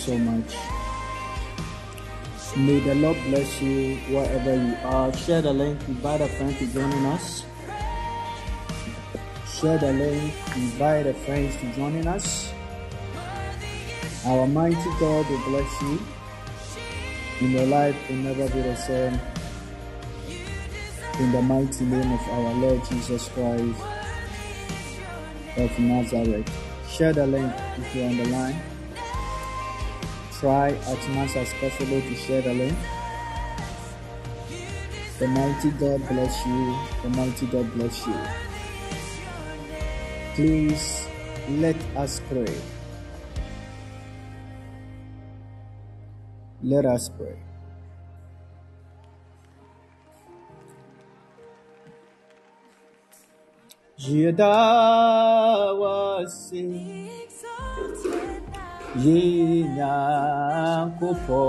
so 0.00 0.16
much. 0.16 0.56
May 2.56 2.80
the 2.80 2.94
Lord 2.94 3.16
bless 3.28 3.60
you 3.60 3.96
wherever 4.08 4.56
you 4.56 4.74
are. 4.82 5.12
Share 5.12 5.42
the 5.42 5.52
link, 5.52 5.78
invite 5.88 6.22
a 6.22 6.28
friend 6.28 6.56
to 6.56 6.66
joining 6.72 7.04
us. 7.06 7.44
Share 9.60 9.76
the 9.76 9.92
link, 9.92 10.32
invite 10.56 11.06
a 11.06 11.12
friend 11.12 11.52
to 11.52 11.72
joining 11.76 12.06
us. 12.06 12.50
Our 14.24 14.46
mighty 14.46 14.90
God 14.98 15.28
will 15.28 15.44
bless 15.44 15.82
you. 15.82 16.00
In 17.40 17.52
your 17.52 17.66
life 17.66 17.96
will 18.08 18.16
never 18.16 18.48
be 18.48 18.62
the 18.62 18.76
same. 18.76 19.20
In 21.20 21.32
the 21.32 21.42
mighty 21.42 21.84
name 21.84 22.12
of 22.12 22.20
our 22.30 22.54
Lord 22.54 22.82
Jesus 22.88 23.28
Christ 23.28 23.80
of 25.56 25.78
Nazareth. 25.78 26.50
Share 26.88 27.12
the 27.12 27.26
link 27.26 27.52
if 27.76 27.94
you're 27.94 28.08
on 28.08 28.16
the 28.16 28.28
line. 28.28 28.69
Try 30.40 30.68
as 30.70 31.08
much 31.08 31.36
as 31.36 31.52
possible 31.60 32.00
to 32.00 32.14
share 32.14 32.40
the 32.40 32.54
link. 32.54 32.78
The 35.18 35.28
mighty 35.28 35.70
God 35.72 36.00
bless 36.08 36.46
you. 36.46 36.76
The 37.02 37.10
mighty 37.10 37.46
God 37.46 37.70
bless 37.74 38.06
you. 38.06 38.16
Please 40.34 41.06
let 41.50 41.76
us 41.94 42.22
pray. 42.30 42.54
Let 46.62 46.86
us 46.86 47.10
pray. 47.10 47.36
Yedawase 58.96 58.96
exalted 58.96 59.76
now. 59.76 60.00
Yenyankopɔ 61.00 61.42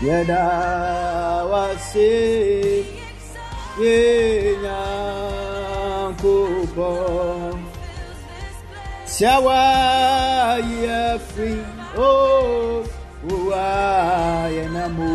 Yeda 0.01 0.43
wase 1.51 2.85
Yenya 3.81 4.81
kupo 6.21 6.89
Oh 11.97 12.83
Uwa 13.29 14.49
enamu 14.63 15.13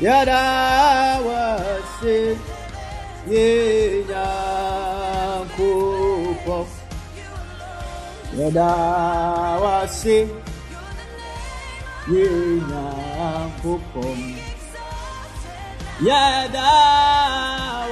Yeda 0.00 0.42
wase 1.26 2.36
Yenya 3.30 4.01
Yeda 8.38 8.70
wase 9.62 10.28
Yenya 12.12 12.84
kupo 13.62 14.04
Yeda 16.00 16.72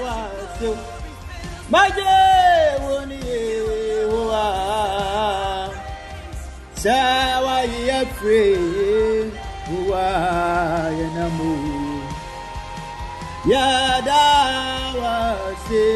wase 0.04 0.70
Maje 1.70 2.16
woni 2.84 3.18
Yehowa 3.28 4.46
Sawa 6.74 7.60
yefre 7.60 8.58
Uwa 9.76 10.06
yenamu 10.98 11.52
Yada 13.46 14.24
wase 15.02 15.86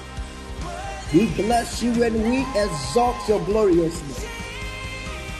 We 1.13 1.25
bless 1.35 1.83
you 1.83 2.03
and 2.03 2.23
we 2.23 2.39
exalt 2.57 3.27
your 3.27 3.43
glorious 3.45 4.01
name. 4.01 4.29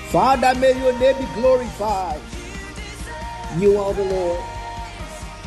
Father, 0.10 0.54
may 0.60 0.78
your 0.78 0.98
name 1.00 1.18
be 1.18 1.26
glorified. 1.34 2.20
You 3.58 3.78
are 3.78 3.94
the 3.94 4.04
Lord. 4.04 4.44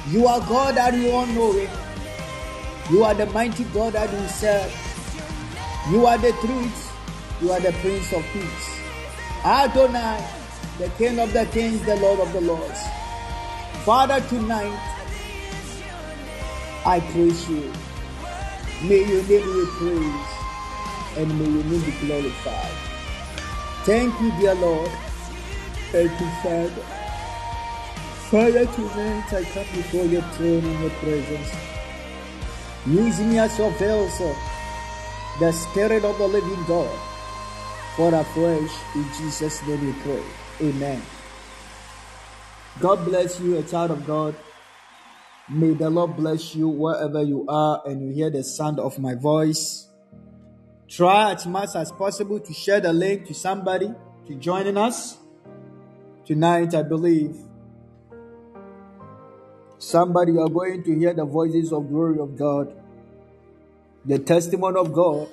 You 0.09 0.27
are 0.27 0.41
God 0.41 0.77
that 0.77 0.95
you 0.95 1.11
all 1.11 1.27
know 1.27 1.53
it. 1.53 1.69
You 2.91 3.05
are 3.05 3.15
the 3.15 3.27
mighty 3.27 3.65
God 3.65 3.93
that 3.93 4.11
we 4.11 4.27
serve. 4.29 4.73
You 5.91 6.07
are 6.07 6.17
the 6.17 6.33
truth. 6.41 6.93
You 7.43 7.53
are 7.53 7.61
the 7.61 7.73
Prince 7.73 8.11
of 8.15 8.25
Peace. 8.33 8.81
Adonai, 9.45 10.27
the 10.79 10.89
King 10.97 11.19
of 11.19 11.35
the 11.35 11.45
Kings, 11.53 11.83
the 11.85 11.97
Lord 11.97 12.21
of 12.21 12.33
the 12.33 12.41
Lords. 12.41 12.81
Father, 13.85 14.21
tonight 14.29 14.81
I 16.87 17.01
praise 17.13 17.49
you. 17.51 17.71
May 18.88 18.99
your 18.99 19.23
name 19.23 19.51
be 19.55 19.66
praised 19.79 20.35
and 21.16 21.38
may 21.38 21.47
your 21.47 21.64
name 21.64 21.81
be 21.81 22.07
glorified. 22.07 22.77
Thank 23.85 24.20
you, 24.20 24.31
dear 24.33 24.55
Lord. 24.57 24.90
Thank 25.90 26.11
you, 26.20 26.29
Father. 26.42 26.85
Father, 28.29 28.66
tonight 28.66 29.33
I 29.33 29.42
come 29.55 29.64
before 29.75 30.05
your 30.05 30.20
throne 30.33 30.64
in 30.64 30.81
your 30.83 30.90
presence. 30.90 31.51
Use 32.85 33.20
me 33.20 33.38
as 33.38 33.57
your 33.59 33.70
vessel, 33.70 34.37
the 35.40 35.51
Spirit 35.53 36.05
of 36.05 36.18
the 36.18 36.27
living 36.29 36.64
God, 36.66 36.99
for 37.97 38.14
afresh 38.14 38.70
in 38.94 39.07
Jesus' 39.16 39.66
name 39.66 39.87
we 39.87 39.92
pray. 40.03 40.23
Amen. 40.61 41.01
God 42.81 43.03
bless 43.07 43.40
you, 43.40 43.57
a 43.57 43.62
child 43.62 43.92
of 43.92 44.07
God. 44.07 44.35
May 45.48 45.74
the 45.74 45.90
Lord 45.90 46.16
bless 46.16 46.54
you 46.54 46.68
wherever 46.68 47.22
you 47.22 47.44
are 47.48 47.83
and 47.85 48.00
you 48.00 48.14
hear 48.14 48.30
the 48.30 48.42
sound 48.42 48.80
of 48.80 48.98
my 48.98 49.14
voice. 49.14 49.88
Try 50.88 51.33
as 51.33 51.46
much 51.46 51.76
as 51.76 51.92
possible 51.92 52.40
to 52.40 52.52
share 52.54 52.80
the 52.80 52.94
link 52.94 53.26
to 53.26 53.35
somebody 53.35 53.92
to 54.26 54.35
joining 54.37 54.78
us. 54.78 55.18
Tonight, 56.24 56.74
I 56.74 56.83
believe 56.83 57.37
somebody 59.76 60.33
are 60.38 60.48
going 60.48 60.83
to 60.83 60.98
hear 60.98 61.12
the 61.12 61.26
voices 61.26 61.74
of 61.74 61.88
glory 61.88 62.18
of 62.18 62.38
God, 62.38 62.74
the 64.02 64.18
testimony 64.18 64.78
of 64.78 64.94
God. 64.94 65.28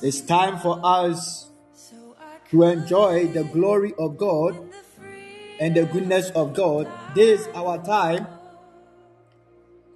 It's 0.00 0.22
time 0.22 0.58
for 0.58 0.80
us 0.82 1.50
to 2.50 2.62
enjoy 2.62 3.26
the 3.26 3.44
glory 3.44 3.92
of 3.98 4.16
God 4.16 4.56
and 5.60 5.74
the 5.74 5.84
goodness 5.84 6.30
of 6.30 6.54
God. 6.54 6.88
This 7.14 7.42
is 7.42 7.48
our 7.54 7.82
time 7.84 8.26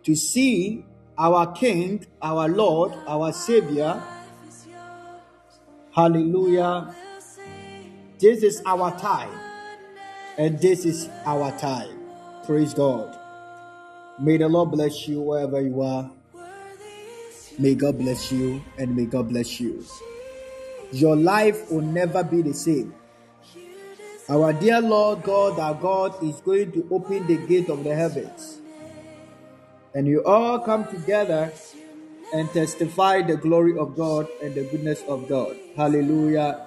to 0.04 0.14
see 0.14 0.84
our 1.18 1.52
King, 1.52 2.06
our 2.22 2.48
Lord, 2.48 2.92
our 3.06 3.32
Savior. 3.32 4.02
Hallelujah. 5.92 6.94
This 8.18 8.42
is 8.42 8.62
our 8.66 8.96
time, 8.98 9.32
and 10.38 10.58
this 10.58 10.84
is 10.84 11.08
our 11.24 11.56
time. 11.58 11.98
Praise 12.44 12.74
God. 12.74 13.16
May 14.18 14.36
the 14.36 14.48
Lord 14.48 14.72
bless 14.72 15.08
you 15.08 15.20
wherever 15.20 15.60
you 15.60 15.80
are. 15.82 16.10
May 17.58 17.74
God 17.74 17.98
bless 17.98 18.30
you, 18.30 18.62
and 18.78 18.94
may 18.94 19.06
God 19.06 19.28
bless 19.28 19.60
you. 19.60 19.84
Your 20.92 21.16
life 21.16 21.70
will 21.70 21.82
never 21.82 22.22
be 22.24 22.42
the 22.42 22.54
same. 22.54 22.94
Our 24.28 24.52
dear 24.52 24.80
Lord 24.80 25.22
God, 25.22 25.58
our 25.58 25.74
God, 25.74 26.22
is 26.22 26.40
going 26.40 26.72
to 26.72 26.86
open 26.90 27.26
the 27.26 27.36
gate 27.46 27.68
of 27.68 27.84
the 27.84 27.94
heavens 27.94 28.59
and 29.94 30.06
you 30.06 30.24
all 30.24 30.58
come 30.58 30.86
together 30.86 31.52
and 32.32 32.48
testify 32.50 33.22
the 33.22 33.36
glory 33.36 33.76
of 33.76 33.96
God 33.96 34.28
and 34.42 34.54
the 34.54 34.64
goodness 34.64 35.02
of 35.08 35.28
God. 35.28 35.56
Hallelujah. 35.76 36.66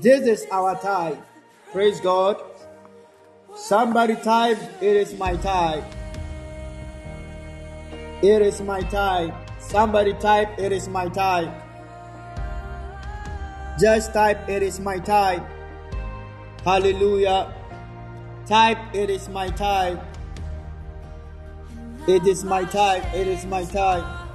This 0.00 0.26
is 0.26 0.46
our 0.50 0.80
time. 0.80 1.18
Praise 1.72 2.00
God. 2.00 2.36
Somebody 3.54 4.16
type, 4.16 4.58
It 4.80 4.96
is 4.96 5.14
my 5.18 5.36
time. 5.36 5.84
It 8.22 8.42
is 8.42 8.60
my 8.60 8.80
time. 8.80 9.32
Somebody 9.58 10.14
type, 10.14 10.58
It 10.58 10.72
is 10.72 10.88
my 10.88 11.08
time. 11.08 11.52
Just 13.78 14.14
type, 14.14 14.48
It 14.48 14.62
is 14.62 14.80
my 14.80 14.98
time. 14.98 15.44
Hallelujah. 16.64 17.52
Type, 18.46 18.78
It 18.94 19.10
is 19.10 19.28
my 19.28 19.48
time. 19.48 20.00
It 22.08 22.24
is 22.24 22.44
my 22.44 22.62
time. 22.64 23.02
It 23.12 23.26
is 23.26 23.44
my 23.46 23.64
time. 23.64 24.28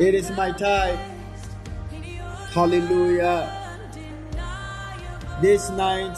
It 0.00 0.14
is 0.14 0.30
my 0.30 0.52
time. 0.52 0.98
Hallelujah. 2.50 3.44
This 5.42 5.68
night, 5.68 6.16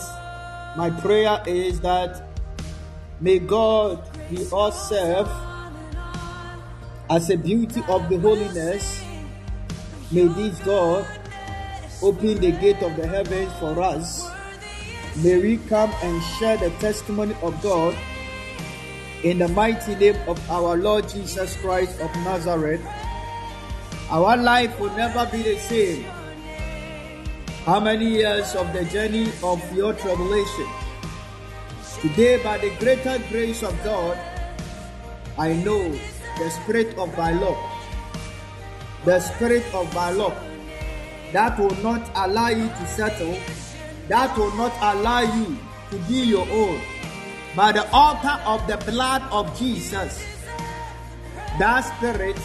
my 0.77 0.91
prayer 0.91 1.43
is 1.45 1.81
that 1.81 2.23
may 3.21 3.41
God 3.41 4.09
be 4.31 4.37
served 4.45 5.31
as 7.11 7.29
a 7.31 7.37
beauty 7.37 7.83
of 7.89 8.09
the 8.09 8.19
holiness. 8.21 9.03
May 10.13 10.29
this 10.29 10.57
God 10.61 11.05
open 12.01 12.39
the 12.39 12.53
gate 12.53 12.81
of 12.81 12.95
the 12.95 13.09
heavens 13.09 13.53
for 13.59 13.83
us. 13.83 14.31
May 15.17 15.39
we 15.39 15.57
come 15.67 15.91
and 16.03 16.23
share 16.39 16.59
the 16.59 16.71
testimony 16.79 17.35
of 17.43 17.61
God 17.61 17.97
in 19.27 19.39
the 19.39 19.49
mighty 19.49 19.97
name 19.97 20.15
of 20.29 20.39
our 20.49 20.77
Lord 20.77 21.09
Jesus 21.09 21.57
Christ 21.57 21.99
of 21.99 22.15
Nazareth. 22.23 22.81
Our 24.09 24.37
life 24.37 24.79
will 24.79 24.95
never 24.95 25.27
be 25.35 25.43
the 25.43 25.59
same. 25.59 26.05
How 27.67 27.81
many 27.81 28.23
years 28.23 28.55
of 28.55 28.73
the 28.73 28.85
journey 28.85 29.27
of 29.43 29.59
your 29.75 29.95
tribulation? 29.95 30.71
Today, 32.01 32.41
by 32.41 32.59
the 32.59 32.71
greater 32.79 33.19
grace 33.29 33.65
of 33.65 33.75
God, 33.83 34.17
I 35.37 35.55
know 35.55 35.91
the 36.39 36.49
spirit 36.63 36.95
of 36.95 37.11
love, 37.19 37.59
the 39.05 39.19
spirit 39.19 39.67
of 39.75 39.93
love 39.93 40.39
that 41.33 41.59
will 41.59 41.75
not 41.83 42.09
allow 42.15 42.51
you 42.51 42.69
to 42.69 42.87
settle, 42.87 43.35
that 44.07 44.39
will 44.39 44.55
not 44.55 44.71
allow 44.95 45.27
you 45.27 45.59
to 45.91 45.99
be 46.07 46.23
your 46.31 46.47
own. 46.49 46.81
By 47.57 47.73
the 47.73 47.91
altar 47.91 48.39
of 48.45 48.67
the 48.67 48.77
blood 48.85 49.23
of 49.33 49.59
Jesus, 49.59 50.23
that 51.59 51.81
spirit, 51.81 52.37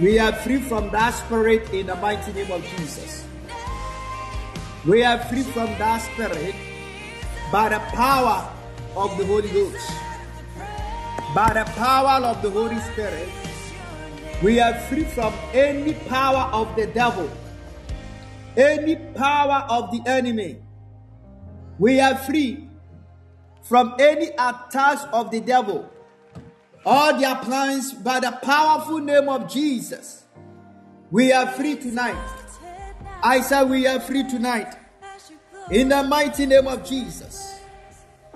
we 0.00 0.18
are 0.18 0.32
free 0.32 0.62
from 0.62 0.88
that 0.90 1.10
spirit 1.10 1.70
in 1.74 1.88
the 1.88 1.96
mighty 1.96 2.32
name 2.32 2.50
of 2.50 2.64
Jesus. 2.64 3.26
We 4.86 5.04
are 5.04 5.18
free 5.28 5.42
from 5.42 5.66
that 5.76 5.98
spirit 5.98 6.54
by 7.52 7.68
the 7.68 7.80
power 7.92 8.50
of 8.96 9.18
the 9.18 9.26
Holy 9.26 9.50
Ghost. 9.50 9.90
By 11.34 11.52
the 11.52 11.70
power 11.76 12.24
of 12.24 12.40
the 12.40 12.50
Holy 12.50 12.80
Spirit, 12.80 13.28
we 14.42 14.58
are 14.60 14.72
free 14.88 15.04
from 15.04 15.34
any 15.52 15.92
power 16.08 16.48
of 16.50 16.74
the 16.76 16.86
devil, 16.86 17.28
any 18.56 18.96
power 18.96 19.66
of 19.68 19.90
the 19.90 20.00
enemy. 20.08 20.63
We 21.78 22.00
are 22.00 22.16
free 22.16 22.68
from 23.62 23.94
any 23.98 24.28
attacks 24.28 25.04
of 25.12 25.30
the 25.30 25.40
devil. 25.40 25.90
All 26.86 27.18
their 27.18 27.36
plans 27.36 27.92
by 27.92 28.20
the 28.20 28.32
powerful 28.42 28.98
name 28.98 29.28
of 29.28 29.50
Jesus. 29.50 30.24
We 31.10 31.32
are 31.32 31.46
free 31.52 31.76
tonight. 31.76 32.18
I 33.22 33.40
said 33.40 33.70
we 33.70 33.86
are 33.86 34.00
free 34.00 34.28
tonight. 34.28 34.74
In 35.70 35.88
the 35.88 36.02
mighty 36.02 36.46
name 36.46 36.66
of 36.66 36.84
Jesus. 36.84 37.58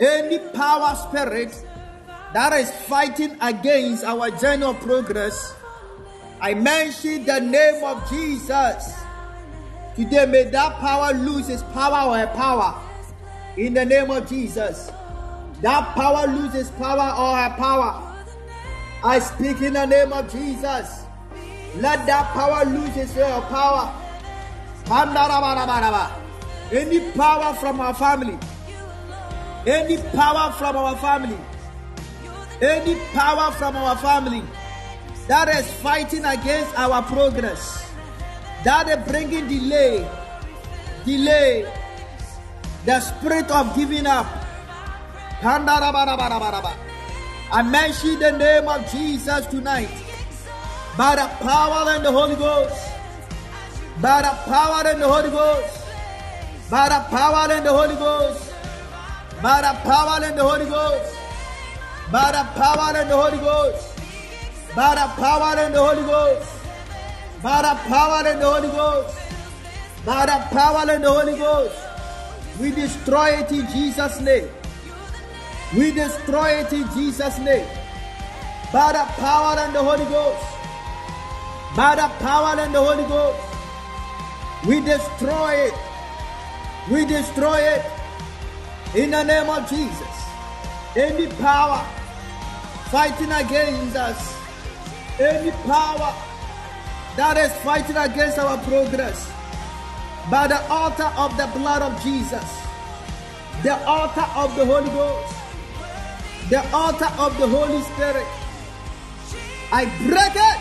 Any 0.00 0.38
power 0.52 0.94
spirit 0.94 1.64
that 2.32 2.52
is 2.54 2.70
fighting 2.86 3.36
against 3.40 4.04
our 4.04 4.30
journey 4.30 4.64
of 4.64 4.80
progress, 4.80 5.54
I 6.40 6.54
mention 6.54 7.24
the 7.24 7.40
name 7.40 7.84
of 7.84 8.08
Jesus. 8.08 8.94
Today, 9.96 10.26
may 10.26 10.44
that 10.44 10.74
power 10.78 11.12
lose 11.12 11.48
its 11.48 11.62
power 11.74 12.08
or 12.08 12.18
her 12.18 12.32
power. 12.34 12.87
In 13.58 13.74
the 13.74 13.84
name 13.84 14.08
of 14.12 14.28
Jesus. 14.28 14.92
That 15.62 15.92
power 15.96 16.28
loses 16.28 16.70
power 16.70 17.10
or 17.18 17.36
her 17.36 17.56
power. 17.56 18.24
I 19.02 19.18
speak 19.18 19.60
in 19.60 19.72
the 19.72 19.84
name 19.84 20.12
of 20.12 20.30
Jesus. 20.30 21.04
Let 21.74 22.06
that 22.06 22.32
power 22.32 22.64
lose 22.64 22.96
its 22.96 23.14
power. 23.14 23.92
Any 26.70 27.10
power 27.12 27.54
from 27.54 27.80
our 27.80 27.94
family, 27.94 28.38
any 29.66 29.96
power 30.12 30.52
from 30.52 30.76
our 30.76 30.96
family, 30.96 31.38
any 32.62 32.94
power 33.12 33.52
from 33.52 33.76
our 33.76 33.96
family 33.96 34.42
that 35.26 35.48
is 35.48 35.70
fighting 35.82 36.24
against 36.24 36.78
our 36.78 37.02
progress, 37.02 37.90
that 38.64 38.88
is 38.88 39.10
bringing 39.10 39.48
delay, 39.48 40.08
delay, 41.04 41.66
the 42.88 43.00
spirit 43.00 43.50
of 43.50 43.76
giving 43.76 44.06
up. 44.06 44.24
I 45.44 45.58
mention 47.62 48.18
the 48.18 48.32
name 48.32 48.66
of 48.66 48.90
Jesus 48.90 49.44
tonight. 49.46 49.90
By 50.96 51.16
the 51.16 51.28
power 51.44 51.90
and 51.90 52.02
the 52.02 52.10
Holy 52.10 52.34
Ghost, 52.34 52.80
by 54.00 54.22
the 54.22 54.30
power 54.50 54.86
and 54.88 55.02
the 55.02 55.06
Holy 55.06 55.28
Ghost, 55.30 55.84
by 56.70 56.88
the 56.88 57.00
power 57.10 57.52
and 57.52 57.66
the 57.66 57.72
Holy 57.72 57.94
Ghost, 57.94 58.54
by 59.42 59.60
the 59.60 59.72
power 59.84 60.24
and 60.24 60.38
the 60.38 60.42
Holy 60.42 60.64
Ghost, 60.64 61.14
by 62.10 62.32
the 62.32 62.42
power 62.58 62.96
and 62.96 63.10
the 63.10 63.16
Holy 63.16 63.38
Ghost, 63.38 64.00
by 64.74 64.94
the 64.94 65.06
power 65.20 65.58
and 65.58 65.74
the 65.74 65.82
Holy 65.82 66.06
Ghost, 66.06 66.50
by 67.42 67.60
the 67.62 67.74
power 67.84 68.26
and 68.26 68.40
the 68.40 68.46
Holy 68.46 68.68
Ghost, 68.68 69.18
by 70.06 70.24
the 70.24 70.38
power 70.56 70.90
and 70.90 71.04
the 71.04 71.12
Holy 71.12 71.36
Ghost. 71.36 71.87
We 72.60 72.72
destroy 72.72 73.38
it 73.38 73.52
in 73.52 73.68
Jesus' 73.68 74.20
name. 74.20 74.48
We 75.76 75.92
destroy 75.92 76.60
it 76.60 76.72
in 76.72 76.88
Jesus' 76.92 77.38
name. 77.38 77.66
By 78.72 78.92
the 78.92 79.04
power 79.20 79.58
and 79.58 79.74
the 79.74 79.82
Holy 79.82 80.04
Ghost. 80.06 80.44
By 81.76 81.94
the 81.94 82.08
power 82.18 82.58
and 82.58 82.74
the 82.74 82.82
Holy 82.82 83.04
Ghost. 83.04 83.38
We 84.66 84.80
destroy 84.80 85.52
it. 85.68 85.74
We 86.90 87.06
destroy 87.06 87.58
it. 87.58 87.84
In 88.94 89.12
the 89.12 89.22
name 89.22 89.48
of 89.48 89.68
Jesus. 89.70 90.14
Any 90.96 91.28
power 91.36 91.86
fighting 92.90 93.30
against 93.30 93.94
us. 93.94 94.36
Any 95.20 95.52
power 95.62 96.12
that 97.16 97.36
is 97.36 97.52
fighting 97.62 97.96
against 97.96 98.38
our 98.38 98.58
progress. 98.64 99.37
By 100.30 100.46
the 100.46 100.60
altar 100.68 101.10
of 101.16 101.36
the 101.36 101.46
blood 101.58 101.82
of 101.82 102.02
Jesus. 102.02 102.44
The 103.62 103.74
altar 103.86 104.26
of 104.36 104.54
the 104.56 104.64
Holy 104.64 104.90
Ghost 104.90 105.38
the 106.48 106.64
altar 106.72 107.08
of 107.18 107.36
the 107.38 107.46
Holy 107.46 107.82
Spirit. 107.82 108.26
I 109.70 109.84
break 110.00 110.34
it. 110.34 110.60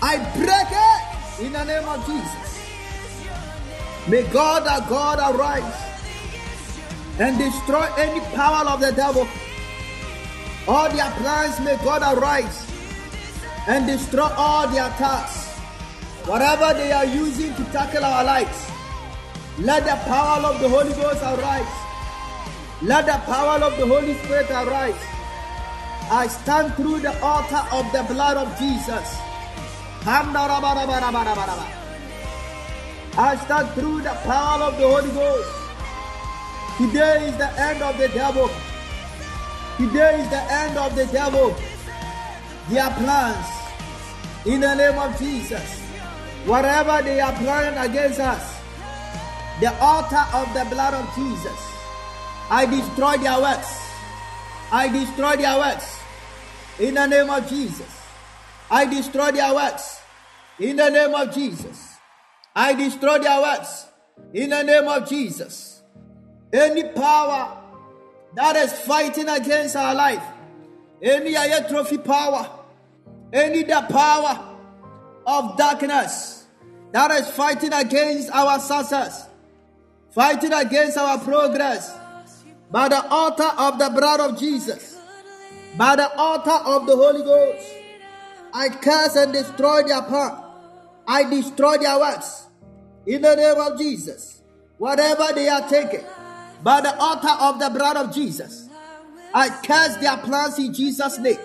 I 0.00 0.16
break 0.34 0.72
it 0.72 1.44
in 1.44 1.52
the 1.52 1.64
name 1.64 1.86
of 1.86 2.06
Jesus. 2.06 2.58
May 4.08 4.22
God 4.32 4.66
our 4.66 4.80
God 4.88 5.18
arise 5.34 5.74
and 7.18 7.36
destroy 7.36 7.86
any 7.98 8.20
power 8.34 8.66
of 8.68 8.80
the 8.80 8.92
devil. 8.92 9.28
All 10.66 10.88
their 10.88 11.10
plans 11.10 11.60
may 11.60 11.76
God 11.84 12.16
arise 12.16 12.66
and 13.66 13.86
destroy 13.86 14.30
all 14.34 14.66
their 14.68 14.86
attacks. 14.86 15.47
Whatever 16.28 16.74
they 16.74 16.92
are 16.92 17.06
using 17.06 17.54
to 17.54 17.64
tackle 17.72 18.04
our 18.04 18.22
lives, 18.22 18.70
let 19.60 19.84
the 19.84 19.96
power 20.04 20.44
of 20.44 20.60
the 20.60 20.68
Holy 20.68 20.92
Ghost 20.92 21.22
arise. 21.22 21.66
Let 22.82 23.06
the 23.06 23.16
power 23.24 23.58
of 23.64 23.78
the 23.78 23.86
Holy 23.86 24.12
Spirit 24.18 24.50
arise. 24.50 25.00
I 26.10 26.26
stand 26.28 26.74
through 26.74 27.00
the 27.00 27.18
altar 27.22 27.64
of 27.72 27.90
the 27.92 28.02
blood 28.12 28.36
of 28.36 28.58
Jesus. 28.58 29.16
I 30.04 30.22
stand 33.44 33.70
through 33.70 34.02
the 34.02 34.14
power 34.28 34.64
of 34.64 34.76
the 34.78 34.86
Holy 34.86 35.10
Ghost. 35.10 35.48
Today 36.76 37.28
is 37.28 37.36
the 37.38 37.50
end 37.58 37.82
of 37.82 37.96
the 37.96 38.08
devil. 38.08 38.50
Today 39.78 40.20
is 40.20 40.28
the 40.28 40.42
end 40.52 40.76
of 40.76 40.94
the 40.94 41.06
devil. 41.06 41.56
Their 42.68 42.90
plans. 42.90 43.46
In 44.44 44.60
the 44.60 44.74
name 44.74 44.98
of 44.98 45.18
Jesus. 45.18 45.77
Whatever 46.48 47.02
they 47.02 47.20
are 47.20 47.32
planning 47.34 47.78
against 47.78 48.20
us, 48.20 48.60
the 49.60 49.72
altar 49.80 50.24
of 50.34 50.52
the 50.54 50.64
blood 50.70 50.94
of 50.94 51.14
Jesus 51.14 51.68
I 52.50 52.64
destroy 52.64 53.18
their 53.18 53.40
works. 53.40 53.78
I 54.72 54.88
destroy 54.88 55.36
their 55.36 55.58
works. 55.58 56.00
In 56.78 56.94
the 56.94 57.06
name 57.06 57.28
of 57.28 57.46
Jesus. 57.48 58.00
I 58.70 58.86
destroy 58.86 59.32
their 59.32 59.54
works. 59.54 60.00
In 60.58 60.76
the 60.76 60.88
name 60.88 61.14
of 61.14 61.34
Jesus. 61.34 61.96
I 62.56 62.72
destroy 62.72 63.18
their 63.18 63.40
works. 63.40 63.86
In 64.32 64.50
the 64.50 64.62
name 64.62 64.88
of 64.88 65.08
Jesus. 65.08 65.82
Any 66.52 66.84
power 66.84 67.58
that 68.34 68.56
is 68.56 68.72
fighting 68.72 69.28
against 69.28 69.76
our 69.76 69.94
life, 69.94 70.22
any 71.02 71.34
trophy 71.68 71.98
power, 71.98 72.48
any 73.32 73.62
the 73.62 73.86
power 73.90 74.56
of 75.26 75.56
darkness 75.58 76.37
that 76.92 77.10
is 77.12 77.28
fighting 77.30 77.72
against 77.72 78.30
our 78.30 78.58
success, 78.58 79.28
fighting 80.10 80.52
against 80.52 80.96
our 80.96 81.18
progress, 81.18 81.94
by 82.70 82.88
the 82.88 83.06
altar 83.08 83.50
of 83.58 83.78
the 83.78 83.90
blood 83.90 84.20
of 84.20 84.38
Jesus, 84.38 84.98
by 85.76 85.96
the 85.96 86.10
altar 86.16 86.50
of 86.50 86.86
the 86.86 86.94
Holy 86.96 87.22
Ghost, 87.22 87.66
I 88.52 88.68
curse 88.68 89.16
and 89.16 89.32
destroy 89.32 89.82
their 89.84 90.02
power. 90.02 90.44
I 91.06 91.24
destroy 91.28 91.78
their 91.78 91.98
works. 91.98 92.46
In 93.06 93.22
the 93.22 93.34
name 93.36 93.56
of 93.58 93.78
Jesus, 93.78 94.42
whatever 94.76 95.32
they 95.34 95.48
are 95.48 95.66
taking, 95.68 96.04
by 96.62 96.80
the 96.80 96.94
altar 96.98 97.34
of 97.40 97.58
the 97.58 97.70
blood 97.70 97.96
of 97.96 98.14
Jesus, 98.14 98.68
I 99.32 99.48
curse 99.48 99.96
their 99.96 100.16
plans 100.18 100.58
in 100.58 100.74
Jesus' 100.74 101.18
name. 101.18 101.38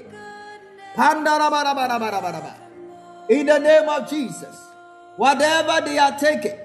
In 3.29 3.45
the 3.45 3.59
name 3.59 3.89
of 3.89 4.09
Jesus, 4.09 4.72
whatever 5.17 5.85
they 5.85 5.97
are 5.97 6.17
taking, 6.17 6.57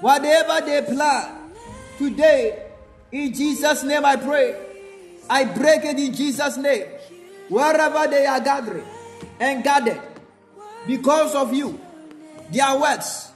whatever 0.00 0.64
they 0.64 0.82
plan, 0.82 1.50
today, 1.98 2.66
in 3.12 3.32
Jesus' 3.32 3.82
name 3.82 4.04
I 4.04 4.16
pray. 4.16 4.56
I 5.28 5.44
break 5.44 5.84
it 5.84 5.98
in 5.98 6.14
Jesus' 6.14 6.56
name. 6.56 6.86
Wherever 7.48 8.08
they 8.08 8.26
are 8.26 8.40
gathering 8.40 8.86
and 9.40 9.62
gathered, 9.62 10.00
because 10.86 11.34
of 11.34 11.52
you, 11.54 11.80
their 12.50 12.78
works, 12.78 13.32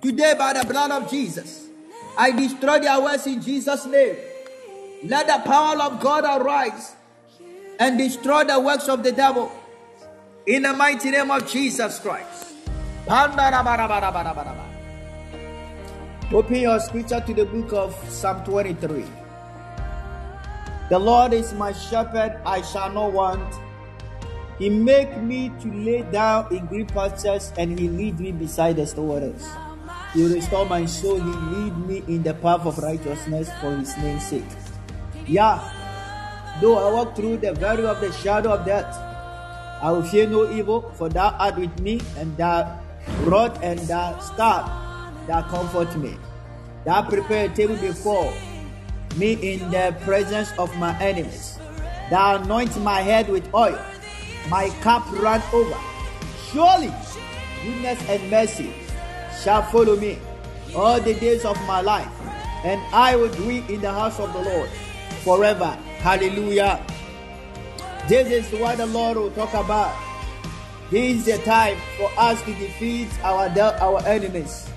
today 0.00 0.34
by 0.36 0.52
the 0.52 0.66
blood 0.66 0.90
of 0.90 1.10
Jesus, 1.10 1.68
I 2.16 2.32
destroy 2.32 2.80
their 2.80 3.00
works 3.00 3.26
in 3.26 3.40
Jesus' 3.40 3.86
name. 3.86 4.16
Let 5.04 5.26
the 5.28 5.48
power 5.48 5.80
of 5.80 6.00
God 6.00 6.24
arise 6.24 6.96
and 7.78 7.96
destroy 7.98 8.44
the 8.44 8.58
works 8.58 8.88
of 8.88 9.04
the 9.04 9.12
devil 9.12 9.52
in 10.46 10.62
the 10.62 10.72
mighty 10.72 11.10
name 11.10 11.30
of 11.30 11.48
Jesus 11.48 12.00
Christ. 12.00 12.47
Open 16.30 16.60
your 16.60 16.78
scripture 16.78 17.24
to 17.24 17.32
the 17.32 17.46
book 17.46 17.72
of 17.72 17.96
Psalm 18.10 18.44
23. 18.44 19.02
The 20.90 20.98
Lord 20.98 21.32
is 21.32 21.54
my 21.54 21.72
shepherd, 21.72 22.38
I 22.44 22.60
shall 22.60 22.92
not 22.92 23.14
want. 23.14 23.54
He 24.58 24.68
make 24.68 25.16
me 25.22 25.50
to 25.60 25.72
lay 25.72 26.02
down 26.12 26.54
in 26.54 26.66
green 26.66 26.86
pastures, 26.86 27.50
and 27.56 27.78
he 27.78 27.88
lead 27.88 28.20
me 28.20 28.30
beside 28.30 28.76
the 28.76 28.84
still 28.84 29.06
waters. 29.06 29.48
He 30.12 30.28
restore 30.28 30.66
my 30.66 30.84
soul, 30.84 31.16
he 31.16 31.32
lead 31.56 31.78
me 31.88 32.04
in 32.08 32.22
the 32.22 32.34
path 32.34 32.66
of 32.66 32.76
righteousness 32.76 33.48
for 33.62 33.74
his 33.74 33.96
name's 33.96 34.26
sake. 34.26 34.52
Yeah, 35.26 35.64
though 36.60 36.76
I 36.76 36.92
walk 36.92 37.16
through 37.16 37.38
the 37.38 37.54
valley 37.54 37.86
of 37.86 38.02
the 38.02 38.12
shadow 38.12 38.52
of 38.52 38.66
death, 38.66 38.94
I 39.80 39.92
will 39.92 40.02
fear 40.02 40.28
no 40.28 40.50
evil, 40.52 40.92
for 40.92 41.08
thou 41.08 41.30
art 41.38 41.56
with 41.56 41.80
me, 41.80 42.02
and 42.18 42.36
thy 42.36 42.68
rod 43.22 43.58
and 43.62 43.78
thy 43.80 44.18
staff 44.20 44.70
that 45.26 45.48
comfort 45.48 45.94
me. 45.96 46.16
That 46.84 47.08
prepare 47.08 47.50
a 47.50 47.54
table 47.54 47.76
before 47.76 48.32
me 49.16 49.32
in 49.54 49.70
the 49.70 49.94
presence 50.04 50.52
of 50.58 50.74
my 50.76 50.98
enemies. 51.00 51.58
Thou 52.10 52.36
anoint 52.36 52.80
my 52.82 53.00
head 53.00 53.28
with 53.28 53.52
oil, 53.54 53.78
my 54.48 54.70
cup 54.80 55.04
run 55.20 55.42
over. 55.52 55.76
Surely 56.50 56.92
goodness 57.62 58.00
and 58.08 58.30
mercy 58.30 58.72
shall 59.42 59.62
follow 59.64 59.96
me 59.96 60.18
all 60.74 61.00
the 61.00 61.14
days 61.14 61.44
of 61.44 61.60
my 61.66 61.80
life, 61.80 62.08
and 62.64 62.80
I 62.94 63.16
will 63.16 63.28
dwell 63.28 63.68
in 63.68 63.80
the 63.80 63.90
house 63.90 64.18
of 64.18 64.32
the 64.32 64.40
Lord 64.40 64.70
forever. 65.22 65.76
Hallelujah. 65.98 66.82
This 68.08 68.28
is 68.30 68.60
what 68.60 68.78
the 68.78 68.86
Lord 68.86 69.18
will 69.18 69.30
talk 69.32 69.52
about. 69.52 70.07
This 70.90 71.18
is 71.18 71.24
the 71.26 71.38
time 71.44 71.76
for 71.96 72.10
us 72.16 72.40
to 72.42 72.54
defeat 72.54 73.08
our, 73.22 73.48
our 73.80 74.06
enemies 74.06 74.68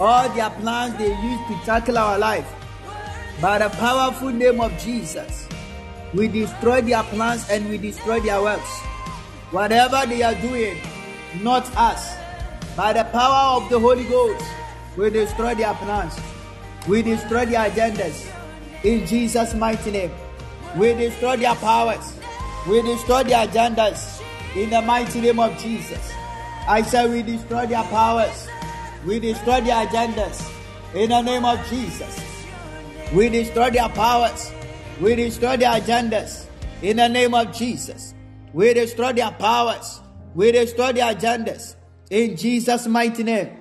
all 0.00 0.28
their 0.30 0.50
plans 0.50 0.96
they 0.96 1.08
use 1.08 1.40
to 1.48 1.54
tackle 1.64 1.98
our 1.98 2.18
life. 2.18 2.46
By 3.40 3.58
the 3.58 3.68
powerful 3.68 4.30
name 4.30 4.60
of 4.60 4.76
Jesus, 4.78 5.48
we 6.14 6.28
destroy 6.28 6.82
their 6.82 7.02
plans 7.04 7.48
and 7.50 7.68
we 7.68 7.78
destroy 7.78 8.20
their 8.20 8.42
works. 8.42 8.80
Whatever 9.50 10.06
they 10.06 10.22
are 10.22 10.34
doing, 10.34 10.76
not 11.42 11.64
us. 11.76 12.14
By 12.76 12.92
the 12.92 13.04
power 13.04 13.60
of 13.60 13.70
the 13.70 13.78
Holy 13.78 14.04
Ghost, 14.04 14.44
we 14.96 15.10
destroy 15.10 15.54
their 15.54 15.74
plans. 15.74 16.16
We 16.86 17.02
destroy 17.02 17.46
their 17.46 17.68
agendas. 17.68 18.26
In 18.84 19.06
Jesus' 19.06 19.54
mighty 19.54 19.90
name. 19.90 20.12
We 20.76 20.94
destroy 20.94 21.36
their 21.36 21.54
powers. 21.56 22.14
We 22.68 22.82
destroy 22.82 23.24
their 23.24 23.46
agendas. 23.46 24.17
In 24.58 24.70
the 24.70 24.82
mighty 24.82 25.20
name 25.20 25.38
of 25.38 25.56
Jesus. 25.62 26.12
I 26.66 26.82
say 26.82 27.08
we 27.08 27.22
destroy 27.22 27.66
their 27.66 27.84
powers. 27.84 28.48
We 29.06 29.20
destroy 29.20 29.60
their 29.60 29.86
agendas 29.86 30.52
in 30.96 31.10
the 31.10 31.22
name 31.22 31.44
of 31.44 31.64
Jesus. 31.68 32.44
We 33.12 33.28
destroy 33.28 33.70
their 33.70 33.88
powers. 33.88 34.50
We 35.00 35.14
destroy 35.14 35.58
their 35.58 35.80
agendas 35.80 36.46
in 36.82 36.96
the 36.96 37.08
name 37.08 37.34
of 37.34 37.52
Jesus. 37.52 38.14
We 38.52 38.74
destroy 38.74 39.12
their 39.12 39.30
powers. 39.30 40.00
We 40.34 40.50
destroy 40.50 40.92
their 40.92 41.14
agendas 41.14 41.76
in 42.10 42.36
Jesus' 42.36 42.88
mighty 42.88 43.22
name. 43.22 43.56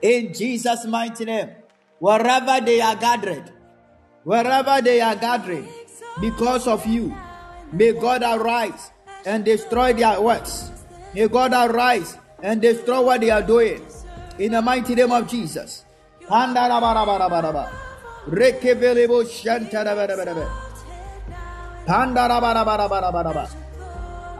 In 0.00 0.32
Jesus' 0.32 0.84
mighty 0.84 1.24
name. 1.24 1.50
Wherever 1.98 2.64
they 2.64 2.80
are 2.80 2.94
gathered, 2.94 3.50
wherever 4.22 4.80
they 4.82 5.00
are 5.00 5.16
gathering, 5.16 5.66
because 6.20 6.68
of 6.68 6.86
you, 6.86 7.12
may 7.72 7.90
God 7.90 8.22
arise 8.22 8.92
and 9.26 9.44
destroy 9.44 9.92
their 9.92 10.20
works. 10.20 10.70
May 11.14 11.28
God 11.28 11.52
arise 11.52 12.16
and 12.42 12.60
destroy 12.60 13.00
what 13.02 13.20
they 13.20 13.30
are 13.30 13.42
doing 13.42 13.82
in 14.38 14.52
the 14.52 14.62
mighty 14.62 14.94
name 14.94 15.12
of 15.12 15.28
Jesus. 15.28 15.84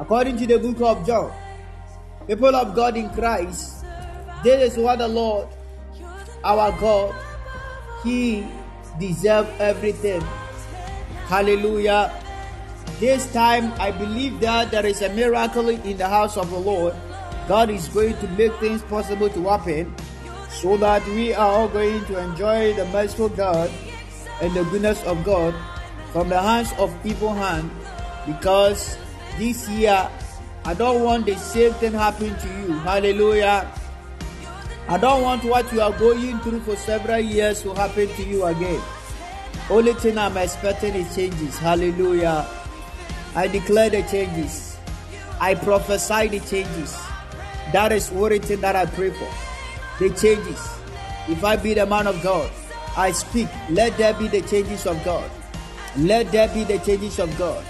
According 0.01 0.37
to 0.39 0.47
the 0.47 0.59
book 0.59 0.81
of 0.81 1.07
John, 1.07 1.33
people 2.26 2.55
of 2.55 2.74
God 2.74 2.97
in 2.97 3.11
Christ, 3.11 3.85
this 4.45 4.72
is 4.72 4.78
what 4.78 4.99
the 4.99 5.09
Lord, 5.09 5.49
our 6.45 6.72
God, 6.81 7.14
He 8.05 8.47
deserves 8.99 9.49
everything. 9.59 10.22
Hallelujah. 11.28 12.12
This 13.01 13.33
time, 13.33 13.73
I 13.81 13.91
believe 13.91 14.41
that 14.41 14.71
there 14.71 14.85
is 14.85 15.01
a 15.01 15.09
miracle 15.09 15.71
in 15.71 15.97
the 15.97 16.07
house 16.07 16.37
of 16.37 16.51
the 16.51 16.59
Lord 16.59 16.95
God 17.51 17.69
is 17.69 17.89
going 17.89 18.15
to 18.19 18.29
make 18.39 18.55
things 18.63 18.81
possible 18.83 19.29
to 19.29 19.49
happen 19.49 19.93
so 20.51 20.77
that 20.77 21.05
we 21.07 21.35
are 21.35 21.51
all 21.51 21.67
going 21.67 22.05
to 22.05 22.15
enjoy 22.17 22.75
the 22.75 22.85
merciful 22.95 23.29
God 23.29 23.69
and 24.41 24.55
the 24.55 24.63
goodness 24.71 25.03
of 25.03 25.25
God 25.25 25.53
from 26.13 26.29
the 26.29 26.41
hands 26.41 26.71
of 26.79 26.95
evil 27.05 27.35
hand 27.35 27.69
because 28.25 28.97
this 29.37 29.69
year 29.69 30.09
I 30.65 30.75
don't 30.75 31.03
want 31.03 31.27
the 31.27 31.35
same 31.35 31.73
thing 31.75 31.93
happen 31.93 32.39
to 32.39 32.49
you. 32.63 32.79
Hallelujah. 32.87 33.67
I 34.87 34.99
don't 34.99 35.23
want 35.23 35.43
what 35.43 35.73
you 35.73 35.81
are 35.81 35.99
going 35.99 36.39
through 36.47 36.61
for 36.61 36.77
several 36.77 37.19
years 37.19 37.63
to 37.63 37.75
happen 37.75 38.07
to 38.15 38.23
you 38.23 38.45
again. 38.45 38.81
Only 39.69 39.95
thing 39.95 40.19
I'm 40.19 40.37
expecting 40.37 40.95
is 40.95 41.17
changes. 41.17 41.59
Hallelujah. 41.59 42.47
I 43.35 43.47
declare 43.47 43.91
the 43.91 44.03
changes. 44.03 44.76
I 45.41 45.55
prophesy 45.55 46.28
the 46.28 46.41
changes. 46.41 46.99
That 47.72 47.93
is 47.93 48.11
is 48.11 48.61
that 48.61 48.76
I 48.76 48.87
pray 48.87 49.11
for. 49.11 49.28
The 49.99 50.11
changes. 50.11 50.61
If 51.28 51.45
I 51.45 51.57
be 51.57 51.74
the 51.74 51.87
man 51.87 52.07
of 52.07 52.20
God, 52.22 52.51
I 52.97 53.12
speak. 53.12 53.49
Let 53.70 53.97
there 53.97 54.14
be 54.14 54.26
the 54.26 54.43
changes 54.43 54.87
of 54.87 55.03
God. 55.05 55.31
Let 55.97 56.33
there 56.33 56.49
be 56.49 56.64
the 56.64 56.78
changes 56.78 57.18
of 57.20 57.37
God. 57.39 57.64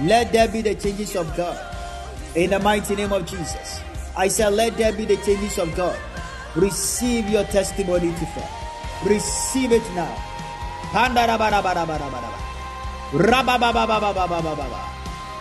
Let 0.00 0.32
there 0.32 0.48
be 0.48 0.62
the 0.62 0.74
changes 0.74 1.14
of 1.16 1.36
God. 1.36 1.58
In 2.34 2.50
the 2.50 2.58
mighty 2.58 2.96
name 2.96 3.12
of 3.12 3.26
Jesus. 3.26 3.80
I 4.16 4.28
say, 4.28 4.48
let 4.48 4.76
there 4.76 4.92
be 4.92 5.04
the 5.04 5.16
changes 5.18 5.58
of 5.58 5.74
God. 5.76 5.98
Receive 6.56 7.28
your 7.28 7.44
testimony 7.44 8.12
to 8.12 8.26
fall. 8.26 8.48
Receive 9.04 9.72
it 9.72 9.82
now. 9.94 10.14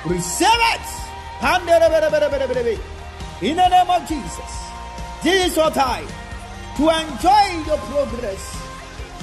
Receive 0.06 0.48
it. 0.50 0.86
In 3.42 3.56
the 3.56 3.68
name 3.68 3.90
of 3.90 4.08
Jesus. 4.08 4.64
This 5.24 5.50
is 5.50 5.58
your 5.58 5.72
time 5.72 6.08
to 6.78 6.84
enjoy 6.84 7.66
your 7.66 7.78
progress. 7.78 8.56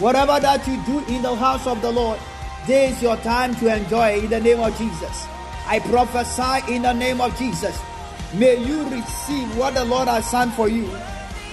Whatever 0.01 0.41
that 0.41 0.67
you 0.67 0.83
do 0.85 0.99
in 1.15 1.23
the 1.23 1.35
house 1.37 1.67
of 1.67 1.81
the 1.81 1.93
Lord, 1.93 2.19
this 2.67 2.97
is 2.97 3.03
your 3.03 3.17
time 3.19 3.55
to 3.57 3.75
enjoy 3.75 4.19
in 4.19 4.31
the 4.31 4.41
name 4.41 4.61
of 4.61 4.77
Jesus. 4.77 5.27
I 5.67 5.79
prophesy 5.79 6.75
in 6.75 6.83
the 6.83 6.93
name 6.93 7.21
of 7.21 7.37
Jesus. 7.39 7.79
May 8.35 8.57
you 8.65 8.83
receive 8.89 9.57
what 9.57 9.75
the 9.75 9.85
Lord 9.85 10.09
has 10.09 10.31
done 10.31 10.51
for 10.53 10.69
you. 10.69 10.91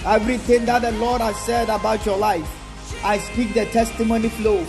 Everything 0.04 0.64
that 0.64 0.82
the 0.82 0.92
Lord 0.92 1.20
has 1.20 1.36
said 1.36 1.68
about 1.68 2.04
your 2.04 2.16
life. 2.16 2.48
I 3.04 3.18
speak 3.18 3.54
the 3.54 3.66
testimony 3.66 4.30
flow. 4.30 4.66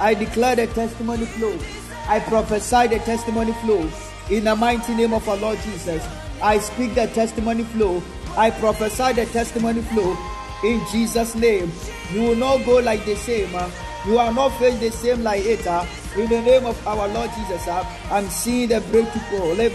I 0.00 0.14
declare 0.14 0.56
the 0.56 0.66
testimony 0.68 1.26
flow. 1.26 1.58
I 2.06 2.20
prophesy 2.20 2.86
the 2.86 2.98
testimony 3.00 3.52
flow. 3.54 3.90
In 4.30 4.44
the 4.44 4.54
mighty 4.54 4.94
name 4.94 5.12
of 5.12 5.28
our 5.28 5.36
Lord 5.36 5.58
Jesus. 5.60 6.06
I 6.40 6.58
speak 6.58 6.94
the 6.94 7.06
testimony 7.08 7.64
flow. 7.64 8.02
I 8.36 8.50
prophesy 8.50 9.12
the 9.14 9.26
testimony 9.26 9.82
flow. 9.82 10.16
In 10.62 10.80
Jesus' 10.92 11.34
name. 11.34 11.72
You 12.12 12.22
will 12.22 12.36
not 12.36 12.64
go 12.64 12.78
like 12.78 13.04
the 13.04 13.16
same. 13.16 13.54
Uh, 13.54 13.68
you 14.06 14.18
are 14.18 14.32
not 14.32 14.50
face 14.58 14.78
the 14.78 14.90
same 14.90 15.24
like 15.24 15.44
it. 15.44 15.66
Uh, 15.66 15.84
in 16.16 16.28
the 16.28 16.40
name 16.42 16.64
of 16.64 16.86
our 16.86 17.08
Lord 17.08 17.30
Jesus, 17.36 17.66
uh, 17.66 17.84
I'm 18.10 18.28
seeing 18.28 18.68
the 18.68 18.80
breakthrough. 18.80 19.56
The 19.56 19.70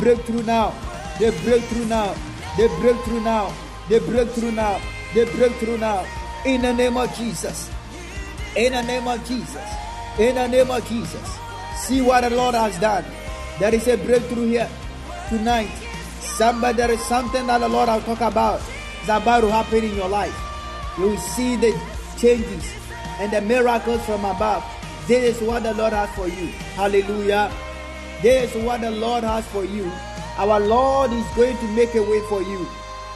breakthrough 0.00 0.42
now. 0.42 0.74
The 1.18 1.32
breakthrough 1.44 1.86
now. 1.86 2.14
The 2.58 2.68
breakthrough 2.80 3.20
now. 3.20 3.52
The 3.88 4.00
breakthrough 4.00 4.50
now. 4.50 4.80
The 5.14 5.26
breakthrough 5.36 5.78
now. 5.78 6.06
In 6.44 6.62
the 6.62 6.72
name 6.72 6.96
of 6.96 7.14
Jesus. 7.14 7.71
In 8.54 8.72
the 8.72 8.82
name 8.82 9.08
of 9.08 9.26
Jesus. 9.26 9.68
In 10.18 10.34
the 10.34 10.46
name 10.46 10.70
of 10.70 10.86
Jesus. 10.86 11.38
See 11.76 12.02
what 12.02 12.20
the 12.20 12.30
Lord 12.30 12.54
has 12.54 12.78
done. 12.78 13.04
There 13.58 13.74
is 13.74 13.88
a 13.88 13.96
breakthrough 13.96 14.48
here 14.48 14.68
tonight. 15.30 15.70
Somebody, 16.20 16.76
there 16.76 16.90
is 16.90 17.00
something 17.06 17.46
that 17.46 17.58
the 17.58 17.68
Lord 17.68 17.88
will 17.88 18.00
talk 18.02 18.20
about. 18.20 18.60
It's 19.00 19.08
about 19.08 19.40
to 19.40 19.50
happen 19.50 19.84
in 19.84 19.96
your 19.96 20.08
life. 20.08 20.36
You 20.98 21.04
will 21.04 21.16
see 21.16 21.56
the 21.56 21.72
changes 22.18 22.64
and 23.18 23.32
the 23.32 23.40
miracles 23.40 24.04
from 24.04 24.24
above. 24.26 24.62
This 25.08 25.36
is 25.36 25.48
what 25.48 25.62
the 25.62 25.72
Lord 25.72 25.94
has 25.94 26.10
for 26.14 26.28
you. 26.28 26.48
Hallelujah. 26.76 27.50
This 28.20 28.54
is 28.54 28.62
what 28.62 28.82
the 28.82 28.90
Lord 28.90 29.24
has 29.24 29.46
for 29.46 29.64
you. 29.64 29.90
Our 30.36 30.60
Lord 30.60 31.10
is 31.12 31.26
going 31.34 31.56
to 31.56 31.68
make 31.68 31.94
a 31.94 32.02
way 32.02 32.20
for 32.28 32.42
you. 32.42 32.68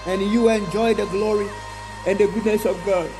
And 0.07 0.23
you 0.23 0.49
enjoy 0.49 0.95
the 0.95 1.05
glory 1.07 1.49
and 2.07 2.19
the 2.19 2.27
goodness 2.29 2.65
of 2.65 2.83
God. 2.87 3.11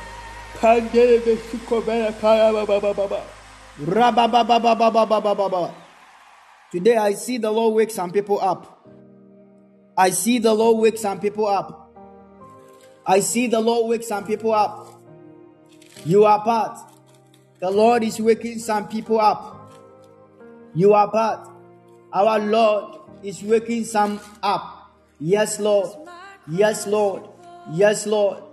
Today 6.71 6.97
I 6.97 7.13
see 7.13 7.37
the 7.37 7.51
Lord 7.51 7.75
wake 7.75 7.91
some 7.91 8.11
people 8.11 8.41
up. 8.41 8.87
I 9.95 10.09
see 10.09 10.39
the 10.39 10.53
Lord 10.53 10.79
wake 10.81 10.97
some 10.97 11.19
people 11.19 11.45
up. 11.45 11.93
I 13.05 13.19
see 13.19 13.47
the 13.47 13.59
Lord 13.59 13.89
wake 13.89 14.03
some 14.03 14.25
people 14.25 14.51
up. 14.51 14.99
You 16.05 16.25
are 16.25 16.43
part. 16.43 16.79
The 17.59 17.69
Lord 17.69 18.03
is 18.03 18.19
waking 18.19 18.59
some 18.59 18.87
people 18.87 19.19
up. 19.19 19.73
You 20.73 20.93
are 20.93 21.09
part. 21.11 21.47
Our 22.11 22.39
Lord 22.39 22.99
is 23.23 23.43
waking 23.43 23.85
some 23.85 24.19
up. 24.41 24.91
Yes, 25.19 25.59
Lord. 25.59 25.89
Yes, 26.49 26.87
Lord. 26.87 27.23
Yes, 27.71 28.07
Lord. 28.07 28.43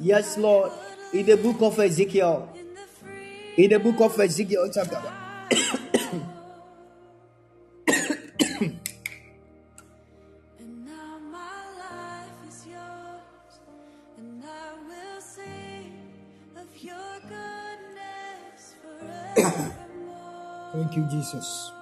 Yes, 0.00 0.36
Lord. 0.36 0.72
In 1.12 1.26
the 1.26 1.36
book 1.36 1.60
of 1.60 1.78
Ezekiel. 1.78 2.48
In 3.58 3.68
the 3.68 3.78
book 3.78 4.00
of 4.00 4.18
Ezekiel, 4.18 4.70
chapter. 4.72 5.02
And 10.58 10.86
now 10.86 11.18
my 11.30 11.64
life 11.78 12.48
is 12.48 12.66
yours, 12.66 13.60
and 14.16 14.42
I 14.42 14.72
will 14.88 15.20
sing 15.20 15.92
of 16.56 16.82
your 16.82 17.20
goodness 17.28 18.74
forevermore. 18.80 20.72
Thank 20.72 20.96
you, 20.96 21.04
Jesus. 21.10 21.72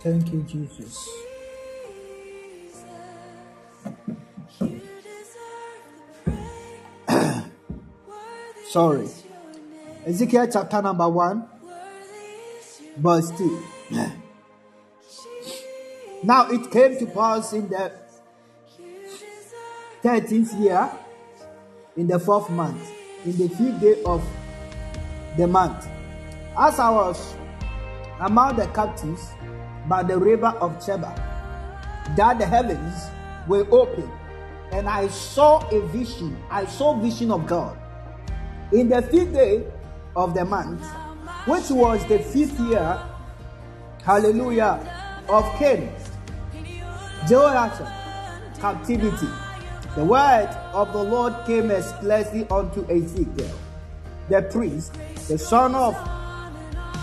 Thank 0.00 0.32
you, 0.32 0.42
Jesus. 0.42 1.08
Sorry. 8.68 9.08
Ezekiel 10.04 10.46
chapter 10.52 10.82
number 10.82 11.08
1, 11.08 11.42
worthy 11.62 11.78
is 12.58 12.80
your 12.82 12.98
verse 12.98 13.30
2. 13.38 13.64
Now 16.22 16.50
it 16.50 16.70
came 16.70 16.98
to 16.98 17.06
pass 17.06 17.54
in 17.54 17.66
the 17.70 17.90
13th 20.02 20.60
year, 20.60 20.90
in 21.96 22.08
the 22.08 22.18
fourth 22.18 22.50
month, 22.50 22.90
in 23.24 23.38
the 23.38 23.48
fifth 23.48 23.80
day 23.80 24.02
of 24.04 24.22
the 25.38 25.46
month, 25.46 25.88
as 26.58 26.78
I 26.78 26.90
was 26.90 27.34
among 28.20 28.56
the 28.56 28.66
captives 28.66 29.30
by 29.88 30.02
the 30.02 30.18
river 30.18 30.52
of 30.60 30.72
Chebar, 30.84 31.16
that 32.16 32.38
the 32.38 32.44
heavens 32.44 33.08
were 33.48 33.66
open, 33.70 34.10
and 34.72 34.86
I 34.86 35.08
saw 35.08 35.66
a 35.70 35.80
vision. 35.86 36.36
I 36.50 36.66
saw 36.66 36.92
vision 37.00 37.30
of 37.30 37.46
God. 37.46 37.78
In 38.72 38.88
the 38.88 39.02
fifth 39.02 39.32
day 39.32 39.64
of 40.14 40.34
the 40.34 40.44
month, 40.44 40.84
which 41.46 41.70
was 41.70 42.04
the 42.06 42.18
fifth 42.18 42.58
year, 42.60 43.02
hallelujah, 44.04 45.24
of 45.28 45.44
King 45.58 45.92
Jehoiakim 47.26 47.86
captivity. 48.60 49.28
The 49.96 50.04
word 50.04 50.48
of 50.72 50.92
the 50.92 51.02
Lord 51.02 51.34
came 51.46 51.70
expressly 51.70 52.46
unto 52.50 52.84
Ezekiel, 52.90 53.58
the 54.28 54.42
priest, 54.42 54.92
the 55.28 55.38
son 55.38 55.74
of 55.74 55.94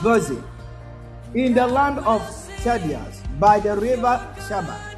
Buzi, 0.02 0.42
in 1.34 1.54
the 1.54 1.68
land 1.68 2.00
of 2.00 2.22
Chaldeans, 2.64 3.22
by 3.40 3.60
the 3.60 3.76
river 3.76 4.22
Shabbat. 4.48 4.96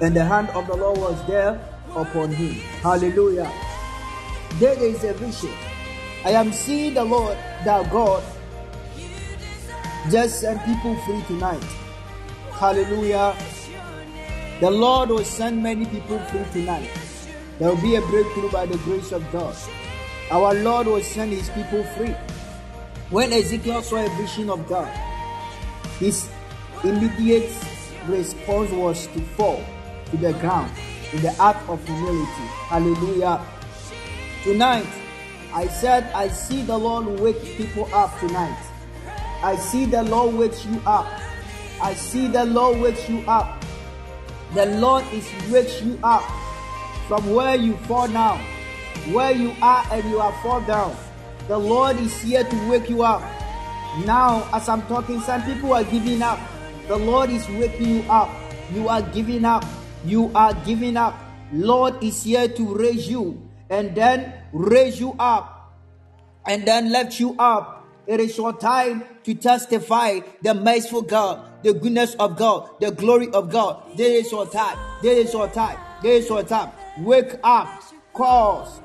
And 0.00 0.14
the 0.14 0.24
hand 0.24 0.50
of 0.50 0.66
the 0.66 0.76
Lord 0.76 0.98
was 0.98 1.26
there 1.26 1.60
upon 1.94 2.30
him. 2.30 2.54
Hallelujah. 2.80 3.67
There 4.58 4.82
is 4.82 5.04
a 5.04 5.12
vision. 5.14 5.54
I 6.24 6.32
am 6.32 6.52
seeing 6.52 6.94
the 6.94 7.04
Lord, 7.04 7.36
that 7.64 7.90
God, 7.92 8.22
just 10.10 10.40
send 10.40 10.60
people 10.62 10.96
free 11.02 11.22
tonight. 11.28 11.62
Hallelujah. 12.52 13.36
The 14.60 14.70
Lord 14.70 15.10
will 15.10 15.24
send 15.24 15.62
many 15.62 15.86
people 15.86 16.18
free 16.18 16.44
tonight. 16.52 16.90
There 17.60 17.68
will 17.68 17.80
be 17.80 17.94
a 17.94 18.00
breakthrough 18.00 18.50
by 18.50 18.66
the 18.66 18.78
grace 18.78 19.12
of 19.12 19.22
God. 19.30 19.54
Our 20.32 20.54
Lord 20.54 20.88
will 20.88 21.02
send 21.02 21.32
his 21.32 21.48
people 21.50 21.84
free. 21.96 22.14
When 23.10 23.32
Ezekiel 23.32 23.82
saw 23.82 24.04
a 24.04 24.08
vision 24.16 24.50
of 24.50 24.66
God, 24.68 24.88
his 26.00 26.28
immediate 26.82 27.52
response 28.08 28.72
was 28.72 29.06
to 29.08 29.20
fall 29.36 29.62
to 30.10 30.16
the 30.16 30.32
ground 30.34 30.72
in 31.12 31.22
the 31.22 31.30
act 31.40 31.68
of 31.68 31.84
humility. 31.86 32.46
Hallelujah. 32.66 33.40
Tonight, 34.44 34.86
I 35.52 35.66
said, 35.66 36.04
I 36.12 36.28
see 36.28 36.62
the 36.62 36.78
Lord 36.78 37.18
wake 37.18 37.42
people 37.56 37.92
up 37.92 38.16
tonight. 38.20 38.56
I 39.42 39.56
see 39.56 39.84
the 39.84 40.04
Lord 40.04 40.36
wakes 40.36 40.64
you 40.64 40.80
up. 40.86 41.06
I 41.82 41.94
see 41.94 42.28
the 42.28 42.44
Lord 42.44 42.78
wakes 42.78 43.08
you 43.08 43.24
up. 43.26 43.64
The 44.54 44.66
Lord 44.66 45.04
is 45.12 45.28
wakes 45.50 45.82
you 45.82 45.98
up 46.04 46.22
from 47.08 47.34
where 47.34 47.56
you 47.56 47.76
fall 47.88 48.06
down, 48.06 48.38
where 49.10 49.32
you 49.32 49.52
are 49.60 49.84
and 49.90 50.08
you 50.08 50.20
are 50.20 50.32
fall 50.40 50.60
down. 50.60 50.96
The 51.48 51.58
Lord 51.58 51.96
is 51.96 52.16
here 52.22 52.44
to 52.44 52.70
wake 52.70 52.88
you 52.88 53.02
up. 53.02 53.22
Now, 54.06 54.48
as 54.52 54.68
I'm 54.68 54.82
talking, 54.82 55.20
some 55.20 55.42
people 55.42 55.72
are 55.74 55.84
giving 55.84 56.22
up. 56.22 56.38
The 56.86 56.96
Lord 56.96 57.30
is 57.30 57.46
waking 57.48 57.88
you 57.88 58.02
up. 58.08 58.30
You 58.72 58.88
are 58.88 59.02
giving 59.02 59.44
up. 59.44 59.64
You 60.04 60.30
are 60.34 60.54
giving 60.64 60.96
up. 60.96 61.18
Lord 61.52 62.00
is 62.04 62.22
here 62.22 62.46
to 62.46 62.74
raise 62.76 63.08
you 63.08 63.47
and 63.70 63.94
then 63.94 64.34
raise 64.52 64.98
you 64.98 65.14
up 65.18 65.74
and 66.46 66.66
then 66.66 66.90
lift 66.90 67.20
you 67.20 67.36
up. 67.38 67.86
It 68.06 68.20
is 68.20 68.36
your 68.38 68.54
time 68.54 69.04
to 69.24 69.34
testify 69.34 70.20
the 70.40 70.54
merciful 70.54 71.02
God, 71.02 71.62
the 71.62 71.74
goodness 71.74 72.14
of 72.14 72.36
God, 72.36 72.70
the 72.80 72.90
glory 72.90 73.28
of 73.32 73.50
God. 73.50 73.82
This 73.96 74.26
is 74.26 74.32
your 74.32 74.46
time. 74.46 74.78
This 75.02 75.28
is 75.28 75.34
your 75.34 75.48
time. 75.48 75.78
This 76.02 76.24
is 76.24 76.30
your 76.30 76.42
time. 76.42 76.70
Wake 77.00 77.34
up. 77.44 77.68
Cause. 78.14 78.80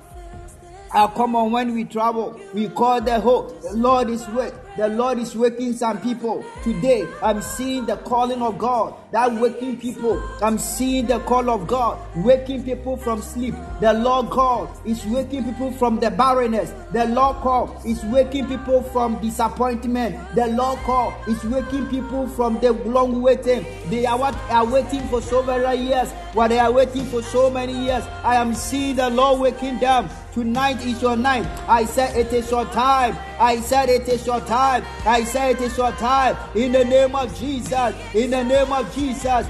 Ah, 0.93 1.07
come 1.07 1.35
on, 1.35 1.51
when 1.51 1.73
we 1.73 1.85
travel, 1.85 2.39
we 2.53 2.67
call 2.67 3.01
the 3.01 3.19
hope. 3.19 3.61
The 3.61 3.73
Lord 3.73 4.09
is 4.09 4.27
with. 4.29 4.53
The 4.75 4.87
Lord 4.87 5.19
is 5.19 5.35
waking 5.35 5.73
some 5.73 6.01
people. 6.01 6.43
Today, 6.63 7.07
I'm 7.21 7.43
seeing 7.43 7.85
the 7.85 7.97
calling 7.97 8.41
of 8.41 8.57
God. 8.57 8.95
That 9.11 9.31
waking 9.31 9.79
people. 9.79 10.19
I'm 10.41 10.57
seeing 10.57 11.05
the 11.05 11.19
call 11.19 11.51
of 11.51 11.67
God. 11.67 11.99
Waking 12.15 12.63
people 12.63 12.97
from 12.97 13.21
sleep. 13.21 13.53
The 13.81 13.93
Lord 13.93 14.31
God 14.31 14.69
is 14.83 15.05
waking 15.05 15.43
people 15.43 15.71
from 15.73 15.99
the 15.99 16.09
barrenness. 16.09 16.73
The 16.91 17.05
Lord 17.05 17.37
God 17.43 17.85
is 17.85 18.03
waking 18.05 18.47
people 18.47 18.81
from 18.81 19.21
disappointment. 19.21 20.17
The 20.33 20.47
Lord 20.47 20.79
God 20.87 21.13
is 21.27 21.43
waking 21.43 21.87
people 21.89 22.27
from 22.27 22.59
the 22.59 22.73
long 22.73 23.21
waiting. 23.21 23.65
They 23.91 24.07
are 24.07 24.17
what 24.17 24.35
are 24.49 24.65
waiting 24.65 25.07
for 25.09 25.21
so 25.21 25.43
many 25.43 25.85
years. 25.87 26.09
What 26.33 26.47
they 26.47 26.57
are 26.57 26.71
waiting 26.71 27.05
for 27.05 27.21
so 27.21 27.51
many 27.51 27.73
years. 27.73 28.03
I 28.23 28.37
am 28.37 28.55
seeing 28.55 28.95
the 28.95 29.11
Lord 29.11 29.39
waking 29.39 29.77
them. 29.77 30.09
Tonight 30.33 30.83
is 30.83 30.99
your 30.99 31.15
night. 31.15 31.45
I 31.67 31.85
said 31.85 32.17
it 32.17 32.33
is 32.33 32.49
your 32.49 32.65
time. 32.65 33.15
I 33.39 33.61
said 33.61 33.87
it 33.89 34.09
is 34.09 34.25
your 34.25 34.39
time. 34.39 34.83
I 35.05 35.23
said 35.25 35.57
it 35.57 35.61
is 35.61 35.77
your 35.77 35.91
time. 35.91 36.35
In 36.55 36.71
the 36.71 36.83
name 36.83 37.15
of 37.15 37.37
Jesus. 37.37 37.93
In 38.15 38.31
the 38.31 38.43
name 38.43 38.73
of 38.73 38.91
Jesus. 38.95 39.47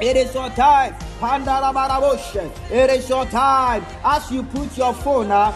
It 0.00 0.16
is 0.16 0.34
your 0.34 0.48
time. 0.50 0.94
It 1.24 2.90
is 2.90 3.08
your 3.08 3.24
time. 3.26 3.86
As 4.04 4.30
you 4.32 4.42
put 4.42 4.76
your 4.76 4.92
phone 4.94 5.30
uh, 5.30 5.52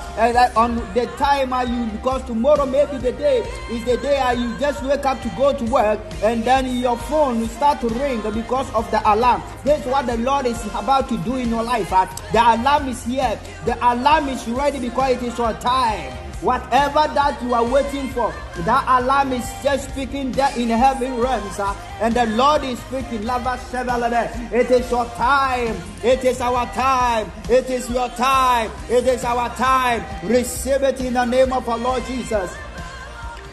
on 0.56 0.76
the 0.94 1.06
timer, 1.18 1.64
you 1.64 1.86
because 1.90 2.22
tomorrow 2.24 2.64
maybe 2.66 2.98
the 2.98 3.12
day 3.12 3.38
is 3.70 3.84
the 3.84 3.96
day 3.96 4.18
uh, 4.18 4.30
you 4.32 4.56
just 4.58 4.82
wake 4.84 5.04
up 5.04 5.20
to 5.22 5.28
go 5.30 5.52
to 5.52 5.64
work 5.64 5.98
and 6.22 6.44
then 6.44 6.76
your 6.76 6.96
phone 6.96 7.40
will 7.40 7.48
start 7.48 7.80
to 7.80 7.88
ring 7.88 8.20
because 8.32 8.72
of 8.74 8.88
the 8.90 9.00
alarm. 9.12 9.42
This 9.64 9.80
is 9.80 9.86
what 9.86 10.06
the 10.06 10.16
Lord 10.18 10.46
is 10.46 10.64
about 10.66 11.08
to 11.08 11.18
do 11.18 11.36
in 11.36 11.48
your 11.48 11.64
life. 11.64 11.92
Uh. 11.92 12.06
The 12.32 12.38
alarm 12.38 12.88
is 12.88 13.04
here. 13.04 13.38
The 13.64 13.76
alarm 13.76 14.28
is 14.28 14.46
ready 14.48 14.78
because 14.78 15.16
it 15.16 15.22
is 15.24 15.38
your 15.38 15.52
time. 15.54 16.25
Whatever 16.42 17.08
that 17.14 17.42
you 17.42 17.54
are 17.54 17.64
waiting 17.64 18.10
for, 18.10 18.32
that 18.58 18.84
alarm 19.00 19.32
is 19.32 19.50
just 19.62 19.88
speaking 19.88 20.32
there 20.32 20.52
in 20.58 20.68
heaven 20.68 21.16
realms, 21.18 21.58
uh, 21.58 21.74
and 22.00 22.12
the 22.14 22.26
Lord 22.26 22.62
is 22.62 22.78
speaking. 22.80 23.22
It 23.24 24.70
is 24.70 24.90
your 24.90 25.06
time. 25.16 25.76
It 26.04 26.24
is 26.24 26.40
our 26.42 26.66
time. 26.74 27.32
It 27.48 27.70
is 27.70 27.88
your 27.88 28.08
time. 28.10 28.70
It 28.90 29.06
is 29.06 29.24
our 29.24 29.48
time. 29.56 30.04
Receive 30.28 30.82
it 30.82 31.00
in 31.00 31.14
the 31.14 31.24
name 31.24 31.54
of 31.54 31.66
our 31.68 31.78
Lord 31.78 32.04
Jesus. 32.04 32.54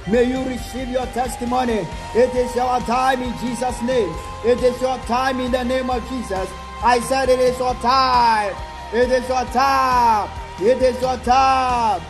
May 0.09 0.25
you 0.25 0.43
receive 0.43 0.89
your 0.89 1.05
testimony. 1.07 1.87
It 2.13 2.35
is 2.35 2.53
your 2.53 2.79
time 2.81 3.23
in 3.23 3.33
Jesus' 3.39 3.81
name. 3.83 4.13
It 4.45 4.61
is 4.61 4.81
your 4.81 4.97
time 5.07 5.39
in 5.39 5.53
the 5.53 5.63
name 5.63 5.89
of 5.89 6.05
Jesus. 6.09 6.49
I 6.83 6.99
said 6.99 7.29
it 7.29 7.39
is 7.39 7.57
your 7.57 7.75
time. 7.75 8.53
It 8.93 9.09
is 9.09 9.27
your 9.29 9.45
time. 9.45 10.29
It 10.59 10.81
is 10.81 11.01
your 11.01 11.17
time. 11.19 12.01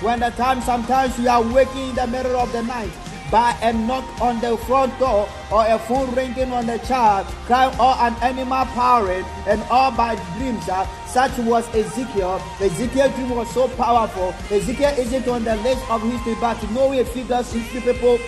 When 0.00 0.18
the 0.18 0.30
time 0.30 0.60
sometimes 0.60 1.16
we 1.16 1.28
are 1.28 1.40
waking 1.52 1.90
in 1.90 1.94
the 1.94 2.06
middle 2.08 2.36
of 2.36 2.50
the 2.50 2.62
night 2.62 2.90
by 3.30 3.56
a 3.62 3.72
knock 3.72 4.04
on 4.20 4.40
the 4.40 4.56
front 4.56 4.98
door 4.98 5.28
or 5.52 5.64
a 5.64 5.78
phone 5.78 6.12
ringing 6.16 6.50
on 6.50 6.66
the 6.66 6.78
child, 6.78 7.28
crying 7.46 7.72
or 7.78 7.94
an 8.00 8.14
animal 8.22 8.64
powering 8.66 9.24
and 9.46 9.62
all 9.70 9.92
by 9.92 10.16
dreams. 10.36 10.68
Uh, 10.68 10.84
such 11.06 11.38
was 11.38 11.64
Ezekiel. 11.72 12.42
Ezekiel's 12.60 13.14
dream 13.14 13.30
was 13.30 13.48
so 13.50 13.68
powerful. 13.68 14.34
Ezekiel 14.50 14.92
isn't 14.98 15.28
on 15.28 15.44
the 15.44 15.54
list 15.58 15.88
of 15.88 16.02
history, 16.02 16.34
but 16.40 16.60
no 16.72 16.88
way 16.88 17.04
figures 17.04 17.52
history 17.52 17.80
people 17.82 18.18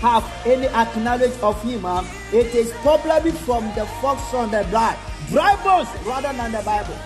have 0.00 0.24
any 0.44 0.66
acknowledge 0.68 1.38
of 1.40 1.62
him. 1.62 1.86
Uh, 1.86 2.04
it 2.30 2.54
is 2.54 2.72
probably 2.82 3.30
from 3.30 3.64
the 3.74 3.86
fox 4.02 4.34
on 4.34 4.50
the 4.50 4.66
blood, 4.68 4.98
dry 5.28 5.56
bones 5.64 5.88
rather 6.04 6.30
than 6.36 6.52
the 6.52 6.62
Bible. 6.62 6.98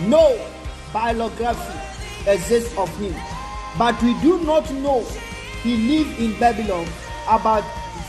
No 0.00 0.36
biography 0.96 1.78
exists 2.26 2.72
of 2.78 2.88
him. 2.96 3.14
But 3.76 4.00
we 4.02 4.18
do 4.22 4.40
not 4.44 4.70
know 4.72 5.04
he 5.62 5.76
lived 5.76 6.18
in 6.18 6.38
Babylon 6.40 6.86
about 7.28 7.64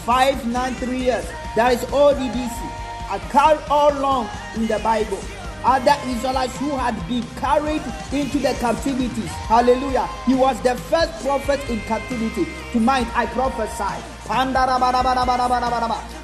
593 0.06 0.98
years. 0.98 1.26
That 1.58 1.74
is 1.74 1.84
all 1.92 2.14
ODDC. 2.14 2.60
A 3.12 3.20
carried 3.30 3.60
all 3.70 3.92
along 3.92 4.30
in 4.56 4.68
the 4.68 4.80
Bible. 4.80 5.20
Other 5.66 5.96
Israelites 6.08 6.56
who 6.60 6.70
had 6.78 6.96
been 7.10 7.24
carried 7.36 7.84
into 8.14 8.40
the 8.40 8.54
captivities. 8.64 9.32
Hallelujah. 9.52 10.08
He 10.26 10.34
was 10.34 10.56
the 10.62 10.76
first 10.88 11.12
prophet 11.26 11.60
in 11.70 11.82
captivity. 11.82 12.48
To 12.72 12.80
mind, 12.80 13.08
I 13.14 13.26
prophesy. 13.26 13.96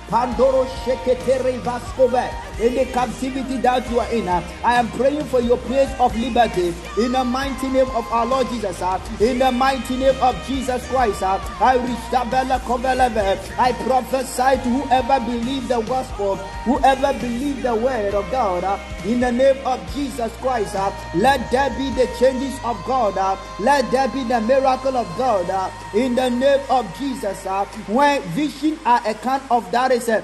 Pandoro 0.10 0.66
Sheketere 0.84 1.60
Vaskove. 1.62 2.30
In 2.60 2.76
the 2.76 2.86
captivity 2.86 3.58
that 3.58 3.90
you 3.90 4.00
are 4.00 4.12
in, 4.14 4.28
uh, 4.28 4.44
I 4.64 4.76
am 4.76 4.88
praying 4.92 5.26
for 5.26 5.42
your 5.42 5.58
place 5.58 5.90
of 6.00 6.16
liberty. 6.16 6.74
In 7.00 7.14
the 7.14 7.24
mighty 7.24 7.68
name 7.70 7.90
of 7.96 8.06
our 8.12 8.26
Lord 8.26 8.48
Jesus, 8.50 8.80
uh, 8.82 9.00
in 9.20 9.40
the 9.40 9.52
mighty 9.52 9.98
name 9.98 10.16
of 10.22 10.36
Jesus 10.46 10.86
Christ, 10.88 11.24
uh, 11.24 11.40
I 11.60 11.78
I 13.58 13.74
prophesy 13.86 14.62
to 14.64 14.70
whoever 14.70 15.20
believes 15.26 15.68
the 15.68 15.82
gospel, 15.82 16.36
whoever 16.66 17.14
believes 17.20 17.64
the 17.64 17.76
word 17.76 18.14
of 18.14 18.30
God, 18.30 18.80
in 19.06 19.20
the 19.20 19.32
name 19.32 19.58
of 19.66 19.80
Jesus 19.94 20.32
Christ, 20.38 20.76
let 21.16 21.50
there 21.52 21.70
be 21.72 21.90
the 21.92 22.08
changes 22.20 22.58
of 22.64 22.78
God, 22.86 23.40
let 23.60 23.90
there 23.92 24.08
be 24.10 24.24
the 24.24 24.42
miracle 24.42 24.96
of 24.96 25.08
God, 25.18 25.72
in 25.96 26.16
the 26.16 26.30
name 26.30 26.62
of 26.70 26.86
Jesus. 27.00 27.44
When 27.88 28.22
vision 28.34 28.78
are 28.86 29.02
a 29.06 29.14
kind 29.16 29.42
of 29.50 29.70
that 29.72 29.92
is 29.94 30.10
a 30.10 30.24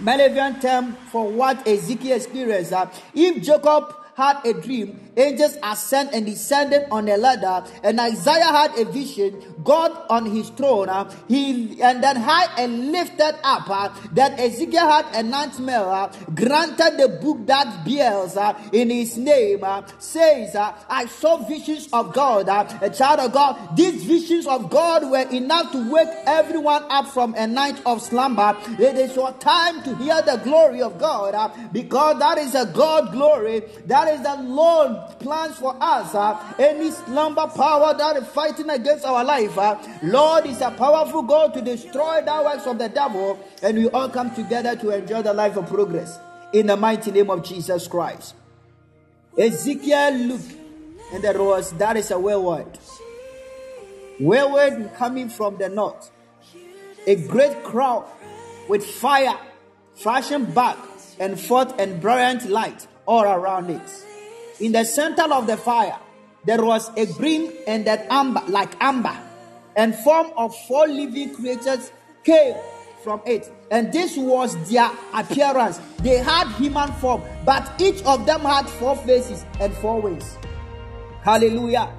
Malavian 0.00 0.60
term 0.60 0.94
for 1.10 1.30
what 1.30 1.66
Ezekiel 1.66 2.16
experienced. 2.16 2.72
Uh, 2.72 2.86
if 3.14 3.42
Jacob 3.42 3.94
had 4.16 4.44
a 4.44 4.54
dream, 4.54 5.01
angels 5.16 5.56
ascended 5.62 6.14
and 6.14 6.26
descended 6.26 6.86
on 6.90 7.08
a 7.08 7.16
ladder, 7.16 7.66
and 7.82 7.98
Isaiah 7.98 8.44
had 8.44 8.78
a 8.78 8.84
vision, 8.84 9.42
God 9.64 9.90
on 10.10 10.26
his 10.26 10.50
throne, 10.50 10.88
uh, 10.88 11.10
he 11.28 11.80
and 11.82 12.02
then 12.02 12.16
high 12.16 12.46
and 12.58 12.92
lifted 12.92 13.34
up, 13.42 13.68
uh, 13.70 13.88
that 14.12 14.38
Ezekiel 14.38 14.86
had 14.86 15.06
a 15.14 15.22
nightmare, 15.22 15.88
uh, 15.88 16.12
granted 16.34 16.98
the 16.98 17.18
book 17.22 17.46
that 17.46 17.84
bears 17.84 18.36
in 18.72 18.90
his 18.90 19.16
name, 19.16 19.64
says, 19.98 20.54
I 20.54 21.06
saw 21.06 21.38
visions 21.38 21.88
of 21.92 22.12
God, 22.12 22.48
a 22.82 22.90
child 22.90 23.20
of 23.20 23.32
God. 23.32 23.76
These 23.76 24.04
visions 24.04 24.46
of 24.46 24.68
God 24.68 25.10
were 25.10 25.28
enough 25.30 25.72
to 25.72 25.90
wake 25.90 26.08
everyone 26.26 26.84
up 26.90 27.08
from 27.08 27.34
a 27.34 27.46
night 27.46 27.80
of 27.86 28.02
slumber. 28.02 28.56
It 28.78 28.96
is 28.96 29.16
your 29.16 29.32
time 29.32 29.82
to 29.84 29.96
hear 29.96 30.20
the 30.22 30.40
glory 30.44 30.82
of 30.82 30.98
God, 30.98 31.52
because 31.72 32.18
that 32.18 32.38
is 32.38 32.54
a 32.54 32.66
God 32.66 33.12
glory. 33.12 33.62
That 33.86 34.02
that 34.02 34.14
is 34.14 34.22
the 34.22 34.42
Lord 34.42 35.01
plans 35.18 35.56
for 35.56 35.76
us. 35.80 36.14
Uh, 36.14 36.54
any 36.58 36.90
slumber 36.90 37.46
power 37.48 37.94
that 37.96 38.16
is 38.16 38.26
fighting 38.28 38.70
against 38.70 39.04
our 39.04 39.24
life. 39.24 39.56
Uh, 39.56 39.78
Lord 40.02 40.46
is 40.46 40.60
a 40.60 40.70
powerful 40.70 41.22
God 41.22 41.54
to 41.54 41.62
destroy 41.62 42.22
the 42.24 42.42
works 42.44 42.66
of 42.66 42.78
the 42.78 42.88
devil. 42.88 43.38
And 43.62 43.78
we 43.78 43.88
all 43.88 44.08
come 44.08 44.34
together 44.34 44.76
to 44.76 44.90
enjoy 44.90 45.22
the 45.22 45.32
life 45.32 45.56
of 45.56 45.66
progress. 45.68 46.18
In 46.52 46.66
the 46.66 46.76
mighty 46.76 47.10
name 47.10 47.30
of 47.30 47.42
Jesus 47.42 47.88
Christ. 47.88 48.34
Ezekiel 49.38 50.12
looked, 50.12 50.54
and 51.12 51.24
there 51.24 51.42
was 51.42 51.72
that 51.78 51.96
is 51.96 52.10
a 52.10 52.18
whirlwind. 52.18 52.78
Whirlwind 54.20 54.92
coming 54.94 55.30
from 55.30 55.56
the 55.56 55.70
north. 55.70 56.10
A 57.06 57.16
great 57.16 57.64
crowd 57.64 58.04
with 58.68 58.84
fire 58.84 59.38
flashing 59.94 60.44
back 60.44 60.78
and 61.18 61.38
forth 61.40 61.78
and 61.78 62.00
brilliant 62.00 62.48
light 62.48 62.86
all 63.06 63.24
around 63.24 63.70
it. 63.70 64.06
In 64.62 64.70
the 64.70 64.84
center 64.84 65.24
of 65.24 65.48
the 65.48 65.56
fire, 65.56 65.98
there 66.44 66.64
was 66.64 66.88
a 66.96 67.06
green 67.14 67.52
and 67.66 67.84
an 67.88 68.06
amber, 68.08 68.44
like 68.46 68.72
amber, 68.80 69.18
and 69.74 69.92
form 69.92 70.30
of 70.36 70.56
four 70.68 70.86
living 70.86 71.34
creatures 71.34 71.90
came 72.22 72.54
from 73.02 73.20
it. 73.26 73.50
And 73.72 73.92
this 73.92 74.16
was 74.16 74.54
their 74.70 74.88
appearance. 75.14 75.80
They 75.98 76.18
had 76.18 76.46
human 76.52 76.92
form, 76.92 77.22
but 77.44 77.72
each 77.80 78.04
of 78.04 78.24
them 78.24 78.42
had 78.42 78.68
four 78.68 78.94
faces 78.98 79.44
and 79.60 79.74
four 79.74 80.00
wings. 80.00 80.38
Hallelujah. 81.22 81.92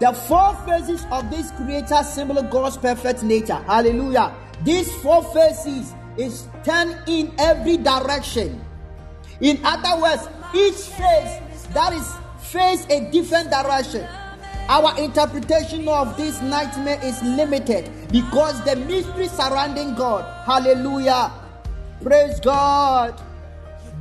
The 0.00 0.14
four 0.14 0.54
faces 0.66 1.04
of 1.12 1.30
this 1.30 1.50
creator 1.50 2.02
symbol 2.02 2.42
God's 2.44 2.78
perfect 2.78 3.22
nature. 3.22 3.62
Hallelujah. 3.66 4.34
These 4.64 4.90
four 5.02 5.22
faces 5.34 5.92
is 6.16 6.48
turned 6.64 6.96
in 7.06 7.34
every 7.36 7.76
direction. 7.76 8.64
In 9.42 9.60
other 9.62 10.00
words, 10.00 10.26
each 10.54 10.76
face 10.96 11.53
that 11.74 11.92
is 11.92 12.14
face 12.50 12.86
a 12.88 13.10
different 13.10 13.50
direction. 13.50 14.06
Our 14.68 14.98
interpretation 14.98 15.86
of 15.88 16.16
this 16.16 16.40
nightmare 16.40 16.98
is 17.02 17.22
limited 17.22 17.90
because 18.10 18.64
the 18.64 18.76
mystery 18.76 19.28
surrounding 19.28 19.94
God. 19.94 20.24
Hallelujah. 20.46 21.30
Praise 22.02 22.40
God. 22.40 23.20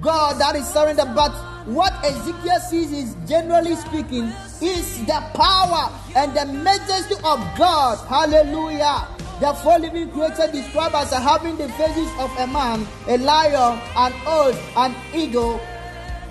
God 0.02 0.40
that 0.40 0.56
is 0.56 0.68
surrounded. 0.68 1.14
But 1.16 1.32
what 1.66 1.94
Ezekiel 2.06 2.60
sees 2.60 2.92
is 2.92 3.16
generally 3.28 3.76
speaking 3.76 4.32
is 4.62 5.00
the 5.06 5.22
power 5.34 5.92
and 6.16 6.36
the 6.36 6.46
majesty 6.46 7.16
of 7.16 7.40
God. 7.58 7.98
Hallelujah. 8.08 9.08
The 9.42 9.54
four 9.56 9.80
living 9.80 10.12
creatures 10.12 10.52
described 10.52 10.96
as 10.96 11.12
having 11.12 11.58
the 11.58 11.68
faces 11.70 12.10
of 12.20 12.32
a 12.38 12.48
man, 12.48 12.88
a 13.08 13.18
lion, 13.18 13.80
an 13.98 14.14
ox, 14.26 14.58
an 14.78 14.96
eagle, 15.14 15.60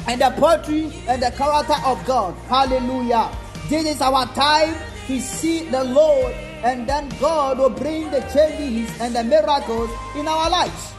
and 0.07 0.21
the 0.21 0.31
poetry 0.31 0.93
and 1.09 1.23
the 1.23 1.31
character 1.31 1.77
of 1.85 2.05
God. 2.05 2.35
Hallelujah. 2.49 3.31
This 3.69 3.87
is 3.87 4.01
our 4.01 4.27
time 4.35 4.75
to 5.07 5.21
see 5.21 5.69
the 5.71 5.85
Lord, 5.85 6.33
and 6.65 6.89
then 6.89 7.09
God 7.21 7.59
will 7.59 7.71
bring 7.71 8.11
the 8.11 8.21
changes 8.33 8.91
and 9.01 9.15
the 9.15 9.25
miracles 9.25 9.91
in 10.17 10.29
our 10.29 10.51
lives. 10.51 10.93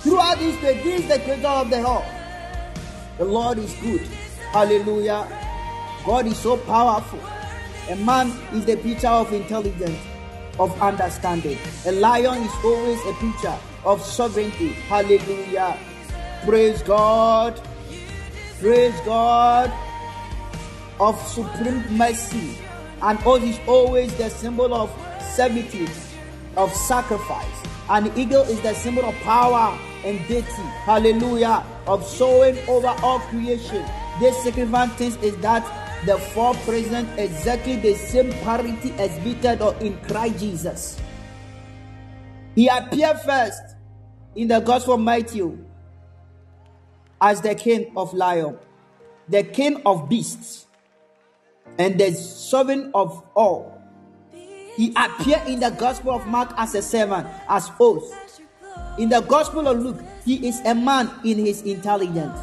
Throughout 0.00 0.38
this 0.38 0.60
day, 0.60 0.82
this 0.82 1.02
is 1.02 1.08
the 1.08 1.18
creator 1.20 1.48
of 1.48 1.70
the 1.70 1.82
whole. 1.82 2.04
The 3.18 3.24
Lord 3.24 3.58
is 3.58 3.72
good. 3.74 4.02
Hallelujah. 4.52 5.26
God 6.04 6.26
is 6.26 6.38
so 6.38 6.56
powerful. 6.56 7.20
A 7.88 7.96
man 7.96 8.28
is 8.52 8.64
the 8.64 8.76
picture 8.76 9.08
of 9.08 9.32
intelligence, 9.32 9.98
of 10.58 10.80
understanding. 10.80 11.58
A 11.86 11.92
lion 11.92 12.42
is 12.42 12.52
always 12.64 13.00
a 13.06 13.12
picture 13.14 13.58
of 13.84 14.02
sovereignty. 14.02 14.72
Hallelujah. 14.88 15.78
Praise 16.44 16.82
God. 16.82 17.60
Praise 18.60 18.98
God 19.04 19.70
of 20.98 21.20
supreme 21.28 21.84
mercy. 21.94 22.56
And 23.02 23.18
oath 23.26 23.42
is 23.42 23.58
always 23.66 24.14
the 24.16 24.30
symbol 24.30 24.72
of 24.72 24.90
servitude, 25.34 25.90
of 26.56 26.72
sacrifice. 26.72 27.66
An 27.90 28.10
eagle 28.16 28.42
is 28.42 28.58
the 28.62 28.72
symbol 28.72 29.04
of 29.04 29.14
power 29.16 29.78
and 30.04 30.18
deity. 30.26 30.62
Hallelujah. 30.88 31.64
Of 31.86 32.06
sowing 32.06 32.58
over 32.66 32.94
all 33.02 33.20
creation. 33.20 33.84
This 34.20 34.42
significant 34.42 34.92
thing 34.94 35.12
is 35.22 35.36
that 35.38 35.62
the 36.06 36.16
four 36.18 36.54
present 36.64 37.08
exactly 37.18 37.76
the 37.76 37.94
same 37.94 38.32
parity 38.40 38.90
exhibited 38.98 39.60
in 39.82 39.98
Christ 40.08 40.38
Jesus. 40.38 41.00
He 42.54 42.68
appeared 42.68 43.20
first 43.20 43.60
in 44.34 44.48
the 44.48 44.60
Gospel 44.60 44.94
of 44.94 45.00
Matthew 45.00 45.65
as 47.20 47.40
the 47.40 47.54
king 47.54 47.92
of 47.96 48.12
lion, 48.14 48.58
the 49.28 49.42
king 49.42 49.82
of 49.86 50.08
beasts, 50.08 50.66
and 51.78 51.98
the 51.98 52.12
sovereign 52.12 52.90
of 52.94 53.22
all. 53.34 53.80
He 54.76 54.92
appeared 54.96 55.48
in 55.48 55.60
the 55.60 55.70
Gospel 55.70 56.12
of 56.12 56.26
Mark 56.26 56.52
as 56.56 56.74
a 56.74 56.82
servant, 56.82 57.26
as 57.48 57.68
host. 57.68 58.14
In 58.98 59.08
the 59.08 59.20
Gospel 59.20 59.66
of 59.68 59.78
Luke, 59.78 60.00
he 60.24 60.46
is 60.46 60.60
a 60.60 60.74
man 60.74 61.10
in 61.24 61.38
his 61.38 61.62
intelligence, 61.62 62.38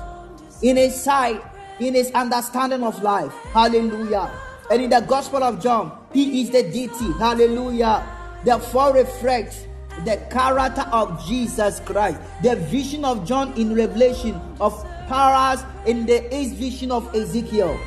in 0.62 0.78
his 0.78 1.00
sight, 1.00 1.42
in 1.80 1.94
his 1.94 2.12
understanding 2.12 2.84
of 2.84 3.02
life. 3.04 3.34
Hallelujah. 3.54 4.32
And 4.72 4.82
in 4.82 4.90
the 4.90 5.02
Gospel 5.02 5.44
of 5.44 5.62
John, 5.62 5.98
he 6.12 6.42
is 6.42 6.50
the 6.50 6.64
deity. 6.64 7.12
Hallelujah. 7.20 8.06
Therefore, 8.44 8.94
reflects 8.94 9.68
the 10.06 10.18
character 10.32 10.86
of 10.92 11.26
Jesus 11.26 11.80
Christ. 11.82 12.20
The 12.42 12.56
vision 12.56 13.06
of 13.06 13.26
John 13.26 13.54
in 13.54 13.76
Revelation 13.76 14.40
of 14.60 14.74
powers 15.08 15.64
in 15.86 16.06
the 16.06 16.34
eighth 16.34 16.54
vision 16.54 16.92
of 16.92 17.14
Ezekiel. 17.16 17.78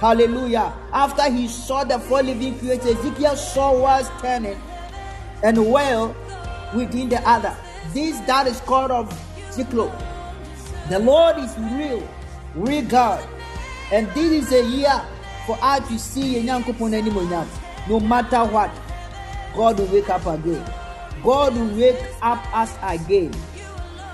Hallelujah. 0.00 0.72
After 0.92 1.30
he 1.30 1.46
saw 1.46 1.84
the 1.84 1.98
four 1.98 2.22
living 2.22 2.58
creatures, 2.58 2.86
Ezekiel 2.86 3.36
saw 3.36 3.78
was 3.78 4.08
turning 4.20 4.60
and 5.42 5.70
well 5.70 6.16
within 6.74 7.08
the 7.08 7.20
other. 7.28 7.54
This 7.92 8.18
that 8.20 8.46
is 8.46 8.60
called 8.60 8.90
of 8.90 9.10
cyclo. 9.50 9.90
The 10.88 10.98
Lord 10.98 11.38
is 11.38 11.56
real, 11.58 12.08
real 12.54 12.84
God. 12.86 13.26
And 13.92 14.06
this 14.08 14.44
is 14.44 14.52
a 14.52 14.64
year 14.64 15.02
for 15.46 15.58
us 15.60 15.86
to 15.88 15.98
see 15.98 16.42
no 16.42 18.00
matter 18.00 18.44
what, 18.44 18.70
God 19.54 19.78
will 19.78 19.86
wake 19.86 20.08
up 20.08 20.26
again. 20.26 20.79
God 21.22 21.54
will 21.54 21.76
wake 21.76 22.02
up 22.22 22.40
us 22.56 22.74
again. 22.82 23.34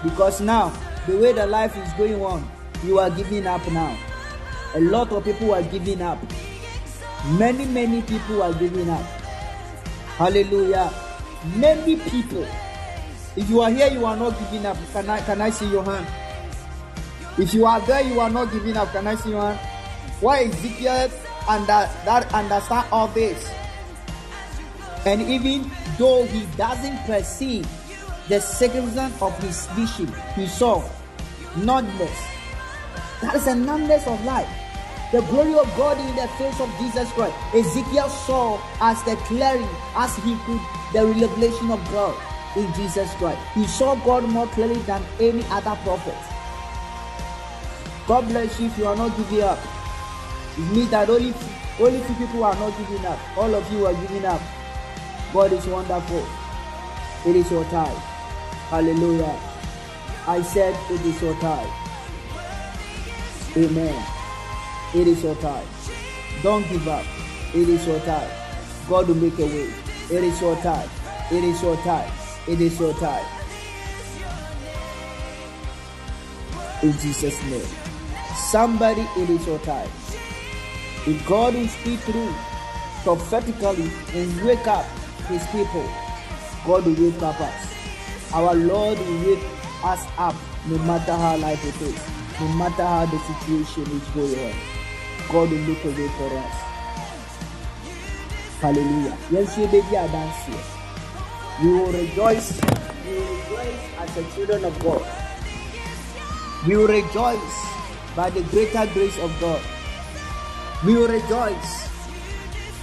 Because 0.03 0.41
now, 0.41 0.73
the 1.07 1.17
way 1.17 1.33
the 1.33 1.47
life 1.47 1.77
is 1.77 1.93
going 1.95 2.23
on, 2.23 2.49
you 2.85 2.99
are 2.99 3.11
giving 3.11 3.47
up 3.47 3.67
now. 3.71 3.97
A 4.75 4.81
lot 4.81 5.11
of 5.13 5.25
people 5.25 5.55
are 5.55 5.63
giving 5.63 6.03
up. 6.03 6.19
Many, 7.39 7.65
many 7.65 8.03
people 8.03 8.43
are 8.43 8.53
giving 8.55 8.91
up. 8.91 9.03
Hallelujah. 10.19 10.93
Many 11.57 11.97
people. 11.97 12.47
If 13.37 13.49
you 13.51 13.61
are 13.61 13.71
here, 13.71 13.89
you 13.89 14.05
are 14.07 14.17
not 14.17 14.39
giving 14.39 14.67
up. 14.67 14.77
Can 14.93 15.09
I 15.11 15.21
can 15.21 15.41
I 15.41 15.51
see 15.51 15.69
your 15.71 15.85
hand? 15.85 16.07
If 17.39 17.53
you 17.53 17.67
are 17.67 17.81
there, 17.81 18.01
you 18.03 18.19
are 18.21 18.31
not 18.31 18.51
giving 18.51 18.77
up. 18.77 18.91
Can 18.93 19.07
I 19.07 19.15
see 19.15 19.31
your 19.31 19.43
hand? 19.43 19.61
Why 20.21 20.45
Ezekiel 20.45 21.11
under 21.49 21.89
that 22.07 22.33
understand 22.33 22.87
all 22.91 23.09
this? 23.09 23.49
And 25.07 25.23
even 25.23 25.71
though 25.99 26.27
he 26.27 26.45
doesn't 26.57 26.99
perceive 27.07 27.67
the 28.29 28.41
significance 28.41 29.23
of 29.23 29.39
his 29.39 29.67
vision, 29.69 30.13
he 30.35 30.49
saw 30.49 30.83
numbness. 31.57 32.19
That 33.23 33.37
is 33.37 33.47
a 33.47 33.55
numbness 33.55 34.05
of 34.09 34.23
life. 34.25 34.49
The 35.13 35.21
glory 35.23 35.55
of 35.55 35.73
God 35.77 35.97
in 36.01 36.17
the 36.17 36.27
face 36.35 36.61
of 36.61 36.69
Jesus 36.81 37.11
Christ. 37.13 37.37
Ezekiel 37.55 38.09
saw 38.09 38.61
as 38.81 39.01
the 39.05 39.15
clearing, 39.31 39.69
as 39.95 40.17
he 40.17 40.37
could, 40.45 40.61
the 40.93 41.07
revelation 41.07 41.71
of 41.71 41.81
God 41.93 42.15
in 42.57 42.67
Jesus 42.75 43.09
Christ. 43.15 43.39
He 43.55 43.65
saw 43.69 43.95
God 43.95 44.25
more 44.25 44.49
clearly 44.49 44.81
than 44.81 45.05
any 45.21 45.45
other 45.51 45.79
prophet. 45.85 46.19
God 48.09 48.27
bless 48.27 48.59
you 48.59 48.67
if 48.67 48.77
you 48.77 48.87
are 48.89 48.97
not 48.97 49.17
giving 49.17 49.43
up. 49.43 49.59
It 50.59 50.73
means 50.73 50.91
that 50.91 51.09
only 51.09 51.33
only 51.79 52.01
few 52.01 52.15
people 52.17 52.43
are 52.43 52.55
not 52.57 52.77
giving 52.79 53.07
up. 53.07 53.19
All 53.39 53.55
of 53.55 53.73
you 53.73 53.87
are 53.87 53.95
giving 53.95 54.25
up. 54.25 54.41
God 55.33 55.53
is 55.53 55.67
wonderful. 55.67 56.27
It 57.27 57.37
is 57.37 57.51
your 57.51 57.65
time. 57.65 57.97
Hallelujah. 58.71 59.39
I 60.27 60.43
said 60.43 60.75
it 60.91 61.01
is 61.05 61.21
your 61.21 61.35
time. 61.41 61.69
Amen. 63.57 64.07
It 64.95 65.07
is 65.09 65.23
your 65.23 65.35
time. 65.37 65.67
Don't 66.43 66.69
give 66.69 66.87
up. 66.89 67.05
It 67.55 67.69
is 67.69 67.87
your 67.87 68.01
time. 68.01 68.31
God 68.89 69.09
will 69.09 69.15
make 69.17 69.39
a 69.39 69.47
way. 69.47 69.73
It 70.11 70.25
is 70.25 70.41
your 70.41 70.57
time. 70.57 70.89
It 71.31 71.43
is 71.43 71.63
your 71.63 71.77
time. 71.79 72.13
It 72.47 72.61
is 72.61 72.79
your 72.79 72.95
time. 72.95 73.27
In 76.83 76.93
Jesus' 76.93 77.43
name. 77.45 77.67
Somebody, 78.37 79.03
it 79.17 79.31
is 79.31 79.47
your 79.47 79.59
time. 79.61 79.91
If 81.07 81.27
God 81.27 81.55
will 81.55 81.69
speak 81.69 81.99
through 82.01 82.35
prophetically 83.03 83.91
and 84.15 84.45
wake 84.45 84.67
up 84.67 84.85
his 85.27 85.47
people, 85.49 85.89
God 86.65 86.87
will 86.87 86.95
wake 86.95 87.23
up 87.23 87.41
us. 87.41 87.75
Our 88.33 88.55
Lord 88.55 88.99
will 88.99 89.21
wake 89.27 89.45
us 89.85 90.05
up 90.19 90.35
no 90.67 90.79
matter 90.79 91.15
how 91.15 91.37
life 91.37 91.65
it 91.65 91.81
is, 91.83 92.01
no 92.41 92.49
matter 92.57 92.85
how 92.85 93.07
the 93.07 93.19
situation 93.19 93.85
is 93.97 94.09
going 94.11 94.39
on. 94.47 94.59
God 95.31 95.51
will 95.51 95.59
make 95.59 95.85
a 95.85 95.89
way 95.89 96.09
for 96.19 96.31
us. 96.39 96.67
Hallelujah. 98.61 99.17
Yes, 99.31 99.59
you 99.59 99.67
baby 99.67 99.97
are 99.97 100.09
dancing. 100.09 100.61
We 101.63 101.73
will 101.73 101.93
rejoice. 101.93 102.61
We 103.07 103.15
will 103.15 103.37
rejoice 103.37 103.81
as 103.99 104.15
the 104.15 104.25
children 104.35 104.65
of 104.65 104.79
God. 104.81 105.07
We 106.67 106.77
will 106.77 106.89
rejoice 106.89 107.67
by 108.17 108.31
the 108.31 108.43
greater 108.51 108.87
grace 108.93 109.19
of 109.19 109.31
God. 109.41 109.63
We 110.85 110.95
will 110.95 111.09
rejoice. 111.09 111.89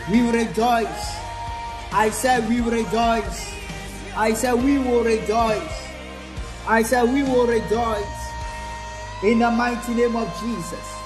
We 0.10 0.22
will 0.22 0.34
rejoice. 0.34 1.23
I 1.94 2.10
said 2.10 2.50
we 2.50 2.60
will 2.60 2.72
rejoice. 2.72 3.54
I 4.18 4.34
said 4.34 4.54
we 4.54 4.80
will 4.80 5.04
rejoice. 5.04 5.88
I 6.68 6.82
said 6.82 7.04
we 7.14 7.22
will 7.22 7.46
rejoice. 7.46 8.18
In 9.22 9.38
the 9.38 9.52
mighty 9.52 9.94
name 9.94 10.16
of 10.16 10.28
Jesus. 10.42 10.98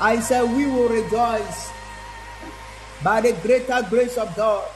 I 0.00 0.18
said 0.18 0.44
we 0.56 0.64
will 0.64 0.88
rejoice. 0.88 1.70
By 3.04 3.20
the 3.20 3.32
greater 3.44 3.84
grace 3.90 4.16
of 4.16 4.34
God. 4.34 4.66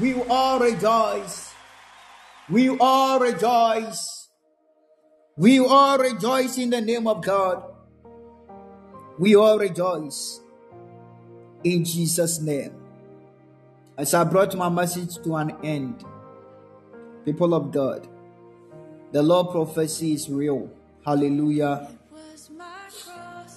We 0.00 0.14
will 0.14 0.30
all 0.30 0.60
rejoice. 0.60 1.52
We 2.48 2.70
will 2.70 2.78
all 2.80 3.18
rejoice. 3.18 4.28
We 5.36 5.58
will 5.58 5.68
all 5.68 5.98
rejoice 5.98 6.58
in 6.58 6.70
the 6.70 6.80
name 6.80 7.08
of 7.08 7.22
God. 7.22 7.64
We 9.18 9.34
all 9.34 9.58
rejoice 9.58 10.40
in 11.64 11.84
Jesus' 11.84 12.40
name. 12.40 12.81
As 13.96 14.14
I 14.14 14.24
brought 14.24 14.54
my 14.56 14.70
message 14.70 15.16
to 15.22 15.36
an 15.36 15.54
end, 15.62 16.02
people 17.26 17.52
of 17.52 17.70
God, 17.70 18.08
the 19.12 19.22
Lord 19.22 19.50
prophecy 19.50 20.14
is 20.14 20.30
real. 20.30 20.70
Hallelujah. 21.04 21.90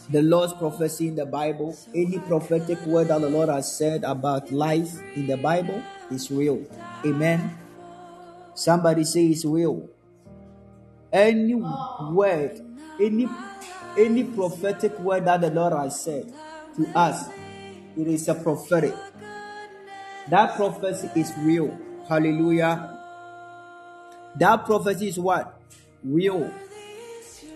The 0.10 0.22
Lord's 0.22 0.54
prophecy 0.54 1.08
in 1.08 1.16
the 1.16 1.26
Bible, 1.26 1.76
any 1.96 2.20
prophetic 2.20 2.82
word 2.86 3.08
that 3.08 3.22
the 3.22 3.30
Lord 3.30 3.48
has 3.48 3.78
said 3.78 4.04
about 4.04 4.52
life 4.52 5.02
in 5.16 5.26
the 5.26 5.38
Bible 5.38 5.82
is 6.12 6.30
real. 6.30 6.66
Amen. 7.06 7.58
Somebody 8.54 9.06
say 9.06 9.28
it's 9.28 9.46
real. 9.46 9.88
Any 11.14 11.56
word, 11.56 12.62
any 13.00 13.30
any 13.98 14.24
prophetic 14.26 15.00
word 15.00 15.26
that 15.26 15.40
the 15.40 15.50
Lord 15.50 15.72
has 15.72 16.02
said 16.02 16.34
to 16.76 16.86
us, 16.98 17.30
it 17.96 18.08
is 18.08 18.28
a 18.28 18.36
prophetic. 18.36 18.94
That 20.30 20.56
prophecy 20.56 21.10
is 21.16 21.32
real. 21.40 21.78
Hallelujah. 22.08 23.00
That 24.36 24.66
prophecy 24.66 25.10
is 25.10 25.20
what? 25.20 25.60
Real. 26.04 26.52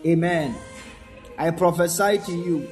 Amen. 0.05 0.55
I 1.37 1.51
prophesy 1.51 2.19
to 2.25 2.31
you. 2.31 2.67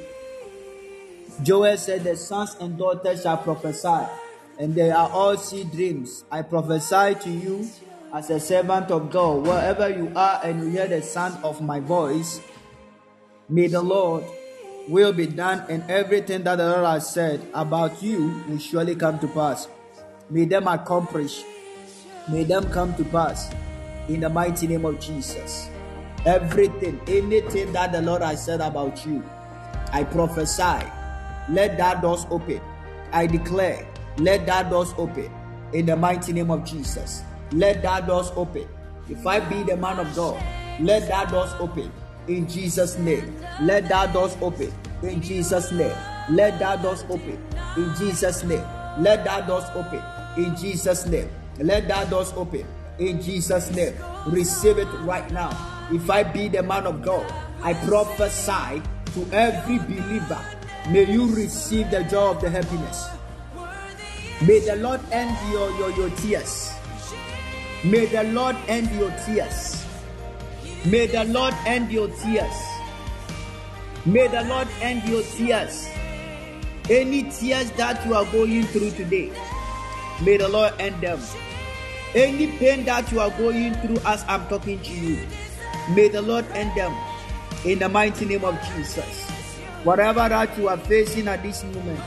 Joel 1.43 1.77
said, 1.77 2.03
The 2.03 2.15
sons 2.15 2.55
and 2.59 2.77
daughters 2.77 3.23
shall 3.23 3.37
prophesy. 3.37 4.07
and 4.59 4.73
they 4.75 4.91
are 4.91 5.09
all 5.09 5.37
see 5.37 5.63
dreams. 5.63 6.23
I 6.31 6.41
prophesy 6.41 7.15
to 7.21 7.29
you 7.29 7.69
as 8.13 8.29
a 8.29 8.39
servant 8.39 8.89
of 8.91 9.11
God, 9.11 9.45
wherever 9.45 9.89
you 9.89 10.11
are 10.15 10.39
and 10.43 10.63
you 10.63 10.69
hear 10.69 10.87
the 10.87 11.01
sound 11.01 11.43
of 11.43 11.61
my 11.61 11.79
voice, 11.79 12.41
may 13.49 13.67
the 13.67 13.81
Lord 13.81 14.23
will 14.87 15.11
be 15.13 15.27
done 15.27 15.65
and 15.69 15.83
everything 15.91 16.43
that 16.43 16.55
the 16.55 16.65
Lord 16.69 16.85
has 16.85 17.13
said 17.13 17.45
about 17.53 18.01
you 18.01 18.41
will 18.47 18.57
surely 18.57 18.95
come 18.95 19.19
to 19.19 19.27
pass. 19.27 19.67
May 20.29 20.43
them 20.43 20.67
accomplish. 20.67 21.43
May 22.29 22.43
them 22.43 22.69
come 22.71 22.93
to 22.95 23.05
pass 23.05 23.49
in 24.09 24.19
the 24.19 24.29
mighty 24.29 24.67
name 24.67 24.83
of 24.83 24.99
Jesus. 24.99 25.69
Everything, 26.25 26.99
anything 27.07 27.71
that 27.71 27.93
the 27.93 28.01
Lord 28.01 28.21
has 28.21 28.43
said 28.43 28.59
about 28.59 29.05
you, 29.05 29.23
I 29.93 30.03
prophesy, 30.03 30.85
let 31.49 31.77
that 31.77 32.01
doors 32.01 32.25
open. 32.29 32.59
I 33.13 33.25
declare, 33.25 33.87
let 34.17 34.45
that 34.47 34.69
doors 34.69 34.93
open 34.97 35.31
in 35.71 35.85
the 35.85 35.95
mighty 35.95 36.33
name 36.33 36.51
of 36.51 36.65
Jesus. 36.65 37.23
Let 37.53 37.81
that 37.83 38.05
doors 38.05 38.29
open. 38.35 38.67
If 39.09 39.25
I 39.25 39.39
be 39.39 39.63
the 39.63 39.77
man 39.77 39.97
of 39.97 40.13
God, 40.13 40.43
let 40.81 41.07
that 41.07 41.31
doors 41.31 41.53
open 41.61 41.89
in 42.27 42.49
Jesus' 42.49 42.97
name. 42.97 43.41
Let 43.61 43.87
that 43.87 44.11
doors 44.11 44.35
open 44.41 44.73
in 45.03 45.21
Jesus' 45.21 45.71
name. 45.71 45.95
Let 46.29 46.59
that 46.59 46.81
doors 46.81 47.05
open 47.09 47.41
in 47.77 47.95
Jesus' 47.97 48.43
name. 48.43 48.65
Let 48.99 49.23
that 49.23 49.47
doors 49.47 49.63
open 49.73 50.03
in 50.37 50.55
Jesus' 50.55 51.05
name. 51.05 51.29
Let 51.59 51.87
that 51.87 52.09
doors 52.09 52.33
open 52.35 52.65
in 52.99 53.21
Jesus' 53.21 53.71
name. 53.71 53.93
Receive 54.27 54.77
it 54.77 54.87
right 55.01 55.29
now. 55.31 55.49
If 55.91 56.09
I 56.09 56.23
be 56.23 56.47
the 56.47 56.63
man 56.63 56.85
of 56.85 57.01
God, 57.03 57.25
I 57.61 57.73
prophesy 57.73 58.81
to 59.13 59.27
every 59.31 59.79
believer. 59.79 60.43
May 60.89 61.11
you 61.11 61.33
receive 61.33 61.89
the 61.91 62.03
joy 62.03 62.31
of 62.31 62.41
the 62.41 62.49
happiness. 62.49 63.09
May 64.45 64.59
the 64.59 64.75
Lord 64.75 65.01
end 65.11 65.35
your, 65.51 65.71
your, 65.77 65.91
your 65.91 66.09
tears. 66.17 66.73
May 67.83 68.05
the 68.05 68.23
Lord 68.23 68.55
end 68.67 68.91
your 68.91 69.11
tears. 69.25 69.85
May 70.85 71.07
the 71.07 71.25
Lord 71.25 71.53
end 71.65 71.91
your 71.91 72.07
tears. 72.07 72.53
May 74.05 74.27
the 74.27 74.43
Lord 74.43 74.67
end 74.81 75.07
your 75.09 75.23
tears. 75.23 75.89
Any 76.89 77.23
tears 77.23 77.71
that 77.71 78.05
you 78.05 78.13
are 78.13 78.25
going 78.25 78.63
through 78.67 78.91
today, 78.91 79.31
may 80.21 80.37
the 80.37 80.47
Lord 80.47 80.73
end 80.79 80.99
them. 81.01 81.19
Any 82.15 82.47
pain 82.57 82.85
that 82.85 83.11
you 83.11 83.19
are 83.19 83.29
going 83.31 83.73
through 83.75 83.97
as 84.05 84.23
I'm 84.27 84.47
talking 84.47 84.79
to 84.79 84.93
you, 84.93 85.19
may 85.93 86.07
the 86.07 86.21
Lord 86.21 86.45
end 86.51 86.77
them 86.77 86.95
in 87.65 87.79
the 87.79 87.89
mighty 87.89 88.25
name 88.25 88.45
of 88.45 88.57
Jesus. 88.73 89.29
Whatever 89.83 90.29
that 90.29 90.57
you 90.57 90.67
are 90.67 90.77
facing 90.77 91.27
at 91.27 91.43
this 91.43 91.63
moment, 91.63 92.01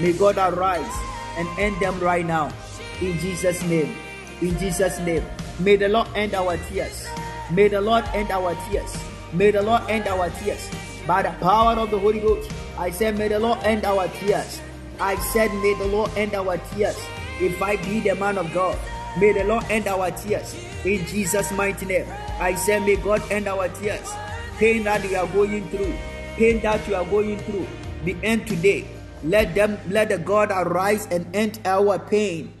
may 0.00 0.12
God 0.12 0.36
arise 0.38 0.92
and 1.36 1.48
end 1.58 1.78
them 1.80 1.98
right 2.00 2.26
now 2.26 2.52
in 3.00 3.18
Jesus' 3.18 3.62
name. 3.64 3.94
In 4.40 4.58
Jesus' 4.58 4.98
name. 5.00 5.24
May 5.60 5.76
the 5.76 5.88
Lord 5.88 6.08
end 6.14 6.34
our 6.34 6.56
tears. 6.68 7.06
May 7.50 7.68
the 7.68 7.80
Lord 7.80 8.04
end 8.14 8.30
our 8.30 8.54
tears. 8.70 8.96
May 9.32 9.50
the 9.50 9.62
Lord 9.62 9.82
end 9.88 10.06
our 10.06 10.30
tears. 10.30 10.70
By 11.06 11.22
the 11.22 11.30
power 11.40 11.74
of 11.74 11.90
the 11.90 11.98
Holy 11.98 12.20
Ghost, 12.20 12.50
I 12.78 12.90
said, 12.90 13.18
May 13.18 13.28
the 13.28 13.38
Lord 13.38 13.58
end 13.64 13.84
our 13.84 14.06
tears. 14.08 14.60
I 15.00 15.16
said, 15.32 15.52
May 15.62 15.74
the 15.74 15.86
Lord 15.86 16.10
end 16.16 16.34
our 16.34 16.58
tears. 16.74 16.98
If 17.40 17.62
I 17.62 17.76
be 17.76 18.00
the 18.00 18.14
man 18.14 18.38
of 18.38 18.52
God, 18.52 18.78
may 19.18 19.32
the 19.32 19.44
Lord 19.44 19.64
end 19.70 19.86
our 19.86 20.10
tears. 20.10 20.54
In 20.84 21.06
Jesus' 21.06 21.52
mighty 21.52 21.86
name, 21.86 22.06
I 22.40 22.54
say, 22.54 22.78
May 22.80 22.96
God 22.96 23.22
end 23.30 23.48
our 23.48 23.68
tears. 23.68 24.10
Pain 24.58 24.84
that 24.84 25.02
we 25.02 25.14
are 25.14 25.26
going 25.28 25.68
through, 25.70 25.94
pain 26.36 26.60
that 26.62 26.86
you 26.88 26.96
are 26.96 27.04
going 27.04 27.38
through, 27.38 27.66
be 28.04 28.16
end 28.22 28.46
today. 28.46 28.86
Let 29.22 29.54
them, 29.54 29.78
let 29.88 30.08
the 30.08 30.18
God 30.18 30.50
arise 30.50 31.06
and 31.10 31.26
end 31.34 31.60
our 31.64 31.98
pain, 31.98 32.52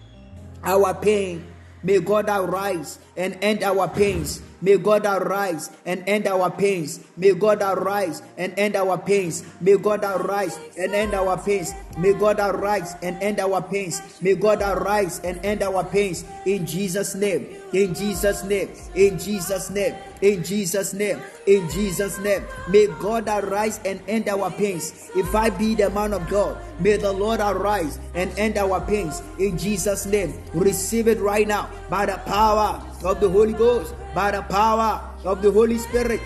our 0.62 0.94
pain. 0.94 1.44
May 1.82 2.00
God 2.00 2.26
arise 2.28 2.98
and 3.16 3.38
end 3.42 3.62
our 3.62 3.88
pains. 3.88 4.42
May 4.60 4.76
God 4.76 5.06
arise 5.06 5.70
and 5.86 6.02
end 6.06 6.26
our 6.26 6.50
pains. 6.50 7.00
May 7.16 7.34
God 7.34 7.62
arise 7.62 8.22
and 8.36 8.56
end 8.58 8.76
our 8.76 8.98
pains. 8.98 9.44
May 9.60 9.76
God 9.76 10.02
arise 10.02 10.58
and 10.78 10.94
end 10.94 11.14
our 11.14 11.36
pains. 11.38 11.74
May 11.96 12.12
God 12.12 12.40
arise 12.40 12.96
and 13.02 13.22
end 13.22 13.40
our 13.40 13.62
pains. 13.62 14.02
May 14.22 14.34
God 14.34 14.62
arise 14.62 15.20
and 15.20 15.38
end 15.44 15.62
our 15.62 15.84
pains. 15.84 16.24
In 16.46 16.66
Jesus' 16.66 17.14
name. 17.14 17.57
In 17.72 17.94
Jesus' 17.94 18.44
name. 18.44 18.70
In 18.94 19.18
Jesus' 19.18 19.68
name. 19.68 19.94
In 20.22 20.42
Jesus' 20.42 20.94
name. 20.94 21.20
In 21.46 21.68
Jesus' 21.68 22.18
name. 22.18 22.42
May 22.68 22.86
God 22.98 23.28
arise 23.28 23.78
and 23.84 24.00
end 24.08 24.28
our 24.28 24.50
pains. 24.50 25.10
If 25.14 25.34
I 25.34 25.50
be 25.50 25.74
the 25.74 25.90
man 25.90 26.14
of 26.14 26.26
God, 26.28 26.56
may 26.80 26.96
the 26.96 27.12
Lord 27.12 27.40
arise 27.40 27.98
and 28.14 28.30
end 28.38 28.56
our 28.56 28.80
pains. 28.80 29.22
In 29.38 29.58
Jesus' 29.58 30.06
name. 30.06 30.32
Receive 30.54 31.08
it 31.08 31.18
right 31.20 31.46
now 31.46 31.68
by 31.90 32.06
the 32.06 32.16
power 32.24 32.82
of 33.04 33.20
the 33.20 33.28
Holy 33.28 33.52
Ghost, 33.52 33.94
by 34.14 34.30
the 34.30 34.42
power 34.42 35.02
of 35.24 35.42
the 35.42 35.52
Holy 35.52 35.76
Spirit. 35.78 36.22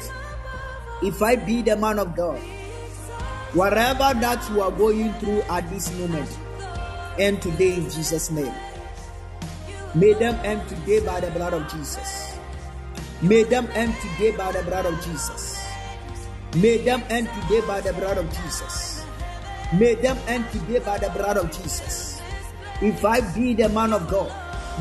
If 1.03 1.21
I 1.23 1.35
be 1.35 1.63
the 1.63 1.77
man 1.77 1.99
of 1.99 2.15
God, 2.15 2.39
whatever 3.55 4.15
that 4.21 4.49
you 4.51 4.63
are 4.63 4.71
going 4.71 5.13
through 5.15 5.43
at 5.43 5.69
this 5.71 5.93
moment, 5.99 6.39
end 7.19 7.43
today 7.43 7.75
in 7.75 7.91
Jesus' 7.91 8.31
name. 8.31 8.55
May 9.95 10.15
them 10.15 10.35
end 10.43 10.67
today 10.71 11.05
by 11.05 11.21
the 11.21 11.31
blood 11.33 11.53
of 11.53 11.71
Jesus. 11.71 12.39
May 13.21 13.43
them 13.43 13.69
end 13.75 13.95
today 14.01 14.35
by 14.35 14.51
the 14.51 14.63
blood 14.63 14.87
of 14.87 14.97
Jesus. 15.05 15.63
May 16.57 16.79
them 16.79 17.03
end 17.11 17.29
today 17.43 17.61
by 17.67 17.83
the 17.83 17.93
blood 17.93 18.17
of 18.17 18.27
Jesus. 18.33 19.05
May 19.79 19.95
them 19.95 20.17
end 20.29 20.47
today 20.51 20.79
by 20.79 20.97
the 20.97 21.11
blood 21.11 21.37
of 21.37 21.53
Jesus. 21.53 22.23
If 22.81 23.05
I 23.05 23.21
be 23.35 23.53
the 23.53 23.69
man 23.69 23.93
of 23.93 24.09
God, 24.09 24.33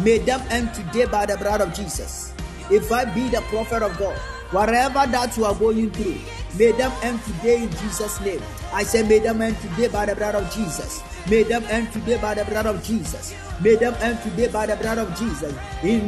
may 0.01 0.17
them 0.17 0.39
end 0.49 0.73
today 0.73 1.05
by 1.05 1.25
the 1.25 1.35
blood 1.35 1.59
of 1.59 1.73
Jesus. 1.73 2.33
If 2.69 2.89
I 2.89 3.03
be 3.03 3.27
the 3.27 3.41
prophet 3.51 3.83
of 3.83 3.97
God, 3.97 4.17
whatever 4.51 5.05
that 5.11 5.35
you 5.35 5.43
are 5.43 5.55
going 5.55 5.91
through, 5.91 6.19
may 6.57 6.71
them 6.71 6.91
end 7.03 7.19
today 7.23 7.63
in 7.63 7.69
Jesus' 7.69 8.21
name. 8.21 8.41
I 8.71 8.83
say, 8.83 9.03
may 9.03 9.19
them 9.19 9.41
end 9.41 9.57
today 9.59 9.89
by 9.89 10.05
the 10.05 10.15
blood 10.15 10.35
of 10.35 10.49
Jesus. 10.53 11.03
May 11.29 11.43
them 11.43 11.63
end 11.69 11.91
today 11.93 12.17
by 12.17 12.33
the 12.33 12.45
blood 12.45 12.65
of 12.65 12.83
Jesus. 12.83 13.35
May 13.61 13.75
them 13.75 13.93
end 14.01 14.19
today 14.23 14.47
by 14.47 14.65
the 14.65 14.75
blood 14.75 14.97
of 14.97 15.15
Jesus. 15.17 15.53
In. 15.83 16.07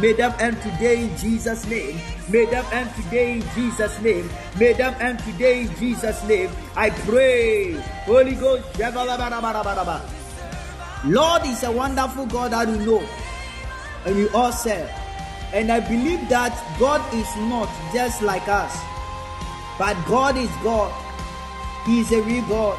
May 0.00 0.12
them 0.12 0.34
end 0.38 0.62
today 0.62 1.02
in 1.02 1.16
Jesus' 1.16 1.66
name. 1.66 1.98
May 2.28 2.44
them 2.44 2.64
end 2.70 2.90
today 2.94 3.32
in 3.32 3.42
Jesus' 3.54 3.98
name. 4.00 4.30
May 4.58 4.72
them 4.74 4.94
end 5.00 5.18
today 5.20 5.62
in 5.62 5.74
Jesus' 5.76 6.22
name. 6.28 6.50
I 6.76 6.90
pray. 6.90 7.72
Holy 8.04 8.34
Ghost. 8.34 8.64
Lord 11.04 11.46
is 11.46 11.62
a 11.64 11.72
wonderful 11.72 12.26
God 12.26 12.52
that 12.52 12.68
we 12.68 12.78
know. 12.84 13.02
And 14.04 14.16
we 14.16 14.28
all 14.30 14.52
serve. 14.52 14.88
And 15.52 15.72
I 15.72 15.80
believe 15.80 16.28
that 16.28 16.52
God 16.78 17.02
is 17.14 17.26
not 17.48 17.68
just 17.92 18.22
like 18.22 18.46
us. 18.46 18.76
But 19.78 19.96
God 20.06 20.36
is 20.36 20.50
God. 20.62 20.92
He 21.88 22.00
is 22.00 22.12
a 22.12 22.20
real 22.20 22.44
God. 22.44 22.78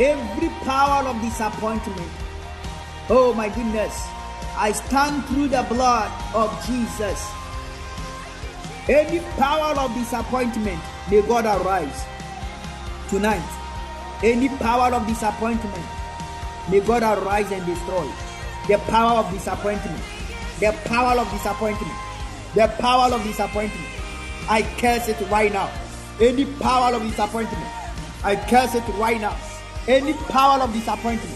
Every 0.00 0.48
power 0.64 1.06
of 1.06 1.20
disappointment. 1.20 2.10
Oh 3.10 3.34
my 3.36 3.50
goodness. 3.50 3.92
I 4.56 4.72
stand 4.72 5.26
through 5.26 5.48
the 5.48 5.66
blood 5.68 6.10
of 6.32 6.48
Jesus. 6.64 7.20
Any 8.88 9.20
power 9.36 9.78
of 9.78 9.92
disappointment, 9.92 10.80
may 11.10 11.20
God 11.20 11.44
arise 11.44 12.06
tonight. 13.10 13.44
Any 14.22 14.48
power 14.48 14.94
of 14.94 15.06
disappointment, 15.06 15.84
may 16.70 16.80
God 16.80 17.02
arise 17.02 17.52
and 17.52 17.66
destroy 17.66 18.10
the 18.66 18.78
power 18.88 19.18
of 19.20 19.30
disappointment. 19.30 20.00
The 20.58 20.72
power 20.86 21.20
of 21.20 21.30
disappointment. 21.30 21.92
The 22.54 22.66
power 22.80 23.12
of 23.12 23.22
disappointment. 23.24 23.88
I 24.48 24.62
curse 24.78 25.08
it 25.08 25.20
right 25.28 25.52
now. 25.52 25.70
Any 26.18 26.46
power 26.46 26.94
of 26.94 27.02
disappointment, 27.02 27.66
I 28.22 28.36
curse 28.36 28.74
it 28.74 28.86
right 28.98 29.20
now. 29.20 29.36
Any 29.88 30.12
power 30.12 30.60
of 30.62 30.72
disappointment, 30.72 31.34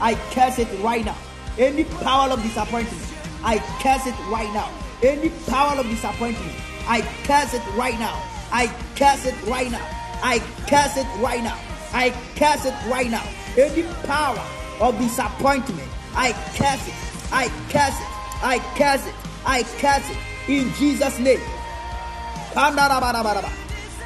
I 0.00 0.14
curse 0.32 0.58
it 0.58 0.68
right 0.82 1.04
now. 1.04 1.16
Any 1.58 1.84
power 1.84 2.30
of 2.30 2.42
disappointment, 2.42 3.02
I 3.42 3.58
curse 3.80 4.06
it 4.06 4.14
right 4.28 4.52
now. 4.52 4.70
Any 5.02 5.30
power 5.48 5.78
of 5.80 5.86
disappointment, 5.86 6.52
I 6.86 7.00
curse 7.24 7.54
it 7.54 7.62
right 7.74 7.98
now. 7.98 8.22
I 8.52 8.66
curse 8.96 9.24
it 9.26 9.34
right 9.46 9.70
now. 9.70 9.84
I 10.22 10.38
curse 10.68 10.96
it 10.96 11.06
right 11.20 11.42
now. 11.42 11.58
I 11.92 12.10
curse 12.36 12.66
it 12.66 12.74
right 12.88 13.10
now. 13.10 13.24
Any 13.56 13.84
power 14.04 14.42
of 14.80 14.98
disappointment, 14.98 15.88
I 16.14 16.32
curse 16.56 16.86
it. 16.86 16.94
I 17.32 17.48
curse 17.70 17.98
it. 17.98 18.16
I 18.42 18.58
curse 18.76 19.06
it. 19.06 19.14
I 19.46 19.62
curse 19.80 20.10
it. 20.10 20.18
In 20.48 20.72
Jesus' 20.74 21.18
name. 21.18 21.40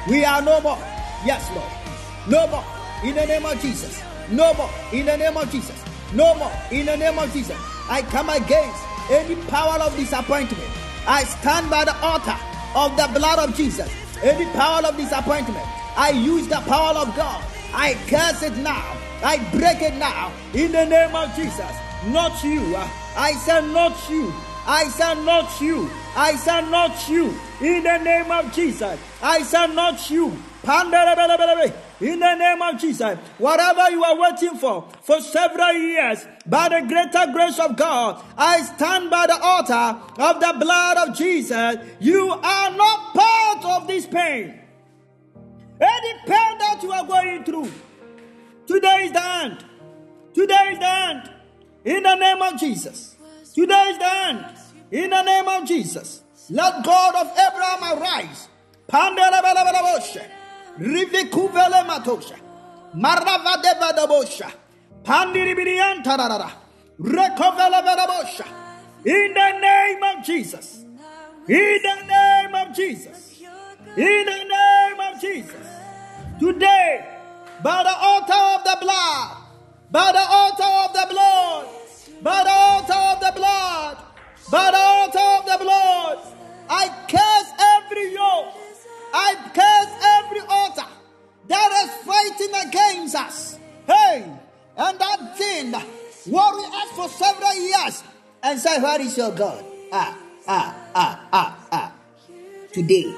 We 0.09 0.25
are 0.25 0.41
no 0.41 0.61
more. 0.61 0.77
Yes, 1.25 1.49
Lord. 1.55 1.80
No 2.27 2.47
more. 2.47 2.63
In 3.03 3.15
the 3.15 3.25
name 3.25 3.45
of 3.45 3.59
Jesus. 3.61 4.01
No 4.29 4.53
more. 4.53 4.69
In 4.93 5.05
the 5.05 5.17
name 5.17 5.35
of 5.37 5.51
Jesus. 5.51 5.81
No 6.13 6.35
more. 6.35 6.51
In 6.71 6.85
the 6.85 6.95
name 6.97 7.17
of 7.17 7.31
Jesus. 7.33 7.57
I 7.89 8.01
come 8.03 8.29
against 8.29 8.83
any 9.09 9.35
power 9.47 9.79
of 9.81 9.95
disappointment. 9.97 10.69
I 11.07 11.23
stand 11.23 11.69
by 11.69 11.85
the 11.85 11.95
altar 11.97 12.37
of 12.75 12.95
the 12.95 13.19
blood 13.19 13.39
of 13.49 13.55
Jesus. 13.55 13.89
Any 14.21 14.45
power 14.53 14.85
of 14.85 14.97
disappointment. 14.97 15.65
I 15.97 16.11
use 16.11 16.47
the 16.47 16.61
power 16.67 16.95
of 16.97 17.15
God. 17.15 17.43
I 17.73 17.95
curse 18.07 18.43
it 18.43 18.55
now. 18.57 18.97
I 19.23 19.37
break 19.51 19.81
it 19.81 19.95
now 19.95 20.31
in 20.53 20.71
the 20.71 20.85
name 20.85 21.15
of 21.15 21.35
Jesus. 21.35 21.71
Not 22.07 22.43
you. 22.43 22.75
I 23.15 23.33
said, 23.45 23.65
not 23.67 24.09
you. 24.09 24.33
I 24.65 24.87
said, 24.89 25.15
not 25.25 25.59
you. 25.59 25.89
I 26.15 26.35
said, 26.35 26.69
not 26.69 27.09
you. 27.09 27.33
In 27.61 27.83
the 27.83 27.97
name 27.97 28.31
of 28.31 28.53
Jesus. 28.53 28.99
I 29.21 29.43
said, 29.43 29.73
not 29.75 30.09
you. 30.09 30.31
In 32.01 32.19
the 32.19 32.35
name 32.35 32.61
of 32.63 32.79
Jesus, 32.81 33.17
whatever 33.37 33.91
you 33.91 34.03
are 34.03 34.17
waiting 34.17 34.57
for 34.57 34.87
for 35.03 35.21
several 35.21 35.73
years, 35.73 36.25
by 36.47 36.67
the 36.67 36.87
greater 36.87 37.31
grace 37.31 37.59
of 37.59 37.77
God, 37.77 38.23
I 38.35 38.63
stand 38.63 39.11
by 39.11 39.27
the 39.27 39.39
altar 39.39 40.01
of 40.19 40.39
the 40.39 40.55
blood 40.59 41.09
of 41.09 41.15
Jesus. 41.15 41.75
You 41.99 42.31
are 42.31 42.71
not 42.71 43.13
part 43.13 43.65
of 43.81 43.87
this 43.87 44.07
pain. 44.07 44.59
Any 45.79 46.13
pain 46.25 46.57
that 46.57 46.79
you 46.81 46.91
are 46.91 47.05
going 47.05 47.43
through, 47.43 47.71
today 48.65 49.03
is 49.05 49.11
the 49.11 49.23
end. 49.23 49.63
Today 50.33 50.69
is 50.71 50.79
the 50.79 50.89
end. 50.89 51.31
In 51.85 52.01
the 52.01 52.15
name 52.15 52.41
of 52.41 52.59
Jesus. 52.59 53.15
Today 53.53 53.89
is 53.91 53.97
the 53.99 54.11
end. 54.11 54.45
In 54.89 55.09
the 55.11 55.21
name 55.21 55.47
of 55.47 55.67
Jesus. 55.67 56.23
Let 56.49 56.83
God 56.83 57.15
of 57.15 57.31
Abraham 57.37 58.01
arise. 58.01 58.47
Rivikuvele 60.79 61.83
matosha. 61.85 62.35
Maravade 62.95 63.73
vadabosha. 63.79 64.51
Pandiribirian 65.03 66.03
tarara. 66.03 66.51
Rekovele 66.99 67.81
vadabosha. 67.83 68.45
In 69.05 69.33
the 69.33 69.51
name 69.59 70.03
of 70.03 70.25
Jesus. 70.25 70.85
In 71.47 71.79
the 71.81 71.95
name 72.05 72.55
of 72.55 72.75
Jesus. 72.75 73.41
In 73.97 74.25
the 74.25 74.43
name 74.43 74.99
of 74.99 75.19
Jesus. 75.19 75.67
Today, 76.39 77.05
by 77.63 77.83
the 77.83 77.95
altar 77.95 78.33
of 78.33 78.63
the 78.63 78.77
blood, 78.81 79.37
by 79.91 80.11
the 80.11 80.25
altar 80.29 80.63
of 80.63 80.93
the 80.93 81.07
blood, 81.13 81.67
by 82.23 82.43
the 82.43 82.51
altar 82.51 82.93
of 82.93 83.19
the 83.19 83.31
blood, 83.35 83.97
by 84.51 84.71
the 84.71 84.77
altar 84.77 85.19
of 85.19 85.45
the 85.45 85.63
blood, 85.63 86.19
I 86.69 86.87
curse 87.09 87.51
every 87.77 88.13
yoke. 88.13 88.53
I 89.13 89.35
curse 89.53 89.93
every 90.23 90.41
altar 90.47 90.89
that 91.47 91.85
is 91.85 92.05
fighting 92.05 92.69
against 92.69 93.15
us. 93.15 93.59
Hey, 93.87 94.23
and 94.77 94.99
that 94.99 95.37
thing 95.37 95.71
worry 96.31 96.63
us 96.65 96.91
for 96.95 97.09
several 97.09 97.55
years 97.55 98.03
and 98.43 98.59
say, 98.59 98.79
Where 98.81 99.01
is 99.01 99.17
your 99.17 99.31
God? 99.31 99.63
Ah, 99.91 100.17
ah, 100.47 100.75
ah, 100.95 101.27
ah, 101.33 101.67
ah. 101.71 101.93
Today, 102.71 103.13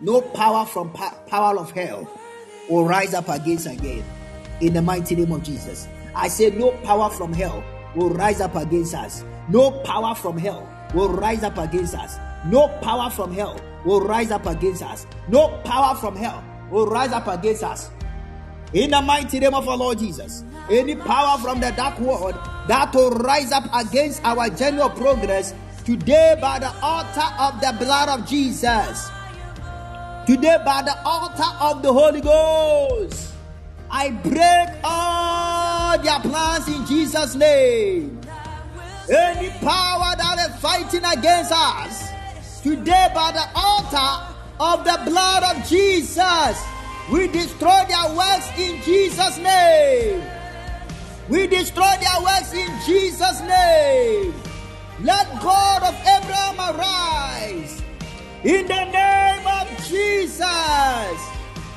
no 0.00 0.20
power 0.20 0.64
from 0.66 0.92
pa- 0.92 1.16
power 1.26 1.58
of 1.58 1.70
hell 1.72 2.08
will 2.68 2.84
rise 2.84 3.14
up 3.14 3.28
against 3.28 3.66
again. 3.66 4.04
In 4.60 4.72
the 4.74 4.82
mighty 4.82 5.16
name 5.16 5.32
of 5.32 5.42
Jesus. 5.42 5.88
I 6.14 6.28
say, 6.28 6.50
No 6.50 6.70
power 6.84 7.10
from 7.10 7.32
hell 7.32 7.64
will 7.96 8.10
rise 8.10 8.40
up 8.40 8.54
against 8.54 8.94
us. 8.94 9.24
No 9.48 9.70
power 9.82 10.14
from 10.14 10.38
hell 10.38 10.68
will 10.94 11.08
rise 11.08 11.42
up 11.42 11.58
against 11.58 11.94
us. 11.94 12.16
No 12.46 12.68
power 12.82 13.08
from 13.10 13.32
hell 13.32 13.58
will 13.84 14.00
rise 14.00 14.30
up 14.30 14.46
against 14.46 14.82
us. 14.82 15.06
No 15.28 15.48
power 15.64 15.94
from 15.96 16.14
hell 16.14 16.44
will 16.70 16.86
rise 16.86 17.12
up 17.12 17.26
against 17.26 17.62
us. 17.62 17.90
In 18.74 18.90
the 18.90 19.00
mighty 19.00 19.38
name 19.38 19.54
of 19.54 19.68
our 19.68 19.76
Lord 19.76 19.98
Jesus, 19.98 20.44
any 20.70 20.94
power 20.94 21.38
from 21.38 21.60
the 21.60 21.70
dark 21.70 21.98
world 22.00 22.34
that 22.68 22.92
will 22.94 23.12
rise 23.12 23.52
up 23.52 23.64
against 23.74 24.22
our 24.24 24.50
general 24.50 24.90
progress 24.90 25.54
today 25.84 26.36
by 26.40 26.58
the 26.58 26.72
altar 26.82 27.28
of 27.38 27.60
the 27.60 27.84
blood 27.84 28.08
of 28.08 28.26
Jesus, 28.28 29.10
today 30.26 30.58
by 30.64 30.82
the 30.82 30.96
altar 31.04 31.50
of 31.60 31.82
the 31.82 31.92
Holy 31.92 32.20
Ghost, 32.20 33.32
I 33.90 34.10
break 34.10 34.68
all 34.82 35.98
their 35.98 36.20
plans 36.20 36.68
in 36.68 36.84
Jesus' 36.86 37.36
name. 37.36 38.20
Any 39.08 39.50
power 39.60 40.16
that 40.16 40.50
is 40.50 40.60
fighting 40.60 41.04
against 41.04 41.52
us 41.52 42.13
today 42.64 43.08
by 43.14 43.30
the 43.30 43.46
altar 43.54 44.34
of 44.58 44.84
the 44.84 45.10
blood 45.10 45.42
of 45.54 45.68
Jesus. 45.68 46.64
We 47.12 47.28
destroy 47.28 47.84
their 47.86 48.16
works 48.16 48.48
in 48.58 48.80
Jesus' 48.80 49.36
name. 49.36 50.22
We 51.28 51.46
destroy 51.46 51.92
their 52.00 52.22
works 52.22 52.54
in 52.54 52.70
Jesus' 52.86 53.42
name. 53.42 54.32
Let 55.02 55.28
God 55.42 55.82
of 55.82 55.94
Abraham 56.08 56.56
arise. 56.74 57.82
In 58.44 58.66
the 58.66 58.84
name 58.86 59.46
of 59.46 59.68
Jesus. 59.86 61.18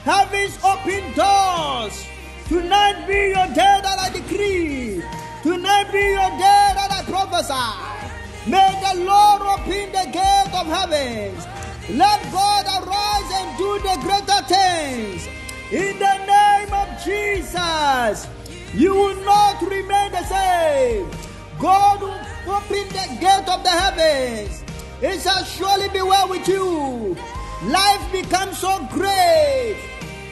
Heavens 0.07 0.57
open 0.63 1.03
doors. 1.15 2.05
Tonight 2.47 3.03
be 3.05 3.35
your 3.35 3.47
day 3.47 3.79
that 3.83 3.97
I 3.99 4.09
decree. 4.13 5.03
Tonight 5.43 5.91
be 5.91 5.99
your 5.99 6.31
day 6.39 6.71
that 6.79 6.87
I 6.89 7.03
prophesy. 7.03 8.06
May 8.47 8.79
the 8.81 9.03
Lord 9.03 9.41
open 9.41 9.91
the 9.91 10.09
gate 10.09 10.53
of 10.53 10.67
heavens. 10.67 11.45
Let 11.89 12.21
God 12.31 12.65
arise 12.65 13.31
and 13.39 13.57
do 13.57 13.77
the 13.79 13.95
greater 14.01 14.41
things. 14.47 15.27
In 15.69 15.99
the 15.99 16.15
name 16.25 16.71
of 16.71 16.87
Jesus, 17.03 18.25
you 18.73 18.93
will 18.95 19.21
not 19.25 19.61
remain 19.61 20.11
the 20.13 20.23
same. 20.23 21.11
God 21.59 22.01
will 22.01 22.55
open 22.55 22.87
the 22.87 23.17
gate 23.19 23.49
of 23.49 23.63
the 23.63 23.69
heavens. 23.69 24.63
It 25.01 25.21
shall 25.21 25.43
surely 25.43 25.89
be 25.89 26.01
well 26.01 26.29
with 26.29 26.47
you. 26.47 27.17
Life 27.65 28.11
becomes 28.13 28.59
so 28.59 28.79
great. 28.93 29.77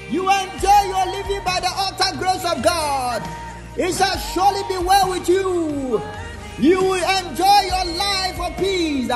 You 0.10 0.22
enjoy 0.30 0.82
your 0.88 1.06
living 1.08 1.44
by 1.44 1.60
the 1.60 1.70
utter 1.70 2.18
grace 2.18 2.46
of 2.46 2.64
God. 2.64 3.22
It 3.76 3.94
shall 3.94 4.18
surely 4.18 4.62
be 4.70 4.78
well 4.86 5.10
with 5.10 5.28
you. 5.28 6.02
You 6.60 6.82
will 6.82 7.04
enjoy 7.20 7.62
your 7.68 7.86
life 7.98 8.40
of 8.40 8.58
peace. 8.58 9.12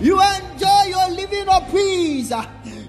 You 0.00 0.20
enjoy 0.20 0.82
your 0.88 1.10
living 1.10 1.48
of 1.48 1.70
peace. 1.70 2.32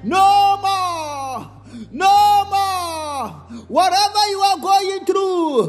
No 0.04 0.58
more. 0.58 1.52
No 1.92 2.46
more. 2.50 3.30
Whatever 3.68 4.30
you 4.30 4.40
are 4.40 4.60
going 4.60 5.06
through, 5.06 5.64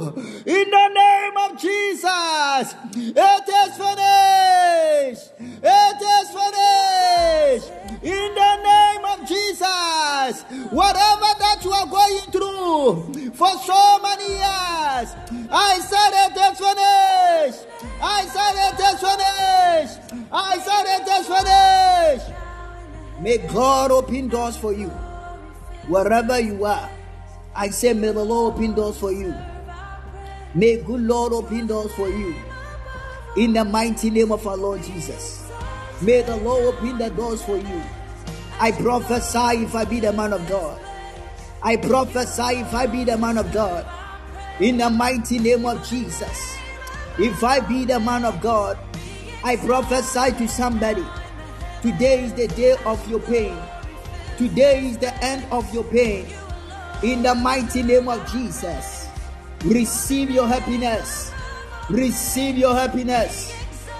in 0.47 0.71
the 0.71 0.89
name 0.89 1.37
of 1.45 1.61
Jesus, 1.61 2.75
it 2.97 3.49
is 3.49 3.77
finished. 3.77 5.33
It 5.63 6.03
is 6.03 6.29
finished. 6.31 7.84
In 8.05 8.35
the 8.35 8.57
name 8.63 9.05
of 9.15 9.27
Jesus, 9.27 10.43
whatever 10.71 11.31
that 11.41 11.61
you 11.65 11.73
are 11.73 11.87
going 11.87 12.19
through 12.31 13.31
for 13.33 13.49
so 13.65 13.99
many 14.03 14.29
years, 14.29 15.09
I 15.51 15.81
said 15.81 16.13
it 16.13 16.37
is 16.37 16.59
finished. 16.61 17.67
I 18.03 18.27
said 18.27 18.55
it 18.69 18.79
is 18.93 19.01
finished. 19.01 20.29
I 20.31 20.59
said 20.59 20.85
it 21.01 21.09
is 21.09 21.27
finished. 22.29 22.29
May 23.23 23.39
God 23.51 23.91
open 23.91 24.29
doors 24.29 24.59
for 24.59 24.75
you. 24.75 24.89
Wherever 25.89 26.39
you 26.39 26.63
are, 26.67 26.91
I 27.57 27.71
say, 27.71 27.95
may 27.95 28.13
the 28.13 28.23
Lord 28.23 28.55
open 28.55 28.75
doors 28.75 28.99
for 28.99 29.13
you. 29.13 29.35
May 30.55 30.77
good 30.83 31.01
Lord 31.01 31.33
open 31.33 31.67
doors 31.67 31.93
for 31.95 32.09
you. 32.09 32.35
In 33.39 33.55
the 33.55 33.65
mighty 33.65 34.11
name 34.11 34.31
of 34.31 34.47
our 34.47 34.59
Lord 34.59 34.83
Jesus. 34.83 35.44
May 36.03 36.23
the 36.23 36.37
Lord 36.37 36.75
open 36.75 36.99
the 36.99 37.11
doors 37.11 37.43
for 37.43 37.57
you. 37.57 37.83
I 38.61 38.73
prophesy 38.73 39.65
if 39.65 39.75
I 39.75 39.85
be 39.85 40.01
the 40.01 40.13
man 40.13 40.33
of 40.33 40.47
God. 40.49 40.81
I 41.63 41.77
prophesy 41.77 42.61
if 42.61 42.75
I 42.75 42.87
be 42.87 43.05
the 43.05 43.17
man 43.17 43.39
of 43.39 43.53
God. 43.53 43.87
In 44.61 44.77
the 44.79 44.91
mighty 44.91 45.39
name 45.39 45.67
of 45.67 45.87
Jesus. 45.89 46.57
If 47.19 47.43
I 47.43 47.61
be 47.61 47.85
the 47.85 48.01
man 48.01 48.25
of 48.25 48.41
God, 48.41 48.79
I 49.43 49.57
prophesy 49.57 50.33
to 50.39 50.49
somebody. 50.49 51.05
Today 51.83 52.25
is 52.25 52.33
the 52.35 52.49
day 52.49 52.77
of 52.85 53.09
your 53.09 53.21
pain. 53.21 53.57
Today 54.39 54.87
is 54.87 54.99
the 54.99 55.15
end 55.23 55.45
of 55.53 55.73
your 55.75 55.85
pain. 55.85 56.27
In 57.03 57.23
the 57.23 57.35
mighty 57.35 57.83
name 57.83 58.09
of 58.09 58.25
Jesus, 58.33 59.07
receive 59.65 60.31
your 60.31 60.47
happiness. 60.47 61.31
Receive 61.91 62.57
your 62.57 62.75
happiness. 62.75 63.53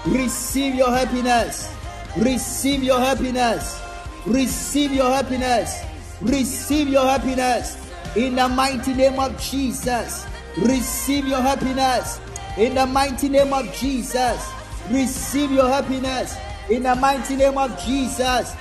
Receive 0.07 0.75
your 0.75 0.91
happiness. 0.91 1.74
Receive 2.17 2.83
your 2.83 3.01
happiness. 3.01 3.81
Receive 4.27 4.93
your 4.93 5.11
happiness. 5.11 5.83
Receive 6.21 6.89
your 6.89 7.05
happiness. 7.05 7.77
In 8.17 8.37
the 8.37 8.49
mighty 8.49 8.95
name 8.95 9.19
of 9.19 9.39
Jesus, 9.41 10.25
receive 10.57 11.27
your 11.27 11.41
happiness. 11.41 12.21
In 12.57 12.77
the 12.77 12.87
mighty 12.87 13.29
name 13.29 13.53
of 13.53 13.73
Jesus, 13.75 14.49
receive 14.89 15.51
your 15.51 15.69
happiness. 15.69 16.37
In 16.71 16.85
the 16.85 16.95
mighty 16.95 17.35
name 17.35 17.59
of 17.59 17.77
Jesus, 17.85 18.55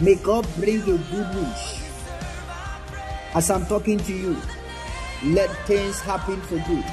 may 0.00 0.14
God 0.14 0.48
bring 0.56 0.86
you 0.86 0.96
good 1.10 1.34
news. 1.34 1.82
As 3.34 3.50
I'm 3.50 3.66
talking 3.66 3.98
to 3.98 4.12
you, 4.14 4.36
let 5.24 5.50
things 5.66 6.00
happen 6.00 6.40
for 6.42 6.56
good. 6.66 6.84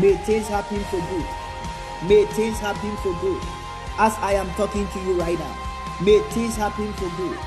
May 0.00 0.16
things 0.24 0.48
happen 0.48 0.82
for 0.84 1.00
good. 1.00 2.08
May 2.08 2.24
things 2.32 2.58
happen 2.58 2.96
for 3.02 3.12
good. 3.20 3.59
As 4.02 4.14
I 4.20 4.32
am 4.32 4.48
talking 4.54 4.88
to 4.88 4.98
you 5.00 5.20
right 5.20 5.38
now, 5.38 5.56
may 6.00 6.20
things 6.30 6.56
happen 6.56 6.90
for 6.94 7.10
good. 7.18 7.38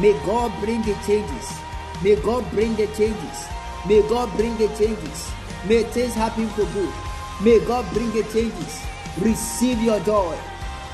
May 0.00 0.14
God 0.24 0.50
bring 0.58 0.80
the 0.80 0.94
changes. 1.06 1.60
May 2.02 2.16
God 2.16 2.50
bring 2.50 2.74
the 2.76 2.86
changes. 2.96 3.44
May 3.86 4.00
God 4.08 4.34
bring 4.34 4.56
the 4.56 4.68
changes. 4.68 5.30
May 5.66 5.82
things 5.82 6.14
happen 6.14 6.48
for 6.56 6.64
good. 6.72 6.94
May 7.42 7.60
God 7.66 7.84
bring 7.92 8.10
the 8.12 8.22
changes. 8.32 8.80
Receive 9.20 9.82
your 9.82 10.00
joy. 10.00 10.34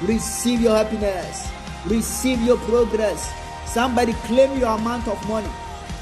Receive 0.03 0.61
your 0.61 0.75
happiness. 0.75 1.49
Receive 1.87 2.43
your 2.43 2.59
progress. 2.67 3.33
Somebody 3.67 4.15
claim 4.27 4.59
your 4.59 4.77
amount 4.77 5.07
of 5.07 5.29
money. 5.29 5.55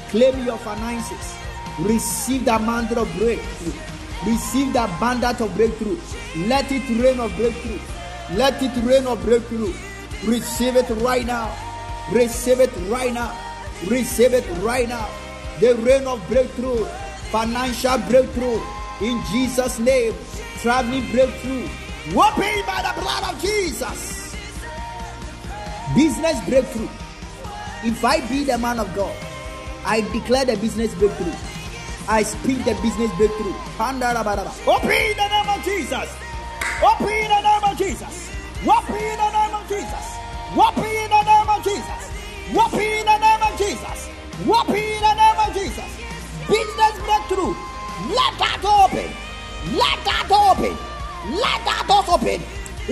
Claim 0.09 0.43
your 0.43 0.57
finances. 0.57 1.35
Receive 1.81 2.45
the 2.45 2.55
amount 2.55 2.91
of 2.93 3.07
breakthrough. 3.19 3.79
Receive 4.25 4.73
the 4.73 4.85
abundance 4.85 5.39
of 5.39 5.55
breakthrough. 5.55 5.99
Let 6.47 6.71
it 6.71 6.89
rain 6.99 7.19
of 7.19 7.35
breakthrough. 7.35 7.77
Let 8.31 8.61
it 8.63 8.71
rain 8.83 9.05
of 9.05 9.21
breakthrough. 9.23 9.73
Receive 10.25 10.75
it 10.77 10.89
right 11.01 11.25
now. 11.25 11.53
Receive 12.11 12.59
it 12.61 12.71
right 12.89 13.13
now. 13.13 13.37
Receive 13.87 14.33
it 14.33 14.45
right 14.61 14.87
now. 14.87 15.09
The 15.59 15.75
rain 15.75 16.07
of 16.07 16.25
breakthrough, 16.27 16.85
financial 17.31 17.97
breakthrough 18.09 18.61
in 19.01 19.21
Jesus' 19.31 19.79
name, 19.79 20.13
traveling 20.61 21.09
breakthrough, 21.11 21.67
whooping 22.15 22.65
by 22.65 22.81
the 22.81 23.01
blood 23.01 23.33
of 23.35 23.41
Jesus. 23.41 24.35
Business 25.95 26.39
breakthrough. 26.47 26.89
If 27.83 28.03
I 28.03 28.25
be 28.29 28.45
the 28.45 28.57
man 28.57 28.79
of 28.79 28.93
God, 28.95 29.15
I 29.85 30.01
declare 30.13 30.45
the 30.45 30.55
business 30.57 30.95
breakthrough. 30.95 31.33
I 32.07 32.23
speak 32.23 32.59
the 32.59 32.73
business 32.81 33.11
breakthrough. 33.17 33.53
Open 34.65 34.89
the 34.89 35.27
name 35.27 35.49
of 35.49 35.63
Jesus. 35.63 36.22
Open 36.83 37.09
in 37.09 37.29
the 37.29 37.41
name 37.41 37.63
of 37.63 37.77
Jesus. 37.77 38.29
Open 38.63 38.95
in 38.95 39.17
the 39.17 39.29
name 39.31 39.53
of 39.55 39.63
Jesus. 39.67 40.05
Open 40.55 40.85
in 40.85 41.09
the 41.09 41.23
name 41.23 41.49
of 41.49 41.63
Jesus. 41.63 42.01
Open 42.53 42.79
in 42.81 43.05
the 43.05 43.17
name 43.17 43.43
of 43.43 43.53
Jesus. 43.57 44.09
Open 44.47 44.75
in 44.75 45.01
the 45.01 45.13
name 45.15 45.39
of 45.39 45.49
Jesus. 45.53 45.91
Business 46.47 46.95
breakthrough. 47.07 47.55
Let 48.11 48.33
that 48.39 48.59
open. 48.63 49.07
Let 49.75 49.97
that 50.03 50.27
open. 50.27 50.75
Let 51.31 51.59
that 51.63 51.83
doors 51.87 52.09
open. 52.11 52.39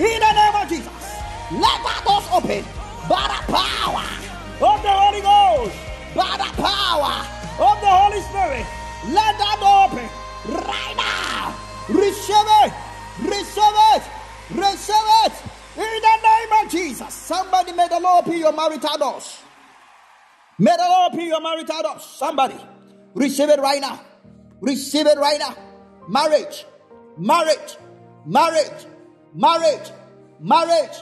In 0.00 0.18
the 0.20 0.32
name 0.32 0.56
of 0.56 0.68
Jesus. 0.68 1.04
Let 1.52 1.78
that 1.84 2.00
doors 2.08 2.26
open. 2.32 2.64
By 3.08 3.28
the 3.28 3.40
power 3.52 4.08
of 4.62 4.78
the 4.80 4.92
Holy 4.92 5.20
Ghost. 5.20 5.76
By 6.16 6.32
the 6.40 6.50
power 6.56 7.14
of 7.60 7.76
the 7.80 7.92
Holy 7.92 8.20
Spirit. 8.24 8.64
Let 9.12 9.36
that 9.36 9.56
door 9.60 9.92
open. 9.92 10.08
Right 10.48 10.96
now. 10.96 11.54
Receive 11.88 12.48
it. 12.64 12.91
Receive 13.20 13.62
it. 13.94 14.02
Receive 14.50 14.96
it. 15.24 15.32
In 15.76 15.82
the 15.82 16.16
name 16.22 16.64
of 16.64 16.70
Jesus. 16.70 17.14
Somebody 17.14 17.72
may 17.72 17.88
the 17.88 18.00
Lord 18.00 18.26
open 18.26 18.38
your 18.38 18.52
marital 18.52 18.98
doors. 18.98 19.38
May 20.58 20.76
the 20.76 20.84
Lord 20.84 21.12
open 21.12 21.26
your 21.26 21.40
marital 21.40 21.82
doors. 21.82 22.04
Somebody 22.04 22.56
receive 23.14 23.48
it 23.48 23.58
right 23.58 23.80
now. 23.80 24.00
Receive 24.60 25.06
it 25.06 25.18
right 25.18 25.38
now. 25.38 25.56
Marriage, 26.08 26.64
marriage, 27.16 27.76
marriage, 28.26 28.86
marriage, 29.34 29.90
marriage, 30.40 30.96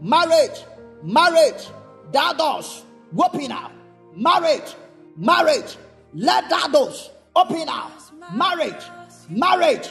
marriage, 0.00 0.64
marriage. 1.02 1.66
That 2.12 2.38
doors 2.38 2.84
open 3.18 3.48
now. 3.48 3.70
Marriage, 4.14 4.74
marriage. 5.16 5.76
Let 6.14 6.48
that 6.50 6.72
doors 6.72 7.10
open 7.34 7.66
now. 7.66 7.90
Marriage, 8.32 8.82
marriage. 9.28 9.90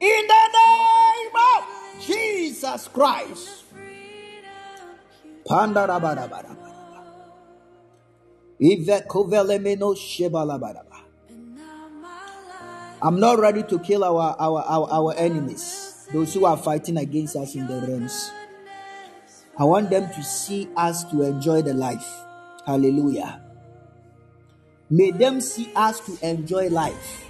In 0.00 0.26
the 0.28 0.48
name 0.52 1.32
of 1.34 1.64
Jesus 2.00 2.88
Christ. 2.88 3.64
Pandarabarabaraba. 5.48 6.66
I'm 13.02 13.20
not 13.20 13.38
ready 13.38 13.62
to 13.62 13.78
kill 13.78 14.04
our, 14.04 14.34
our, 14.38 14.62
our, 14.62 14.88
our 14.90 15.14
enemies, 15.16 16.08
those 16.12 16.32
who 16.34 16.46
are 16.46 16.56
fighting 16.56 16.96
against 16.96 17.36
us 17.36 17.54
in 17.54 17.66
the 17.66 17.86
realms. 17.86 18.30
I 19.58 19.64
want 19.64 19.90
them 19.90 20.08
to 20.08 20.22
see 20.22 20.68
us 20.76 21.04
to 21.10 21.22
enjoy 21.22 21.62
the 21.62 21.74
life. 21.74 22.06
Hallelujah. 22.66 23.42
May 24.88 25.10
them 25.10 25.40
see 25.40 25.70
us 25.74 26.00
to 26.00 26.18
enjoy 26.26 26.68
life. 26.68 27.25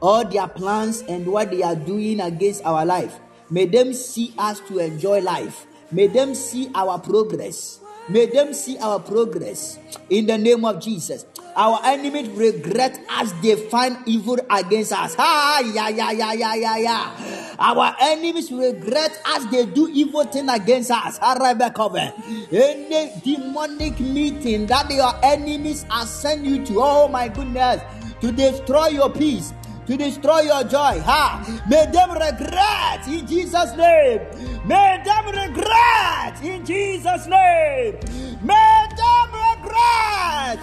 All 0.00 0.24
their 0.24 0.48
plans 0.48 1.02
and 1.08 1.26
what 1.26 1.50
they 1.50 1.62
are 1.62 1.76
doing 1.76 2.20
against 2.20 2.64
our 2.64 2.84
life. 2.84 3.18
May 3.50 3.66
them 3.66 3.92
see 3.94 4.34
us 4.38 4.60
to 4.68 4.78
enjoy 4.78 5.20
life. 5.20 5.66
May 5.90 6.08
them 6.08 6.34
see 6.34 6.70
our 6.74 6.98
progress. 6.98 7.80
May 8.08 8.26
them 8.26 8.54
see 8.54 8.78
our 8.78 9.00
progress 9.00 9.78
in 10.10 10.26
the 10.26 10.38
name 10.38 10.64
of 10.64 10.80
Jesus. 10.80 11.26
Our 11.56 11.80
enemies 11.84 12.28
regret 12.28 13.00
as 13.08 13.32
they 13.42 13.56
find 13.56 13.96
evil 14.06 14.38
against 14.50 14.92
us. 14.92 15.16
Ah, 15.18 15.60
yeah, 15.60 15.88
yeah, 15.88 16.12
yeah, 16.12 16.32
yeah, 16.34 16.54
yeah, 16.54 16.76
yeah. 16.76 17.54
Our 17.58 17.96
enemies 18.00 18.52
regret 18.52 19.18
as 19.26 19.46
they 19.46 19.66
do 19.66 19.88
evil 19.88 20.24
thing 20.24 20.48
against 20.50 20.90
us. 20.90 21.18
Any 21.22 23.12
demonic 23.24 23.98
meeting 23.98 24.66
that 24.66 24.90
your 24.90 25.12
enemies 25.24 25.86
are 25.90 26.06
sending 26.06 26.56
you 26.56 26.66
to, 26.66 26.80
oh 26.82 27.08
my 27.08 27.28
goodness, 27.28 27.80
to 28.20 28.30
destroy 28.30 28.88
your 28.88 29.10
peace, 29.10 29.52
to 29.86 29.96
destroy 29.96 30.40
your 30.40 30.64
joy. 30.64 31.00
Ha! 31.00 31.62
May 31.68 31.86
them 31.90 32.10
regret 32.10 33.06
in 33.06 33.26
Jesus' 33.26 33.74
name. 33.76 34.20
May 34.66 35.00
them 35.04 35.26
regret 35.26 36.42
in 36.42 36.64
Jesus' 36.66 37.26
name. 37.26 37.94
May 38.42 38.86
them 38.98 39.30
regret. 39.30 40.58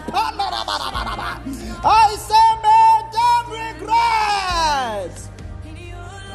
I 1.86 2.16
say, 2.20 2.50
may 2.64 3.00
them 3.16 3.46
regret. 3.80 5.16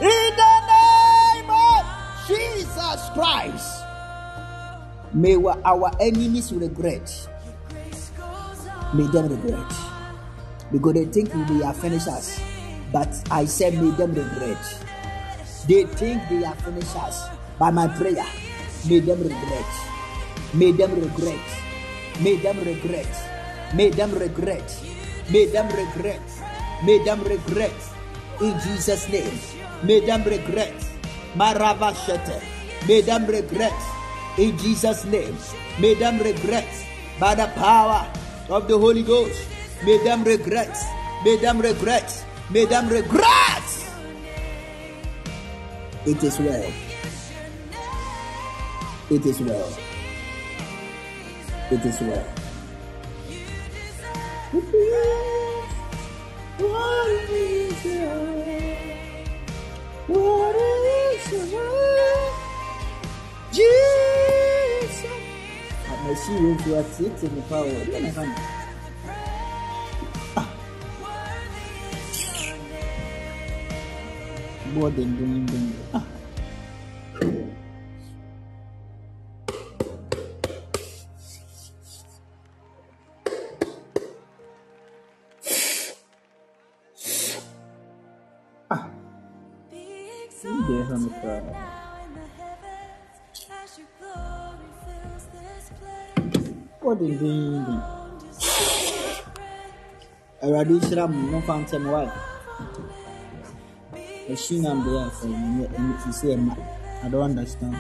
In 0.01 0.31
the 0.37 0.57
name 0.73 1.51
of 1.51 1.85
Jesus 2.27 3.01
Christ. 3.13 3.85
May 5.13 5.37
our 5.37 5.91
enemies 6.01 6.53
regret. 6.53 7.29
May 8.95 9.07
them 9.09 9.29
regret. 9.29 9.73
Because 10.73 10.95
they 10.95 11.05
think 11.07 11.35
we 11.35 11.61
have 11.63 11.77
finished 11.77 12.09
us. 12.09 12.48
But 12.93 13.09
I 13.31 13.45
said, 13.45 13.75
may 13.75 13.91
them 13.97 14.15
regret. 14.15 14.63
They 15.69 15.85
think 15.85 16.23
they 16.31 16.45
are 16.45 16.57
finished 16.65 16.97
us. 16.97 17.29
By 17.59 17.71
my 17.71 17.89
prayer, 17.89 18.25
may 18.89 19.01
them 19.01 19.21
regret. 19.21 19.71
May 20.55 20.73
them 20.73 20.95
regret. 20.95 21.45
May 22.25 22.37
them 22.37 22.59
regret. 22.65 23.13
May 23.75 23.91
them 23.91 24.11
regret. 24.17 24.69
May 25.31 25.45
them 25.47 25.69
regret. 25.69 26.25
May 26.85 27.05
them 27.05 27.21
regret. 27.25 27.77
In 28.41 28.57
Jesus' 28.65 29.09
name. 29.13 29.37
May 29.83 30.01
them 30.01 30.25
regret. 30.25 30.73
Marava 31.37 31.93
Shete. 31.93 32.41
May 32.89 33.03
them 33.03 33.27
regret. 33.27 33.77
In 34.39 34.57
Jesus' 34.57 35.05
name. 35.05 35.37
May 35.79 35.95
them 35.95 36.19
regret. 36.19 36.71
By 37.21 37.35
the 37.35 37.51
power 37.59 38.09
of 38.49 38.69
the 38.69 38.79
Holy 38.79 39.03
Ghost. 39.03 39.43
May 39.85 40.03
them 40.03 40.25
regret. 40.25 40.73
May 41.25 41.37
them 41.37 41.61
regret. 41.61 42.09
May 42.51 42.65
them 42.65 42.89
regret. 42.89 43.63
It 46.07 46.25
is 46.25 46.39
well. 46.39 46.73
It 49.11 49.27
is 49.27 49.41
well. 49.41 49.79
It 51.71 51.85
is 51.85 52.01
well. 52.01 52.25
What 56.57 57.09
is 57.29 57.85
What 60.07 60.57
is 60.57 61.31
Jesus. 63.53 65.05
I 65.87 66.15
see 66.15 66.33
you 66.33 66.57
to 66.57 66.79
a 66.79 66.85
seat 66.85 67.23
in 67.25 67.35
the 67.37 67.43
power. 67.43 68.58
More 74.75 74.91
than 74.91 75.17
doing 75.17 75.47
doing. 75.47 75.73
Ah. 75.95 76.05
Ah. 88.71 88.85
Deixa-me 90.69 91.11
cara. 91.23 91.53
Pode 96.81 97.09
vir. 97.17 97.65
Awurade 100.43 100.73
nhyira 100.77 101.05
mo 101.09 101.19
momfa 101.33 101.55
ntɛm 101.61 101.85
wae 101.93 102.38
Heshima 104.29 104.75
mbele 104.75 105.11
for 105.11 105.27
you, 105.27 105.69
you 106.07 106.13
say, 106.13 106.35
I 107.03 107.09
don't 107.09 107.23
understand. 107.23 107.77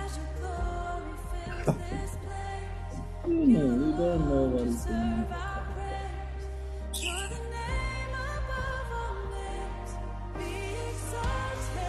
you 3.28 3.46
know, 3.46 3.66
we 3.66 3.92
don't 3.92 4.28
know 4.28 4.44
what 4.55 4.66
is 4.66 4.84
going 4.86 4.96
on. 4.96 5.26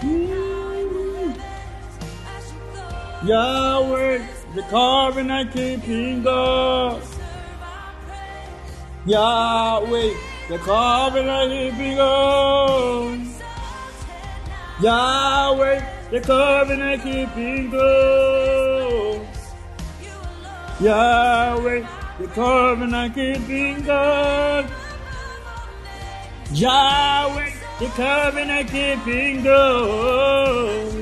Hmm. 0.01 0.49
Yahweh, 3.27 4.27
the 4.55 4.61
covenant 4.63 5.53
keeping 5.53 6.21
God. 6.21 7.01
Yahweh, 9.05 10.13
the 10.49 10.57
covenant 10.57 11.51
keeping 11.51 11.95
God. 11.95 13.28
Yahweh, 14.81 15.81
the 16.09 16.21
covenant 16.21 17.03
keeping 17.03 17.69
God. 17.69 19.27
Yahweh, 20.79 21.85
the 22.17 22.27
covenant 22.27 23.13
keeping 23.13 23.81
God. 23.81 24.71
Yahweh, 26.53 27.51
the 27.79 27.87
covenant 27.87 28.69
keeping 28.69 29.43
God. 29.43 30.93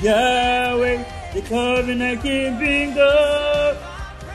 Yahweh, 0.00 1.04
the 1.34 1.42
covenant 1.42 2.22
keeping 2.22 2.94
God. 2.94 3.76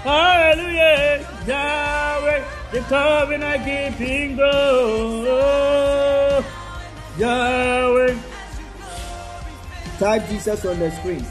Hallelujah. 0.04 1.26
Yahweh, 1.48 2.44
the 2.74 2.80
covenant 2.82 3.64
keeping 3.64 4.36
God. 4.36 6.09
Yahweh. 7.20 8.18
Type 10.00 10.30
Jesus 10.30 10.64
on 10.64 10.80
the 10.80 10.90
screen. 10.92 11.26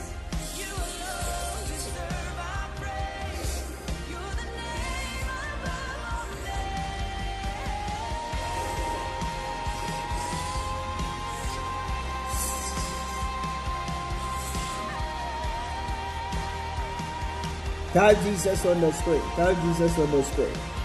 Type 17.95 18.19
Jesus 18.23 18.67
on 18.67 18.81
the 18.83 18.93
screen. 18.93 19.23
Type 19.37 19.57
Jesus 19.63 19.99
on 19.99 20.11
the 20.11 20.23
screen. 20.23 20.78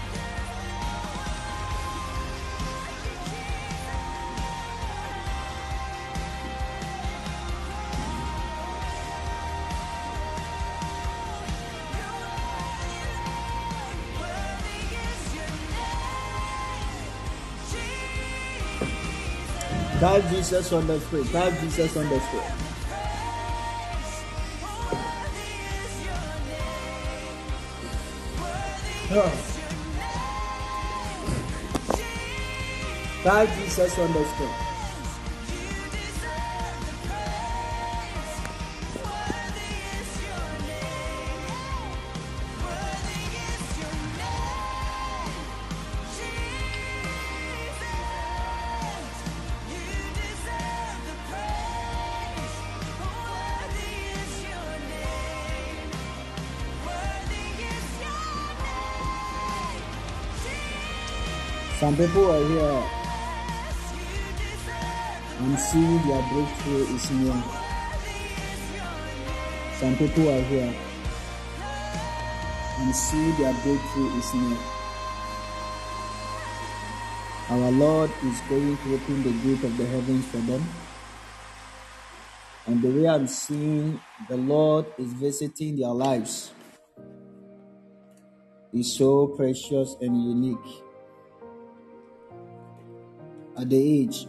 Type 20.04 20.28
Jesus 20.28 20.70
on 20.70 20.86
the 20.86 21.00
screen. 21.00 21.24
Type 21.28 21.58
Jesus 21.60 21.96
on 21.96 22.06
the 22.10 22.20
screen. 22.20 22.42
Type 33.22 33.48
Jesus 33.56 33.98
on 33.98 34.12
the 34.12 34.24
screen. 34.26 34.63
Some 61.94 62.08
people 62.08 62.28
are 62.28 62.44
here 62.48 62.84
and 65.38 65.56
seeing 65.60 66.08
their 66.08 66.22
breakthrough 66.32 66.86
is 66.92 67.10
near. 67.12 67.44
Some 69.78 69.96
people 69.96 70.28
are 70.28 70.42
here 70.42 70.74
and 72.80 72.96
see 72.96 73.30
their 73.38 73.54
breakthrough 73.62 74.18
is 74.18 74.34
near. 74.34 74.58
Our 77.50 77.70
Lord 77.70 78.10
is 78.24 78.40
going 78.48 78.76
to 78.76 78.94
open 78.94 79.22
the 79.22 79.32
gate 79.44 79.62
of 79.62 79.76
the 79.78 79.86
heavens 79.86 80.26
for 80.26 80.38
them. 80.38 80.66
And 82.66 82.82
the 82.82 82.90
way 82.90 83.08
I'm 83.08 83.28
seeing 83.28 84.00
the 84.28 84.36
Lord 84.36 84.86
is 84.98 85.12
visiting 85.12 85.76
their 85.76 85.94
lives 85.94 86.50
is 88.72 88.92
so 88.96 89.28
precious 89.28 89.94
and 90.00 90.20
unique. 90.20 90.83
At 93.56 93.70
the 93.70 94.00
age, 94.00 94.26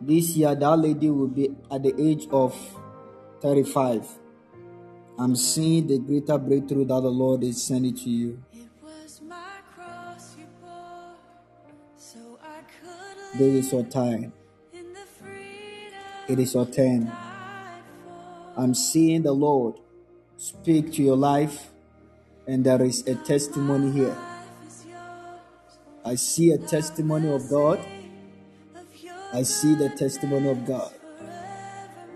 this 0.00 0.36
year, 0.36 0.54
that 0.54 0.78
lady 0.78 1.10
will 1.10 1.28
be 1.28 1.54
at 1.70 1.82
the 1.82 1.94
age 2.00 2.26
of 2.30 2.54
35. 3.40 4.06
I'm 5.18 5.34
seeing 5.36 5.86
the 5.86 5.98
greater 5.98 6.36
breakthrough 6.36 6.84
that 6.86 7.00
the 7.00 7.08
Lord 7.10 7.42
is 7.44 7.62
sending 7.62 7.94
to 7.94 8.10
you. 8.10 8.42
It 8.52 8.68
was 8.82 9.20
my 9.26 9.36
cross 9.74 10.36
you 10.38 10.46
bore, 10.60 11.14
so 11.96 12.38
I 12.42 12.60
could 12.62 13.38
This 13.38 13.66
is 13.66 13.72
your 13.72 13.84
time. 13.84 14.32
in 14.72 14.92
the 14.92 15.06
freedom 15.18 16.28
It 16.28 16.38
is 16.38 16.54
your 16.54 16.66
turn. 16.66 17.10
I'm 18.56 18.74
seeing 18.74 19.22
the 19.22 19.32
Lord 19.32 19.74
speak 20.36 20.92
to 20.94 21.02
your 21.02 21.16
life, 21.16 21.70
and 22.46 22.64
there 22.64 22.82
is 22.82 23.06
a 23.06 23.14
testimony 23.14 23.90
here. 23.92 24.08
Life 24.08 24.66
is 24.68 24.84
yours, 24.86 25.78
I 26.04 26.14
see 26.16 26.50
a 26.50 26.58
testimony 26.58 27.30
of 27.32 27.48
God. 27.48 27.78
I 29.36 29.42
see 29.42 29.74
the 29.74 29.90
testimony 29.90 30.48
of 30.48 30.64
God. 30.64 30.90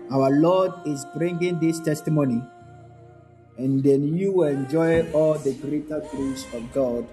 Our 0.09 0.31
Lord 0.31 0.71
is 0.87 1.05
bringing 1.15 1.59
this 1.59 1.79
testimony, 1.79 2.41
and 3.61 3.83
then 3.83 4.17
you 4.17 4.31
will 4.31 4.47
enjoy 4.49 5.05
all 5.11 5.37
the 5.37 5.53
greater 5.53 5.99
grace 6.09 6.47
of 6.51 6.73
God. 6.73 7.05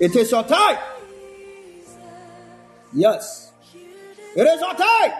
It 0.00 0.16
is 0.16 0.30
your 0.30 0.42
time. 0.42 0.78
Yes, 2.94 3.52
it 4.34 4.40
is 4.40 4.58
your 4.58 4.72
time. 4.72 5.12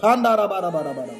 Pandarabarabarabara. 0.00 1.12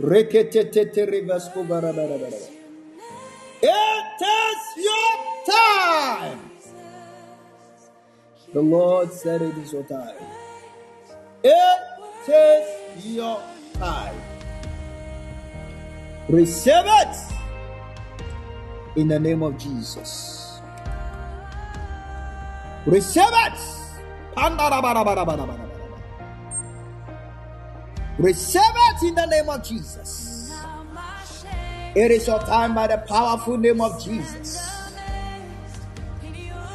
Reketeteterivaskubarabarabaraba. 0.00 2.48
It 3.60 4.22
is 4.24 4.62
your 4.88 5.12
time. 5.44 6.51
The 8.52 8.60
Lord 8.60 9.10
said 9.10 9.40
it 9.40 9.56
is 9.56 9.72
your 9.72 9.82
time. 9.84 10.14
It 11.42 11.80
is 12.28 13.06
your 13.06 13.42
time. 13.74 14.14
Receive 16.28 16.84
it 16.84 17.16
in 18.96 19.08
the 19.08 19.18
name 19.18 19.42
of 19.42 19.56
Jesus. 19.56 20.60
Receive 22.84 23.22
it. 23.24 23.58
Receive 28.18 28.62
it 28.62 29.02
in 29.02 29.14
the 29.14 29.26
name 29.26 29.48
of 29.48 29.62
Jesus. 29.62 30.52
It 31.94 32.10
is 32.10 32.26
your 32.26 32.38
time 32.40 32.74
by 32.74 32.86
the 32.86 32.98
powerful 32.98 33.56
name 33.56 33.80
of 33.80 34.02
Jesus. 34.02 34.71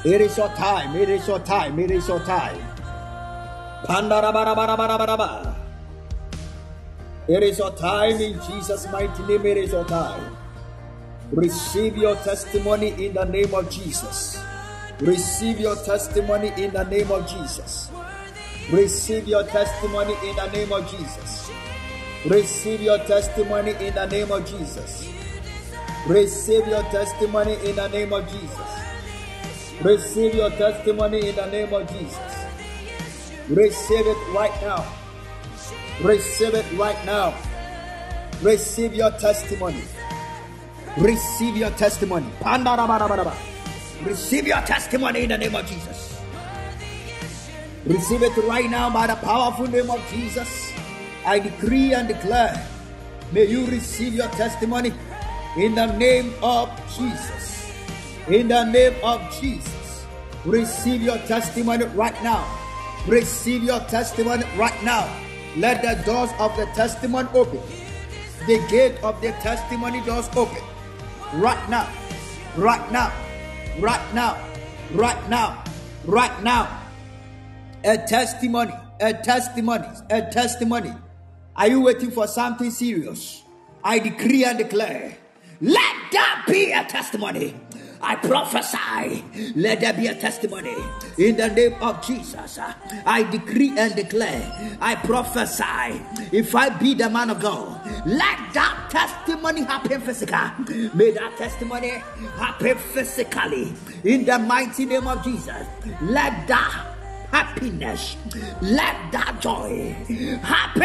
It 0.07 0.21
is 0.21 0.37
your 0.37 0.47
time. 0.55 0.95
It 0.95 1.09
is 1.09 1.27
your 1.27 1.39
time. 1.39 1.77
It 1.79 1.91
is 1.91 2.07
your 2.07 2.21
time. 2.21 2.61
It 7.27 7.43
is 7.43 7.57
your 7.57 7.71
time 7.75 8.21
in 8.21 8.39
Jesus' 8.47 8.87
mighty 8.89 9.23
name. 9.23 9.45
It 9.45 9.57
is 9.57 9.73
your 9.73 9.83
time. 9.83 10.37
Receive 11.33 11.97
your 11.97 12.15
testimony 12.23 13.05
in 13.05 13.15
the 13.15 13.25
name 13.25 13.53
of 13.53 13.69
Jesus. 13.69 14.41
Receive 15.01 15.59
your 15.59 15.75
testimony 15.75 16.53
in 16.55 16.71
the 16.71 16.85
name 16.85 17.11
of 17.11 17.27
Jesus. 17.27 17.91
Receive 18.71 19.27
your 19.27 19.43
testimony 19.43 20.15
in 20.23 20.37
the 20.37 20.47
name 20.53 20.71
of 20.71 20.89
Jesus. 20.89 21.51
Receive 22.25 22.79
your 22.79 22.99
testimony 22.99 23.71
in 23.85 23.93
the 23.93 24.05
name 24.05 24.31
of 24.31 24.45
Jesus. 24.45 25.09
Receive 26.07 26.65
your 26.65 26.83
testimony 26.83 27.55
in 27.65 27.75
the 27.75 27.89
name 27.89 28.13
of 28.13 28.25
Jesus. 28.31 28.76
Receive 29.81 30.35
your 30.35 30.49
testimony 30.51 31.29
in 31.29 31.35
the 31.35 31.45
name 31.47 31.73
of 31.73 31.89
Jesus. 31.91 32.45
Receive 33.49 34.07
it 34.07 34.17
right 34.33 34.53
now. 34.61 34.85
Receive 36.01 36.53
it 36.53 36.65
right 36.77 37.05
now. 37.05 37.33
Receive 38.41 38.93
your 38.93 39.11
testimony. 39.11 39.83
Receive 40.97 41.57
your 41.57 41.71
testimony. 41.71 42.27
Receive 44.03 44.47
your 44.47 44.61
testimony 44.61 45.23
in 45.23 45.29
the 45.29 45.37
name 45.37 45.55
of 45.55 45.65
Jesus. 45.65 46.19
Receive 47.85 48.23
it 48.23 48.37
right 48.45 48.69
now 48.69 48.89
by 48.89 49.07
the 49.07 49.15
powerful 49.15 49.67
name 49.67 49.89
of 49.89 50.01
Jesus. 50.09 50.71
I 51.25 51.39
decree 51.39 51.93
and 51.93 52.07
declare 52.07 52.55
May 53.31 53.45
you 53.45 53.65
receive 53.65 54.13
your 54.13 54.29
testimony 54.29 54.93
in 55.57 55.75
the 55.75 55.85
name 55.97 56.33
of 56.41 56.71
Jesus. 56.95 57.56
In 58.29 58.49
the 58.49 58.65
name 58.65 58.93
of 59.03 59.21
Jesus. 59.39 60.05
Receive 60.43 61.01
your 61.01 61.17
testimony 61.19 61.85
right 61.95 62.21
now. 62.21 62.45
Receive 63.07 63.63
your 63.63 63.79
testimony 63.81 64.43
right 64.57 64.83
now. 64.83 65.07
Let 65.55 65.81
the 65.81 66.03
doors 66.03 66.29
of 66.37 66.55
the 66.57 66.65
testimony 66.75 67.29
open. 67.33 67.61
The 68.45 68.59
gate 68.67 69.01
of 69.01 69.21
the 69.21 69.31
testimony 69.43 70.01
doors 70.01 70.29
open. 70.35 70.61
Right 71.35 71.69
now. 71.69 71.89
Right 72.57 72.91
now. 72.91 73.13
Right 73.79 74.13
now. 74.13 74.37
Right 74.91 75.29
now. 75.29 75.63
Right 76.05 76.43
now. 76.43 76.81
A 77.85 77.97
testimony. 77.97 78.73
A 78.99 79.13
testimony. 79.13 79.87
A 80.09 80.21
testimony. 80.29 80.93
Are 81.55 81.69
you 81.69 81.79
waiting 81.79 82.11
for 82.11 82.27
something 82.27 82.71
serious? 82.71 83.41
I 83.83 83.99
decree 83.99 84.43
and 84.43 84.57
declare. 84.57 85.17
Let 85.61 85.95
that 86.11 86.43
be 86.47 86.71
a 86.71 86.83
testimony. 86.83 87.55
I 88.01 88.15
prophesy, 88.15 89.23
let 89.55 89.81
there 89.81 89.93
be 89.93 90.07
a 90.07 90.15
testimony 90.15 90.75
in 91.17 91.37
the 91.37 91.47
name 91.49 91.75
of 91.81 92.05
Jesus. 92.05 92.59
I 93.05 93.23
decree 93.23 93.73
and 93.77 93.95
declare, 93.95 94.77
I 94.81 94.95
prophesy, 94.95 96.01
if 96.31 96.55
I 96.55 96.69
be 96.69 96.93
the 96.93 97.09
man 97.09 97.29
of 97.29 97.39
God, 97.39 97.81
let 98.05 98.53
that 98.53 98.87
testimony 98.89 99.61
happen 99.61 100.01
physically. 100.01 100.89
May 100.93 101.11
that 101.11 101.37
testimony 101.37 101.89
happen 102.37 102.77
physically 102.77 103.73
in 104.03 104.25
the 104.25 104.39
mighty 104.39 104.85
name 104.85 105.07
of 105.07 105.23
Jesus. 105.23 105.65
Let 106.01 106.47
that 106.47 106.95
happiness, 107.31 108.15
let 108.61 109.11
that 109.11 109.37
joy 109.41 109.95
happen. 110.43 110.83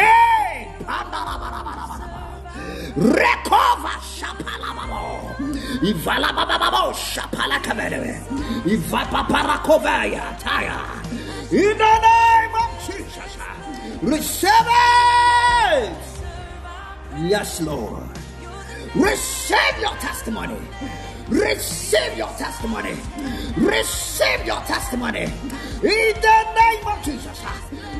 Recover 2.95 3.97
Shapalababo. 4.15 5.35
Ivala 5.81 6.29
Bababo 6.31 6.93
Shapala 6.93 7.59
Kabere. 7.61 8.21
Ivapa 8.65 9.25
Parakovaya 9.27 10.37
Taya. 10.39 11.03
In 11.51 11.77
the 11.77 11.99
name 11.99 12.55
of 12.55 12.71
Jesus. 12.85 13.37
Receive 14.01 14.49
it. 14.51 15.97
Yes, 17.29 17.61
Lord. 17.61 18.03
Receive 18.95 19.79
your 19.79 19.95
testimony. 19.97 20.57
Receive 21.29 22.17
your 22.17 22.29
testimony. 22.37 22.95
Receive 23.57 24.45
your 24.45 24.61
testimony. 24.61 25.23
In 25.23 26.13
the 26.21 26.53
name 26.55 26.87
of 26.87 27.03
Jesus. 27.03 27.41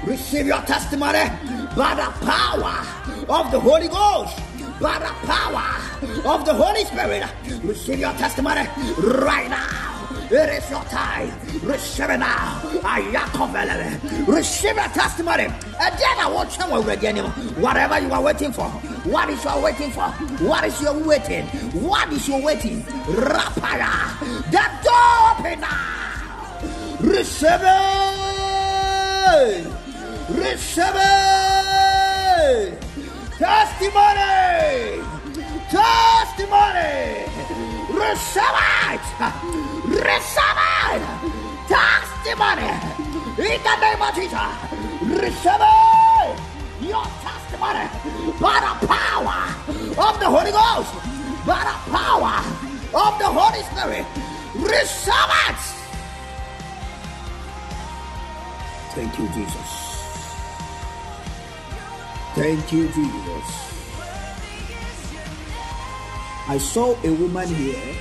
Receive 0.05 0.47
your 0.47 0.61
testimony 0.61 1.29
by 1.75 1.95
the 1.95 2.11
power 2.25 2.85
of 3.29 3.51
the 3.51 3.59
Holy 3.59 3.87
Ghost 3.87 4.37
by 4.79 4.99
the 4.99 5.11
power 5.25 5.65
of 6.35 6.45
the 6.45 6.53
Holy 6.53 6.83
Spirit. 6.85 7.23
Receive 7.63 7.99
your 7.99 8.13
testimony 8.13 8.67
right 8.99 9.49
now. 9.49 9.89
It 10.29 10.49
is 10.49 10.69
your 10.69 10.83
time. 10.85 11.31
Receive 11.61 12.09
it 12.09 12.17
now. 12.17 12.59
Ayakovele. 12.81 13.99
Receive 14.27 14.75
your 14.75 14.87
testimony. 14.89 15.43
And 15.43 15.97
then 15.97 16.19
I 16.19 16.29
want 16.33 16.57
you 16.57 16.63
already. 16.63 17.19
Whatever 17.61 17.99
you 17.99 18.11
are 18.11 18.21
waiting 18.21 18.51
for. 18.51 18.65
What 19.05 19.29
is 19.29 19.41
you 19.43 19.49
are 19.49 19.61
waiting 19.61 19.91
for? 19.91 20.09
What 20.43 20.63
is 20.65 20.81
your 20.81 20.93
waiting? 20.97 21.45
What 21.81 22.11
is 22.11 22.27
your 22.27 22.41
waiting? 22.41 22.81
Rapaya. 22.83 24.19
The 24.51 24.69
door 24.83 25.39
open 25.39 25.59
now. 25.61 26.59
Receive 26.99 27.61
it. 27.61 29.67
Receive 30.29 30.95
it. 30.95 31.62
Testimony! 33.37 35.01
Testimony! 35.69 37.29
Receive 37.93 38.57
it! 38.89 39.05
Receive 39.85 40.61
it! 40.89 41.03
Testimony! 41.67 42.71
In 43.37 43.59
the 43.61 43.75
name 43.81 44.01
of 44.01 44.11
Jesus! 44.15 44.53
Receive 45.01 45.61
it! 45.61 46.39
Your 46.81 47.05
testimony 47.21 47.85
by 48.39 48.57
the 48.59 48.73
power 48.87 49.39
of 50.07 50.13
the 50.19 50.25
Holy 50.25 50.51
Ghost, 50.51 50.93
by 51.45 51.61
the 51.69 51.75
power 51.91 52.35
of 52.93 53.11
the 53.19 53.29
Holy 53.29 53.63
Spirit. 53.63 54.05
Receive 54.55 55.33
it! 55.49 55.61
Thank 58.95 59.19
you, 59.19 59.27
Jesus. 59.29 59.72
Thank 62.35 62.71
you, 62.73 62.87
Jesus. 62.87 63.73
I 66.47 66.57
saw 66.57 66.95
a 67.03 67.11
woman 67.13 67.47
here. 67.47 67.95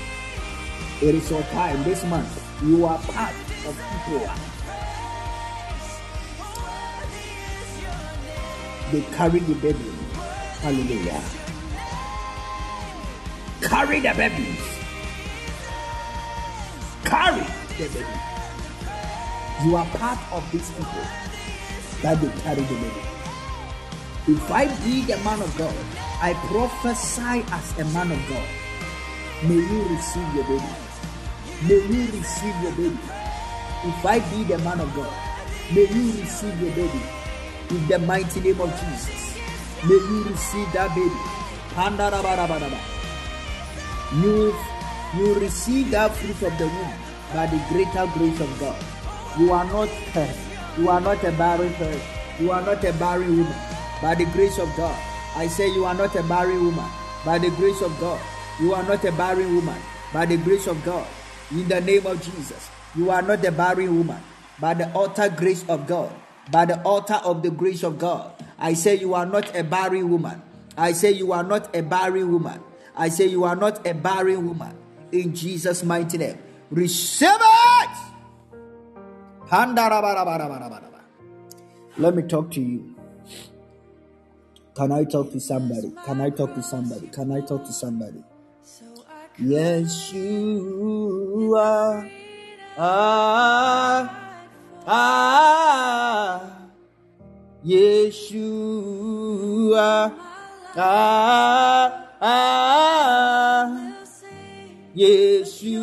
It 1.02 1.14
is 1.16 1.30
your 1.30 1.42
time 1.52 1.84
this 1.84 2.02
month. 2.04 2.32
You 2.62 2.86
are 2.86 2.98
part 2.98 3.34
of 3.66 3.76
people. 4.06 4.32
They 8.90 9.02
carry 9.14 9.40
the 9.40 9.54
baby. 9.54 9.92
Hallelujah. 10.62 11.22
Carry 13.60 14.00
the 14.00 14.14
babies. 14.16 14.78
Carry 17.04 17.46
the 17.76 17.88
baby. 17.92 18.06
You 19.66 19.76
are 19.76 19.86
part 19.86 20.18
of 20.32 20.50
these 20.50 20.70
people 20.70 21.04
that 22.00 22.18
they 22.20 22.40
carry 22.40 22.62
the 22.62 22.74
baby. 22.74 23.11
If 24.28 24.52
I 24.52 24.66
be 24.84 25.02
the 25.02 25.16
man 25.24 25.42
of 25.42 25.50
God, 25.58 25.74
I 26.22 26.32
prophesy 26.46 27.42
as 27.50 27.78
a 27.80 27.84
man 27.86 28.12
of 28.12 28.20
God. 28.28 28.48
May 29.42 29.56
you 29.56 29.82
receive 29.90 30.34
your 30.36 30.44
baby. 30.44 30.72
May 31.66 31.82
you 31.90 32.06
receive 32.12 32.54
your 32.62 32.70
baby. 32.70 32.98
If 33.82 34.06
I 34.06 34.20
be 34.30 34.44
the 34.44 34.58
man 34.58 34.78
of 34.78 34.94
God, 34.94 35.12
may 35.74 35.88
you 35.90 36.22
receive 36.22 36.54
your 36.62 36.70
baby. 36.70 37.02
In 37.70 37.88
the 37.88 37.98
mighty 37.98 38.40
name 38.40 38.60
of 38.60 38.70
Jesus, 38.78 39.34
may 39.82 39.98
you 39.98 40.22
receive 40.30 40.70
that 40.72 40.94
baby. 40.94 41.10
You, 44.22 44.54
you 45.16 45.34
receive 45.40 45.90
that 45.90 46.14
fruit 46.14 46.48
of 46.48 46.58
the 46.58 46.68
womb 46.68 46.94
by 47.34 47.46
the 47.46 47.58
greater 47.70 48.06
grace 48.16 48.38
of 48.40 48.60
God. 48.60 48.84
You 49.36 49.50
are 49.50 49.64
not 49.64 49.88
you 50.78 50.88
are 50.88 51.00
not 51.00 51.24
a 51.24 51.32
barren 51.32 51.74
person. 51.74 52.00
You 52.38 52.52
are 52.52 52.62
not 52.62 52.84
a 52.84 52.92
barren 52.92 53.38
woman 53.38 53.71
by 54.02 54.14
the 54.16 54.24
grace 54.26 54.58
of 54.58 54.68
God. 54.76 54.98
I 55.36 55.46
say 55.46 55.72
you 55.72 55.84
are 55.86 55.94
not 55.94 56.14
a 56.16 56.22
barren 56.24 56.64
woman 56.66 56.90
by 57.24 57.38
the 57.38 57.50
grace 57.50 57.80
of 57.80 57.98
God. 58.00 58.20
You 58.60 58.74
are 58.74 58.82
not 58.82 59.04
a 59.04 59.12
barren 59.12 59.54
woman 59.54 59.80
by 60.12 60.26
the 60.26 60.36
grace 60.36 60.66
of 60.66 60.84
God. 60.84 61.06
In 61.52 61.68
the 61.68 61.80
name 61.80 62.06
of 62.06 62.20
Jesus, 62.20 62.68
you 62.94 63.10
are 63.10 63.22
not 63.22 63.44
a 63.44 63.52
barren 63.52 63.96
woman 63.96 64.20
by 64.60 64.74
the 64.74 64.92
altar 64.92 65.28
grace 65.30 65.64
of 65.68 65.86
God. 65.86 66.12
By 66.50 66.64
the 66.66 66.82
altar 66.82 67.20
of 67.24 67.42
the 67.42 67.50
grace 67.50 67.82
of 67.84 67.98
God. 67.98 68.32
I 68.58 68.74
say 68.74 68.96
you 68.96 69.14
are 69.14 69.24
not 69.24 69.56
a 69.56 69.62
barren 69.62 70.10
woman. 70.10 70.42
I 70.76 70.92
say 70.92 71.12
you 71.12 71.32
are 71.32 71.44
not 71.44 71.74
a 71.74 71.82
barren 71.82 72.32
woman. 72.32 72.60
I 72.96 73.08
say 73.08 73.26
you 73.26 73.44
are 73.44 73.56
not 73.56 73.86
a 73.86 73.94
barren 73.94 74.46
woman. 74.48 74.76
In 75.12 75.34
Jesus' 75.34 75.84
mighty 75.84 76.18
name. 76.18 76.38
Receive 76.70 77.28
it! 77.30 77.96
Let 81.98 82.14
me 82.14 82.22
talk 82.22 82.50
to 82.52 82.60
you. 82.60 82.91
Can 84.74 84.90
I 84.92 85.04
talk 85.04 85.30
to 85.32 85.40
somebody? 85.40 85.92
Can 86.06 86.20
I 86.22 86.30
talk 86.30 86.54
to 86.54 86.62
somebody? 86.62 87.08
Can 87.08 87.30
I 87.32 87.40
talk 87.42 87.64
to 87.64 87.72
somebody? 87.72 88.24
Yes, 89.38 90.12
you 90.12 91.54
are. 91.58 92.08
Ah, 92.78 94.08
ah, 94.86 96.40
Yeshua. 97.64 98.62
Ah, 100.76 102.08
ah, 102.20 103.92
Yeshua. 104.96 105.82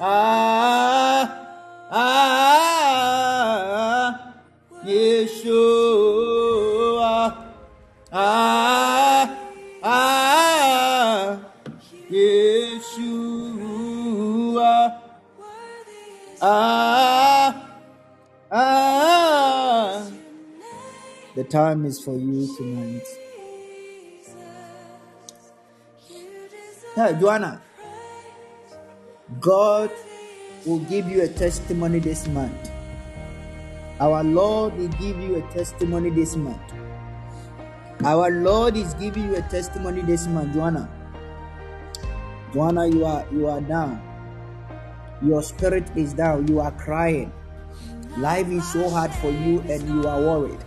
Ah, 0.00 1.24
ah, 1.90 2.63
Ah, 8.16 9.26
ah, 9.82 11.36
Yeshua. 12.08 12.94
Ah, 16.40 17.74
ah. 18.52 20.06
The 21.34 21.42
time 21.42 21.84
is 21.84 21.98
for 22.04 22.14
you 22.14 22.46
tonight. 22.56 23.02
Hey, 26.94 27.18
Joanna. 27.18 27.60
God 29.40 29.90
will 30.64 30.78
give 30.86 31.08
you 31.08 31.22
a 31.22 31.28
testimony 31.28 31.98
this 31.98 32.28
month. 32.28 32.70
Our 33.98 34.22
Lord 34.22 34.78
will 34.78 34.94
give 35.02 35.18
you 35.18 35.34
a 35.34 35.42
testimony 35.52 36.10
this 36.10 36.36
month. 36.36 36.83
Our 38.04 38.30
Lord 38.30 38.76
is 38.76 38.92
giving 38.94 39.30
you 39.30 39.36
a 39.36 39.42
testimony 39.48 40.02
this 40.02 40.26
month, 40.26 40.52
Joanna. 40.52 40.90
Joanna, 42.52 42.86
you 42.86 43.02
are 43.06 43.24
you 43.32 43.46
are 43.48 43.62
down. 43.62 43.96
Your 45.22 45.42
spirit 45.42 45.88
is 45.96 46.12
down. 46.12 46.46
You 46.46 46.60
are 46.60 46.72
crying. 46.72 47.32
Life 48.18 48.48
is 48.48 48.70
so 48.70 48.90
hard 48.90 49.10
for 49.14 49.30
you 49.30 49.60
and 49.70 49.88
you 49.88 50.06
are 50.06 50.20
worried. 50.20 50.60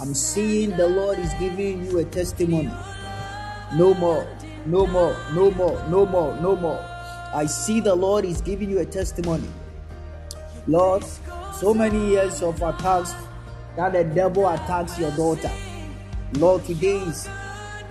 I'm 0.00 0.14
seeing 0.14 0.76
the 0.76 0.88
Lord 0.88 1.20
is 1.20 1.32
giving 1.34 1.84
you 1.86 2.00
a 2.00 2.04
testimony. 2.04 2.74
No 3.76 3.94
more, 3.94 4.26
no 4.66 4.84
more, 4.84 5.16
no 5.34 5.52
more, 5.52 5.80
no 5.88 6.06
more, 6.06 6.36
no 6.40 6.56
more. 6.56 6.84
I 7.32 7.46
see 7.46 7.78
the 7.78 7.94
Lord 7.94 8.24
is 8.24 8.40
giving 8.40 8.68
you 8.68 8.80
a 8.80 8.84
testimony. 8.84 9.48
Lord, 10.66 11.04
so 11.54 11.72
many 11.72 12.04
years 12.08 12.42
of 12.42 12.60
attacks 12.60 13.14
that 13.76 13.92
the 13.92 14.02
devil 14.02 14.48
attacks 14.48 14.98
your 14.98 15.12
daughter. 15.12 15.52
Lord, 16.34 16.64
today 16.64 16.98
is, 16.98 17.28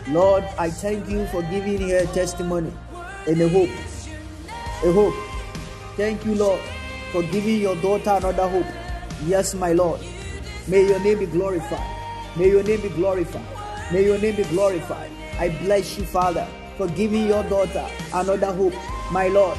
Lord, 0.09 0.43
I 0.59 0.69
thank 0.69 1.09
you 1.09 1.25
for 1.27 1.41
giving 1.43 1.89
her 1.89 2.05
testimony 2.13 2.71
and 3.27 3.41
a 3.41 3.49
hope. 3.49 3.69
A 4.83 4.91
hope. 4.91 5.15
Thank 5.95 6.23
you, 6.23 6.35
Lord, 6.35 6.61
for 7.11 7.23
giving 7.23 7.59
your 7.59 7.75
daughter 7.77 8.11
another 8.11 8.47
hope. 8.47 8.67
Yes, 9.25 9.55
my 9.55 9.73
Lord. 9.73 10.01
May 10.67 10.87
your 10.87 10.99
name 10.99 11.19
be 11.19 11.25
glorified. 11.25 12.37
May 12.37 12.49
your 12.49 12.61
name 12.61 12.81
be 12.81 12.89
glorified. 12.89 13.91
May 13.91 14.05
your 14.05 14.19
name 14.19 14.35
be 14.35 14.43
glorified. 14.43 15.09
I 15.39 15.49
bless 15.63 15.97
you, 15.97 16.05
Father, 16.05 16.47
for 16.77 16.87
giving 16.89 17.27
your 17.27 17.43
daughter 17.45 17.87
another 18.13 18.53
hope. 18.53 18.75
My 19.11 19.29
Lord, 19.29 19.57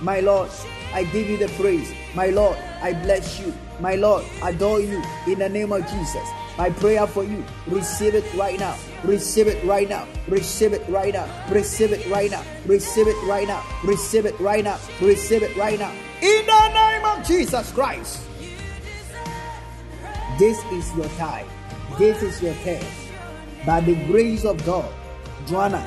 my 0.00 0.20
Lord, 0.20 0.50
I 0.94 1.02
give 1.04 1.28
you 1.28 1.36
the 1.36 1.48
praise. 1.60 1.92
My 2.14 2.26
Lord, 2.26 2.56
I 2.80 2.92
bless 2.92 3.40
you. 3.40 3.52
My 3.80 3.96
Lord, 3.96 4.24
adore 4.42 4.80
you 4.80 5.02
in 5.26 5.40
the 5.40 5.48
name 5.48 5.72
of 5.72 5.82
Jesus. 5.88 6.28
My 6.58 6.70
prayer 6.70 7.06
for 7.06 7.24
you, 7.24 7.44
receive 7.68 8.14
it 8.14 8.34
right 8.34 8.58
now. 8.58 8.76
Receive 9.04 9.46
it 9.46 9.64
right 9.64 9.88
now. 9.88 10.06
Receive 10.28 10.72
it 10.72 10.86
right 10.88 11.12
now. 11.12 11.26
Receive 11.48 11.92
it 11.92 12.06
right 12.08 12.30
now. 12.30 12.44
Receive 12.66 13.06
it 13.06 13.16
right 13.26 13.48
now. 13.48 13.64
Receive 13.82 14.26
it 14.26 14.38
right 14.38 14.64
now. 14.64 14.78
Receive 15.00 15.42
it 15.42 15.56
right 15.56 15.78
now. 15.78 15.92
In 16.20 16.46
the 16.46 16.68
name 16.68 17.04
of 17.04 17.26
Jesus 17.26 17.72
Christ. 17.72 18.20
This 20.38 20.62
is 20.72 20.94
your 20.96 21.08
time. 21.16 21.46
This 21.98 22.22
is 22.22 22.42
your 22.42 22.54
turn. 22.64 22.84
By 23.66 23.80
the 23.80 23.94
grace 24.06 24.44
of 24.44 24.64
God, 24.64 24.90
Joanna, 25.46 25.86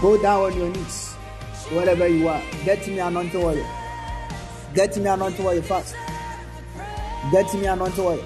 go 0.00 0.20
down 0.20 0.44
on 0.44 0.56
your 0.56 0.68
knees, 0.70 1.12
wherever 1.70 2.06
you 2.08 2.28
are. 2.28 2.42
Get 2.64 2.86
me 2.86 2.98
anointing 2.98 3.42
oil. 3.42 3.66
Get 4.74 4.96
me 4.96 5.06
anointing 5.06 5.44
oil 5.44 5.62
fast. 5.62 5.94
Get 7.32 7.52
me 7.54 7.66
anointing 7.66 8.04
oil. 8.04 8.24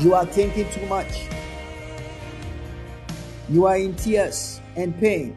You 0.00 0.14
are 0.14 0.24
thinking 0.24 0.66
too 0.70 0.86
much. 0.86 1.28
You 3.50 3.66
are 3.66 3.76
in 3.76 3.94
tears 3.96 4.60
and 4.74 4.98
pain. 4.98 5.36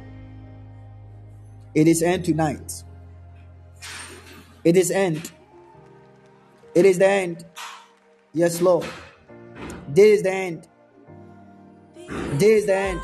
It 1.75 1.87
is 1.87 2.01
end 2.01 2.23
tonight. 2.23 2.83
It 4.63 4.77
is 4.77 4.89
end. 4.89 5.31
It 6.73 6.85
is 6.85 6.97
the 6.97 7.07
end. 7.07 7.43
Yes, 8.31 8.61
Lord. 8.61 8.87
This 9.89 10.19
is 10.19 10.23
the 10.23 10.31
end. 10.31 10.67
This 12.39 12.61
is 12.61 12.65
the 12.65 12.75
end. 12.75 13.01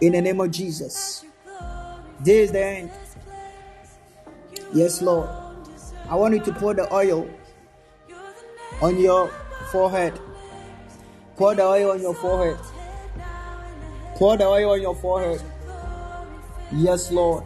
In 0.00 0.12
the 0.12 0.22
name 0.22 0.40
of 0.40 0.50
Jesus. 0.50 1.26
This 2.20 2.46
is 2.46 2.52
the 2.52 2.64
end. 2.64 2.90
Yes, 4.72 5.02
Lord. 5.02 5.28
I 6.08 6.14
want 6.14 6.32
you 6.34 6.40
to 6.40 6.52
pour 6.52 6.72
the 6.72 6.90
oil 6.92 7.28
on 8.80 8.98
your 8.98 9.30
forehead. 9.74 10.14
Pour 11.36 11.52
the 11.56 11.64
oil 11.64 11.90
on 11.90 12.00
your 12.00 12.14
forehead. 12.14 12.56
Pour 14.14 14.36
the 14.36 14.46
oil 14.46 14.70
on 14.70 14.80
your 14.80 14.94
forehead. 14.94 15.42
Yes, 16.70 17.10
Lord. 17.10 17.42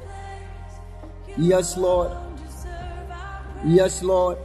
Yes, 1.39 1.79
Lord. 1.79 2.13
Yes, 3.65 4.03
Lord. 4.03 4.37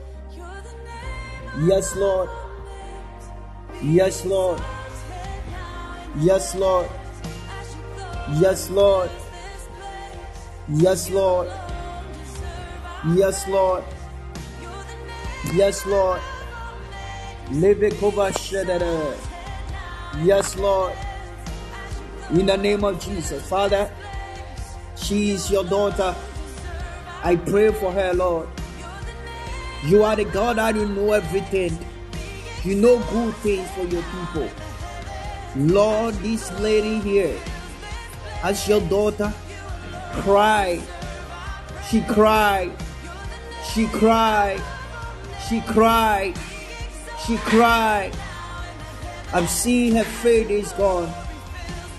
Yes, 1.59 1.95
Lord. 1.97 2.29
Yes, 3.83 4.25
Lord. 4.25 4.61
Yes, 6.15 6.55
Lord. 6.55 6.89
Yes, 8.31 8.69
Lord. 8.69 9.09
Yes, 10.69 11.09
Lord. 11.09 11.51
Yes, 13.13 13.47
Lord. 13.49 13.83
Yes, 15.53 15.85
Lord. 15.85 16.21
Yes, 20.23 20.55
Lord. 20.55 20.93
In 22.31 22.45
the 22.45 22.57
name 22.57 22.83
of 22.83 22.99
Jesus, 22.99 23.47
Father, 23.47 23.91
she 24.95 25.31
is 25.31 25.51
your 25.51 25.63
daughter. 25.63 26.15
I 27.23 27.35
pray 27.35 27.71
for 27.73 27.91
her, 27.91 28.13
Lord. 28.13 28.47
You 29.85 30.03
are 30.03 30.15
the 30.15 30.25
God 30.25 30.57
that 30.57 30.75
you 30.75 30.87
know 30.87 31.11
everything. 31.11 31.77
You 32.63 32.75
know 32.75 32.97
good 33.11 33.35
things 33.35 33.69
for 33.71 33.83
your 33.83 34.03
people. 34.03 34.49
Lord, 35.57 36.15
this 36.15 36.51
lady 36.59 36.99
here, 36.99 37.37
as 38.41 38.67
your 38.67 38.81
daughter. 38.81 39.33
She 40.15 40.21
cried. 40.21 40.81
She 41.89 42.01
cried. 42.01 42.71
She 43.73 43.87
cried. 43.87 44.61
She 45.49 45.61
cried. 45.61 46.37
I'm 49.33 49.47
seeing 49.47 49.95
her 49.95 50.03
faith 50.03 50.49
is 50.49 50.73
gone. 50.73 51.11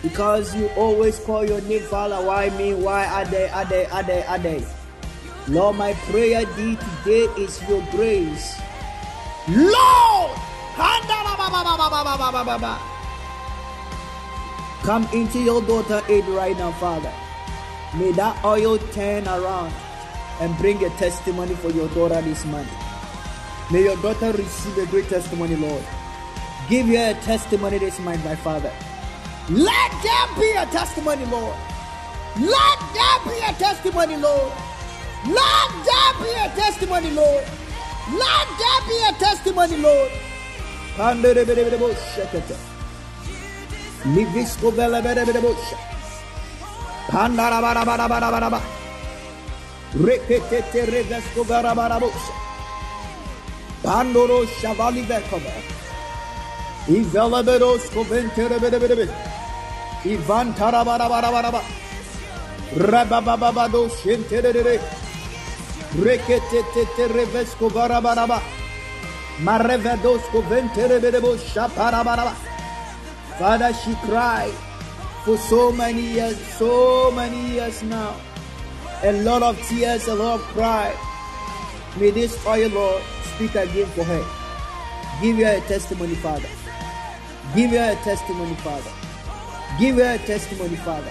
Because 0.03 0.55
you 0.55 0.69
always 0.77 1.19
call 1.19 1.49
your 1.49 1.63
name, 1.63 1.81
Father. 1.83 2.17
Why 2.17 2.51
me? 2.51 2.75
Why 2.75 3.07
are 3.07 3.25
they? 3.25 3.49
Are 3.49 3.65
they? 3.65 3.87
Are 3.87 4.03
they? 4.03 4.23
Are 4.27 4.39
they? 4.39 4.67
Lord, 5.49 5.77
my 5.77 5.95
prayer 6.13 6.45
thee 6.57 6.77
today 6.77 7.25
is 7.41 7.59
your 7.69 7.81
grace. 7.91 8.61
Lord! 9.49 10.31
Come 14.83 15.09
into 15.15 15.41
your 15.41 15.63
daughter 15.63 16.03
aid 16.09 16.27
right 16.27 16.57
now, 16.59 16.73
Father. 16.73 17.13
May 17.97 18.13
that 18.13 18.45
oil 18.45 18.77
turn 18.93 19.27
around 19.27 19.73
and 20.41 20.55
bring 20.59 20.85
a 20.85 20.91
testimony 20.99 21.55
for 21.55 21.71
your 21.71 21.89
daughter 21.89 22.21
this 22.21 22.45
month. 22.45 22.69
May 23.71 23.85
your 23.85 23.97
daughter 23.97 24.33
receive 24.33 24.77
a 24.79 24.87
great 24.87 25.09
testimony, 25.09 25.57
Lord. 25.57 25.83
Give 26.69 26.87
her 26.87 27.11
a 27.11 27.15
testimony 27.23 27.79
this 27.79 27.99
month, 28.01 28.25
my 28.25 28.37
Father. 28.37 28.73
Let 29.49 29.91
there 30.03 30.29
be 30.39 30.51
a 30.53 30.67
testimony, 30.67 31.25
Lord. 31.27 31.57
Let 32.39 32.79
there 32.93 33.21
be 33.25 33.41
a 33.41 33.53
testimony, 33.55 34.17
Lord. 34.17 34.53
Let 35.27 35.71
there 35.87 36.13
be 36.21 36.31
a 36.45 36.49
testimony, 36.57 37.11
Lord. 37.11 37.45
Let 38.13 38.49
there 38.59 38.81
be 38.89 38.97
a 39.09 39.13
testimony, 39.19 39.77
Lord. 39.79 40.11
Livisco 44.05 44.71
vela 44.73 45.01
bere 45.03 45.25
bere 45.25 45.41
bosha. 45.41 45.77
Pandara 47.09 47.61
bara 47.63 47.85
bara 47.85 48.09
bara 48.09 48.31
bara 48.31 48.51
bara. 48.51 48.63
Rekete 49.95 50.85
revesco 50.87 51.45
bara. 51.49 52.54
Pandoro 53.85 54.47
Shavali 54.47 55.05
Bekova. 55.07 55.53
Izalaberos 56.89 57.85
Koventerebebe. 57.95 59.07
Ivan 60.05 60.55
tarabara 60.55 61.09
bara 61.09 61.31
bara 61.31 61.53
bara. 61.53 61.65
Reba 62.77 63.21
baba 63.21 63.53
bado 63.53 63.89
shentere 63.89 64.53
bede. 64.53 64.81
Rekete 66.03 66.63
te 66.75 66.85
te 66.97 67.09
revesko 67.09 67.69
bara 67.71 68.01
Tarabarabaraba. 68.01 68.41
Rabababado 68.41 68.41
Shintere. 68.41 68.41
Reketete 68.41 68.41
Revesco 68.41 68.41
Barabaraba. 68.41 68.41
Marevados 69.45 70.23
bara. 70.33 71.39
Shaparabaraba. 71.53 72.35
Father, 73.39 73.73
she 73.75 73.95
cried 74.07 74.55
for 75.25 75.37
so 75.37 75.73
many 75.73 76.03
years, 76.03 76.39
so 76.59 77.11
many 77.11 77.41
years 77.53 77.83
now. 77.83 78.15
A 79.03 79.13
lot 79.23 79.43
of 79.43 79.61
tears, 79.69 80.09
a 80.09 80.15
lot 80.15 80.41
of 80.41 80.47
cry. 80.55 80.95
May 81.99 82.11
this 82.11 82.35
oil, 82.47 82.71
Lord, 82.71 83.03
Speak 83.35 83.55
again 83.55 83.87
for 83.87 84.05
her. 84.05 84.25
Give 85.21 85.37
her 85.39 85.57
a 85.57 85.61
testimony, 85.63 86.15
Father. 86.17 86.49
Give 87.55 87.71
her 87.71 87.93
a 87.93 88.05
testimony, 88.05 88.55
Father. 88.57 88.93
Give 89.79 89.97
her 89.97 90.15
a 90.15 90.19
testimony, 90.19 90.77
Father. 90.77 91.11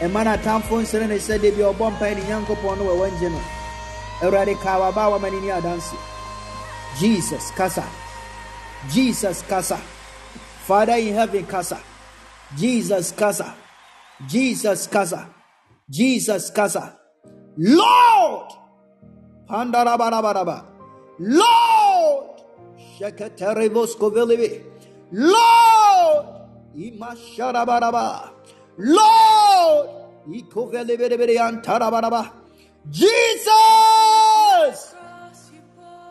A 0.00 0.08
man 0.08 0.26
at 0.26 0.42
town 0.42 0.62
ɛma 0.62 0.66
no 0.66 0.80
atamfoɔ 0.80 0.82
nsere 0.82 1.06
ne 1.08 1.16
sɛ 1.16 1.38
debi 1.38 1.62
ɔbɔ 1.62 1.92
mpae 1.92 2.14
ne 2.16 2.22
nyankopɔn 2.22 2.78
no 2.78 2.84
wɔwɔ 2.86 3.10
ngye 3.12 3.30
no 3.30 3.40
awurade 4.22 4.60
kaa 4.60 4.78
waba 4.80 5.10
wama 5.12 5.30
no 5.30 5.38
ni 5.38 5.46
adanse 5.48 5.94
jesus 6.98 7.52
casa. 7.52 7.84
jesus 8.90 9.42
casa. 9.42 9.76
father 10.66 10.94
in 10.94 11.14
heaven 11.14 11.46
casa. 11.46 11.78
jesus 12.56 13.12
casa. 13.12 13.54
jesus 14.26 14.88
casa. 14.88 15.28
jesus 15.88 16.50
casa. 16.50 16.98
lord 17.56 18.50
pandarabaraba 19.48 20.71
Lord! 21.18 22.40
Lord, 25.12 26.26
Imasharabaraba. 26.76 28.30
Lord, 28.78 29.88
Ikovelebelebeleantarabaraba. 30.28 32.30
Jesus, 32.90 33.50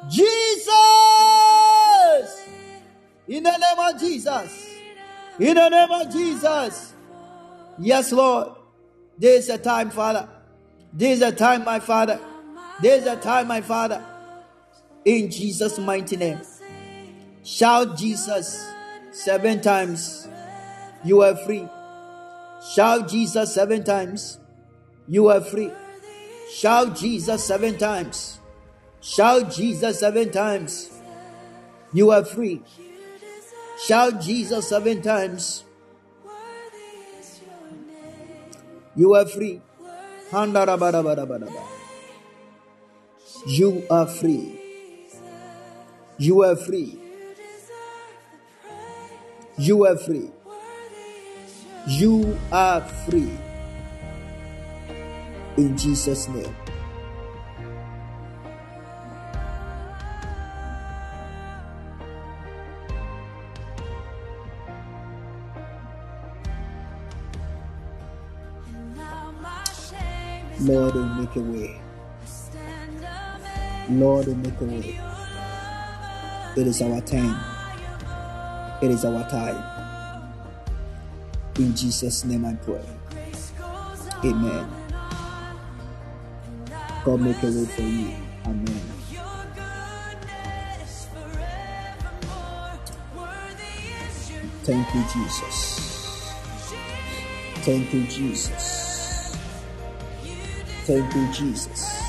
Jesus, 0.09 0.71
in 3.27 3.43
the 3.43 3.57
name 3.57 3.79
of 3.79 3.99
Jesus, 3.99 4.69
in 5.39 5.55
the 5.55 5.69
name 5.69 5.91
of 5.91 6.11
Jesus. 6.11 6.93
Yes, 7.79 8.11
Lord. 8.11 8.49
This 9.17 9.45
is 9.45 9.49
a 9.49 9.57
time, 9.57 9.89
Father. 9.89 10.27
This 10.93 11.17
is 11.17 11.21
a 11.23 11.31
time, 11.31 11.63
my 11.63 11.79
Father. 11.79 12.19
This 12.81 13.01
is 13.01 13.07
a 13.07 13.15
time, 13.15 13.47
my 13.47 13.61
Father. 13.61 14.03
In 15.05 15.31
Jesus' 15.31 15.79
mighty 15.79 16.15
name. 16.15 16.41
Shout 17.43 17.97
Jesus 17.97 18.63
seven 19.11 19.61
times. 19.61 20.27
You 21.03 21.21
are 21.23 21.35
free. 21.35 21.67
Shout 22.75 23.09
Jesus 23.09 23.53
seven 23.53 23.83
times. 23.83 24.39
You 25.07 25.29
are 25.29 25.41
free. 25.41 25.71
Shout 26.51 26.95
Jesus 26.95 27.43
seven 27.43 27.77
times. 27.77 28.39
Shout 29.01 29.51
Jesus 29.51 29.99
seven 29.99 30.31
times. 30.31 30.91
You 31.91 32.11
are 32.11 32.23
free. 32.23 32.61
Shout 33.83 34.21
Jesus 34.21 34.69
seven 34.69 35.01
times. 35.01 35.63
You 38.95 39.15
are 39.15 39.25
free. 39.25 39.61
You 43.47 43.87
are 43.89 44.07
free. 44.07 44.60
You 46.21 46.43
are 46.43 46.55
free. 46.55 46.99
You 49.57 49.87
are 49.87 49.97
free. 49.97 50.29
You 51.87 52.37
are 52.51 52.81
free. 52.81 53.35
In 55.57 55.75
Jesus' 55.75 56.27
name. 56.27 56.55
Lord, 70.59 70.95
make 71.17 71.35
a 71.35 71.39
way. 71.39 71.81
Lord, 73.89 74.27
make 74.37 74.61
a 74.61 74.65
way. 74.65 75.20
It 76.57 76.67
is 76.67 76.81
our 76.81 76.99
time. 77.01 77.39
It 78.81 78.91
is 78.91 79.05
our 79.05 79.29
time. 79.29 79.63
In 81.57 81.73
Jesus' 81.75 82.25
name 82.25 82.45
I 82.45 82.55
pray. 82.55 82.83
Amen. 84.25 84.67
God 87.05 87.21
make 87.21 87.41
a 87.41 87.47
way 87.47 87.65
for 87.65 87.81
you. 87.81 88.13
Amen. 88.45 88.81
Thank 94.63 94.93
you, 94.93 95.03
Jesus. 95.13 96.33
Thank 97.63 97.93
you, 97.93 98.03
Jesus. 98.07 99.35
Thank 100.85 101.15
you, 101.15 101.33
Jesus. 101.33 102.01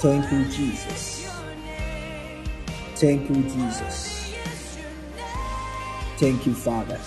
Thank 0.00 0.32
you, 0.32 0.44
Jesus. 0.46 1.13
Thank 2.96 3.28
you, 3.28 3.42
Jesus. 3.42 4.32
Thank 6.16 6.46
you, 6.46 6.54
Father. 6.54 7.00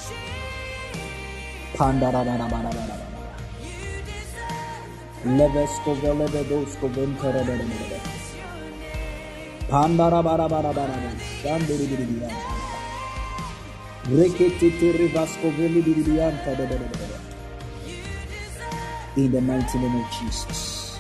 In 19.16 19.32
the 19.32 19.42
mighty 19.42 19.80
name 19.80 19.96
of 19.96 20.12
Jesus. 20.12 21.00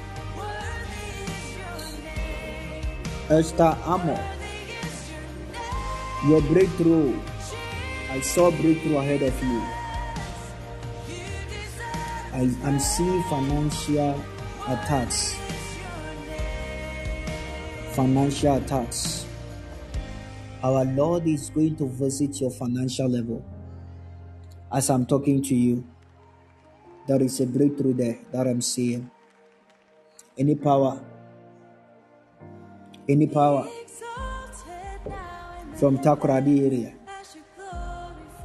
Esther 3.29 3.77
Amo. 3.85 4.36
Your 6.27 6.41
breakthrough. 6.41 7.17
I 8.11 8.19
saw 8.19 8.51
breakthrough 8.51 8.97
ahead 8.97 9.21
of 9.21 9.43
you. 9.43 9.61
I 12.33 12.67
am 12.67 12.79
seeing 12.79 13.23
financial 13.23 14.21
attacks. 14.67 15.39
Financial 17.91 18.57
attacks. 18.57 19.25
Our 20.61 20.83
Lord 20.83 21.27
is 21.27 21.49
going 21.49 21.77
to 21.77 21.87
visit 21.87 22.41
your 22.41 22.51
financial 22.51 23.07
level. 23.07 23.45
As 24.69 24.89
I'm 24.89 25.05
talking 25.05 25.41
to 25.43 25.55
you, 25.55 25.85
there 27.07 27.23
is 27.23 27.39
a 27.39 27.45
breakthrough 27.45 27.93
there 27.93 28.19
that 28.33 28.47
I'm 28.47 28.59
seeing. 28.59 29.09
Any 30.37 30.55
power, 30.55 30.99
any 33.07 33.27
power 33.27 33.69
from 35.79 35.97
Takoradi 35.99 36.65
area, 36.65 36.93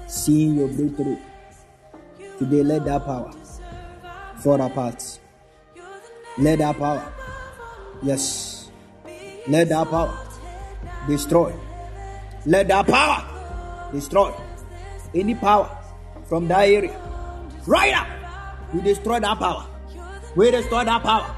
seeing 0.07 0.57
your 0.57 0.69
breakthrough. 0.69 1.19
Today, 2.39 2.63
let 2.63 2.85
that 2.85 3.05
power 3.05 3.33
fall 4.39 4.61
apart. 4.61 5.19
Let 6.39 6.59
that 6.59 6.79
power, 6.79 7.13
yes, 8.03 8.71
let 9.49 9.69
that 9.69 9.89
power 9.89 10.19
destroy. 11.07 11.53
Let 12.45 12.69
that 12.69 12.87
power 12.87 13.91
destroy 13.93 14.35
any 15.15 15.35
power 15.35 15.71
from 16.29 16.49
that 16.49 16.69
area. 16.69 16.99
Right 17.67 17.93
now, 17.93 18.07
we 18.73 18.81
destroy 18.81 19.21
that 19.21 19.39
power. 19.39 19.67
We 20.35 20.51
destroy 20.51 20.85
that 20.85 21.03
power. 21.03 21.37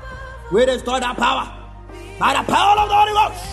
We 0.53 0.65
destroy 0.67 1.01
that 1.01 1.17
power 1.17 1.53
by 2.19 2.35
the 2.35 2.53
power 2.53 2.79
of 2.81 2.89
the 2.89 2.95
Holy 2.95 3.13
Ghost. 3.13 3.45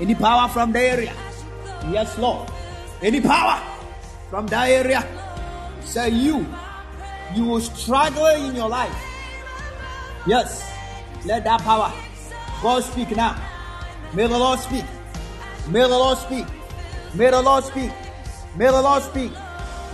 Any 0.00 0.14
power 0.14 0.48
from 0.48 0.72
the 0.72 0.80
area, 0.80 1.14
yes, 1.90 2.18
Lord. 2.18 2.48
Any 3.02 3.20
power 3.20 3.60
from 4.30 4.46
that 4.48 4.68
area, 4.68 5.04
say 5.82 6.10
you, 6.10 6.46
you 7.34 7.44
will 7.44 7.60
struggle 7.60 8.26
in 8.26 8.54
your 8.54 8.68
life. 8.68 8.94
Yes, 10.26 10.70
let 11.24 11.44
that 11.44 11.60
power. 11.62 11.92
God 12.62 12.84
speak 12.84 13.16
now. 13.16 13.36
May 14.14 14.26
the 14.26 14.38
Lord 14.38 14.60
speak. 14.60 14.84
May 15.68 15.80
the 15.80 15.88
Lord 15.88 16.18
speak. 16.18 16.46
May 17.14 17.30
the 17.30 17.42
Lord 17.42 17.64
speak. 17.64 17.92
May 18.56 18.70
the 18.70 18.80
Lord 18.82 19.02
speak. 19.02 19.32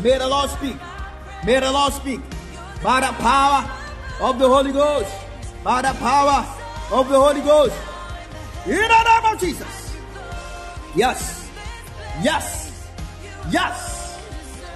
May 0.02 0.18
the 0.18 0.28
Lord 0.28 0.50
speak. 0.50 0.76
May 1.44 1.60
the 1.60 1.72
Lord 1.72 1.92
speak. 1.92 2.20
By 2.82 3.00
the 3.00 3.12
power 3.22 3.70
of 4.20 4.38
the 4.38 4.48
Holy 4.48 4.72
Ghost. 4.72 5.12
By 5.64 5.82
the 5.82 5.92
power 5.98 6.46
of 6.92 7.08
the 7.08 7.18
Holy 7.18 7.40
Ghost. 7.40 7.76
In 8.66 8.74
the 8.76 9.02
name 9.04 9.32
of 9.32 9.40
Jesus. 9.40 9.96
Yes. 10.94 11.47
Yes. 12.22 12.88
Yes. 13.50 14.18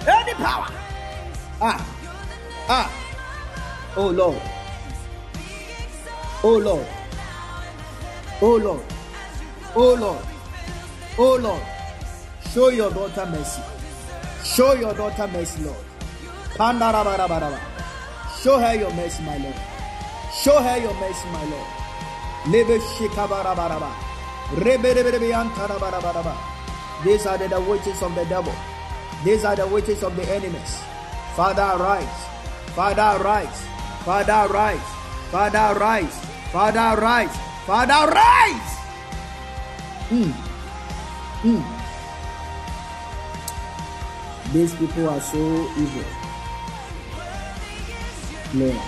Any 0.07 0.33
power. 0.33 0.67
Ah. 1.61 1.79
Ah. 2.69 2.89
Oh 3.95 4.07
Lord. 4.09 4.41
Oh 6.43 6.57
Lord. 6.57 6.87
Oh 8.41 8.55
Lord. 8.57 8.83
Oh 9.75 9.93
Lord. 9.95 10.25
Oh 11.17 11.35
Lord. 11.37 11.61
Show 12.53 12.69
your 12.69 12.91
daughter 12.91 13.25
mercy. 13.25 13.61
Show 14.43 14.73
your 14.73 14.93
daughter 14.93 15.27
mercy, 15.27 15.63
Lord. 15.63 15.75
Show 18.43 18.59
her 18.59 18.75
your 18.75 18.93
mercy, 18.93 19.23
my 19.23 19.37
Lord. 19.37 19.55
Show 20.43 20.61
her 20.61 20.77
your 20.77 20.93
mercy, 20.95 21.27
my 21.31 21.43
Lord. 21.45 21.67
Lebe 22.51 22.79
shikabarabaraba. 22.79 23.91
Rebereberebeantarabaraba. 24.55 26.52
These 27.03 27.25
are 27.25 27.37
the, 27.37 27.59
witches 27.59 28.01
of 28.01 28.15
the 28.15 28.23
devil. 28.25 28.53
These 29.25 29.43
are 29.43 29.55
the 29.55 29.67
witches 29.67 30.03
of 30.03 30.15
the 30.15 30.23
enemies. 30.23 30.81
Father, 31.35 31.61
arise. 31.61 32.25
Father, 32.75 33.21
arise. 33.21 33.65
Father, 34.05 34.47
arise. 34.49 34.79
Father, 35.31 35.77
arise. 35.77 36.25
Father, 36.51 37.01
arise. 37.01 37.35
Father, 37.65 37.93
arise. 37.93 38.77
Mm. 40.09 40.33
Mm. 41.41 41.83
These 44.53 44.75
people 44.75 45.09
are 45.09 45.19
so 45.19 45.37
evil. 45.77 46.05
Lord, 48.53 48.81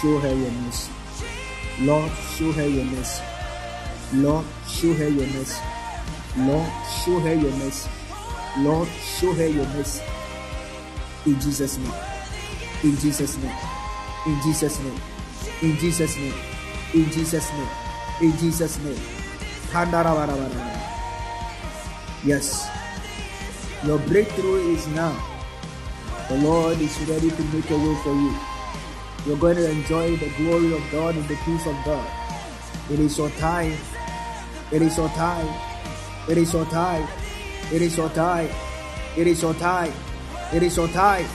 show 0.00 0.18
her 0.18 0.34
your 0.34 0.50
mercy. 0.50 0.92
Lord, 1.80 2.10
show 2.36 2.52
her 2.52 2.66
your 2.66 2.84
mercy. 2.86 3.22
Lord, 4.14 4.46
show 4.66 4.94
her 4.94 5.08
your 5.08 5.26
mercy. 5.26 5.73
Lord, 6.36 6.68
show 7.04 7.20
her 7.20 7.34
your 7.34 7.52
mercy. 7.52 7.88
Lord, 8.58 8.88
show 8.88 9.32
her 9.32 9.46
your 9.46 9.66
mercy. 9.68 10.02
In 11.26 11.40
Jesus' 11.40 11.78
name. 11.78 11.92
In 12.82 12.96
Jesus' 12.98 13.38
name. 13.38 13.56
In 14.26 14.40
Jesus' 14.42 14.80
name. 14.80 15.00
In 15.62 15.76
Jesus' 15.78 16.16
name. 16.16 16.34
In 16.92 17.10
Jesus' 17.12 17.52
name. 17.52 17.68
In 18.20 18.36
Jesus' 18.38 18.78
name. 18.80 18.98
Yes. 22.24 22.68
Your 23.86 23.98
breakthrough 24.00 24.74
is 24.74 24.86
now. 24.88 25.14
The 26.28 26.38
Lord 26.38 26.80
is 26.80 26.98
ready 27.08 27.30
to 27.30 27.42
make 27.54 27.70
a 27.70 27.76
way 27.76 27.96
for 28.02 28.12
you. 28.12 28.34
You're 29.26 29.38
going 29.38 29.56
to 29.56 29.70
enjoy 29.70 30.16
the 30.16 30.30
glory 30.36 30.74
of 30.74 30.82
God 30.90 31.14
and 31.14 31.24
the 31.28 31.36
peace 31.44 31.66
of 31.66 31.76
God. 31.84 32.10
It 32.90 32.98
is 32.98 33.16
your 33.18 33.30
time. 33.30 33.76
It 34.72 34.82
is 34.82 34.96
your 34.96 35.08
time. 35.10 35.73
It 36.26 36.38
is 36.38 36.52
your 36.54 36.64
time. 36.66 37.06
It 37.72 37.82
is 37.82 37.96
your 37.96 38.08
time. 38.10 38.48
It 39.16 39.26
is 39.26 39.42
your 39.42 39.54
time. 39.54 39.92
It 40.54 40.62
is 40.62 40.76
your 40.76 40.88
time. 40.88 41.26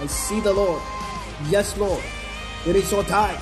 I 0.00 0.06
see 0.06 0.40
the 0.40 0.52
Lord. 0.52 0.82
Yes, 1.48 1.76
Lord. 1.78 2.02
It 2.66 2.76
is 2.76 2.92
your 2.92 3.04
time. 3.04 3.40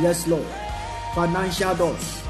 Yes, 0.00 0.26
Lord. 0.28 0.46
Financial 1.14 1.74
doors. 1.74 2.22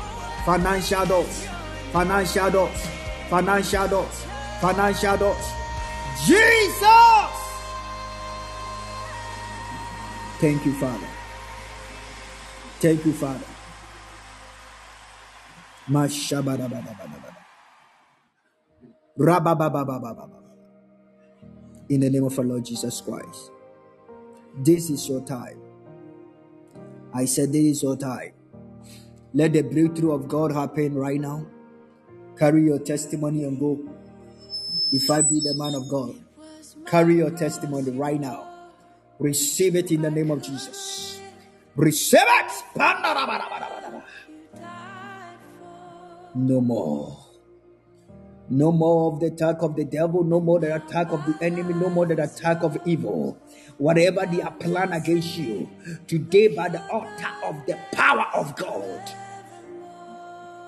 Financial 0.47 1.07
doors. 1.07 1.47
Financial 1.93 2.51
doors. 2.51 2.87
Financial 3.29 3.89
doors. 3.89 4.27
Financial 4.61 5.17
doors. 5.19 5.47
Jesus. 6.25 7.35
Thank 10.41 10.65
you, 10.65 10.73
Father. 10.75 11.07
Thank 12.81 13.05
you, 13.05 13.13
Father. 13.13 13.54
In 15.87 15.93
the 22.01 22.11
name 22.11 22.25
of 22.25 22.39
our 22.39 22.45
Lord 22.45 22.65
Jesus 22.65 23.03
Christ. 23.03 23.51
This 24.57 24.89
is 24.89 25.07
your 25.09 25.21
time. 25.21 25.61
I 27.13 27.27
said, 27.27 27.53
This 27.53 27.77
is 27.77 27.83
your 27.83 27.99
time. 27.99 28.33
Let 29.35 29.53
the 29.53 29.61
breakthrough 29.63 30.13
of 30.13 30.27
God 30.27 30.53
happen 30.53 30.95
right 30.95 31.21
now. 31.21 31.45
Carry 32.39 32.65
your 32.65 32.79
testimony 32.79 33.45
and 33.45 33.61
go. 33.61 33.79
If 34.91 35.11
I 35.11 35.21
be 35.21 35.41
the 35.41 35.55
man 35.55 35.75
of 35.75 35.87
God, 35.91 36.15
carry 36.87 37.17
your 37.17 37.31
testimony 37.31 37.91
right 37.91 38.21
now. 38.21 38.49
Receive 39.19 39.77
it 39.77 39.93
in 39.93 40.01
the 40.01 40.11
name 40.11 40.31
of 40.31 40.43
Jesus. 40.43 41.21
Receive 41.77 42.21
it. 42.25 43.74
No 46.35 46.61
more. 46.61 47.17
No 48.51 48.73
more 48.73 49.13
of 49.13 49.21
the 49.21 49.27
attack 49.27 49.63
of 49.63 49.77
the 49.77 49.85
devil, 49.85 50.25
no 50.25 50.41
more 50.41 50.59
the 50.59 50.75
attack 50.75 51.13
of 51.13 51.25
the 51.25 51.37
enemy, 51.41 51.75
no 51.75 51.89
more 51.89 52.07
the 52.07 52.21
attack 52.21 52.63
of 52.65 52.77
evil. 52.85 53.39
Whatever 53.79 54.27
they 54.27 54.43
are 54.43 54.51
planned 54.51 54.93
against 54.93 55.39
you, 55.39 55.69
today 56.09 56.49
by 56.49 56.69
the 56.69 56.83
altar 56.91 57.33
of 57.45 57.57
the 57.67 57.79
power 57.93 58.27
of 58.35 58.55
God, 58.57 59.01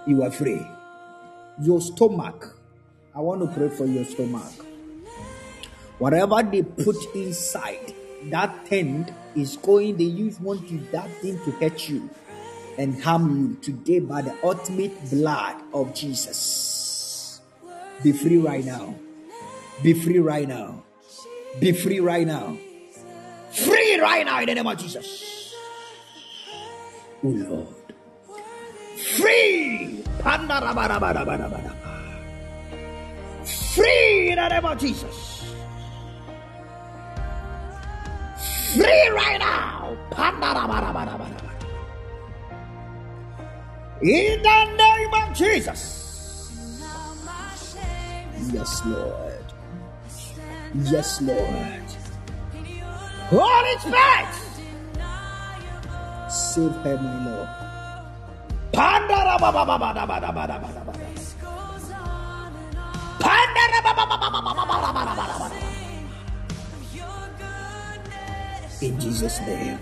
you 0.07 0.23
are 0.23 0.31
free. 0.31 0.65
Your 1.61 1.81
stomach, 1.81 2.57
I 3.15 3.21
want 3.21 3.41
to 3.43 3.49
pray 3.49 3.69
for 3.69 3.87
your 3.87 4.05
stomach. 4.05 4.53
Whatever 5.99 6.43
they 6.45 6.63
put 6.63 6.97
inside, 7.15 7.93
that 8.31 8.67
tent 8.67 9.11
is 9.35 9.57
going, 9.57 9.97
they 9.97 10.05
use 10.05 10.41
want 10.41 10.69
to 10.69 10.79
that 10.93 11.11
thing 11.21 11.39
to 11.45 11.51
hurt 11.53 11.89
you 11.89 12.09
and 12.79 13.03
harm 13.03 13.41
you 13.41 13.57
today 13.63 14.01
by 14.01 14.23
the 14.23 14.35
ultimate 14.43 15.11
blood 15.11 15.57
of 15.73 15.95
Jesus. 15.95 17.41
Be 18.03 18.13
free 18.13 18.39
right 18.39 18.65
now. 18.65 18.95
Be 19.83 19.95
free 19.95 20.19
right 20.19 20.47
now. 20.49 20.83
Be 21.59 21.73
free 21.73 22.01
right 22.01 22.27
now. 22.27 22.57
Free 23.51 23.99
right 24.01 24.27
now 24.27 24.41
in 24.41 24.47
the 24.47 24.55
name 24.55 24.67
of 24.67 24.79
Jesus. 24.79 25.55
Oh 27.25 27.29
Lord. 27.29 27.69
Free. 29.17 30.03
Free 33.75 34.31
in 34.31 34.37
the 34.37 34.49
name 34.49 34.65
of 34.65 34.79
Jesus. 34.79 35.45
Free 38.75 39.09
right 39.09 39.39
now. 39.39 39.97
In 44.03 44.43
the 44.43 44.65
name 44.77 45.15
of 45.15 45.35
Jesus. 45.35 46.53
Yes, 48.53 48.83
Lord. 48.85 49.45
Yes, 50.85 51.23
Lord. 51.23 51.83
Holy 53.33 53.79
Spirit. 53.79 54.35
Save 56.31 56.73
her, 56.85 56.97
my 57.01 57.25
Lord. 57.25 57.49
In 68.83 69.01
Jesus' 69.01 69.41
name. 69.41 69.79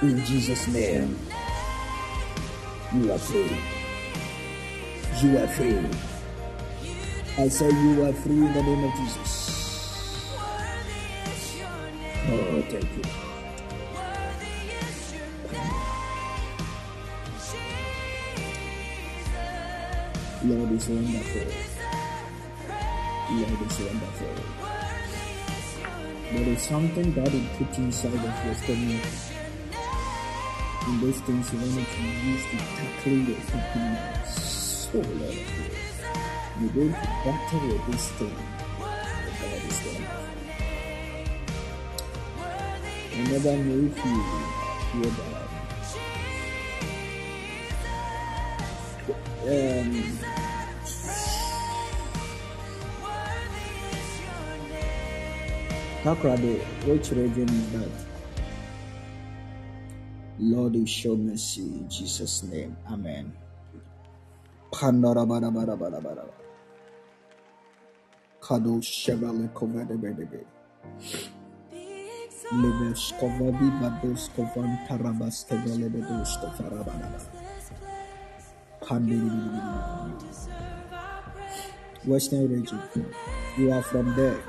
In 0.00 0.24
Jesus' 0.24 0.68
name. 0.68 1.31
You 2.94 3.10
are 3.10 3.18
free. 3.18 3.48
You 5.22 5.38
are 5.38 5.48
free. 5.48 5.78
I 7.38 7.48
say 7.48 7.70
you 7.70 8.04
are 8.04 8.12
free 8.12 8.36
in 8.36 8.52
the 8.52 8.62
name 8.62 8.84
of 8.84 8.94
Jesus. 8.98 10.36
Oh, 12.28 12.62
thank 12.68 12.84
you. 12.84 13.02
Lord 20.44 20.72
is 20.72 20.88
wonderful. 20.88 21.46
Lord 23.30 23.62
is 23.70 23.78
wonderful. 23.80 24.34
There 26.30 26.48
is 26.48 26.62
something 26.62 27.12
God 27.14 27.32
will 27.32 27.40
put 27.56 27.78
inside 27.78 28.14
of 28.14 28.44
your 28.44 28.54
stomach. 28.54 29.31
In 30.88 31.00
those 31.00 31.20
things 31.20 31.52
you 31.52 31.60
Savannah 31.60 31.86
to 31.86 32.02
use 32.26 32.44
to 32.50 32.56
tackle 32.58 33.18
that 33.26 33.40
she 33.46 33.58
so 34.92 34.98
lot. 34.98 35.38
you 36.60 36.68
don't 36.70 36.92
battle 36.92 37.68
with 37.68 37.84
this 37.86 38.06
thing. 38.12 38.36
About 38.78 39.60
this 39.62 39.78
thing. 39.80 40.04
You 43.16 43.24
never 43.32 43.54
know 43.62 43.78
if 43.86 43.96
you 44.04 44.16
hear 44.92 45.10
that. 45.18 45.42
Um, 49.44 49.92
Takoradi, 56.02 56.54
which 56.86 57.10
region 57.12 57.48
is 57.48 57.72
that? 57.72 58.11
Lord, 60.42 60.74
you 60.74 60.86
show 60.86 61.14
mercy 61.14 61.62
in 61.62 61.88
Jesus' 61.88 62.42
name. 62.42 62.76
Amen. 62.90 63.32
Western 82.04 82.50
region. 82.50 82.82
You 83.56 83.70
are 83.70 83.82
from 83.82 84.12
there. 84.16 84.42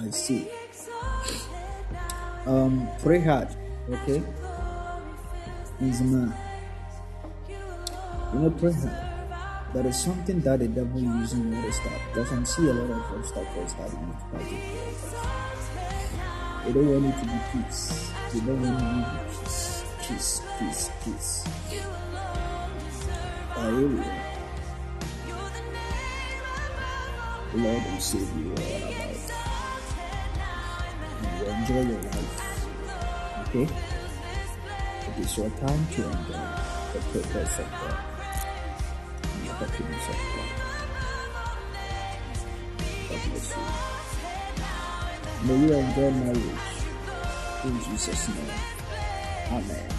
I 0.00 0.10
see. 0.10 0.48
Um, 2.46 2.88
pray 3.02 3.20
hard, 3.20 3.48
okay? 3.90 4.22
A 5.82 5.84
man. 6.04 6.32
You 7.48 8.38
know, 8.38 8.50
pray 8.50 8.70
hard. 8.70 9.74
There 9.74 9.86
is 9.88 9.98
something 10.00 10.40
that 10.42 10.60
the 10.60 10.68
devil 10.68 11.00
using 11.00 11.56
all 11.56 11.62
this 11.62 11.74
stuff. 11.74 12.00
Because 12.14 12.30
I'm 12.30 12.46
seeing 12.46 12.68
a 12.68 12.72
lot 12.72 12.90
of 12.90 13.02
other 13.12 13.24
stuff 13.24 13.52
for 13.52 13.68
starting 13.68 14.08
with 14.08 14.22
fighting. 14.30 14.62
They 16.64 16.72
don't 16.72 16.86
want 16.86 17.04
you 17.04 17.12
to 17.12 17.26
be 17.26 17.38
peace. 17.52 18.12
They 18.32 18.40
don't 18.46 18.62
want 18.62 18.78
you 18.78 18.78
to 18.78 19.10
be 19.10 19.34
peace. 19.34 19.82
Peace, 20.06 20.40
peace, 20.60 20.90
peace. 21.02 21.44
Hallelujah. 23.50 24.22
The 27.50 27.58
Lord 27.58 27.82
will 27.90 28.00
save 28.00 28.30
you 28.38 28.46
all 28.50 28.52
about. 28.52 28.70
You 31.40 31.46
enjoy 31.50 31.82
your 31.90 32.02
life. 32.02 32.34
Okay? 33.48 33.66
It 35.18 35.24
is 35.24 35.36
your 35.38 35.50
time 35.50 35.86
to 35.94 36.02
enjoy 36.04 36.48
the 36.94 37.00
purpose 37.12 37.58
of 37.60 37.66
uh, 37.66 37.78
God. 37.80 37.98
happiness 39.60 40.08
of 40.08 40.16
God. 40.34 40.50
God 43.10 43.20
bless 43.30 43.56
you. 43.56 43.64
May 45.46 45.56
you 45.66 45.74
enjoy 45.74 46.10
marriage 46.12 46.72
in 47.64 47.80
Jesus' 47.84 48.28
name. 48.28 48.60
Amen. 49.52 49.90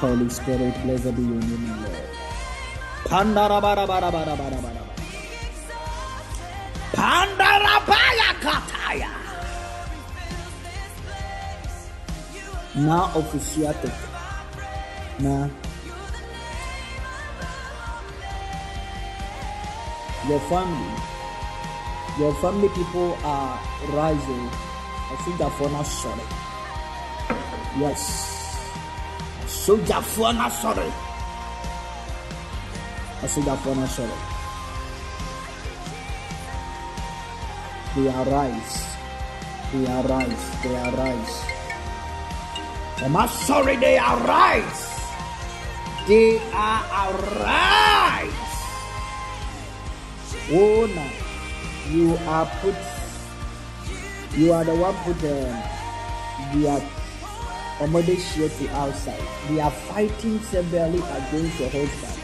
Holy 0.00 0.28
Spirit, 0.30 0.74
blessed 0.84 1.16
be 1.16 1.22
your 1.22 1.40
name, 1.42 1.82
Lord. 1.84 2.08
Pandarabarabarabarabarabara. 3.08 4.84
Pandarabaya 6.94 8.30
kataya. 8.42 9.12
Now 12.76 13.08
officiatic. 13.14 13.94
Now 15.20 15.50
your 20.28 20.40
family, 20.40 20.94
your 22.18 22.34
family 22.42 22.68
people 22.70 23.16
are 23.24 23.60
rising. 23.92 24.48
I 25.10 25.16
think 25.24 25.38
that 25.38 25.52
for 25.56 25.70
not 25.70 25.86
sorry. 25.86 26.22
Yes. 27.78 28.28
Sogyafoɔ 29.68 30.32
no 30.32 30.42
asɔre 30.48 30.86
asogyafoɔ 33.24 33.72
no 33.76 33.84
asɔre 33.84 34.16
they 37.94 38.08
arise 38.20 38.76
they 39.72 39.84
arise 39.98 40.44
they 40.62 40.76
arise 40.88 41.57
ɔma 43.04 43.24
asɔre 43.24 43.74
they 43.80 43.96
arise 43.98 44.84
they 46.08 46.40
are 46.52 46.84
arise 47.04 48.54
oh 50.52 50.86
you 51.90 52.16
are 52.26 52.46
put 52.60 52.76
you 54.36 54.52
are 54.52 54.64
the 54.64 54.74
one 54.74 54.94
put 55.04 55.22
um, 55.24 55.78
they 56.54 56.68
are 56.68 56.82
share 57.78 58.48
to 58.48 58.68
outside. 58.74 59.22
They 59.48 59.60
are 59.60 59.70
fighting 59.70 60.40
severely 60.40 60.98
against 60.98 61.60
your 61.60 61.70
husband. 61.70 62.18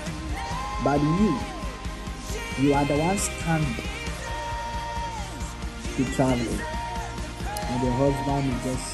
But 0.82 1.00
you, 1.00 1.38
you 2.64 2.74
are 2.74 2.84
the 2.84 2.98
one 2.98 3.18
standing 3.18 3.84
to 5.96 6.04
travel, 6.16 6.58
And 7.70 7.82
your 7.82 7.92
husband 7.92 8.52
is 8.52 8.64
just 8.64 8.93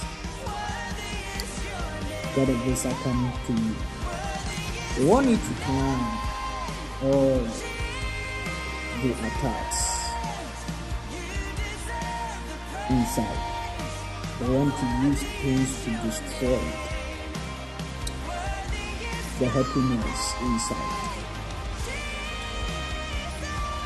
got 2.36 2.48
a 2.48 2.52
visa 2.62 2.90
coming 3.02 3.32
to 3.46 3.52
you. 3.52 3.74
They 4.96 5.04
want 5.04 5.26
you 5.28 5.36
to 5.36 5.54
plan 5.64 6.18
all 7.02 7.40
the 9.02 9.12
attacks 9.12 10.10
inside. 12.88 13.38
They 14.38 14.48
want 14.48 14.74
to 14.76 14.86
use 15.08 15.22
things 15.42 15.84
to 15.84 15.90
destroy 16.06 16.62
the 19.40 19.48
happiness 19.48 20.34
inside. 20.40 21.10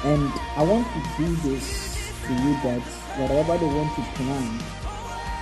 And 0.05 0.31
I 0.57 0.63
want 0.65 0.87
to 0.93 1.01
do 1.17 1.35
this 1.49 2.13
to 2.27 2.33
you 2.33 2.53
that 2.63 2.83
whatever 3.17 3.57
they 3.57 3.75
want 3.75 3.95
to 3.95 4.03
plan 4.17 4.61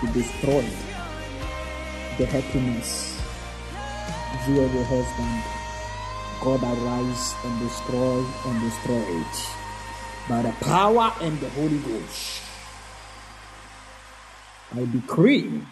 to 0.01 0.07
destroy 0.13 0.92
the 2.19 2.27
happiness 2.27 3.13
you 4.49 4.61
and 4.61 4.75
your 4.75 4.85
husband, 4.85 5.43
God 6.41 6.63
arise 6.65 7.35
and 7.45 7.61
destroy 7.61 8.25
and 8.47 8.61
destroy 8.61 9.03
it 9.21 9.37
by 10.29 10.43
the 10.43 10.53
power 10.65 11.13
and 11.21 11.39
the 11.39 11.49
Holy 11.51 11.79
Ghost. 11.79 12.43
I 14.75 14.85
decree, 14.87 15.63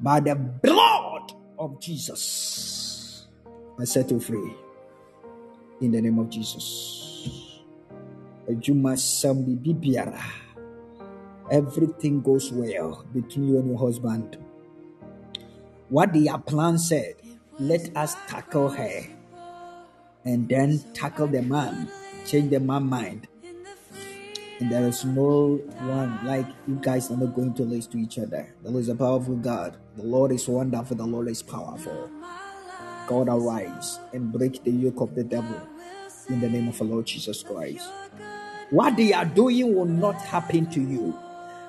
by 0.00 0.20
the 0.20 0.34
blood 0.34 1.32
of 1.58 1.80
Jesus, 1.80 3.26
I 3.78 3.84
set 3.84 4.10
you 4.10 4.18
free 4.18 4.54
in 5.80 5.92
the 5.92 6.00
name 6.00 6.18
of 6.18 6.28
Jesus. 6.28 7.62
Ejuma 8.48 8.96
Sambi 8.96 9.56
Bibiara. 9.56 10.49
Everything 11.50 12.22
goes 12.22 12.52
well 12.52 13.04
between 13.12 13.48
you 13.48 13.58
and 13.58 13.68
your 13.68 13.78
husband. 13.78 14.36
What 15.88 16.12
the 16.12 16.30
plan 16.46 16.78
said, 16.78 17.16
let 17.58 17.96
us 17.96 18.14
tackle 18.28 18.68
her 18.70 19.02
and 20.24 20.48
then 20.48 20.78
tackle 20.94 21.26
the 21.26 21.42
man, 21.42 21.88
change 22.24 22.50
the 22.50 22.60
man's 22.60 22.84
mind, 22.84 23.28
and 24.60 24.70
there 24.70 24.86
is 24.86 25.04
no 25.04 25.56
one 25.80 26.20
like 26.24 26.46
you 26.68 26.76
guys 26.76 27.10
are 27.10 27.16
not 27.16 27.34
going 27.34 27.54
to 27.54 27.62
listen 27.62 27.92
to 27.92 27.98
each 27.98 28.18
other. 28.18 28.54
The 28.62 28.70
Lord 28.70 28.82
is 28.82 28.88
a 28.90 28.94
powerful 28.94 29.36
God. 29.36 29.76
The 29.96 30.02
Lord 30.02 30.32
is 30.32 30.46
wonderful. 30.46 30.96
The 30.96 31.06
Lord 31.06 31.28
is 31.28 31.42
powerful. 31.42 32.10
God 33.06 33.28
arise 33.28 33.98
and 34.12 34.30
break 34.30 34.62
the 34.62 34.70
yoke 34.70 35.00
of 35.00 35.14
the 35.14 35.24
devil 35.24 35.60
in 36.28 36.40
the 36.40 36.48
name 36.48 36.68
of 36.68 36.76
the 36.78 36.84
Lord 36.84 37.06
Jesus 37.06 37.42
Christ. 37.42 37.88
What 38.70 38.96
they 38.96 39.12
are 39.14 39.24
doing 39.24 39.74
will 39.74 39.86
not 39.86 40.16
happen 40.16 40.70
to 40.70 40.80
you. 40.80 41.18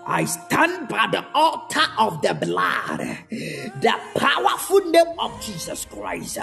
I 0.06 0.26
stand 0.26 0.88
by 0.90 1.08
the 1.12 1.26
altar 1.34 1.86
of 1.98 2.22
the 2.22 2.34
blood, 2.34 3.00
the 3.30 3.94
powerful 4.16 4.80
name 4.90 5.20
of 5.20 5.40
Jesus 5.42 5.86
Christ. 5.86 6.40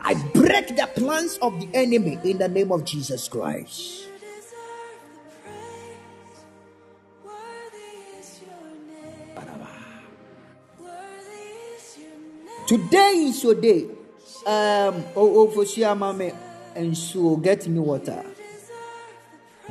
I 0.00 0.14
break 0.32 0.68
the 0.68 0.88
plans 0.94 1.38
of 1.42 1.60
the 1.60 1.68
enemy 1.74 2.18
in 2.24 2.38
the 2.38 2.48
name 2.48 2.72
of 2.72 2.84
Jesus 2.84 3.28
Christ. 3.28 4.06
You 4.06 4.12
deserve 4.20 5.00
the 5.14 5.20
praise. 5.44 6.44
Worthy 7.24 8.18
is 8.18 8.40
your 8.42 8.64
name. 8.88 9.66
Worthy 10.80 11.76
is 11.76 11.98
your 11.98 12.08
name. 12.46 12.66
Today 12.66 13.12
is 13.28 13.42
your 13.44 13.54
day. 13.54 13.84
Um, 14.46 15.04
oh, 15.16 15.46
oh, 15.46 15.50
for 15.50 15.66
sure, 15.66 15.94
mommy, 15.94 16.32
and 16.74 16.96
so 16.96 17.36
get 17.36 17.66
me 17.68 17.80
water. 17.80 18.24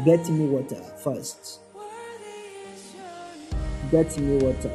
Get 0.06 0.30
me 0.30 0.48
water 0.48 0.82
first. 1.04 1.63
Get 3.94 4.18
me 4.18 4.38
water. 4.44 4.72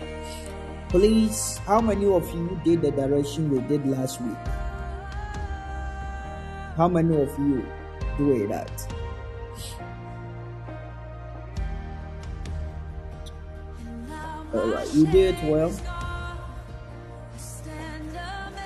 Uh, 0.00 0.06
Please, 0.88 1.58
how 1.66 1.78
many 1.78 2.06
of 2.06 2.26
you 2.32 2.58
did 2.64 2.80
the 2.80 2.90
direction 2.90 3.50
we 3.50 3.60
did 3.68 3.86
last 3.86 4.18
week? 4.22 4.38
How 6.74 6.88
many 6.88 7.20
of 7.20 7.28
you 7.38 7.68
do 8.16 8.32
it 8.32 8.48
that? 8.48 8.72
All 14.54 14.68
right, 14.68 14.94
you 14.94 15.06
did 15.08 15.34
it 15.34 15.44
well. 15.44 15.70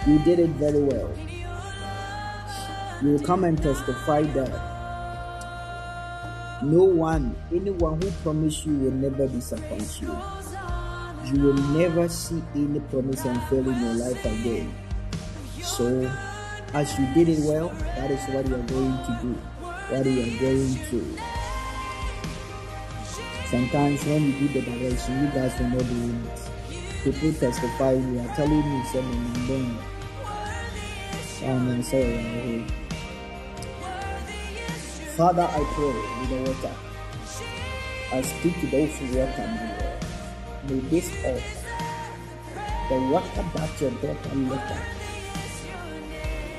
You 0.06 0.18
did 0.20 0.38
it 0.38 0.50
very 0.50 0.84
well. 0.84 1.10
You 3.02 3.08
will 3.08 3.26
come 3.26 3.42
and 3.42 3.60
testify 3.60 4.22
that 4.22 4.69
no 6.62 6.84
one, 6.84 7.34
anyone 7.52 8.00
who 8.00 8.10
promised 8.22 8.66
you 8.66 8.74
will 8.74 8.92
never 8.92 9.26
disappoint 9.26 10.00
you. 10.00 10.16
You 11.32 11.42
will 11.42 11.62
never 11.76 12.08
see 12.08 12.42
any 12.54 12.80
promise 12.80 13.24
and 13.24 13.42
fail 13.44 13.68
in 13.68 13.80
your 13.80 13.94
life 13.94 14.24
again. 14.24 14.74
So, 15.62 16.10
as 16.74 16.98
you 16.98 17.06
did 17.14 17.28
it 17.28 17.40
well, 17.44 17.68
that 17.68 18.10
is 18.10 18.20
what 18.34 18.46
you 18.46 18.54
are 18.54 18.68
going 18.68 18.98
to 19.06 19.18
do. 19.22 19.32
What 19.88 20.06
you 20.06 20.22
are 20.22 20.40
going 20.40 20.74
to. 20.90 21.18
Sometimes 23.48 24.04
when 24.04 24.26
you 24.26 24.48
do 24.48 24.48
the 24.48 24.62
direction, 24.62 25.24
you 25.24 25.30
guys 25.30 25.58
will 25.58 25.68
not 25.68 25.88
do 25.88 26.14
it. 26.24 27.04
People 27.04 27.32
testify, 27.32 27.92
you 27.92 28.20
are 28.20 28.36
telling 28.36 28.58
me 28.58 28.84
something 28.92 29.30
and 29.32 29.48
then 29.48 29.78
oh, 31.42 31.72
I'm 31.72 31.82
sorry. 31.82 32.79
Father, 35.20 35.42
I 35.42 35.62
pray 35.74 35.84
with 35.84 36.30
the 36.30 36.50
water. 36.50 36.74
I 38.10 38.22
speak 38.22 38.58
to 38.60 38.66
those 38.68 38.96
who 38.96 39.06
the 39.08 39.26
Lord. 39.76 40.00
May 40.66 40.80
this 40.88 41.10
altar, 41.22 41.44
the 42.88 42.98
water 43.12 43.44
that 43.54 43.80
your 43.82 43.90
daughter 44.00 44.34
left 44.34 44.72
up, 44.72 44.78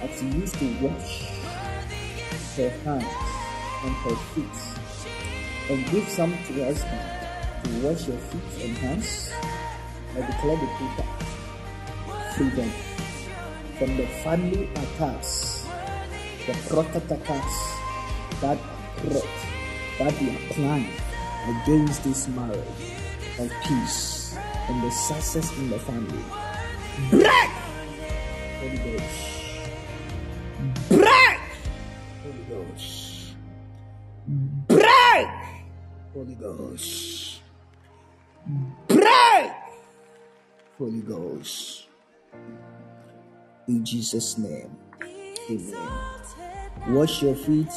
as 0.04 0.24
used 0.24 0.54
to 0.60 0.66
wash 0.80 1.24
her 2.56 2.70
hands 2.86 3.04
and 3.84 3.96
her 4.06 4.16
feet, 4.36 4.58
and 5.72 5.90
give 5.90 6.08
some 6.08 6.38
to 6.46 6.54
your 6.54 6.66
husband 6.66 7.02
to 7.64 7.88
wash 7.88 8.08
your 8.08 8.20
feet 8.30 8.64
and 8.64 8.78
hands, 8.78 9.32
I 10.14 10.22
declare 10.22 10.58
the 10.58 10.70
people 10.78 11.08
freedom 12.36 12.72
from 13.80 13.98
the 13.98 14.06
family 14.22 14.70
attacks, 14.76 15.66
the 16.46 16.54
prophet 16.70 17.10
attacks 17.10 17.81
that 18.42 18.58
brought, 19.04 19.26
that 20.00 20.14
they 20.20 20.36
are 20.36 20.54
planning 20.54 20.94
against 21.64 22.04
this 22.04 22.28
marriage 22.28 22.58
of 23.40 23.52
peace 23.64 24.36
and 24.68 24.84
the 24.84 24.92
success 24.92 25.52
in 25.58 25.70
the 25.70 25.80
family. 25.80 26.24
Break 27.10 27.50
Holy 28.62 28.78
Ghost. 28.78 29.32
Break! 30.90 31.40
Holy 32.24 32.44
Ghost. 32.48 33.34
Break! 34.68 35.28
Holy 36.14 36.36
Ghost. 36.36 37.42
Break! 38.88 39.52
Holy 40.78 41.02
Ghost. 41.02 41.88
In 43.68 43.84
Jesus' 43.84 44.38
name. 44.38 44.78
Amen. 45.50 45.90
Wash 46.90 47.24
your 47.24 47.36
feet 47.36 47.74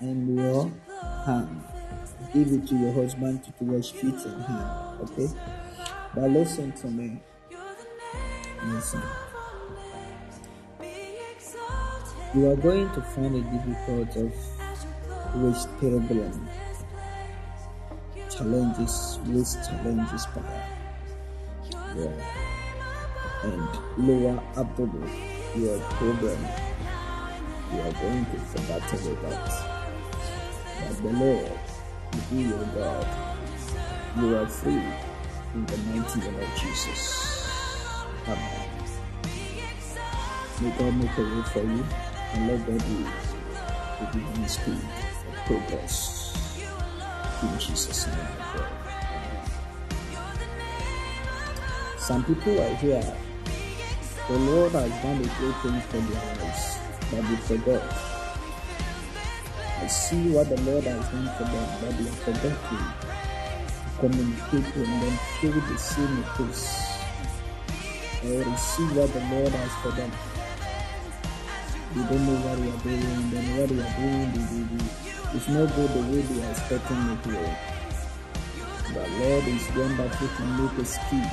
and 0.00 0.36
your 0.36 0.70
hand. 1.24 1.62
Give 2.32 2.52
it 2.52 2.66
to 2.68 2.76
your 2.76 2.92
husband 2.92 3.44
to, 3.44 3.52
to 3.52 3.64
wash 3.64 3.92
feet 3.92 4.14
and 4.14 4.42
hand. 4.42 5.00
Okay? 5.02 5.28
But 6.14 6.30
listen 6.30 6.72
to 6.72 6.86
me. 6.88 7.20
Listen. 8.66 9.02
You 12.34 12.50
are 12.50 12.56
going 12.56 12.88
to 12.90 13.02
find 13.02 13.36
it 13.36 13.50
difficult 13.50 14.16
of 14.16 14.32
with 15.42 15.66
problem 15.78 16.48
challenges 18.40 19.18
with 19.26 19.52
challenges 19.66 20.26
power. 20.26 20.64
Yeah. 21.94 22.08
And 23.42 24.08
lower 24.08 24.42
abdomen, 24.56 25.10
your 25.56 25.78
problem. 25.80 26.38
You 27.72 27.80
are 27.80 27.92
going 27.92 28.24
to 28.24 28.38
forget 28.52 28.92
about 28.92 29.69
But 30.86 30.96
the 31.02 31.10
Lord 31.10 31.52
be 32.30 32.42
your 32.42 32.64
God. 32.74 33.06
You 34.16 34.36
are 34.36 34.46
free 34.46 34.82
in 35.54 35.66
the 35.66 35.76
mighty 35.76 36.20
name 36.20 36.40
of 36.40 36.56
Jesus. 36.56 37.46
Amen. 38.26 38.70
May 40.60 40.70
God 40.78 40.94
make 40.96 41.18
a 41.18 41.22
way 41.22 41.42
for 41.52 41.60
you 41.60 41.84
and 42.34 42.48
let 42.48 42.66
God 42.66 42.78
be 42.86 43.04
the 43.98 44.06
divine 44.12 44.48
speed 44.48 44.74
of 44.74 45.46
progress. 45.46 46.36
In 47.42 47.58
Jesus' 47.58 48.06
name 48.06 48.16
Amen. 48.16 48.80
Some 51.98 52.24
people 52.24 52.60
are 52.60 52.74
here. 52.76 53.16
The 54.28 54.38
Lord 54.38 54.72
has 54.72 54.90
done 55.02 55.16
a 55.16 55.28
great 55.38 55.56
thing 55.62 55.80
for 55.80 55.98
their 55.98 56.36
lives, 56.36 56.78
but 57.10 57.22
they 57.28 57.36
forgot. 57.36 58.09
I 59.80 59.86
see 59.86 60.28
what 60.30 60.46
the 60.48 60.60
Lord 60.60 60.84
has 60.84 61.08
done 61.08 61.24
for 61.38 61.44
them, 61.44 61.68
but 61.80 61.96
they 61.96 62.04
forgot 62.20 62.52
to 62.68 62.76
communicate 63.98 64.76
and 64.76 65.02
then 65.02 65.16
feel 65.40 65.52
the 65.52 65.78
same 65.78 66.24
peace 66.36 66.68
or 68.24 68.44
receive 68.44 68.94
what 68.94 69.10
the 69.12 69.24
Lord 69.32 69.48
has 69.48 69.72
for 69.80 69.92
them. 69.96 70.12
They 71.96 72.02
don't 72.12 72.26
know 72.28 72.38
what 72.44 72.60
they 72.60 72.68
are 72.68 72.82
doing, 72.84 73.30
then 73.32 73.46
what 73.56 73.68
they 73.72 73.80
are 73.80 73.96
doing, 73.96 74.28
they, 74.36 74.44
they, 74.52 74.64
they, 74.68 74.84
it's 75.32 75.48
not 75.48 75.74
good 75.74 75.90
the 75.96 76.02
way 76.12 76.20
they 76.28 76.44
are 76.44 76.50
expecting 76.52 77.00
it 77.08 77.22
to 77.24 77.30
go. 77.32 77.44
The 78.92 79.04
Lord 79.16 79.44
is 79.48 79.64
wonderful 79.72 80.28
to 80.28 80.42
make 80.60 80.76
a 80.76 80.84
speed, 80.84 81.30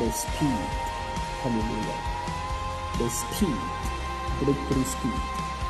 the 0.00 0.08
speed, 0.16 0.64
hallelujah, 1.44 2.00
the 2.96 3.08
speed, 3.12 3.60
breakthrough 4.40 4.88
speed 4.88 5.20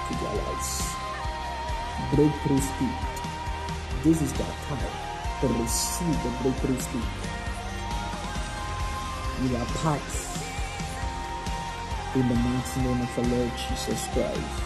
to 0.07 0.13
their 0.23 0.35
lives. 0.39 0.98
Breakthrough 2.15 2.61
speed. 2.61 2.99
This 4.05 4.23
is 4.23 4.33
their 4.35 4.55
time 4.69 4.93
to 5.43 5.49
receive 5.63 6.23
the 6.23 6.31
breakthrough 6.43 6.81
speed. 6.81 7.11
You 9.43 9.57
are 9.57 9.67
part 9.67 10.03
in 12.17 12.29
the 12.29 12.35
mighty 12.35 12.81
name 12.81 13.01
of 13.03 13.15
the 13.17 13.23
Lord 13.37 13.53
Jesus 13.57 14.09
Christ. 14.13 14.63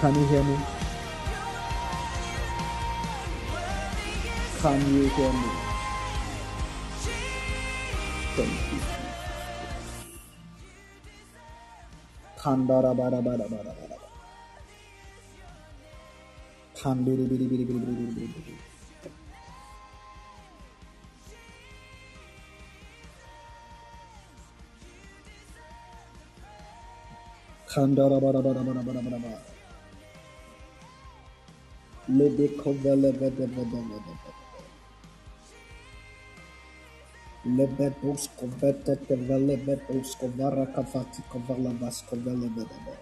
Can 0.00 0.14
you 0.14 0.26
hear 0.26 0.44
me? 0.44 0.58
Can 4.60 4.80
you 4.94 5.08
hear 5.10 5.32
me? 5.32 5.50
Thank 8.36 8.72
you. 8.72 8.80
Kandara 12.38 12.96
bara 12.96 13.22
bara 13.22 13.48
bara 13.48 13.74
bara. 13.78 13.91
Tembeli 16.82 17.26
bili 17.30 17.46
bili 17.50 17.64
bili 17.66 17.80
bili 17.86 18.12
bili 18.16 18.28
bili. 18.34 18.56
Kandara 27.74 28.20
bara 28.20 28.42
bara 28.42 28.62
bara 28.68 28.82
bara 28.88 29.02
bara 29.06 29.18
bara. 29.24 29.40
Lede 32.18 32.48
kovale 32.60 33.10
vede 33.20 33.46
vede 33.54 33.80
vede 33.90 34.10
vede. 34.14 34.32
Lebe 37.56 37.86
bus 38.02 38.28
kovete 38.38 38.94
te 39.06 39.16
vele 39.28 39.56
be 39.66 39.76
bus 39.88 40.10
kovara 40.20 40.66
kafati 40.74 41.22
kovala 41.32 41.72
vas 41.80 41.98
kovele 42.10 42.48
vede 42.56 42.78
vede. 42.86 43.01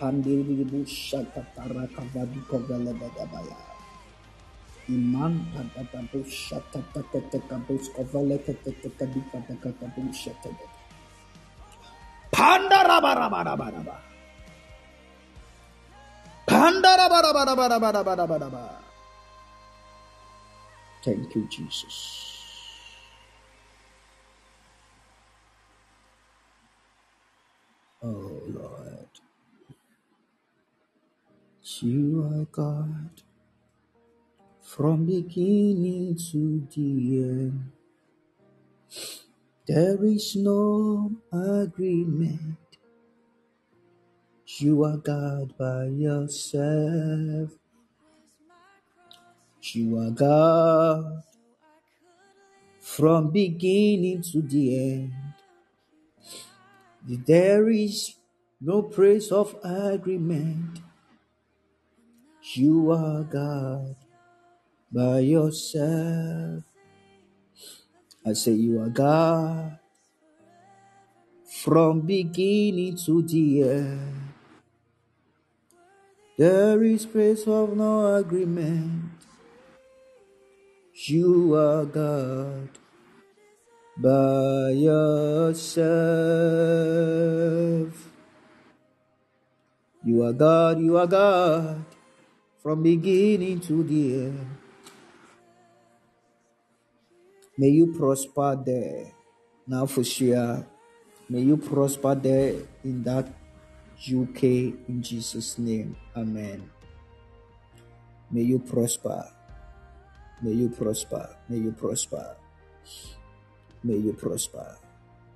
Pandiri 0.00 0.42
biri 0.48 0.64
bu 0.72 0.80
shaka 0.88 1.42
tara 1.56 1.84
kavadi 1.96 2.40
kovele 2.50 2.92
vede 3.00 3.24
baya. 3.32 3.58
Iman 4.88 5.34
pada 5.54 5.82
pada 5.92 6.20
shata 6.24 6.80
tete 6.94 7.20
teka 7.32 7.56
bus 7.68 7.86
kovele 7.96 8.36
kete 8.46 8.72
teka 8.82 9.06
di 9.12 9.20
pada 9.32 9.54
kata 9.62 9.86
bu 9.94 10.02
shata 10.22 10.50
vede. 10.58 10.78
Pandara 12.32 12.98
bara 13.04 13.28
bara 13.30 13.54
bara 13.60 13.80
bara. 13.88 14.02
Pandara 16.48 17.06
bara 17.12 17.30
bara 17.38 17.54
bara 17.60 17.78
bara 17.80 18.02
bara 18.04 18.26
bara 18.28 18.48
bara. 18.50 18.82
Thank 21.04 21.34
you, 21.34 21.46
Jesus. 21.48 21.96
Oh 28.02 28.42
Lord, 28.48 29.12
you 31.78 32.28
are 32.32 32.44
God 32.46 33.22
from 34.60 35.06
beginning 35.06 36.18
to 36.30 36.66
the 36.74 37.22
end. 37.22 37.72
There 39.66 40.04
is 40.04 40.36
no 40.36 41.12
agreement. 41.32 42.58
You 44.58 44.84
are 44.84 44.96
God 44.98 45.56
by 45.56 45.84
yourself. 45.86 47.50
You 49.62 49.98
are 49.98 50.10
God 50.10 51.22
from 52.80 53.30
beginning 53.30 54.22
to 54.32 54.42
the 54.42 54.94
end. 54.94 55.12
There 57.06 57.70
is 57.70 58.16
no 58.60 58.82
praise 58.82 59.30
of 59.32 59.56
agreement. 59.62 60.80
You 62.54 62.90
are 62.90 63.22
God 63.22 63.94
by 64.90 65.20
yourself. 65.20 66.64
I 68.26 68.32
say 68.32 68.52
you 68.52 68.82
are 68.82 68.88
God 68.88 69.78
from 71.62 72.00
beginning 72.00 72.96
to 73.06 73.22
the 73.22 73.62
end. 73.70 74.32
There 76.38 76.82
is 76.82 77.06
place 77.06 77.46
of 77.46 77.76
no 77.76 78.16
agreement. 78.16 79.12
You 81.06 81.54
are 81.54 81.84
God 81.84 82.70
by 83.96 84.70
yourself. 84.74 85.86
You 90.02 90.24
are 90.24 90.32
God, 90.32 90.80
you 90.80 90.96
are 90.98 91.06
God 91.06 91.84
from 92.62 92.82
beginning 92.82 93.60
to 93.60 93.82
the 93.82 94.14
end. 94.14 94.56
May 97.56 97.68
you 97.68 97.92
prosper 97.92 98.56
there. 98.56 99.12
Now 99.66 99.86
for 99.86 100.04
sure. 100.04 100.66
May 101.28 101.40
you 101.40 101.56
prosper 101.56 102.14
there 102.14 102.54
in 102.84 103.02
that 103.04 103.28
UK 104.00 104.42
in 104.88 105.02
Jesus' 105.02 105.58
name. 105.58 105.96
Amen. 106.16 106.70
May 108.30 108.42
you 108.42 108.58
prosper. 108.58 109.24
May 110.42 110.52
you 110.52 110.68
prosper. 110.68 111.36
May 111.48 111.58
you 111.58 111.72
prosper. 111.72 112.36
May 113.84 113.96
you 113.96 114.12
prosper 114.12 114.76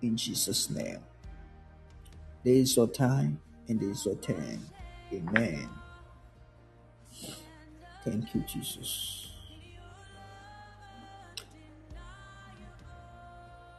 in 0.03 0.17
Jesus' 0.17 0.71
name. 0.71 1.01
There 2.43 2.55
is 2.55 2.77
your 2.77 2.89
time 2.89 3.41
and 3.69 3.81
there 3.81 3.91
is 3.91 4.05
your 4.05 4.17
turn. 4.17 4.61
Amen. 5.13 5.69
Thank 8.05 8.35
you, 8.35 8.43
Jesus. 8.43 9.31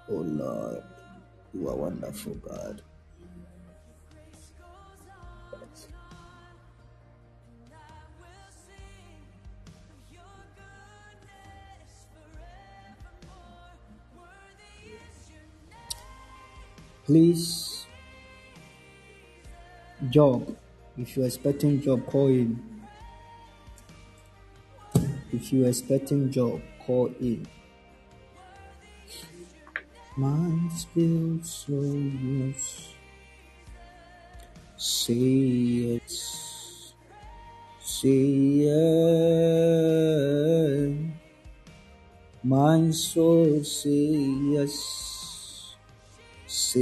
Oh 0.10 0.16
Lord, 0.16 0.84
you 1.54 1.70
are 1.70 1.76
wonderful, 1.76 2.36
God. 2.36 2.82
Please, 17.06 17.86
job. 20.10 20.58
If 20.98 21.16
you're 21.16 21.28
expecting 21.28 21.80
job, 21.80 22.06
call 22.08 22.28
in. 22.30 22.75
If 25.36 25.52
you're 25.52 25.68
expecting 25.68 26.32
job, 26.32 26.62
call 26.80 27.12
in. 27.20 27.46
My 30.16 30.70
spirit 30.74 31.46
so 31.46 31.74
yes. 31.84 32.94
Say 34.78 36.00
it. 36.00 36.10
Say 37.82 38.64
yes. 38.64 38.96
My 42.42 42.92
soul 42.92 43.62
say 43.66 44.16
yes. 44.56 45.76
Say 46.48 46.80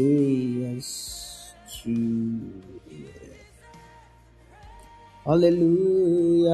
yes 0.61 1.53
to 1.81 2.72
Hallelujah. 5.23 6.51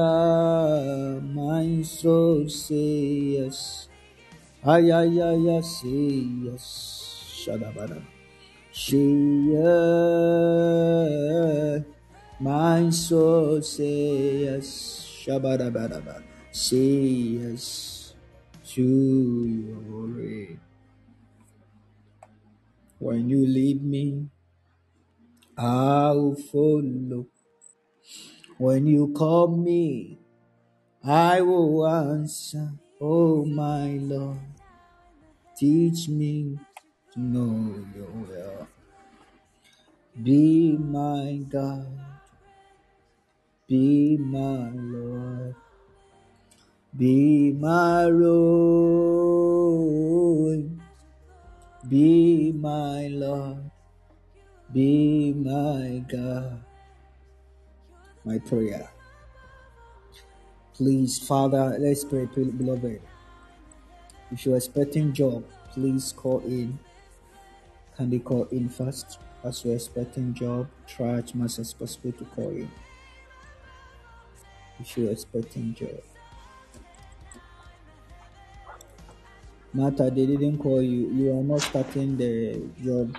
My 1.26 1.82
soul 1.82 2.46
say 2.46 3.42
yes. 3.42 3.90
Ay, 4.62 4.94
ay, 4.94 5.18
ay, 5.18 5.58
ay, 5.58 5.62
say 5.66 6.22
yes. 6.46 6.62
Shadabada. 7.34 7.98
Say 8.70 9.10
yes. 9.50 10.22
My 12.38 12.86
soul 12.94 13.58
say 13.58 14.46
yes. 14.46 15.02
Shabadabadaba. 15.26 16.22
Say 16.54 17.42
yes 17.42 18.14
to 18.70 18.86
your 19.50 20.14
way. 20.14 20.62
When 23.02 23.26
you 23.26 23.42
lead 23.42 23.82
me, 23.82 24.30
I'll 25.58 26.38
follow. 26.38 27.29
When 28.60 28.84
you 28.86 29.08
call 29.16 29.48
me, 29.48 30.20
I 31.02 31.40
will 31.40 31.88
answer. 31.88 32.72
Oh, 33.00 33.46
my 33.46 33.96
Lord, 33.96 34.36
teach 35.56 36.10
me 36.10 36.58
to 37.14 37.20
know 37.20 37.82
your 37.96 38.10
will. 38.10 38.68
Be 40.22 40.76
my 40.76 41.40
God, 41.48 41.88
be 43.66 44.18
my 44.18 44.68
Lord, 44.74 45.54
be 46.94 47.52
my 47.52 48.04
Lord, 48.04 49.60
be 51.88 52.52
my 52.52 53.06
Lord, 53.08 53.70
be 54.70 55.32
my 55.32 56.04
God. 56.06 56.69
My 58.24 58.38
prayer. 58.38 58.90
Please, 60.74 61.18
Father, 61.18 61.76
let's 61.78 62.04
pray, 62.04 62.26
beloved. 62.26 63.00
If 64.30 64.46
you're 64.46 64.56
expecting 64.56 65.12
job, 65.12 65.44
please 65.72 66.12
call 66.12 66.40
in. 66.40 66.78
Can 67.96 68.10
they 68.10 68.18
call 68.18 68.44
in 68.52 68.68
first? 68.68 69.18
As 69.42 69.64
you're 69.64 69.74
expecting 69.74 70.34
job, 70.34 70.68
try 70.86 71.18
as 71.18 71.34
much 71.34 71.58
as 71.58 71.72
possible 71.72 72.12
to 72.12 72.24
call 72.24 72.50
in. 72.50 72.70
If 74.78 74.96
you're 74.96 75.10
expecting 75.10 75.74
job. 75.74 76.00
Martha, 79.72 80.10
they 80.10 80.26
didn't 80.26 80.58
call 80.58 80.82
you. 80.82 81.08
You 81.10 81.38
are 81.38 81.42
not 81.42 81.62
starting 81.62 82.16
the 82.16 82.60
job, 82.82 83.16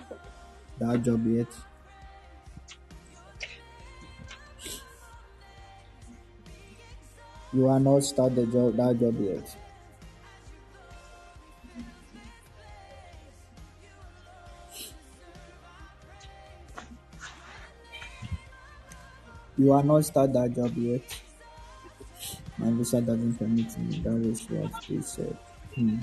that 0.79 1.01
job 1.03 1.25
yet. 1.25 1.47
You 7.53 7.67
are 7.67 7.79
not 7.79 8.03
start 8.03 8.35
the 8.35 8.45
job, 8.45 8.75
that 8.77 8.99
job 8.99 9.19
yet. 9.19 9.57
You 19.57 19.73
are 19.73 19.83
not 19.83 20.05
start 20.05 20.33
that 20.33 20.55
job 20.55 20.75
yet. 20.77 21.03
My 22.57 22.71
visa 22.71 23.01
doesn't 23.01 23.35
permit 23.35 23.77
me. 23.79 23.99
That 23.99 24.21
is 24.25 24.49
what 24.49 24.71
they 24.87 25.01
said. 25.01 25.37
Hmm. 25.75 25.97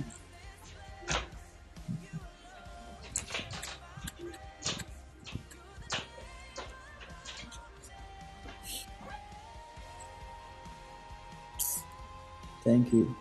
Thank 12.64 12.92
you. 12.92 13.14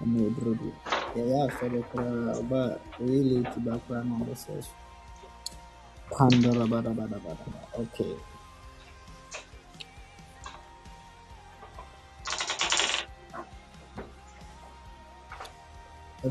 I'm 0.00 0.26
a 0.26 0.30
brother. 0.30 0.72
Yeah, 1.16 1.24
yeah, 1.24 1.48
for 1.48 1.68
the 1.68 1.82
crowd, 1.82 2.48
but 2.48 2.80
really 3.00 3.42
to 3.42 3.60
background 3.60 4.12
on 4.12 4.28
the 4.28 4.36
session. 4.36 4.72
Pandora, 6.16 6.66
bada, 6.66 6.94
bada, 6.94 7.18
bada, 7.18 7.44
bada. 7.44 7.80
Okay. 7.80 8.14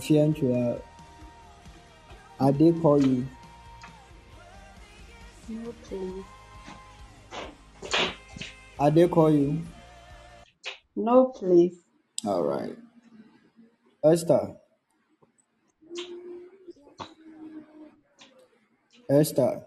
You 0.09 0.15
want 0.19 0.43
uh, 0.43 0.79
I 2.39 2.51
did 2.51 2.81
call 2.81 3.01
you. 3.03 3.27
No, 5.49 5.73
please. 5.83 6.23
I 8.79 8.89
did 8.89 9.09
call 9.11 9.31
you. 9.31 9.63
No, 10.97 11.27
please. 11.27 11.83
All 12.25 12.41
right. 12.43 12.75
Esther. 14.03 14.55
Esther. 19.07 19.61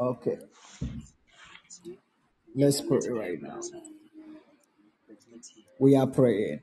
Okay. 0.00 0.38
Let's 2.56 2.80
pray 2.80 2.98
right 3.10 3.40
now. 3.40 3.60
We 5.78 5.94
are 5.94 6.08
praying. 6.08 6.62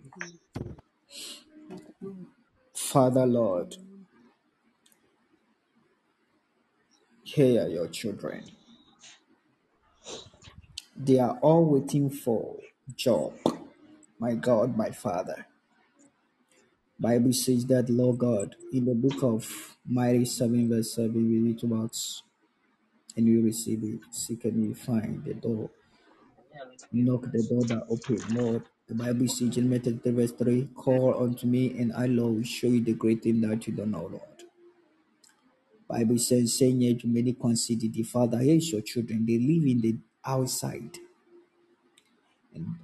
Father 2.73 3.25
Lord, 3.25 3.77
hear 7.23 7.69
your 7.69 7.87
children. 7.87 8.43
They 11.05 11.19
are 11.19 11.37
all 11.41 11.65
waiting 11.65 12.09
for 12.09 12.57
job. 12.95 13.33
My 14.19 14.35
God, 14.35 14.77
my 14.77 14.91
Father. 14.91 15.47
Bible 16.99 17.33
says 17.33 17.65
that 17.67 17.89
Lord 17.89 18.19
God 18.19 18.55
in 18.71 18.85
the 18.85 18.95
book 18.95 19.23
of 19.23 19.77
Mary 19.85 20.25
7 20.25 20.69
verse 20.69 20.95
7 20.95 21.13
we 21.15 21.39
read 21.39 21.63
about 21.63 21.97
and 23.17 23.27
you 23.27 23.43
receive 23.43 23.83
it. 23.83 23.99
Seek 24.11 24.45
and 24.45 24.63
you 24.63 24.75
find 24.75 25.23
the 25.25 25.33
door. 25.33 25.69
Knock 26.93 27.23
the 27.31 27.43
door 27.49 27.63
that 27.65 27.85
open. 27.89 28.19
Lord, 28.35 28.63
the 28.87 28.95
Bible 28.95 29.27
says 29.27 29.57
in 29.57 29.69
Matthew 29.69 29.99
33 29.99 30.11
verse 30.13 30.31
3, 30.33 30.69
call 30.75 31.23
unto 31.23 31.47
me 31.47 31.77
and 31.79 31.93
I 31.93 32.07
will 32.07 32.43
show 32.43 32.67
you 32.67 32.81
the 32.81 32.93
great 32.93 33.23
thing 33.23 33.41
that 33.41 33.67
you 33.67 33.73
don't 33.73 33.91
know, 33.91 34.07
Lord. 34.07 34.43
Bible 35.89 36.17
says, 36.19 36.57
saying 36.57 36.81
yet 36.81 37.05
many 37.05 37.33
consider 37.33 37.87
the 37.87 38.03
Father, 38.03 38.39
here 38.39 38.57
is 38.57 38.71
your 38.71 38.81
children. 38.81 39.25
They 39.27 39.37
live 39.39 39.67
in 39.67 39.81
the 39.81 39.97
outside. 40.25 40.99
And 42.55 42.75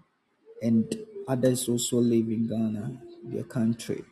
and 0.61 0.95
others 1.28 1.70
also 1.70 1.98
live 1.98 2.30
in 2.30 2.48
Ghana, 2.48 3.02
their 3.26 3.44
country. 3.45 4.03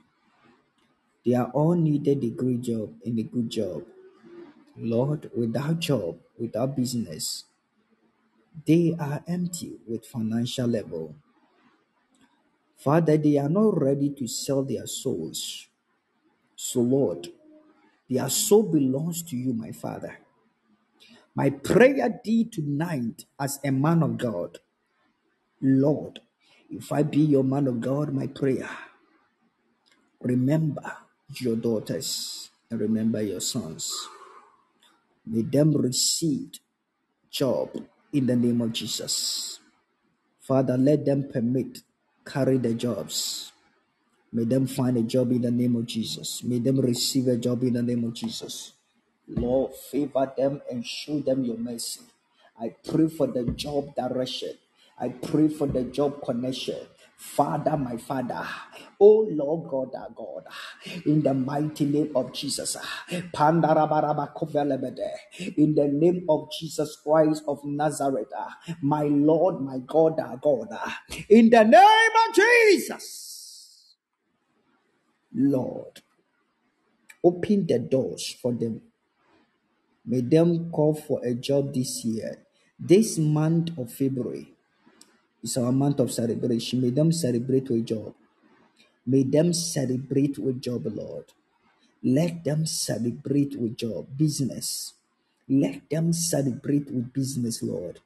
They 1.25 1.35
are 1.35 1.51
all 1.51 1.75
needed 1.75 2.23
a 2.23 2.29
great 2.31 2.61
job 2.61 2.93
and 3.05 3.19
a 3.19 3.23
good 3.23 3.49
job. 3.49 3.83
Lord, 4.77 5.31
without 5.35 5.79
job, 5.79 6.19
without 6.39 6.75
business, 6.75 7.45
they 8.65 8.95
are 8.99 9.23
empty 9.27 9.77
with 9.87 10.05
financial 10.05 10.67
level. 10.67 11.15
Father, 12.77 13.17
they 13.17 13.37
are 13.37 13.49
not 13.49 13.81
ready 13.81 14.09
to 14.11 14.27
sell 14.27 14.63
their 14.63 14.87
souls. 14.87 15.67
So, 16.55 16.81
Lord, 16.81 17.29
their 18.09 18.29
soul 18.29 18.63
belongs 18.63 19.23
to 19.23 19.37
you, 19.37 19.53
my 19.53 19.71
Father. 19.71 20.17
My 21.37 21.51
prayer 21.51 22.19
thee 22.25 22.45
tonight 22.45 23.25
as 23.39 23.61
a 23.63 23.71
man 23.71 24.03
of 24.03 24.17
God, 24.17 24.59
Lord, 25.61 26.19
If 26.71 26.91
I 26.91 27.03
be 27.03 27.21
your 27.21 27.43
man 27.43 27.67
of 27.67 27.81
God, 27.81 28.13
my 28.13 28.27
prayer, 28.27 28.69
remember 30.21 30.83
your 31.39 31.55
daughters 31.57 32.49
and 32.71 32.81
remember 32.81 33.21
your 33.21 33.41
sons. 33.41 33.91
May 35.25 35.43
them 35.43 35.73
receive 35.77 36.51
job 37.31 37.69
in 38.13 38.27
the 38.27 38.35
name 38.35 38.61
of 38.61 38.73
Jesus. 38.73 39.59
Father, 40.41 40.77
let 40.77 41.05
them 41.05 41.29
permit, 41.31 41.79
carry 42.25 42.57
the 42.57 42.73
jobs. 42.75 43.51
May 44.33 44.45
them 44.45 44.67
find 44.67 44.97
a 44.97 45.03
job 45.03 45.31
in 45.31 45.41
the 45.43 45.51
name 45.51 45.75
of 45.77 45.87
Jesus. 45.87 46.43
May 46.43 46.59
them 46.59 46.79
receive 46.81 47.27
a 47.29 47.37
job 47.37 47.63
in 47.63 47.73
the 47.73 47.83
name 47.83 48.05
of 48.05 48.13
Jesus. 48.13 48.73
Lord, 49.27 49.73
favor 49.75 50.31
them 50.37 50.61
and 50.71 50.85
show 50.85 51.19
them 51.19 51.43
your 51.45 51.57
mercy. 51.57 52.01
I 52.59 52.75
pray 52.89 53.07
for 53.09 53.27
the 53.27 53.43
job 53.45 53.95
direction. 53.95 54.53
I 54.99 55.09
pray 55.09 55.47
for 55.49 55.67
the 55.67 55.83
job 55.83 56.21
connection. 56.23 56.77
Father, 57.17 57.75
my 57.77 57.97
Father, 57.97 58.45
oh 58.99 59.27
Lord 59.31 59.69
God, 59.69 59.89
our 59.99 60.09
God, 60.15 60.43
in 61.05 61.21
the 61.23 61.33
mighty 61.33 61.85
name 61.85 62.11
of 62.15 62.31
Jesus, 62.33 62.77
in 63.11 63.29
the 63.31 63.59
name 65.93 66.25
of 66.29 66.49
Jesus 66.59 66.95
Christ 67.03 67.43
of 67.47 67.63
Nazareth, 67.65 68.27
my 68.81 69.03
Lord, 69.03 69.61
my 69.61 69.79
God, 69.87 70.19
our 70.19 70.37
God, 70.37 70.67
in 71.29 71.49
the 71.49 71.63
name 71.63 72.11
of 72.29 72.35
Jesus, 72.35 73.95
Lord, 75.33 76.01
open 77.23 77.65
the 77.67 77.79
doors 77.79 78.35
for 78.41 78.53
them 78.53 78.81
May 80.07 80.21
them 80.21 80.71
call 80.71 80.95
for 80.95 81.25
a 81.25 81.35
job 81.35 81.75
this 81.75 82.05
year. 82.05 82.39
This 82.79 83.19
month 83.19 83.77
of 83.77 83.93
February 83.93 84.53
is 85.43 85.57
our 85.57 85.71
month 85.71 85.99
of 85.99 86.11
celebration. 86.11 86.81
May 86.81 86.91
them 86.91 87.11
celebrate 87.11 87.69
with 87.69 87.85
job. 87.87 88.15
May 89.05 89.23
them 89.23 89.53
celebrate 89.53 90.39
with 90.39 90.61
job, 90.61 90.87
Lord. 90.87 91.25
Let 92.03 92.43
them 92.45 92.65
celebrate 92.65 93.59
with 93.59 93.77
job, 93.77 94.07
business. 94.17 94.93
Let 95.49 95.89
them 95.89 96.13
celebrate 96.13 96.91
with 96.91 97.13
business, 97.13 97.63
Lord. 97.63 97.99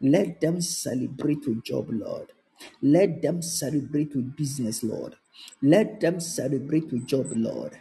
Let 0.00 0.40
them 0.40 0.60
celebrate 0.62 1.46
with 1.46 1.64
job, 1.64 1.88
Lord. 1.90 2.32
Let 2.82 3.22
them 3.22 3.42
celebrate 3.42 4.14
with 4.14 4.36
business, 4.36 4.82
Lord. 4.82 5.16
Let 5.62 6.00
them 6.00 6.20
celebrate 6.20 6.90
with 6.92 7.06
job, 7.06 7.26
Lord. 7.34 7.72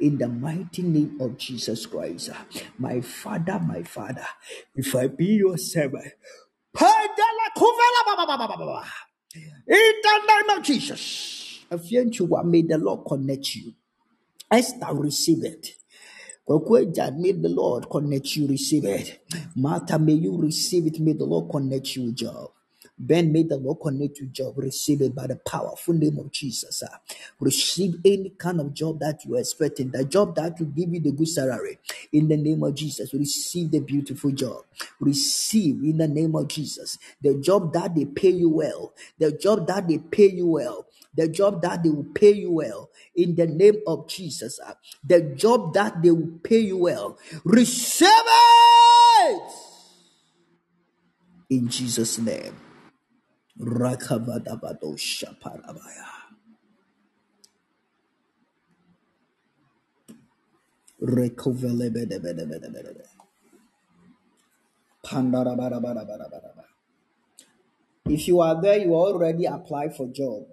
In 0.00 0.18
the 0.18 0.28
mighty 0.28 0.82
name 0.82 1.18
of 1.20 1.36
Jesus 1.38 1.86
Christ. 1.86 2.30
My 2.78 3.00
Father, 3.00 3.58
my 3.60 3.82
Father, 3.82 4.26
if 4.74 4.94
I 4.94 5.08
be 5.08 5.26
your 5.26 5.56
servant, 5.58 6.12
in 9.68 9.94
the 10.02 10.20
name 10.28 10.58
of 10.58 10.62
Jesus, 10.62 11.64
Afianchuwa, 11.70 12.44
may 12.44 12.62
the 12.62 12.78
Lord 12.78 13.06
connect 13.06 13.54
you. 13.56 13.72
Esther, 14.50 14.94
receive 14.94 15.44
it. 15.44 15.74
Kwekweja, 16.46 17.16
may 17.16 17.32
the 17.32 17.48
Lord 17.48 17.88
connect 17.90 18.36
you, 18.36 18.46
receive 18.48 18.84
it. 18.84 19.20
Martha, 19.56 19.98
may 19.98 20.12
you 20.14 20.36
receive 20.40 20.86
it. 20.86 21.00
May 21.00 21.12
the 21.12 21.24
Lord 21.24 21.50
connect 21.50 21.96
you 21.96 22.12
job. 22.12 22.50
Ben, 22.98 23.32
may 23.32 23.42
the 23.42 23.56
Lord 23.56 23.78
connect 23.82 24.18
you 24.18 24.26
job. 24.26 24.58
Receive 24.58 25.02
it 25.02 25.14
by 25.14 25.26
the 25.26 25.36
powerful 25.36 25.94
name 25.94 26.18
of 26.18 26.30
Jesus. 26.30 26.82
Receive 27.40 27.96
any 28.04 28.30
kind 28.30 28.60
of 28.60 28.74
job 28.74 29.00
that 29.00 29.24
you 29.24 29.36
are 29.36 29.40
expecting, 29.40 29.90
the 29.90 30.04
job 30.04 30.36
that 30.36 30.58
will 30.58 30.66
give 30.66 30.92
you 30.92 31.00
the 31.00 31.12
good 31.12 31.28
salary. 31.28 31.78
In 32.12 32.28
the 32.28 32.36
name 32.36 32.62
of 32.62 32.74
Jesus, 32.74 33.12
receive 33.14 33.70
the 33.70 33.80
beautiful 33.80 34.30
job. 34.30 34.64
Receive 35.00 35.82
in 35.82 35.98
the 35.98 36.08
name 36.08 36.36
of 36.36 36.48
Jesus 36.48 36.98
the 37.20 37.34
job 37.34 37.72
that 37.72 37.94
they 37.94 38.04
pay 38.04 38.30
you 38.30 38.50
well, 38.50 38.92
the 39.18 39.32
job 39.32 39.66
that 39.66 39.88
they 39.88 39.98
pay 39.98 40.30
you 40.30 40.46
well 40.46 40.86
the 41.14 41.28
job 41.28 41.60
that 41.62 41.82
they 41.82 41.90
will 41.90 42.06
pay 42.14 42.32
you 42.32 42.50
well 42.50 42.90
in 43.14 43.34
the 43.34 43.46
name 43.46 43.76
of 43.86 44.08
Jesus. 44.08 44.58
The 45.04 45.20
job 45.20 45.74
that 45.74 46.02
they 46.02 46.10
will 46.10 46.38
pay 46.42 46.60
you 46.60 46.78
well. 46.78 47.18
Receive 47.44 48.08
it 48.08 49.52
in 51.50 51.68
Jesus' 51.68 52.18
name. 52.18 52.56
Rakavadabado 53.60 54.96
shaparabaya. 54.96 56.08
Rekovelebedebedebedebede. 61.02 63.06
Pandarabarabarabarabaraba. 65.04 66.64
If 68.06 68.26
you 68.28 68.40
are 68.40 68.60
there, 68.60 68.78
you 68.78 68.94
already 68.94 69.46
applied 69.46 69.96
for 69.96 70.06
job 70.08 70.44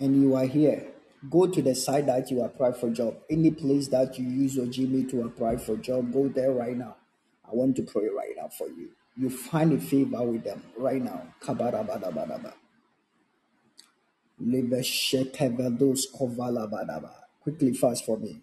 and 0.00 0.20
you 0.22 0.34
are 0.36 0.46
here. 0.46 0.88
Go 1.30 1.46
to 1.46 1.62
the 1.62 1.74
site 1.74 2.06
that 2.06 2.30
you 2.30 2.42
apply 2.42 2.72
for 2.72 2.90
job. 2.90 3.16
Any 3.30 3.50
place 3.52 3.88
that 3.88 4.18
you 4.18 4.28
use 4.28 4.56
your 4.56 4.66
Gmail 4.66 5.08
to 5.10 5.22
apply 5.22 5.56
for 5.58 5.76
job, 5.76 6.12
go 6.12 6.28
there 6.28 6.52
right 6.52 6.76
now. 6.76 6.96
I 7.46 7.50
want 7.54 7.76
to 7.76 7.82
pray 7.82 8.08
right 8.14 8.34
now 8.36 8.48
for 8.48 8.68
you. 8.68 8.90
You 9.16 9.30
find 9.30 9.72
a 9.72 9.78
favor 9.78 10.22
with 10.24 10.44
them 10.44 10.62
right 10.76 11.02
now. 11.02 11.22
Quickly 17.42 17.74
fast 17.74 18.06
for 18.06 18.18
me. 18.18 18.42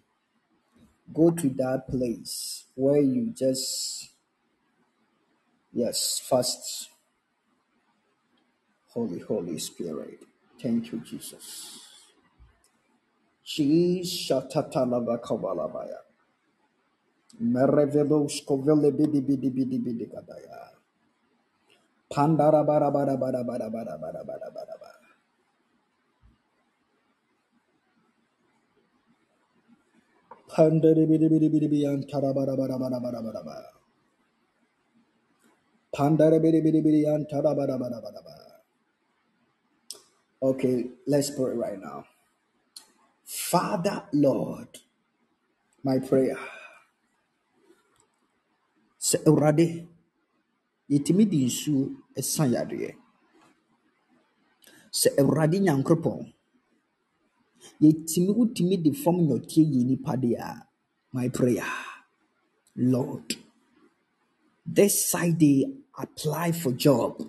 Go 1.12 1.30
to 1.30 1.48
that 1.50 1.84
place 1.88 2.64
where 2.74 3.00
you 3.00 3.32
just 3.36 4.08
yes, 5.72 6.20
fast. 6.28 6.90
Holy, 8.90 9.20
Holy 9.20 9.58
Spirit. 9.58 10.20
Thank 10.62 10.92
you, 10.92 11.00
Jesus. 11.00 11.80
Shatatalavakavalabaya. 13.46 16.03
Bidi 17.40 19.20
bidi 19.28 19.50
bidi 19.56 19.78
bidi 19.84 20.06
kadaya. 20.10 20.60
Pandara 22.10 22.64
bara 22.66 22.90
bara 22.94 23.16
bara 23.20 23.44
bara 23.44 23.70
bara 23.70 23.98
bara 24.02 24.22
bara 24.28 24.48
bara 24.56 24.76
bara. 24.82 25.00
Bidi 31.08 31.28
bidi 31.30 31.48
bidi 31.50 31.68
bidi 31.68 31.68
bara 32.34 32.56
bara 32.56 32.78
bara 32.80 33.00
bara 33.00 33.22
bara 33.24 33.42
bara. 33.44 33.70
Bidi 36.42 36.60
bidi 36.64 36.80
bidi 36.84 37.00
bara 37.06 37.54
bara 37.54 37.78
bara 38.02 38.22
bara. 38.24 38.46
Okay, 40.42 40.90
let's 41.08 41.30
pray 41.30 41.54
right 41.56 41.80
now. 41.80 42.04
Father, 43.24 44.04
Lord, 44.12 44.68
my 45.84 45.98
prayer. 46.00 46.38
Sɛ 49.14 49.20
Awurade, 49.28 49.66
yɛtumi 50.90 51.24
de 51.30 51.38
nsuo 51.46 51.82
ɛsa 52.18 52.44
yareɛ. 52.52 52.90
Sɛ 55.00 55.08
Awurade 55.20 55.58
Nyankopɔn, 55.60 56.20
yɛtumi 57.82 58.30
wotumi 58.38 58.76
de 58.82 58.90
fam 59.02 59.16
nnɔteɛ 59.24 59.62
yɛ 59.72 59.84
nipa 59.88 60.12
deɛ 60.22 60.38
a, 60.40 60.66
my 61.12 61.28
prayer, 61.28 61.64
Lord, 62.76 63.36
this 64.66 64.94
side 65.10 65.38
they 65.38 65.64
apply 65.96 66.50
for 66.52 66.72
job. 66.72 67.22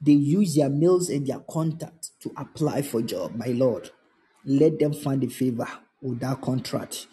They 0.00 0.12
use 0.12 0.54
their 0.54 0.70
mails 0.70 1.08
and 1.10 1.26
their 1.26 1.40
contact 1.40 2.10
to 2.20 2.32
apply 2.36 2.82
for 2.82 3.02
job. 3.02 3.34
My 3.34 3.48
Lord, 3.48 3.90
let 4.44 4.78
them 4.78 4.92
find 4.92 5.24
a 5.24 5.28
favor 5.28 5.68
with 6.00 6.20
that 6.20 6.40
contract. 6.42 7.08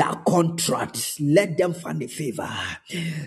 That 0.00 0.24
contract, 0.26 1.20
let 1.20 1.58
them 1.58 1.74
find 1.74 2.02
a 2.02 2.08
favor. 2.08 2.48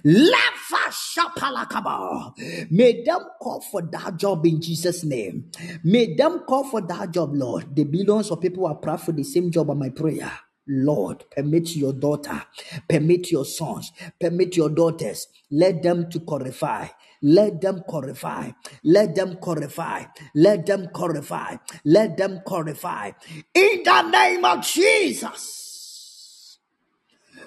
Lefa 0.03 0.89
shapalakaba. 0.89 2.33
May 2.71 3.03
them 3.03 3.21
call 3.39 3.61
for 3.61 3.83
that 3.83 4.17
job 4.17 4.43
in 4.47 4.59
Jesus' 4.59 5.03
name. 5.03 5.51
May 5.83 6.15
them 6.15 6.39
call 6.47 6.63
for 6.63 6.81
that 6.81 7.11
job, 7.11 7.35
Lord. 7.35 7.75
The 7.75 7.83
billions 7.83 8.31
of 8.31 8.41
people 8.41 8.65
are 8.65 8.73
proud 8.73 9.01
for 9.03 9.11
the 9.11 9.23
same 9.23 9.51
job 9.51 9.69
on 9.69 9.77
my 9.77 9.89
prayer. 9.89 10.31
Lord, 10.67 11.25
permit 11.29 11.75
your 11.75 11.93
daughter, 11.93 12.41
permit 12.89 13.31
your 13.31 13.45
sons, 13.45 13.91
permit 14.19 14.57
your 14.57 14.69
daughters, 14.69 15.27
let 15.51 15.83
them 15.83 16.09
to 16.09 16.21
qualify. 16.21 16.87
Let 17.21 17.61
them 17.61 17.83
qualify. 17.87 18.51
Let 18.83 19.15
them 19.15 19.37
qualify. 19.37 20.05
Let 20.35 20.65
them 20.65 20.87
qualify. 20.93 21.57
Let 21.85 22.17
them 22.17 22.41
qualify. 22.45 23.11
In 23.53 23.83
the 23.83 24.01
name 24.09 24.43
of 24.45 24.65
Jesus. 24.65 25.62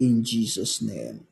In 0.00 0.24
Jesus' 0.24 0.82
name. 0.82 1.26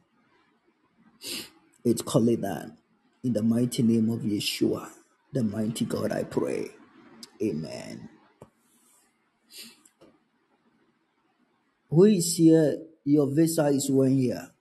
It's 1.85 2.03
called 2.03 2.27
that. 2.43 2.77
In 3.25 3.33
the 3.33 3.43
mighty 3.43 3.83
name 3.83 4.11
of 4.11 4.21
Yeshua, 4.21 4.91
the 5.33 5.43
mighty 5.43 5.87
God, 5.87 6.13
I 6.13 6.25
pray. 6.25 6.71
Amen. 7.43 8.11
Who 11.91 12.05
is 12.05 12.37
here? 12.37 12.79
Your 13.05 13.29
visa 13.35 13.67
is 13.69 13.91
one 13.91 14.17
year. 14.17 14.54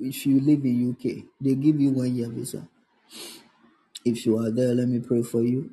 If 0.00 0.26
you 0.26 0.40
live 0.40 0.64
in 0.64 0.90
UK, 0.92 1.24
they 1.40 1.54
give 1.56 1.80
you 1.80 1.90
one 1.90 2.14
year 2.14 2.28
visa. 2.30 2.68
If 4.04 4.26
you 4.26 4.38
are 4.38 4.50
there, 4.50 4.74
let 4.74 4.88
me 4.88 5.00
pray 5.00 5.22
for 5.22 5.42
you. 5.42 5.70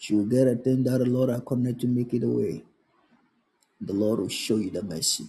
You 0.00 0.18
will 0.18 0.26
get 0.26 0.48
a 0.48 0.56
thing 0.56 0.84
that 0.84 0.98
the 0.98 1.06
Lord 1.06 1.30
has 1.30 1.42
connected 1.46 1.82
to 1.82 1.88
make 1.88 2.14
it 2.14 2.24
away. 2.24 2.64
The 3.80 3.92
Lord 3.94 4.20
will 4.20 4.28
show 4.28 4.56
you 4.56 4.70
the 4.70 4.82
mercy. 4.82 5.26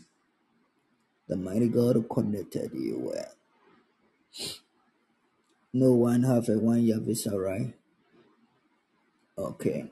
The 1.28 1.38
mighty 1.38 1.70
God 1.70 2.06
connected 2.10 2.72
you 2.74 3.00
well. 3.00 3.32
No 5.74 5.94
one 5.94 6.24
have 6.24 6.50
a 6.50 6.60
one 6.60 6.84
year 6.84 7.00
visa, 7.00 7.38
right? 7.38 7.74
Okay. 9.38 9.92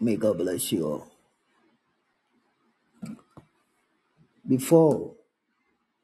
May 0.00 0.16
God 0.16 0.38
bless 0.38 0.72
you 0.72 0.86
all. 0.86 1.08
Before 4.46 5.14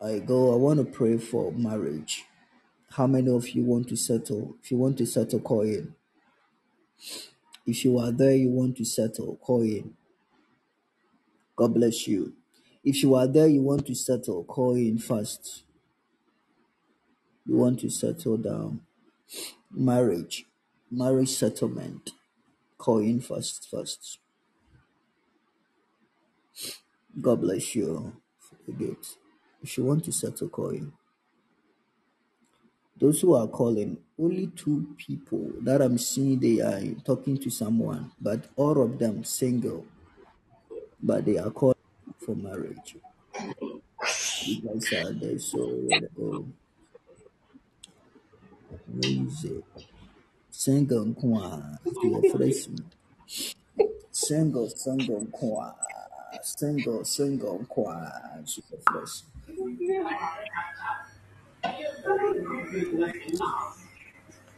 I 0.02 0.20
go, 0.20 0.52
I 0.52 0.56
want 0.56 0.78
to 0.80 0.86
pray 0.86 1.18
for 1.18 1.52
marriage. 1.52 2.24
How 2.92 3.06
many 3.06 3.30
of 3.30 3.48
you 3.50 3.64
want 3.64 3.88
to 3.90 3.96
settle? 3.96 4.56
If 4.62 4.70
you 4.72 4.78
want 4.78 4.98
to 4.98 5.06
settle, 5.06 5.40
call 5.40 5.62
in. 5.62 5.94
If 7.66 7.84
you 7.84 7.98
are 7.98 8.12
there, 8.12 8.34
you 8.34 8.50
want 8.50 8.76
to 8.78 8.84
settle, 8.84 9.36
call 9.42 9.62
in. 9.62 9.94
God 11.56 11.74
bless 11.74 12.08
you. 12.08 12.34
If 12.84 13.02
you 13.02 13.14
are 13.16 13.26
there, 13.28 13.48
you 13.48 13.62
want 13.62 13.86
to 13.86 13.94
settle, 13.94 14.44
call 14.44 14.76
in 14.76 14.98
first. 14.98 15.64
You 17.46 17.56
want 17.56 17.80
to 17.80 17.90
settle 17.90 18.38
down. 18.38 18.82
Marriage, 19.70 20.46
marriage 20.90 21.30
settlement, 21.30 22.10
call 22.78 22.98
in 23.00 23.20
first. 23.20 23.68
First. 23.70 24.18
God 27.20 27.42
bless 27.42 27.74
you 27.76 28.14
for 28.40 28.56
the 28.66 28.72
gift. 28.72 29.16
If 29.62 29.76
you 29.76 29.84
want 29.84 30.04
to 30.04 30.12
settle, 30.12 30.48
call. 30.48 30.74
Those 33.00 33.20
who 33.22 33.34
are 33.34 33.46
calling, 33.46 33.96
only 34.18 34.48
two 34.48 34.94
people 34.98 35.52
that 35.62 35.80
I'm 35.80 35.96
seeing 35.96 36.38
they 36.38 36.60
are 36.60 36.82
talking 37.02 37.38
to 37.38 37.48
someone, 37.50 38.12
but 38.20 38.44
all 38.56 38.82
of 38.82 38.98
them 38.98 39.24
single, 39.24 39.86
but 41.02 41.24
they 41.24 41.38
are 41.38 41.50
calling 41.50 41.76
for 42.18 42.34
marriage. 42.34 42.96
You 44.44 44.60
guys 44.60 44.92
are 44.92 45.12
there, 45.12 45.38
so 45.38 45.88
oh, 46.20 46.46
where 48.86 49.26
is 49.26 49.44
it? 49.44 49.64
Single 50.50 51.06
nkwa, 51.06 51.78
phrase. 52.32 52.68
Single, 54.10 54.68
single 54.68 55.24
nkwa, 55.24 55.74
single, 56.42 57.04
single 57.04 57.58
nkwa, 57.60 58.44
fresh. 58.90 59.22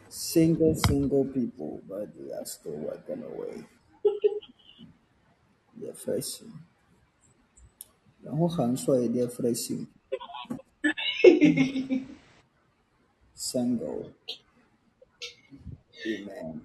Single, 0.09 0.75
single 0.75 1.25
people, 1.25 1.81
but 1.89 2.09
they 2.17 2.31
are 2.33 2.45
still 2.45 2.73
working 2.73 3.23
away. 3.23 3.63
The 5.79 5.93
fresh. 5.93 6.39
The 8.23 8.31
whole 8.31 8.49
hands 8.49 8.87
why 8.87 9.07
they're 9.07 9.29
fresh. 9.29 9.71
Single. 13.35 14.11
Amen. 16.07 16.61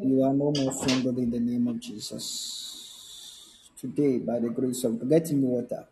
You 0.00 0.22
are 0.24 0.32
no 0.34 0.52
more 0.56 0.72
single 0.72 1.18
in 1.18 1.30
the 1.30 1.40
name 1.40 1.68
of 1.68 1.80
Jesus. 1.80 3.68
Today, 3.78 4.18
by 4.18 4.40
the 4.40 4.50
grace 4.50 4.84
of 4.84 5.08
get 5.08 5.30
me 5.32 5.40
water. 5.44 5.86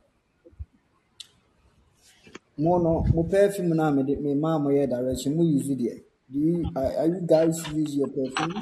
Mo 2.61 2.77
no, 2.79 2.93
mo 3.15 3.23
perfume 3.25 3.73
na 3.75 3.91
me 3.91 4.03
me 4.21 4.35
ma 4.35 4.59
mo 4.59 4.69
yɛ 4.69 4.85
direction 4.87 5.33
mo 5.37 5.43
use 5.43 5.69
there. 5.81 5.97
Do 6.31 6.39
you 6.39 6.71
are, 6.77 6.93
are 7.01 7.07
you 7.09 7.21
guys 7.27 7.57
use 7.73 7.97
your 7.97 8.09
perfumes? 8.09 8.55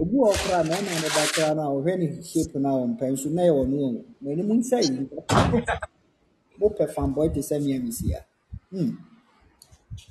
Obi 0.00 0.16
wɔ 0.22 0.30
na 0.68 0.74
ɛna 0.76 0.92
ne 1.02 1.08
kora 1.34 1.54
na 1.54 1.64
ɔhwɛ 1.74 1.92
ne 1.98 2.06
shape 2.22 2.54
na 2.60 2.70
ɔmpɛ 2.82 3.04
nso 3.12 3.28
na 3.30 3.42
ɛwɔ 3.48 3.62
no 3.70 3.76
o. 3.88 4.04
Na 4.20 4.30
ɛni 4.32 4.42
mu 4.46 4.54
nsa 4.60 4.78
yi. 4.84 5.08
Mo 6.58 6.66
pɛ 6.76 6.84
fanboy 6.94 7.28
te 7.32 7.40
sɛ 7.40 7.56
mmea 7.58 7.78
mesia. 7.82 8.20
Hmm. 8.70 8.90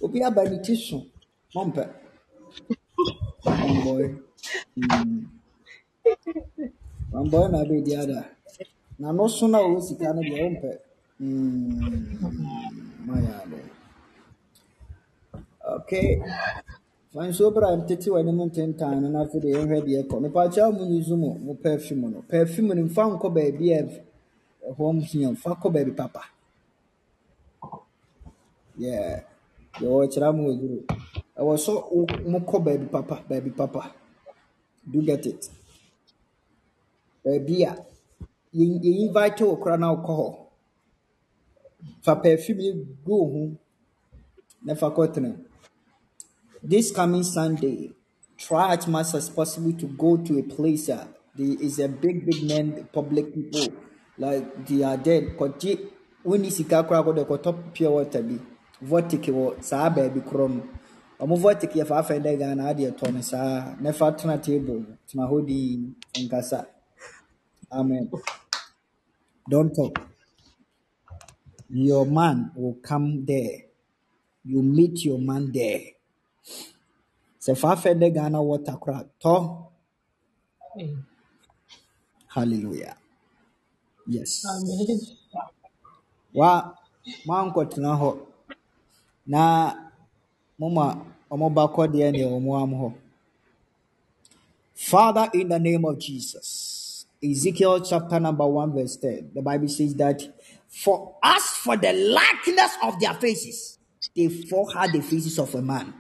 Obi 0.02 0.24
aba 0.24 0.44
ne 0.49 0.57
ti 0.65 0.76
so. 0.76 0.98
Mo 1.53 1.61
mpɛ. 1.70 1.84
Fanboy. 3.44 4.06
Hmm. 4.76 5.20
Fanboy 7.11 7.52
na 7.52 7.57
abɛ 7.64 7.84
di 7.86 7.95
ada. 7.95 8.26
Na 8.98 9.11
no 9.11 9.28
na 9.48 9.57
ɔwɔ 9.61 9.80
sika 9.82 10.11
no 10.14 10.22
deɛ 10.22 10.41
ɔmpɛ. 10.49 10.72
Maya 13.08 13.41
ade. 13.44 13.62
Okay. 15.78 16.22
Fanso 17.14 17.52
bra 17.52 17.76
ntete 17.78 18.10
w'anim 18.12 18.40
ntentan 18.45 19.02
no 19.02 19.10
na 19.10 19.22
afei 19.24 19.41
deɛ 19.41 19.52
yɛhwɛ 19.58 19.80
deɛ 19.88 20.00
ɛkɔ. 20.04 20.16
Mepaakyɛw 20.24 20.72
mo 20.78 20.84
use 20.86 21.10
mo 21.12 21.34
mo 21.45 21.54
perfume 21.56 22.08
no. 22.12 22.22
Perfume 22.30 22.74
no 22.76 22.84
mfa 22.84 23.04
nkɔ 23.20 23.30
baabi 23.36 23.68
a 23.74 23.84
ɛhɔ 24.70 25.02
hia. 25.10 25.30
Mfa 25.32 25.52
kɔ 25.62 25.72
baabi 25.74 25.91
papa. 25.95 26.22
Yeah. 28.78 29.24
Deɛ 29.80 29.88
wɔkyerɛ 29.90 30.36
mo 30.36 30.44
wɔ 30.50 30.60
duro. 30.60 30.84
Ɛwɔ 31.38 31.60
so 31.60 31.74
wo- 31.91 32.08
mokɔ 32.32 32.64
baabi 32.66 32.88
papa, 32.91 33.24
baabi 33.30 33.52
papa. 33.56 33.94
Do 34.91 35.02
get 35.02 35.26
it. 35.28 35.50
Baabi 37.26 37.64
a 37.66 37.76
yɛ 38.56 38.82
yɛ 38.84 39.08
invite 39.08 39.41
wo 39.41 39.58
koraa 39.58 39.80
na 39.80 39.95
wokɔ 39.95 40.14
hɔ. 40.20 40.43
Fa 42.01 42.15
perfume 42.15 42.85
wo 43.05 43.26
ho 43.31 43.57
na 44.64 44.76
fa 44.76 44.89
kɔtena. 44.89 45.38
This 46.61 46.91
coming 46.91 47.23
Sunday, 47.23 47.91
try 48.38 48.73
as 48.73 48.88
much 48.88 49.14
as 49.14 49.30
possible 49.30 49.73
to 49.73 49.88
go 49.88 50.18
to 50.18 50.39
a 50.39 50.43
place 50.43 50.89
uh, 50.89 51.07
there 51.35 51.57
is 51.60 51.80
a 51.80 51.88
big, 51.88 52.26
big 52.26 52.43
man, 52.43 52.88
public 52.93 53.34
people, 53.34 53.73
like 54.18 54.65
they 54.68 54.84
are 54.84 54.97
dead. 54.97 55.35
Kɔgye 55.38 55.80
wonni 56.26 56.51
sika 56.51 56.84
koraa 56.84 57.03
kɔ 57.03 57.15
de 57.15 57.23
kɔtɔ 57.26 57.73
pure 57.73 57.91
water 57.91 58.22
bi. 58.22 58.39
Voltic 58.81 59.26
wɔ 59.34 59.64
saa 59.64 59.89
baabi 59.89 60.22
korɔ 60.22 60.49
no. 60.55 60.64
Ɔmo 61.19 61.38
Voltic 61.39 61.73
yɛ 61.73 61.85
faafa 61.85 62.19
dɛ 62.19 62.38
Ghana 62.38 62.64
adeɛ 62.64 62.91
tɔ 62.97 63.14
no 63.14 63.22
saa. 63.22 63.76
Na 63.81 63.91
fa 63.91 64.11
tena 64.11 64.38
table, 64.41 64.85
tena 65.07 65.27
hɔ 65.27 65.93
nkasa. 66.15 66.65
Amen. 67.72 68.10
Don't 69.49 69.73
talk. 69.73 70.12
Your 71.69 72.06
man 72.06 72.52
will 72.56 72.77
come 72.81 73.26
there. 73.26 73.65
You 74.45 74.61
meet 74.61 75.06
your 75.06 75.19
man 75.19 75.52
there. 75.52 75.81
Sɛ 77.40 77.56
faafa 77.56 77.94
dɛ 77.94 78.14
Ghana 78.14 78.41
water 78.41 78.73
koraa 78.73 79.06
tɔ. 79.22 79.68
Hallelujah. 82.27 82.95
Yes. 84.07 84.44
Amen. 84.45 84.99
Wa 86.34 86.73
moankɔtena 87.27 87.91
hɔ 87.99 88.19
na 89.27 89.73
moma 90.60 91.06
ɔmo 91.31 91.53
ba 91.53 91.68
kɔdeɛ 91.68 92.11
ne 92.11 92.23
ɔmo 92.23 92.61
am 92.61 92.72
hɔ. 92.72 92.94
Father, 94.73 95.30
in 95.34 95.49
the 95.49 95.60
name 95.60 95.85
of 95.85 95.98
Jesus, 95.99 97.06
Ezekiel 97.23 97.80
chapter 97.81 98.19
number 98.19 98.45
1, 98.45 98.73
verse 98.73 98.98
10, 98.98 99.31
the 99.34 99.41
Bible 99.41 99.68
says 99.68 99.95
that, 99.95 100.22
For 100.74 101.16
us, 101.22 101.44
for 101.64 101.78
the 101.78 101.94
likeness 101.94 102.78
of 102.82 103.00
their 103.00 103.14
faces, 103.14 103.78
they 104.16 104.28
forehead 104.28 104.91
the 104.91 105.02
faces 105.02 105.38
of 105.38 105.54
a 105.54 105.62
man, 105.62 105.94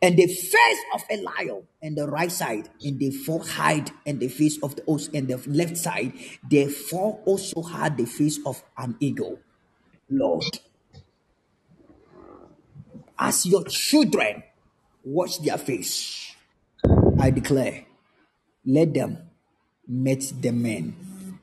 and 0.00 0.16
the 0.16 0.26
face 0.26 0.78
of 0.94 1.02
a 1.10 1.20
lion, 1.20 1.62
and 1.82 1.96
the 1.96 2.06
right 2.06 2.30
side, 2.30 2.68
and 2.82 2.98
they 3.00 3.10
forehead 3.10 3.90
and 4.06 4.20
the 4.20 4.28
face 4.28 4.58
of 4.62 4.76
the 4.76 4.84
ox, 4.86 5.08
and 5.12 5.26
the 5.26 5.36
left 5.48 5.76
side, 5.76 6.12
they 6.48 6.68
four 6.68 7.20
also 7.24 7.60
had 7.62 7.96
the 7.96 8.06
face 8.06 8.38
of 8.46 8.62
an 8.78 8.96
eagle. 9.00 9.40
Lord, 10.08 10.44
as 13.18 13.46
your 13.46 13.64
children 13.64 14.44
watch 15.02 15.40
their 15.40 15.58
face, 15.58 16.34
I 17.18 17.30
declare, 17.30 17.84
let 18.64 18.94
them 18.94 19.18
meet 19.88 20.32
the 20.40 20.52
men, 20.52 21.40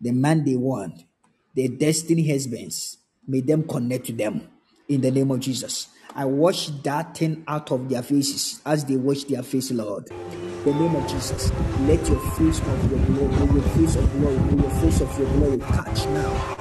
the 0.00 0.10
man 0.10 0.44
they 0.44 0.56
want, 0.56 1.04
their 1.54 1.68
destiny 1.68 2.28
husbands. 2.30 2.98
May 3.26 3.40
them 3.40 3.66
connect 3.66 4.06
to 4.06 4.12
them 4.12 4.48
in 4.88 5.00
the 5.00 5.10
name 5.10 5.30
of 5.30 5.40
Jesus. 5.40 5.88
I 6.14 6.24
wash 6.24 6.68
that 6.82 7.16
thing 7.16 7.44
out 7.46 7.70
of 7.70 7.88
their 7.88 8.02
faces 8.02 8.60
as 8.64 8.84
they 8.84 8.96
wash 8.96 9.24
their 9.24 9.42
face, 9.42 9.70
Lord. 9.70 10.10
In 10.10 10.64
the 10.64 10.72
name 10.72 10.96
of 10.96 11.08
Jesus, 11.08 11.50
let 11.80 12.06
your 12.08 12.20
face 12.32 12.60
of 12.60 12.90
your 12.90 13.00
glory, 13.06 13.54
your 13.54 13.62
face 13.74 13.96
of 13.96 14.12
glory, 14.12 14.60
your 14.60 14.70
face 14.80 15.00
of 15.00 15.18
your 15.18 15.28
glory 15.34 15.58
catch 15.58 16.06
now 16.06 16.57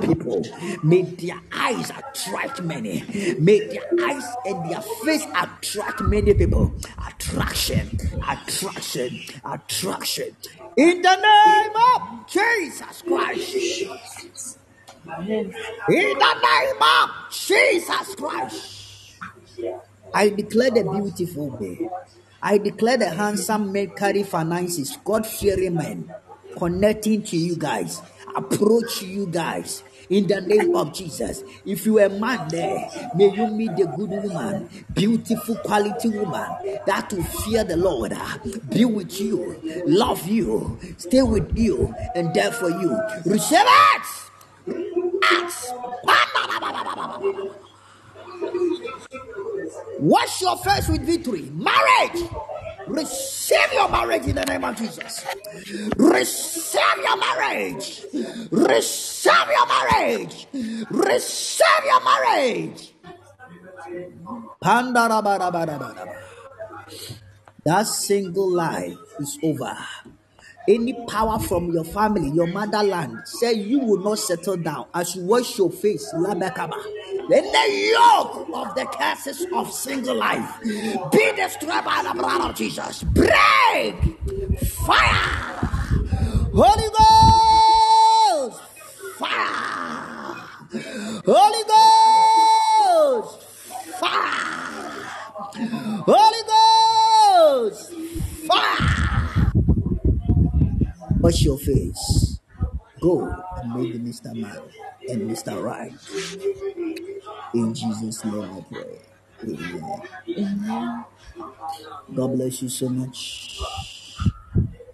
People, 0.00 0.42
may 0.82 1.02
their 1.02 1.38
eyes 1.52 1.90
attract 1.90 2.62
many. 2.62 3.04
May 3.38 3.60
their 3.68 3.84
eyes 4.02 4.24
and 4.44 4.68
their 4.68 4.80
face 4.80 5.24
attract 5.24 6.02
many 6.02 6.34
people. 6.34 6.74
Attraction, 7.06 7.96
attraction, 8.28 9.20
attraction. 9.44 10.36
In 10.76 11.00
the 11.00 11.14
name 11.14 11.76
of 11.94 12.26
Jesus 12.28 13.02
Christ. 13.06 13.54
In 15.28 15.52
the 16.18 16.34
name 16.42 16.82
of 16.82 17.10
Jesus 17.30 18.14
Christ. 18.16 19.14
I 20.12 20.30
declare 20.30 20.70
the 20.70 20.82
beautiful 20.82 21.50
day. 21.56 21.88
I 22.46 22.58
declare 22.58 22.96
the 22.96 23.10
handsome 23.10 23.72
men 23.72 23.90
carry 23.90 24.22
finances, 24.22 24.96
God 25.04 25.26
fearing 25.26 25.74
men, 25.74 26.14
connecting 26.56 27.24
to 27.24 27.36
you 27.36 27.56
guys, 27.56 28.00
approach 28.36 29.02
you 29.02 29.26
guys. 29.26 29.82
In 30.10 30.28
the 30.28 30.40
name 30.40 30.76
of 30.76 30.94
Jesus, 30.94 31.42
if 31.64 31.84
you 31.84 31.98
are 31.98 32.04
a 32.04 32.08
man 32.08 32.46
there, 32.48 32.88
may 33.16 33.34
you 33.34 33.48
meet 33.48 33.74
the 33.74 33.86
good 33.86 34.10
woman, 34.10 34.68
beautiful 34.94 35.56
quality 35.56 36.08
woman 36.10 36.78
that 36.86 37.12
will 37.12 37.24
fear 37.24 37.64
the 37.64 37.76
Lord, 37.76 38.12
ah, 38.14 38.38
be 38.70 38.84
with 38.84 39.20
you, 39.20 39.60
love 39.84 40.24
you, 40.28 40.78
stay 40.98 41.22
with 41.22 41.58
you, 41.58 41.92
and 42.14 42.32
there 42.32 42.52
for 42.52 42.70
you. 42.70 42.96
Receive 43.24 43.58
it! 43.58 44.02
Acts. 45.24 45.72
Wash 49.98 50.42
your 50.42 50.56
face 50.58 50.88
with 50.88 51.02
victory. 51.02 51.50
Marriage. 51.52 52.28
Receive 52.86 53.72
your 53.72 53.88
marriage 53.88 54.26
in 54.26 54.36
the 54.36 54.44
name 54.44 54.64
of 54.64 54.76
Jesus. 54.76 55.24
Receive 55.96 56.80
your 57.02 57.16
marriage. 57.16 58.04
Receive 58.50 59.48
your 59.50 59.66
marriage. 59.66 60.46
Receive 60.90 61.84
your 61.84 62.04
marriage. 62.04 62.94
That 67.64 67.86
single 67.86 68.50
life 68.52 68.96
is 69.18 69.38
over. 69.42 69.76
Any 70.68 70.94
power 71.06 71.38
from 71.38 71.70
your 71.72 71.84
family, 71.84 72.28
your 72.30 72.48
motherland, 72.48 73.20
say 73.24 73.52
you 73.52 73.78
will 73.78 74.02
not 74.02 74.18
settle 74.18 74.56
down 74.56 74.86
as 74.92 75.14
you 75.14 75.22
wash 75.22 75.56
your 75.58 75.70
face. 75.70 76.12
Labakaba. 76.12 76.74
Then 77.28 77.44
the 77.44 77.92
yoke 77.92 78.48
of 78.52 78.74
the 78.74 78.84
curses 78.86 79.46
of 79.54 79.72
single 79.72 80.16
life 80.16 80.60
be 80.62 81.32
destroyed 81.36 81.84
by 81.84 82.02
the 82.02 82.14
blood 82.14 82.50
of 82.50 82.56
Jesus. 82.56 83.04
Break 83.04 83.94
fire. 84.86 85.56
Holy 86.52 86.90
Ghost 86.98 88.60
fire. 89.18 90.36
Holy 91.26 91.64
Ghost 93.22 93.42
fire. 94.00 94.46
Holy 96.06 96.42
Ghost 96.48 97.92
fire. 98.48 99.25
Wash 101.26 101.42
your 101.42 101.58
face. 101.58 102.38
Go 103.00 103.26
and 103.56 103.74
make 103.74 103.92
the 103.92 103.98
Mr. 103.98 104.32
Man 104.32 104.62
and 105.08 105.28
Mr. 105.28 105.60
Right. 105.60 105.90
In 107.52 107.74
Jesus' 107.74 108.24
name 108.24 108.44
I 108.44 108.64
pray. 108.72 109.00
Amen. 110.38 111.04
God 112.14 112.28
bless 112.28 112.62
you 112.62 112.68
so 112.68 112.88
much. 112.88 113.60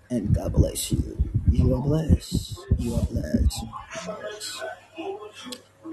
And 0.08 0.34
God 0.34 0.54
bless 0.54 0.92
you. 0.92 1.18
You 1.50 1.74
are 1.74 1.82
blessed. 1.82 2.56
You 2.78 2.94
are 2.94 3.04
blessed. 3.04 3.64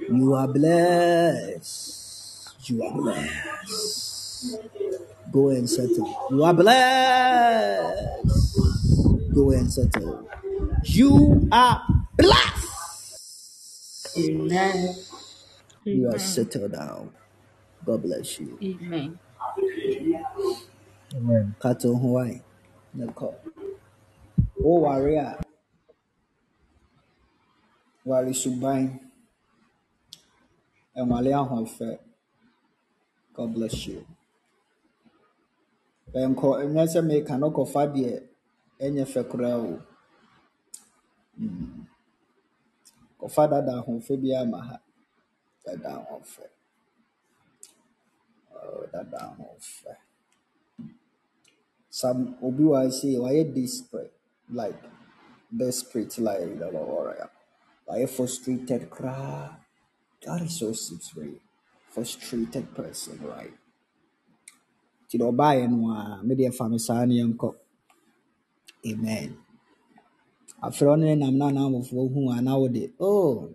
You 0.09 0.35
are 0.35 0.47
blessed. 0.47 1.89
You 2.63 2.83
are 2.85 2.93
blessed. 2.93 4.55
Go 5.31 5.49
and 5.49 5.69
settle. 5.69 6.27
You 6.31 6.43
are 6.43 6.53
blessed. 6.53 8.25
Go 9.33 9.51
and 9.51 9.71
settle. 9.71 10.29
You 10.85 11.47
are 11.51 11.81
blessed. 12.17 12.67
Amen. 14.17 14.95
You 15.85 16.09
are 16.09 16.19
settled 16.19 16.73
down. 16.73 17.11
God 17.85 18.03
bless 18.03 18.39
you. 18.39 18.57
Amen. 18.63 19.19
Amen. 21.15 21.55
Kato 21.61 21.95
Hawaii. 21.95 22.41
Nako. 22.97 23.35
O 24.63 24.79
warrior. 24.81 25.37
Wari 28.05 28.33
suban. 28.33 28.99
Emale 30.97 31.33
ahofe. 31.33 31.99
God 33.33 33.53
bless 33.53 33.87
you. 33.87 34.05
Bɛnkɔ 36.11 36.47
ɛnyɛ 36.61 36.83
sɛ 36.91 36.99
meka 37.09 37.37
no 37.37 37.47
kɔfa 37.55 37.81
deɛ 37.93 38.13
ɛnyɛ 38.83 39.03
fɛ 39.13 39.21
koraa 39.29 39.57
o. 39.69 39.81
Mm. 41.39 41.85
Kɔfa 43.19 43.49
dada 43.51 43.71
ahoɔfɛ 43.79 44.13
bi 44.21 44.33
ama 44.33 44.59
ha. 44.67 44.77
Dada 45.65 45.89
ahoɔfɛ. 45.97 46.45
Oh, 48.55 48.85
dada 48.91 49.17
ahoɔfɛ. 49.17 49.93
Some 51.89 52.37
obi 52.41 52.63
wa 52.63 52.89
say 52.89 53.15
wayɛ 53.15 53.53
desperate 53.53 54.13
like 54.49 54.81
desperate 55.55 56.17
like 56.17 56.57
the 56.59 56.69
warrior. 56.69 57.29
Wayɛ 57.87 58.09
frustrated 58.09 58.89
koraa. 58.89 59.57
That 60.25 60.41
is 60.41 60.59
so 60.59 60.73
very 61.15 61.41
frustrated 61.89 62.73
person, 62.75 63.19
right? 63.23 63.53
Nti 65.09 65.17
deɛ 65.21 65.27
ɔbaeɛ 65.33 65.63
no 65.71 65.77
a 65.97 66.21
mede 66.25 66.43
ɛfa 66.49 66.69
no 66.71 66.77
saa 66.77 67.03
ne 67.07 67.13
yɛnkɔ. 67.19 67.49
Amen. 68.89 69.29
Afrɛ 70.65 70.93
no 70.99 71.05
nam 71.15 71.35
na 71.39 71.45
anaamofoɔ 71.49 72.03
hu 72.13 72.19
a 72.29 72.37
na 72.45 72.53
wode 72.61 72.83
oh 72.99 73.49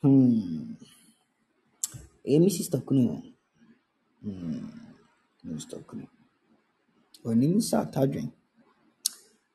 hmm 0.00 0.72
ɛyɛ 2.26 2.40
me 2.42 2.48
sister 2.48 2.80
kunu. 2.86 3.04
Hmm, 4.22 4.64
me 5.44 5.54
sister 5.60 5.80
kunu. 5.88 6.06
Ɔnim 7.28 7.54
sɛ 7.68 7.76
atadwen. 7.84 8.32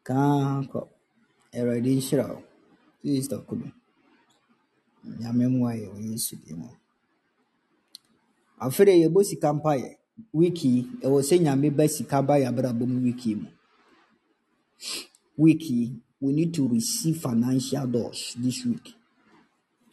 Kaa 0.03 0.61
kɔ. 0.71 0.81
Awurade 1.55 1.91
nhyira 1.97 2.25
wo. 2.29 2.43
Sister 3.03 3.39
kunu. 3.47 3.67
Nyame 5.19 5.45
mmoa 5.49 5.73
yɛ 5.81 5.87
wɔ 5.93 5.97
Yesu 6.11 6.35
din 6.45 6.57
mu. 6.59 6.69
Afei 8.61 8.85
deɛ 8.85 9.01
yɛbɔ 9.03 9.19
sika 9.25 9.49
mpaeɛ. 9.57 9.97
Week 10.33 10.57
yi, 10.63 10.73
ɛwɔ 11.05 11.19
sɛ 11.27 11.35
Nyame 11.43 11.69
ba 11.77 11.85
sika 11.87 12.17
ba 12.27 12.33
yɛ 12.41 12.47
abrabɔ 12.49 12.83
mu 12.87 12.99
week 13.05 13.25
yi 13.25 13.35
mu. 13.35 13.47
Week 15.37 15.63
we 16.21 16.31
need 16.33 16.53
to 16.53 16.67
receive 16.67 17.17
financial 17.17 17.87
doors 17.87 18.35
this 18.37 18.65
week. 18.65 18.93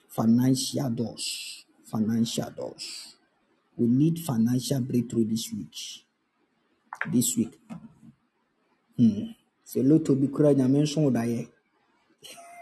Financial 0.09 0.91
doors. 0.91 1.65
Financial 1.85 2.51
doors. 2.51 3.15
We 3.77 3.87
need 3.87 4.19
financial 4.19 4.81
breakthrough 4.81 5.25
this 5.25 5.51
week. 5.53 6.05
This 7.13 7.37
week. 7.37 7.59
Hmm. 8.97 9.33
Sɛ 9.65 9.83
lotto 9.89 10.15
bi 10.15 10.27
kura 10.29 10.55
Nyame 10.55 10.83
nso 10.83 11.01
wo 11.03 11.11
daeɛ. 11.11 11.49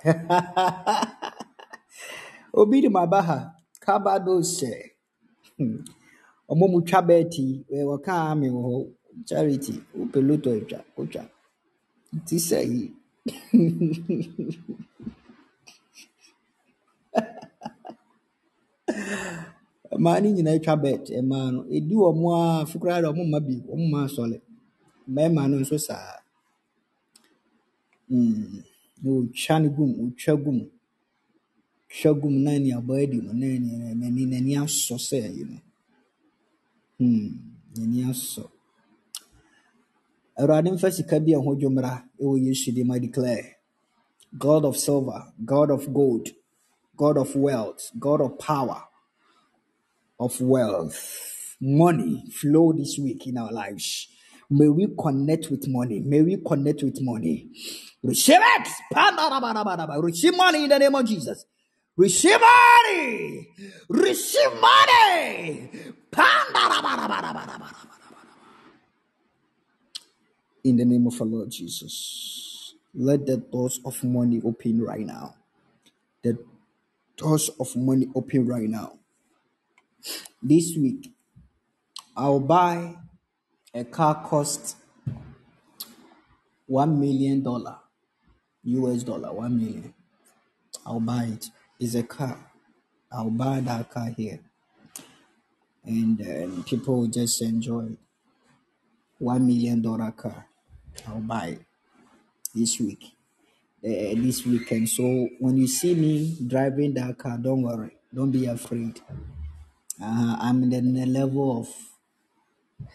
Obi 2.54 2.80
de 2.82 2.88
ma 2.88 3.06
ba 3.06 3.22
ha. 3.22 3.52
Kabado 3.80 4.38
hyɛ. 4.40 4.90
Hmm. 6.48 6.52
Ɔmo 6.52 6.64
mu 6.72 6.78
twa 6.88 7.00
bɛɛti. 7.08 7.44
Ɛ 7.70 7.78
wɔka 7.88 8.12
ame 8.32 8.48
wɔ 8.56 8.62
hɔ. 8.68 8.76
Charity. 9.28 9.74
Wopɛ 9.96 10.18
lotto 10.28 10.50
atwa. 10.58 10.78
Wotwa. 10.96 11.22
Nti 12.16 12.36
sɛ 12.48 12.58
yi. 12.72 12.82
Mmaa 19.98 20.20
no 20.22 20.28
nyinaa 20.32 20.56
atwa 20.60 20.76
bet. 20.82 21.04
Mmaa 21.24 21.52
no. 21.52 21.60
Edi 21.76 21.94
wɔn 21.94 22.18
a 22.34 22.62
afi 22.64 22.76
koraa 22.80 23.02
de 23.02 23.08
ɔmo 23.12 23.24
mma 23.26 23.40
bi. 23.46 23.54
Ɔmo 23.72 23.84
mma 23.90 24.00
asɔre. 24.06 24.40
Mmarima 25.08 25.50
no 25.50 25.58
nso 25.60 25.78
saa. 25.80 26.20
Mm. 28.10 28.62
Na 29.02 29.10
wotwa 29.10 29.62
no 29.62 29.68
gum. 29.70 29.90
Wotwa 30.00 30.36
gum. 30.44 30.60
Twa 31.90 32.14
gum 32.14 32.42
na 32.44 32.58
ne 32.58 32.72
aba 32.72 32.94
adi 33.02 33.16
no. 33.20 33.32
Na 33.32 33.46
n'ani 33.46 34.24
n'ani 34.26 34.52
asɔ 34.64 34.96
sɛ 35.08 35.18
yi 35.36 35.44
no. 35.44 35.56
Hmm. 36.98 37.28
N'ani. 37.76 38.14
Awurade 40.38 40.70
mfa 40.72 40.90
sika 40.90 41.20
bi 41.20 41.32
a 41.32 41.36
ɛho 41.38 41.54
dwomra 41.60 42.04
ɛwɔ 42.20 42.38
Yesu 42.46 42.72
dim 42.74 42.90
I 42.90 42.98
declare. 42.98 43.56
God 44.38 44.64
of 44.64 44.76
silver, 44.76 45.32
God 45.44 45.70
of 45.70 45.92
gold, 45.94 46.28
God 46.96 47.16
of 47.16 47.34
wealth, 47.36 47.90
God 47.98 48.20
of 48.20 48.38
power, 48.38 48.82
of 50.20 50.38
wealth, 50.40 51.56
money 51.60 52.24
flow 52.32 52.72
this 52.72 52.98
week 52.98 53.26
in 53.26 53.38
our 53.38 53.50
lives. 53.52 54.08
May 54.50 54.68
we 54.68 54.88
connect 55.00 55.50
with 55.50 55.66
money. 55.68 56.00
May 56.00 56.22
we 56.22 56.36
connect 56.46 56.82
with 56.82 56.98
money. 57.00 57.50
Receive 58.02 58.38
it. 58.40 58.68
Receive 60.02 60.36
money 60.36 60.64
in 60.64 60.68
the 60.70 60.78
name 60.78 60.94
of 60.94 61.04
Jesus. 61.06 61.46
Receive 61.96 62.38
money. 62.40 63.48
Receive 63.88 64.50
money. 64.60 65.70
In 70.64 70.76
the 70.76 70.84
name 70.84 71.06
of 71.06 71.20
our 71.20 71.26
Lord 71.26 71.50
Jesus. 71.50 72.74
Let 72.94 73.26
the 73.26 73.38
doors 73.38 73.80
of 73.84 74.02
money 74.04 74.42
open 74.44 74.82
right 74.82 75.06
now. 75.06 75.36
The 76.22 76.38
doors 77.16 77.50
of 77.60 77.74
money 77.76 78.08
open 78.14 78.46
right 78.46 78.68
now. 78.68 78.98
This 80.42 80.76
week, 80.76 81.12
I'll 82.16 82.40
buy 82.40 82.96
a 83.74 83.84
car 83.84 84.22
cost 84.26 84.76
one 86.66 86.98
million 87.00 87.42
dollar 87.42 87.76
US 88.64 89.02
dollar, 89.02 89.32
one 89.32 89.56
million. 89.56 89.94
I'll 90.84 91.00
buy 91.00 91.24
it. 91.24 91.46
It's 91.80 91.94
a 91.94 92.02
car. 92.04 92.52
I'll 93.12 93.30
buy 93.30 93.60
that 93.60 93.90
car 93.90 94.10
here, 94.16 94.40
and 95.84 96.66
people 96.66 97.00
will 97.00 97.08
just 97.08 97.42
enjoy. 97.42 97.96
One 99.18 99.46
million 99.46 99.82
dollar 99.82 100.12
car. 100.12 100.46
I'll 101.08 101.20
buy 101.20 101.46
it 101.58 101.62
this 102.54 102.80
week, 102.80 103.04
uh, 103.84 104.14
this 104.22 104.46
weekend. 104.46 104.88
So 104.90 105.28
when 105.40 105.56
you 105.58 105.68
see 105.68 105.94
me 105.94 106.38
driving 106.46 106.94
that 106.94 107.18
car, 107.18 107.38
don't 107.38 107.62
worry, 107.62 107.96
don't 108.14 108.32
be 108.32 108.46
afraid. 108.46 109.00
Uh, 110.02 110.36
I'm 110.40 110.62
in 110.64 110.94
the 110.94 111.06
level 111.06 111.60
of 111.60 111.68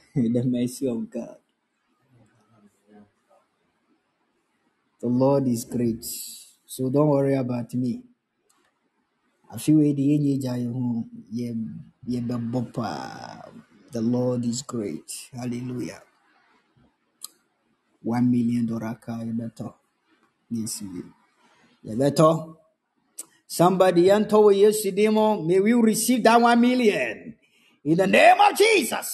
the 0.15 0.43
mercy 0.45 0.87
of 0.87 1.09
God. 1.09 1.37
The 5.01 5.07
Lord 5.09 5.47
is 5.47 5.65
great. 5.65 6.05
So 6.67 6.89
don't 6.89 7.09
worry 7.09 7.35
about 7.35 7.73
me. 7.75 8.03
The 13.91 14.01
lord 14.01 14.45
is 14.45 14.61
great. 14.63 15.11
Hallelujah. 15.33 16.01
One 18.03 18.31
million 18.31 18.65
dollar 18.65 18.95
car 18.95 19.19
yɛbɛtɔ 19.19 19.73
this 20.49 20.81
year 20.81 21.05
yɛbɛtɔ 21.85 22.55
somebody 23.47 24.03
yɛntɔ 24.07 24.37
wɔ 24.45 24.51
yesu 24.57 24.91
din 24.91 25.13
mu 25.13 25.41
may 25.43 25.59
we 25.59 25.73
receive 25.73 26.23
that 26.23 26.41
one 26.41 26.59
million. 26.61 27.35
In 27.83 27.97
the 27.97 28.07
name 28.07 28.37
of 28.39 28.57
jesus. 28.57 29.09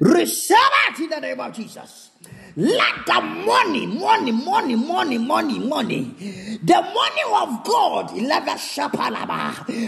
Receive 0.00 0.56
it 0.90 1.00
in 1.00 1.10
the 1.10 1.20
name 1.20 1.40
of 1.40 1.52
Jesus. 1.52 2.10
Let 2.56 3.06
the 3.06 3.20
money, 3.20 3.86
money, 3.86 4.32
money, 4.32 4.74
money, 4.74 5.18
money, 5.18 5.58
money, 5.58 6.14
the 6.62 6.74
money 6.74 7.22
of 7.36 7.64
God, 7.64 8.10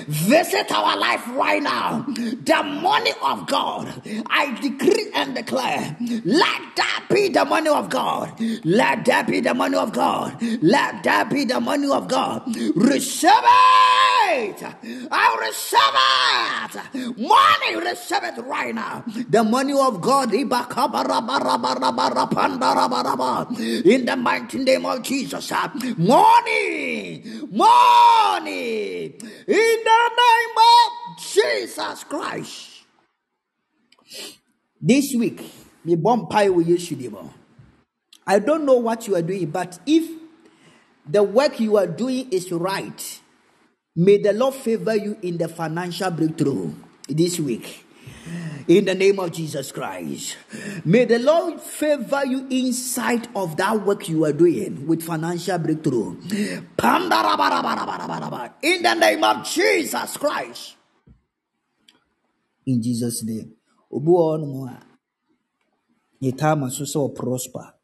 visit 0.08 0.70
our 0.70 0.96
life 0.96 1.26
right 1.30 1.62
now. 1.62 2.04
The 2.06 2.62
money 2.62 3.12
of 3.24 3.46
God, 3.48 4.02
I 4.26 4.56
decree 4.60 5.10
and 5.14 5.34
declare, 5.34 5.96
let 6.00 6.76
that 6.76 7.06
be 7.10 7.28
the 7.28 7.44
money 7.44 7.70
of 7.70 7.90
God. 7.90 8.40
Let 8.64 9.04
that 9.06 9.26
be 9.26 9.40
the 9.40 9.54
money 9.54 9.76
of 9.76 9.92
God. 9.92 10.40
Let 10.62 11.02
that 11.02 11.28
be 11.30 11.44
the 11.44 11.60
money 11.60 11.90
of 11.90 12.06
God. 12.06 12.46
Receive 12.76 13.30
it. 13.32 13.99
I 14.32 15.36
receive 15.40 15.96
it. 16.64 17.18
Money, 17.18 17.76
receive 17.90 18.22
it 18.22 18.38
right 18.44 18.74
now. 18.74 19.04
The 19.06 19.42
money 19.42 19.72
of 19.72 20.00
God. 20.00 20.32
In 20.32 20.48
the 24.06 24.16
mighty 24.16 24.58
name 24.58 24.86
of 24.86 25.02
Jesus. 25.02 25.52
Money. 25.96 27.24
Money. 27.50 29.04
In 29.04 29.78
the 29.84 30.10
name 30.20 30.56
of 30.56 31.18
Jesus 31.18 32.04
Christ. 32.04 32.68
This 34.80 35.14
week, 35.14 35.42
me 35.84 35.96
bomb 35.96 36.26
pie 36.28 36.48
with 36.48 36.66
you. 36.68 37.30
I 38.26 38.38
don't 38.38 38.64
know 38.64 38.76
what 38.76 39.06
you 39.08 39.16
are 39.16 39.22
doing, 39.22 39.50
but 39.50 39.78
if 39.86 40.08
the 41.06 41.22
work 41.22 41.60
you 41.60 41.76
are 41.76 41.86
doing 41.86 42.30
is 42.30 42.50
right, 42.52 43.19
may 43.96 44.18
the 44.18 44.32
Lord 44.32 44.54
favor 44.54 44.96
you 44.96 45.16
in 45.22 45.38
the 45.38 45.48
financial 45.48 46.10
breakthrough 46.10 46.72
this 47.08 47.38
week. 47.40 47.86
In 48.68 48.84
the 48.84 48.94
name 48.94 49.18
of 49.18 49.32
Jesus 49.32 49.72
Christ. 49.72 50.36
May 50.84 51.04
the 51.04 51.18
Lord 51.18 51.60
favor 51.60 52.24
you 52.24 52.46
inside 52.50 53.28
of 53.34 53.56
that 53.56 53.84
work 53.84 54.08
you 54.08 54.24
are 54.24 54.32
doing 54.32 54.86
with 54.86 55.02
financial 55.02 55.58
breakthrough. 55.58 56.20
In 56.22 57.08
the 58.82 58.94
name 58.94 59.24
of 59.24 59.44
Jesus 59.44 60.16
Christ. 60.16 60.76
In 62.66 62.80
Jesus' 62.82 63.24
name. 63.24 63.54
Hɔnom 63.92 64.78
time 66.36 66.60
ɔ 66.62 67.14
prosper. 67.16 67.74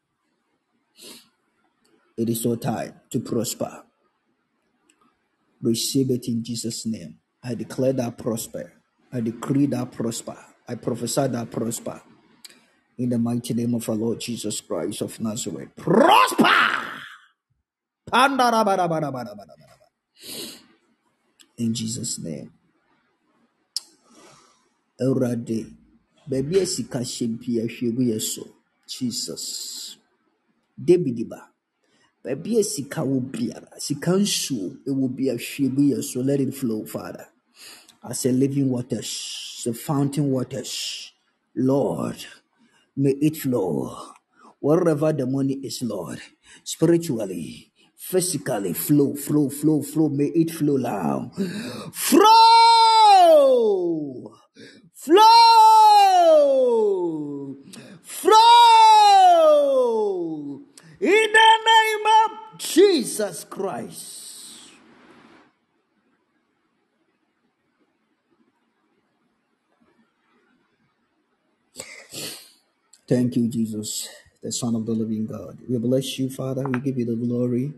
It 2.17 2.29
is 2.29 2.43
your 2.45 2.57
time 2.57 2.93
to 3.09 3.19
prosper. 3.19 3.86
Receive 5.61 6.11
it 6.11 6.27
in 6.27 6.43
Jesus' 6.43 6.85
name. 6.85 7.17
I 7.43 7.55
declare 7.55 7.93
that 7.93 8.17
prosper. 8.17 8.73
I 9.11 9.21
decree 9.21 9.65
that 9.67 9.91
prosper. 9.91 10.37
I 10.67 10.75
prophesy 10.75 11.27
that 11.27 11.49
prosper. 11.49 12.01
In 12.97 13.09
the 13.09 13.17
mighty 13.17 13.53
name 13.53 13.73
of 13.75 13.87
our 13.89 13.95
Lord 13.95 14.19
Jesus 14.19 14.59
Christ 14.61 15.01
of 15.01 15.19
Nazareth. 15.19 15.69
Prosper! 15.75 16.45
In 21.57 21.73
Jesus' 21.73 22.19
name. 22.19 22.51
Awurade, 25.01 25.73
baabi 26.29 26.61
a 26.61 26.65
sika. 26.65 27.03
Jesus. 28.87 29.97
David. 30.83 31.29
Baabi 32.27 32.59
a 32.59 32.63
sika 32.63 33.01
wɔ 33.07 33.19
biara, 33.31 33.79
sika 33.79 34.11
nsuo 34.11 34.83
ɛwɔ 34.85 35.15
bi 35.15 35.23
ahwie 35.31 35.69
gu 35.73 35.81
yɛ 35.95 36.03
so. 36.03 36.19
Let 36.19 36.41
it 36.41 36.53
flow, 36.53 36.85
Father. 36.85 37.27
as 38.03 38.25
a 38.25 38.31
living 38.31 38.69
waters, 38.69 39.61
the 39.65 39.73
fountain 39.73 40.31
waters. 40.31 41.11
Lord, 41.55 42.23
may 42.95 43.11
it 43.21 43.37
flow 43.37 43.97
wherever 44.59 45.11
the 45.11 45.25
money 45.25 45.55
is, 45.55 45.81
Lord, 45.81 46.21
spiritually, 46.63 47.71
physically, 47.95 48.73
flow, 48.73 49.15
flow, 49.15 49.49
flow, 49.49 49.81
flow. 49.81 50.09
May 50.09 50.25
it 50.35 50.51
flow 50.51 50.77
now. 50.77 51.31
Flow, 51.91 52.31
flow, 54.93 55.17
flow. 58.03 59.47
In 60.99 61.09
the 61.33 61.56
Jesus 62.77 63.43
Christ. 63.43 64.69
Thank 73.07 73.35
you, 73.35 73.47
Jesus, 73.47 74.07
the 74.43 74.51
Son 74.51 74.75
of 74.75 74.85
the 74.85 74.91
living 74.91 75.25
God. 75.25 75.57
We 75.67 75.79
bless 75.79 76.19
you, 76.19 76.29
Father. 76.29 76.69
We 76.69 76.79
give 76.81 76.99
you 76.99 77.05
the 77.05 77.15
glory. 77.15 77.73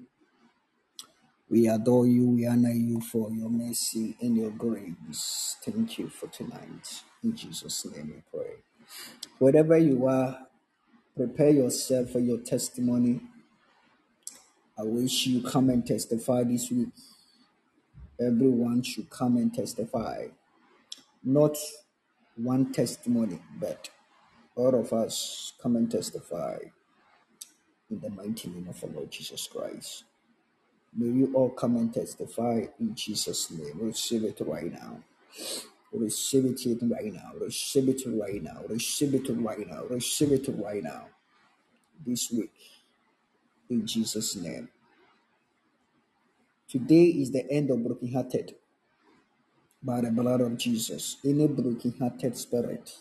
We 1.49 1.69
adore 1.69 2.05
you. 2.05 2.31
We 2.31 2.45
honor 2.45 2.73
you 2.73 2.99
for 2.99 3.31
your 3.31 3.49
mercy 3.49 4.17
and 4.19 4.35
your 4.35 4.51
grace. 4.51 5.55
Thank 5.63 5.97
you 5.97 6.09
for 6.09 6.27
tonight. 6.27 7.03
In 7.23 7.33
Jesus' 7.37 7.85
name 7.85 8.15
we 8.15 8.37
pray. 8.37 8.55
Wherever 9.37 9.77
you 9.77 10.07
are, 10.07 10.39
prepare 11.15 11.51
yourself 11.51 12.09
for 12.09 12.19
your 12.19 12.39
testimony. 12.39 13.21
I 14.79 14.83
wish 14.83 15.27
you 15.27 15.41
come 15.41 15.69
and 15.69 15.85
testify 15.85 16.43
this 16.43 16.71
week. 16.71 16.89
Everyone 18.19 18.81
should 18.81 19.09
come 19.09 19.35
and 19.35 19.53
testify. 19.53 20.27
Not 21.23 21.57
one 22.37 22.71
testimony, 22.71 23.41
but 23.59 23.89
all 24.55 24.75
of 24.75 24.93
us 24.93 25.53
come 25.61 25.75
and 25.75 25.91
testify 25.91 26.59
in 27.91 27.99
the 27.99 28.09
mighty 28.09 28.49
name 28.49 28.67
of 28.69 28.83
our 28.83 28.89
Lord 28.91 29.11
Jesus 29.11 29.47
Christ. 29.47 30.05
May 30.95 31.07
you 31.07 31.31
all 31.33 31.49
come 31.49 31.77
and 31.77 31.93
testify 31.93 32.65
in 32.79 32.95
Jesus' 32.95 33.51
name. 33.51 33.79
Receive 33.81 34.23
it 34.23 34.37
right 34.41 34.71
now. 34.71 34.99
Receive 35.91 36.45
it 36.45 36.61
right 36.83 37.13
now. 37.13 37.31
Receive 37.39 37.89
it 37.89 38.03
right 38.07 38.43
now. 38.43 38.61
Receive 38.69 39.13
it 39.15 39.27
right 39.29 39.67
now. 39.67 39.83
Receive 39.89 40.31
it 40.33 40.49
right 40.57 40.83
now. 40.83 41.07
This 42.05 42.31
week, 42.31 42.51
in 43.69 43.87
Jesus' 43.87 44.35
name. 44.35 44.69
Today 46.69 47.05
is 47.05 47.31
the 47.31 47.49
end 47.51 47.71
of 47.71 47.83
Broken 47.83 48.11
Hearted. 48.13 48.55
by 49.83 50.01
the 50.01 50.11
blood 50.11 50.41
of 50.41 50.57
Jesus. 50.57 51.17
Any 51.25 51.47
broken-hearted 51.47 52.37
spirit 52.37 52.91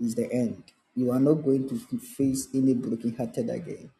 is 0.00 0.14
the 0.16 0.32
end. 0.32 0.64
You 0.96 1.12
are 1.12 1.20
not 1.20 1.44
going 1.44 1.68
to 1.68 1.78
face 1.98 2.48
any 2.54 2.74
broken-hearted 2.74 3.50
again. 3.50 3.90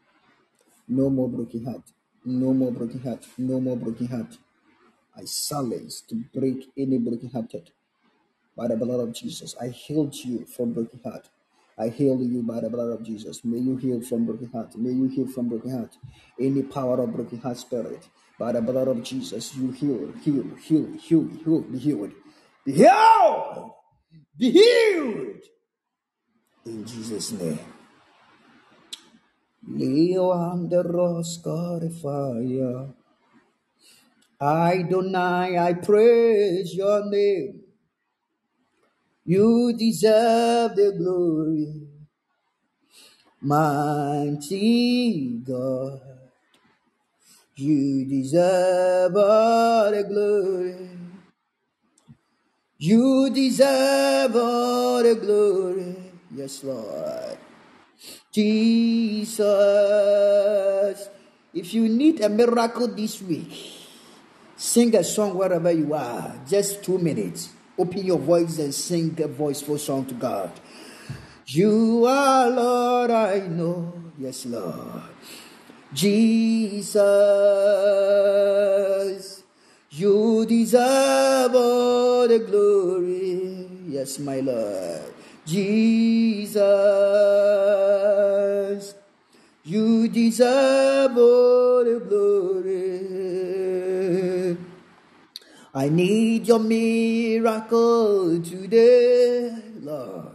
No 0.88 1.10
more 1.10 1.28
broken 1.28 1.64
heart. 1.64 1.82
No 2.24 2.54
more 2.54 2.72
broken 2.72 3.00
heart. 3.02 3.26
No 3.38 3.60
more 3.60 3.76
broken 3.76 4.06
heart. 4.08 4.38
I 5.16 5.24
silence 5.24 6.02
to 6.08 6.16
break 6.34 6.66
any 6.78 6.98
broken 6.98 7.30
hearted 7.30 7.70
by 8.56 8.68
the 8.68 8.76
blood 8.76 9.00
of 9.00 9.14
Jesus. 9.14 9.56
I 9.60 9.68
healed 9.68 10.14
you 10.16 10.46
from 10.46 10.72
broken 10.74 11.00
heart. 11.04 11.28
I 11.78 11.88
heal 11.88 12.20
you 12.20 12.42
by 12.42 12.60
the 12.60 12.70
blood 12.70 12.90
of 12.90 13.04
Jesus. 13.04 13.44
May 13.44 13.58
you 13.58 13.76
heal 13.76 14.00
from 14.02 14.26
broken 14.26 14.48
heart. 14.50 14.76
May 14.76 14.90
you 14.90 15.08
heal 15.08 15.26
from 15.28 15.48
broken 15.48 15.70
heart. 15.70 15.96
Any 16.40 16.62
power 16.62 17.00
of 17.00 17.12
broken 17.14 17.38
heart 17.38 17.56
spirit, 17.58 18.08
by 18.38 18.52
the 18.52 18.62
blood 18.62 18.88
of 18.88 19.02
Jesus, 19.02 19.54
you 19.56 19.70
heal, 19.72 20.12
heal, 20.22 20.44
heal, 20.62 20.88
heal, 20.98 21.28
heal, 21.44 21.60
be 21.62 21.78
healed. 21.78 22.12
Be 22.64 22.72
healed! 22.72 23.72
Be 24.38 24.50
healed! 24.50 25.42
In 26.66 26.84
Jesus' 26.86 27.32
name. 27.32 27.58
Leo 29.66 30.32
under 30.32 30.84
fire. 32.02 32.88
I 34.40 34.82
deny, 34.82 35.56
I 35.58 35.74
praise 35.74 36.74
your 36.74 37.10
name. 37.10 37.57
You 39.28 39.76
deserve 39.76 40.72
the 40.72 40.96
glory, 40.96 41.84
mighty 43.44 45.36
God. 45.44 46.00
You 47.52 48.08
deserve 48.08 49.12
all 49.20 49.92
the 49.92 50.04
glory. 50.08 50.88
You 52.78 53.28
deserve 53.28 54.32
all 54.34 55.02
the 55.04 55.14
glory. 55.20 55.94
Yes, 56.32 56.64
Lord. 56.64 57.36
Jesus. 58.32 59.44
If 61.52 61.74
you 61.76 61.86
need 61.86 62.24
a 62.24 62.30
miracle 62.30 62.88
this 62.88 63.20
week, 63.20 63.52
sing 64.56 64.96
a 64.96 65.04
song 65.04 65.36
wherever 65.36 65.70
you 65.70 65.92
are. 65.92 66.32
Just 66.48 66.82
two 66.82 66.96
minutes. 66.96 67.57
Open 67.78 68.04
your 68.04 68.18
voice 68.18 68.58
and 68.58 68.74
sing 68.74 69.16
a 69.22 69.28
voiceful 69.28 69.78
song 69.78 70.04
to 70.06 70.14
God. 70.14 70.50
You 71.46 72.04
are 72.06 72.50
Lord, 72.50 73.12
I 73.12 73.46
know. 73.46 73.92
Yes, 74.18 74.44
Lord. 74.46 75.02
Jesus, 75.94 76.98
you 79.90 80.44
deserve 80.44 81.54
all 81.54 82.26
the 82.28 82.40
glory. 82.40 83.68
Yes, 83.86 84.18
my 84.18 84.40
Lord. 84.40 85.14
Jesus, 85.46 86.64
you 89.64 90.08
deserve 90.08 91.16
all 91.16 91.84
the 91.84 92.00
glory. 92.06 92.37
I 95.78 95.88
need 95.90 96.48
your 96.48 96.58
miracle 96.58 98.42
today, 98.42 99.54
Lord. 99.80 100.34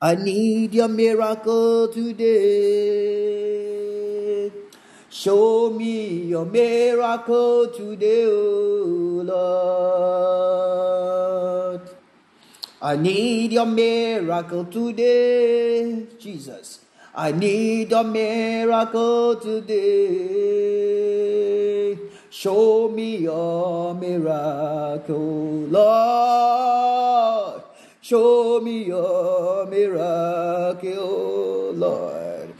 I 0.00 0.16
need 0.16 0.74
your 0.74 0.88
miracle 0.88 1.86
today. 1.86 2.32
Show 5.08 5.70
me 5.70 6.24
your 6.24 6.44
miracle 6.44 7.68
today, 7.68 8.26
oh 8.26 9.22
Lord. 11.78 11.82
I 12.82 12.96
need 12.96 13.52
your 13.52 13.66
miracle 13.66 14.64
today, 14.64 16.08
Jesus. 16.18 16.80
I 17.14 17.30
need 17.30 17.92
your 17.92 18.02
miracle 18.02 19.36
today. 19.36 20.82
Show 22.32 22.88
me 22.88 23.18
your 23.18 23.92
miracle, 23.92 25.68
Lord. 25.68 27.62
Show 28.00 28.58
me 28.62 28.84
your 28.84 29.66
miracle, 29.66 31.72
Lord. 31.74 32.54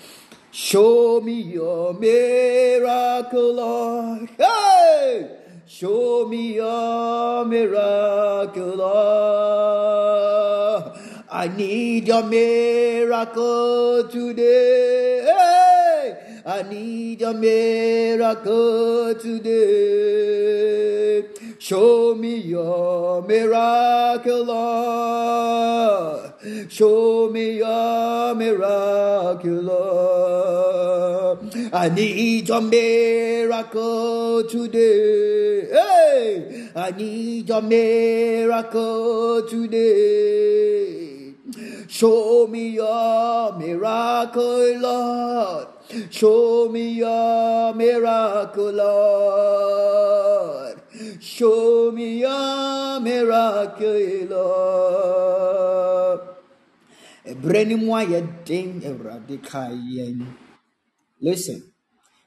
Show 0.51 1.23
me 1.23 1.41
your 1.41 1.95
miracle, 1.95 3.55
Lord. 3.55 4.29
Hey! 4.37 5.39
Show 5.67 6.29
me 6.29 6.57
your 6.57 7.47
miracle, 7.47 8.77
Lord. 8.77 10.03
I 11.31 11.49
need 11.49 12.09
your 12.09 12.25
miracle 12.25 14.07
today. 14.07 15.02
I 16.45 16.63
need 16.63 17.21
your 17.21 17.35
miracle 17.35 19.15
today. 19.15 20.43
Show 21.61 22.17
me 22.17 22.39
your 22.39 23.23
miracle, 23.23 24.45
Lord. 24.45 26.33
Show 26.69 27.31
me 27.31 27.59
your 27.59 28.35
miracle, 28.35 29.63
Lord. 29.63 31.39
I 31.73 31.89
need 31.89 32.49
your 32.49 32.61
miracle 32.61 34.43
today. 34.43 35.69
Hey! 35.71 36.71
I 36.75 36.91
need 36.91 37.49
your 37.49 37.63
miracle 37.63 39.47
today. 39.47 41.35
Show 41.87 42.49
me 42.49 42.71
your 42.71 43.53
miracle, 43.57 44.79
Lord. 44.81 45.72
Show 46.09 46.73
me 46.73 47.05
your 47.05 47.75
miracle, 47.75 48.73
Lord. 48.73 50.81
Show 51.21 51.93
me 51.93 52.21
your 52.21 53.01
miracle, 53.01 54.25
Lord. 54.33 56.21
Awurade 57.29 57.77
ka 59.45 59.69
yɛn. 59.69 60.27
Listen, 61.21 61.63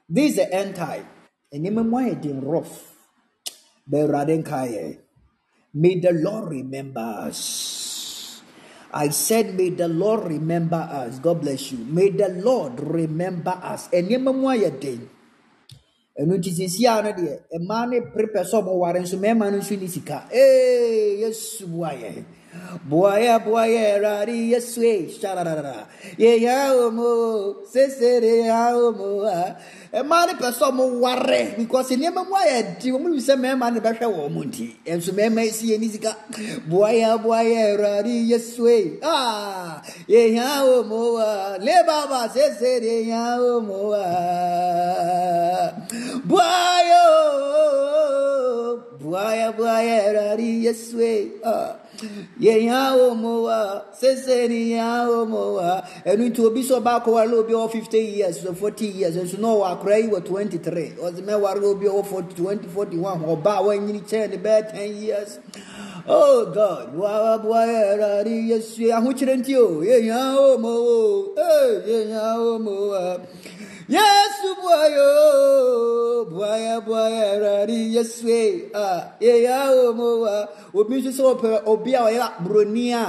this 0.08 0.30
is 0.30 0.36
the 0.36 0.54
end 0.54 0.76
time. 0.76 1.08
Ayɛ 1.52 2.22
den 2.22 2.40
rough. 2.42 2.94
Awurade. 3.90 4.98
May 5.74 5.98
the 5.98 6.12
Lord 6.12 6.50
remember 6.50 7.00
us. 7.00 7.85
I 8.96 9.10
said, 9.10 9.52
May 9.54 9.70
the 9.76 9.88
Lord 9.88 10.24
remember 10.24 10.80
us. 10.80 11.18
God 11.20 11.42
bless 11.44 11.70
you. 11.70 11.84
May 11.84 12.08
the 12.16 12.28
Lord 12.32 12.80
remember 12.80 13.52
us. 13.60 13.88
Nneɛma 13.92 14.32
mu 14.32 14.48
ayɛ 14.48 14.80
den. 14.80 15.10
ɛno 16.16 16.32
nti 16.40 16.50
sisi 16.56 16.86
a 16.88 17.02
no 17.04 17.10
deɛ 17.12 17.32
mmaa 17.60 17.84
ne 17.90 18.00
prepɛ 18.00 18.40
sɛ 18.48 18.56
ɔmo 18.60 18.72
ware 18.80 19.00
nso 19.00 19.16
mmarima 19.20 19.50
no 19.52 19.58
nso 19.60 19.76
ne 19.78 19.86
sika 19.86 20.24
ee 20.32 21.20
yesu 21.20 21.66
boa 21.68 21.90
yɛ 21.92 22.24
boa 22.88 23.12
yɛ 23.20 23.44
boa 23.44 23.62
yɛ 23.68 23.82
awurade 24.00 24.32
yesu 24.52 24.80
e 24.82 25.12
hyararara 25.12 25.86
yɛyɛ 26.16 26.56
omo 26.88 27.08
sesere 27.68 28.46
ya 28.48 28.72
omo 28.72 29.28
a 29.28 29.28
ah. 29.28 29.56
Mmaa 30.04 30.26
ne 30.26 30.32
pɛ 30.34 30.48
sɛ 30.52 30.64
ɔmo 30.70 31.00
ware 31.00 31.54
because 31.56 31.90
nneɛma 31.90 32.22
mu 32.28 32.34
ayɛ 32.36 32.78
di 32.80 32.90
wɔn 32.90 33.02
mu 33.02 33.16
sɛ 33.20 33.34
mmarima 33.36 33.70
ne 33.72 33.80
bɛhwɛ 33.80 34.06
wɔn 34.06 34.30
mo 34.32 34.42
nti 34.44 34.76
nso 34.86 35.12
mmarima 35.12 35.44
yi 35.44 35.50
si 35.50 35.66
yɛ 35.72 35.80
ne 35.80 35.88
sika 35.88 36.16
boa 36.68 36.90
yɛ 36.90 37.22
boa 37.22 37.40
yɛ 37.42 37.58
awurade 37.76 38.28
yesu 38.30 38.66
e 38.68 38.98
ah 39.02 39.80
yɛyɛ 40.08 40.62
omo 40.62 41.18
a 41.18 41.58
lebaba 41.58 42.28
sesere 42.28 43.06
ya 43.06 43.38
omo 43.38 43.92
a 43.94 45.66
Buayo, 46.26 47.06
buaya, 48.98 49.52
buaya, 49.54 50.12
rari, 50.12 50.64
yeswe, 50.66 51.30
ah. 51.44 51.76
Yenya 52.40 52.92
omoa, 52.92 53.84
seseni 53.98 54.72
ya 54.72 55.08
omoa. 55.08 55.86
And 56.04 56.22
into 56.22 56.46
obi 56.46 56.62
so 56.62 56.80
back 56.80 57.06
or 57.08 57.26
lobi 57.26 57.54
or 57.54 57.68
50 57.68 57.98
years 57.98 58.44
or 58.44 58.54
40 58.54 58.86
years. 58.86 59.16
And 59.16 59.28
so 59.28 59.38
no, 59.38 59.62
I 59.62 59.74
cry 59.76 60.06
were 60.06 60.20
23. 60.20 60.94
Or 61.00 61.10
the 61.10 61.22
man 61.22 61.40
war 61.40 61.54
lobi 61.56 61.88
or 61.88 62.04
40, 62.04 62.34
20, 62.34 62.68
41. 62.68 63.24
Or 63.24 63.36
ba 63.36 63.62
when 63.62 63.92
you 63.92 64.00
turn 64.00 64.30
the 64.30 64.38
bed 64.38 64.70
10 64.74 64.96
years. 64.96 65.38
Oh 66.06 66.50
God. 66.54 66.88
I'm 66.88 66.96
which 69.06 69.22
you. 69.22 69.82
Yenya 69.84 70.36
omoa, 70.36 71.38
eh, 71.38 71.88
yenya 71.88 72.36
omoa. 72.36 73.26
Yesu 73.88 74.48
buayo 74.62 76.24
buaya 76.26 76.80
buaya 76.82 77.38
rari 77.38 77.94
yesu 77.94 78.26
e 78.28 78.70
ah 78.74 79.14
ye 79.20 79.42
ya 79.46 79.70
o 79.70 79.92
mo 79.94 80.26
wa. 80.26 80.48
Obi 80.74 80.98
nso 80.98 81.14
sɛ 81.14 81.22
ɔpɛ 81.22 81.50
obi 81.70 81.94
a 81.94 82.02
ɔyɛ 82.02 82.42
buroni 82.42 82.90
a 82.90 83.06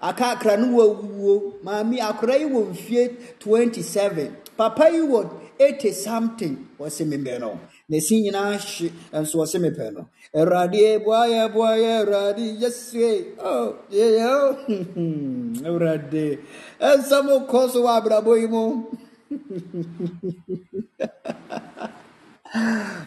aka 0.00 0.38
akra 0.38 0.56
no 0.56 0.78
wawuo 0.78 1.54
maame 1.66 1.98
akora 1.98 2.38
yi 2.38 2.46
wɔ 2.46 2.62
mfie 2.70 3.16
27 3.42 4.30
papa 4.56 4.86
yi 4.92 5.00
wɔ 5.02 5.26
80 5.58 5.92
something 5.92 6.54
wɔsɛ 6.78 7.04
memɛ 7.10 7.40
no. 7.40 7.58
Na 7.88 7.96
ɛsi 7.98 8.22
nyinaa 8.22 8.54
hye 8.54 8.92
nso 9.12 9.42
ɔse 9.42 9.58
mepɛ 9.58 9.92
no. 9.94 10.06
Awurade 10.32 11.02
boayɛ 11.04 11.50
boayɛ 11.52 11.90
awurade 12.06 12.54
yɛsue 12.62 13.34
oh, 13.42 13.74
yɛyɛ 13.90 14.26
o. 14.30 14.46
Awurade 15.66 16.38
ɛnsɛm 16.80 17.48
kɔ 17.50 17.68
so 17.68 17.82
wɔ 17.82 17.98
abrabɔ 17.98 18.40
yi 18.40 18.46
mu 18.46 18.86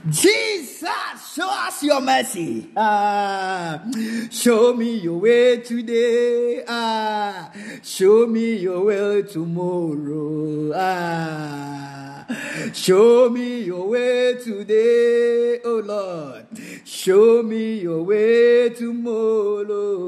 Jesus, 0.10 0.88
show 1.36 1.50
us 1.50 1.84
your 1.84 2.00
mercy. 2.00 2.70
Ah, 2.78 3.84
show 4.32 4.74
me 4.74 5.00
your 5.00 5.18
way 5.20 5.58
today. 5.60 6.64
Ah, 6.66 7.52
show 7.84 8.26
me 8.26 8.56
your 8.56 8.86
way 8.86 9.24
tomorrow. 9.24 10.72
Ah, 10.74 12.26
show 12.72 13.30
me 13.30 13.64
your 13.64 13.90
way 13.90 14.36
today, 14.42 15.60
oh 15.66 15.82
Lord. 15.84 16.46
Show 16.86 17.44
me 17.44 17.80
your 17.82 18.04
way 18.04 18.70
tomorrow. 18.70 20.00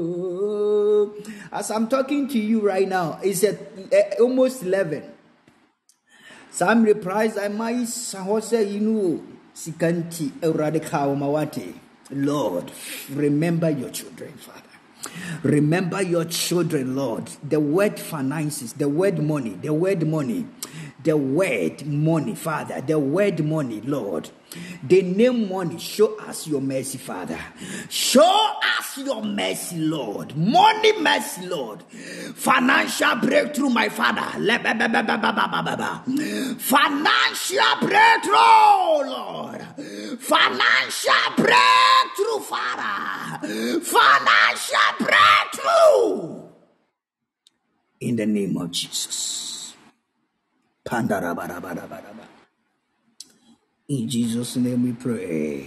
As 1.52 1.70
I'm 1.70 1.88
talking 1.88 2.26
to 2.28 2.38
you 2.38 2.60
right 2.66 2.88
now, 2.88 3.18
it's 3.22 3.44
at 3.44 3.58
almost 4.18 4.62
11. 4.62 5.02
saa 5.02 5.02
mmere 5.02 5.04
price 5.04 5.04
ama 5.04 5.04
yi 5.04 5.04
sa 5.04 5.04
hɔ 6.26 6.45
sɛ 6.45 6.45
yi 6.45 6.45
no 8.80 9.00
o 9.00 9.20
sika 9.54 9.92
nti 9.92 10.32
awurade 10.42 10.80
ka 10.80 11.06
wo 11.06 11.14
ma 11.14 11.26
wate 11.26 11.74
lord 12.10 12.70
remember 13.14 13.70
your 13.70 13.90
children 13.90 14.32
father. 14.32 14.62
Remember 15.42 16.02
your 16.02 16.24
children 16.24 16.96
lord. 16.96 17.30
The 17.48 17.60
word 17.60 17.98
finances 17.98 18.72
the 18.72 18.88
word 18.88 19.22
money 19.22 19.50
the 19.50 19.72
word 19.72 20.06
money 20.06 20.46
the 21.06 21.16
word 21.16 21.86
money, 21.86 22.34
Father, 22.34 22.80
the 22.80 22.98
word 22.98 23.44
money, 23.44 23.80
Lord. 23.80 24.28
The 24.82 25.02
name 25.02 25.48
money, 25.48 25.78
show 25.78 26.18
us 26.20 26.46
your 26.46 26.60
mercy, 26.60 26.98
Father. 26.98 27.38
Show 27.88 28.52
us 28.78 28.98
your 28.98 29.22
mercy, 29.22 29.78
Lord. 29.78 30.36
Money 30.36 31.00
mercy, 31.00 31.46
Lord. 31.46 31.82
Financial 31.82 33.16
breakthrough, 33.16 33.70
my 33.70 33.88
Father. 33.88 34.22
Financial 36.58 37.76
breakthrough, 37.80 39.10
Lord. 39.10 39.62
Financial 40.20 41.30
breakthrough, 41.36 42.40
Father. 42.40 43.38
Financial 43.80 44.92
breakthrough. 44.98 46.42
In 48.00 48.16
the 48.16 48.26
name 48.26 48.56
of 48.58 48.70
Jesus. 48.70 49.74
Pandarabarabarabaraba. 50.84 52.35
In 53.86 54.10
Jesus' 54.10 54.58
name 54.58 54.82
we 54.82 54.92
pray. 54.98 55.62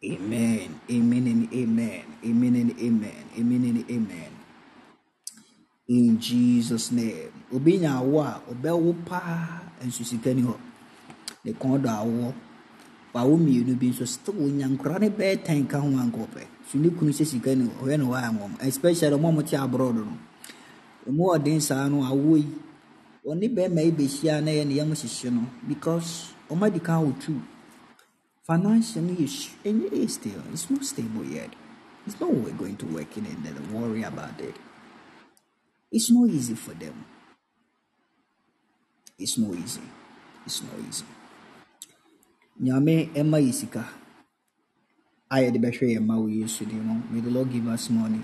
Amen. 0.00 0.80
Amen 0.88 1.24
and 1.28 1.44
amen. 1.52 2.04
Amen 2.24 2.54
and 2.56 2.72
amen. 2.80 3.24
Amen 3.36 3.62
and 3.68 3.84
amen. 3.84 4.32
In 5.92 6.16
Jesus' 6.16 6.88
name. 6.88 7.28
Obi 7.52 7.84
nya 7.84 8.00
awo 8.00 8.24
a 8.24 8.40
ɔbɛwo 8.48 9.04
paa 9.04 9.60
nso 9.84 10.00
sika 10.08 10.32
ni 10.32 10.40
hɔ. 10.40 10.56
Ne 11.44 11.52
kɔn 11.52 11.84
dɔ 11.84 12.00
awo. 12.00 12.32
Wawo 13.12 13.36
mmienu 13.36 13.76
bi 13.78 13.92
nso 13.92 14.08
still 14.08 14.32
wonya 14.40 14.72
nkora 14.72 15.00
ne 15.04 15.10
bɛyɛ 15.10 15.44
tan 15.44 15.66
ka 15.68 15.80
ho. 15.80 15.92
So 16.64 16.78
ne 16.78 16.88
kunu 16.88 17.12
sɛ 17.12 17.26
sika 17.26 17.54
ni 17.54 17.68
hɔ. 17.68 17.76
Ɔyɛ 17.76 17.98
ne 18.00 18.04
hɔ 18.08 18.16
anwɔm. 18.16 18.52
Especially 18.64 19.12
ɔmo 19.18 19.28
a 19.28 19.32
ɔmo 19.32 19.46
te 19.46 19.56
abroad 19.56 19.96
no. 19.96 20.16
Ɔmo 21.06 21.36
ɔden 21.36 21.60
saa 21.60 21.88
no 21.88 22.00
awo 22.00 22.36
yi. 22.40 22.71
Ɔne 23.26 23.46
bɛrima 23.54 23.82
yi 23.84 23.92
bɛhyia 23.92 24.42
na 24.44 24.50
yɛ 24.50 24.66
ne 24.66 24.74
yam 24.74 24.90
hyehyɛ 24.92 25.30
no 25.32 25.46
because 25.68 26.32
ɔmo 26.50 26.66
adi 26.66 26.80
kan 26.80 27.04
wɔ 27.04 27.20
tu 27.20 27.40
financial 28.46 29.02
no 29.02 29.12
yɛ 29.14 29.26
ɛnyɛ 29.64 29.90
yɛ 29.90 30.10
stable 30.10 30.42
it's 30.52 30.70
not 30.70 30.84
stable 30.84 31.24
yet. 31.24 31.50
It's 32.06 32.18
not 32.20 32.34
we're 32.34 32.50
going 32.52 32.76
to 32.78 32.86
work 32.86 33.16
in 33.16 33.26
it 33.26 33.42
then 33.44 33.54
worry 33.72 34.02
about 34.02 34.40
it. 34.40 34.56
It's 35.92 36.10
not 36.10 36.28
easy 36.30 36.54
for 36.54 36.74
them. 36.74 37.04
It's 39.18 39.38
not 39.38 39.54
easy. 39.54 39.82
It's 40.44 40.62
not 40.62 40.74
easy. 40.88 41.04
Nyame 42.60 43.12
ɛma 43.14 43.38
yɛ 43.40 43.52
sika 43.54 43.84
a 45.32 45.36
yɛde 45.36 45.58
bɛhwɛ 45.64 45.86
yɛn 45.96 46.04
mma 46.04 46.16
wɔ 46.20 46.28
yesu 46.40 46.64
din 46.68 46.82
mu 46.84 47.00
may 47.10 47.20
the 47.20 47.30
lord 47.30 47.50
give 47.50 47.66
us 47.68 47.88
money 47.88 48.20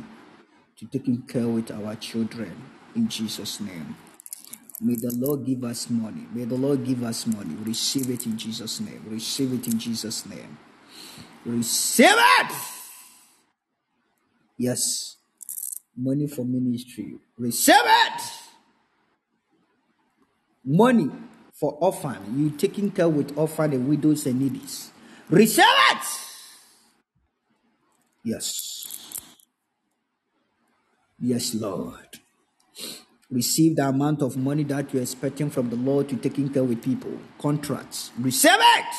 to 0.76 0.84
take 0.86 1.08
care 1.26 1.48
with 1.48 1.70
our 1.70 1.94
children 1.96 2.52
in 2.94 3.08
jesus 3.08 3.60
name 3.60 3.96
May 4.80 4.94
the 4.94 5.10
Lord 5.10 5.44
give 5.44 5.64
us 5.64 5.90
money. 5.90 6.26
May 6.32 6.44
the 6.44 6.54
Lord 6.54 6.84
give 6.84 7.02
us 7.02 7.26
money. 7.26 7.54
Receive 7.64 8.10
it 8.10 8.26
in 8.26 8.38
Jesus' 8.38 8.80
name. 8.80 9.04
Receive 9.08 9.52
it 9.52 9.66
in 9.66 9.78
Jesus' 9.78 10.24
name. 10.26 10.56
Receive 11.44 12.14
it. 12.14 12.52
Yes. 14.56 15.16
Money 15.96 16.28
for 16.28 16.44
ministry. 16.44 17.16
Receive 17.36 17.74
it. 17.76 18.22
Money 20.64 21.10
for 21.52 21.72
orphan. 21.80 22.18
You 22.36 22.50
taking 22.50 22.92
care 22.92 23.08
with 23.08 23.36
orphan 23.36 23.72
and 23.72 23.88
widows 23.88 24.26
and 24.26 24.40
needies. 24.40 24.90
Receive 25.28 25.64
it. 25.66 26.06
Yes. 28.22 29.18
Yes, 31.20 31.54
Lord 31.54 32.20
receive 33.30 33.76
the 33.76 33.86
amount 33.86 34.22
of 34.22 34.36
money 34.36 34.62
that 34.64 34.92
you're 34.92 35.02
expecting 35.02 35.50
from 35.50 35.70
the 35.70 35.76
Lord 35.76 36.08
to 36.08 36.16
taking 36.16 36.48
care 36.48 36.64
with 36.64 36.82
people. 36.82 37.12
Contracts. 37.38 38.10
Receive 38.18 38.52
it! 38.58 38.94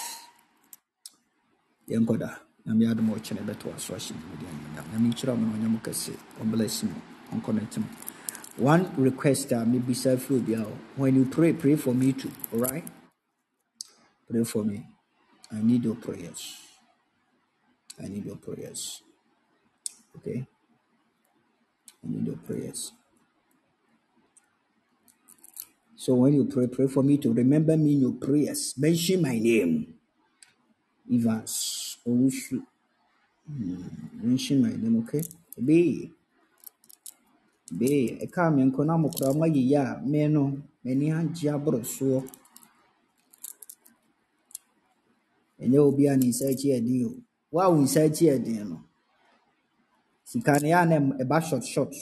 A. 7.58 8.62
One 8.62 8.94
request 8.98 9.52
maybe 9.52 9.94
self 9.94 10.30
will 10.30 10.42
be 10.42 10.56
out. 10.56 10.76
When 10.96 11.16
you 11.16 11.26
pray, 11.26 11.54
pray 11.54 11.76
for 11.76 11.94
me 11.94 12.14
too. 12.14 12.32
Alright? 12.54 12.86
Pray 14.30 14.44
for 14.44 14.64
me. 14.64 14.86
I 15.52 15.62
need 15.62 15.84
your 15.84 15.96
prayers. 15.96 16.58
I 18.02 18.08
need 18.08 18.26
your 18.26 18.36
prayers. 18.36 19.02
Okay? 20.18 20.46
I 22.04 22.08
need 22.08 22.28
your 22.28 22.38
prayers. 22.38 22.92
So 26.00 26.16
when 26.16 26.34
you 26.36 26.46
pray, 26.46 26.68
pray 26.68 26.88
for 26.88 27.04
me 27.04 27.18
to 27.20 27.34
remember 27.34 27.78
me 27.78 27.96
in 27.96 28.02
your 28.02 28.14
prayers. 28.14 28.76
Mention 28.80 29.24
my 29.24 29.40
name. 29.40 29.96
Evans. 31.12 31.98
Owusu. 32.08 32.64
Hmm, 33.48 33.84
Mention 34.24 34.62
my 34.64 34.70
name, 34.70 35.04
okay? 35.08 35.24
Be. 35.64 36.12
Be. 37.72 38.20
Ɛka 38.24 38.56
me 38.56 38.64
nkɔ 38.66 38.86
na 38.86 38.98
mokora 38.98 39.34
mo 39.36 39.44
ayɛyi 39.46 39.76
a 39.78 40.02
me 40.06 40.28
no 40.28 40.58
m'ani 40.86 41.12
agye 41.14 41.50
aboro 41.52 41.82
soɔ. 41.84 42.24
Ɛnyɛ 45.62 45.80
obi 45.80 46.08
a 46.08 46.18
ne 46.18 46.28
nsa 46.30 46.50
akyi 46.52 46.72
ɛden 46.78 47.06
o. 47.08 47.12
Wo 47.52 47.62
a 47.62 47.70
wo 47.72 47.82
nsa 47.84 48.06
akyi 48.08 48.28
ɛden 48.38 48.70
no, 48.70 48.82
sika 50.26 50.54
no 50.62 50.68
yɛ 50.70 50.84
a 50.84 50.88
na 50.88 50.98
ɛm- 51.00 51.18
ɛba 51.22 51.42
short 51.44 51.66
short. 51.66 51.96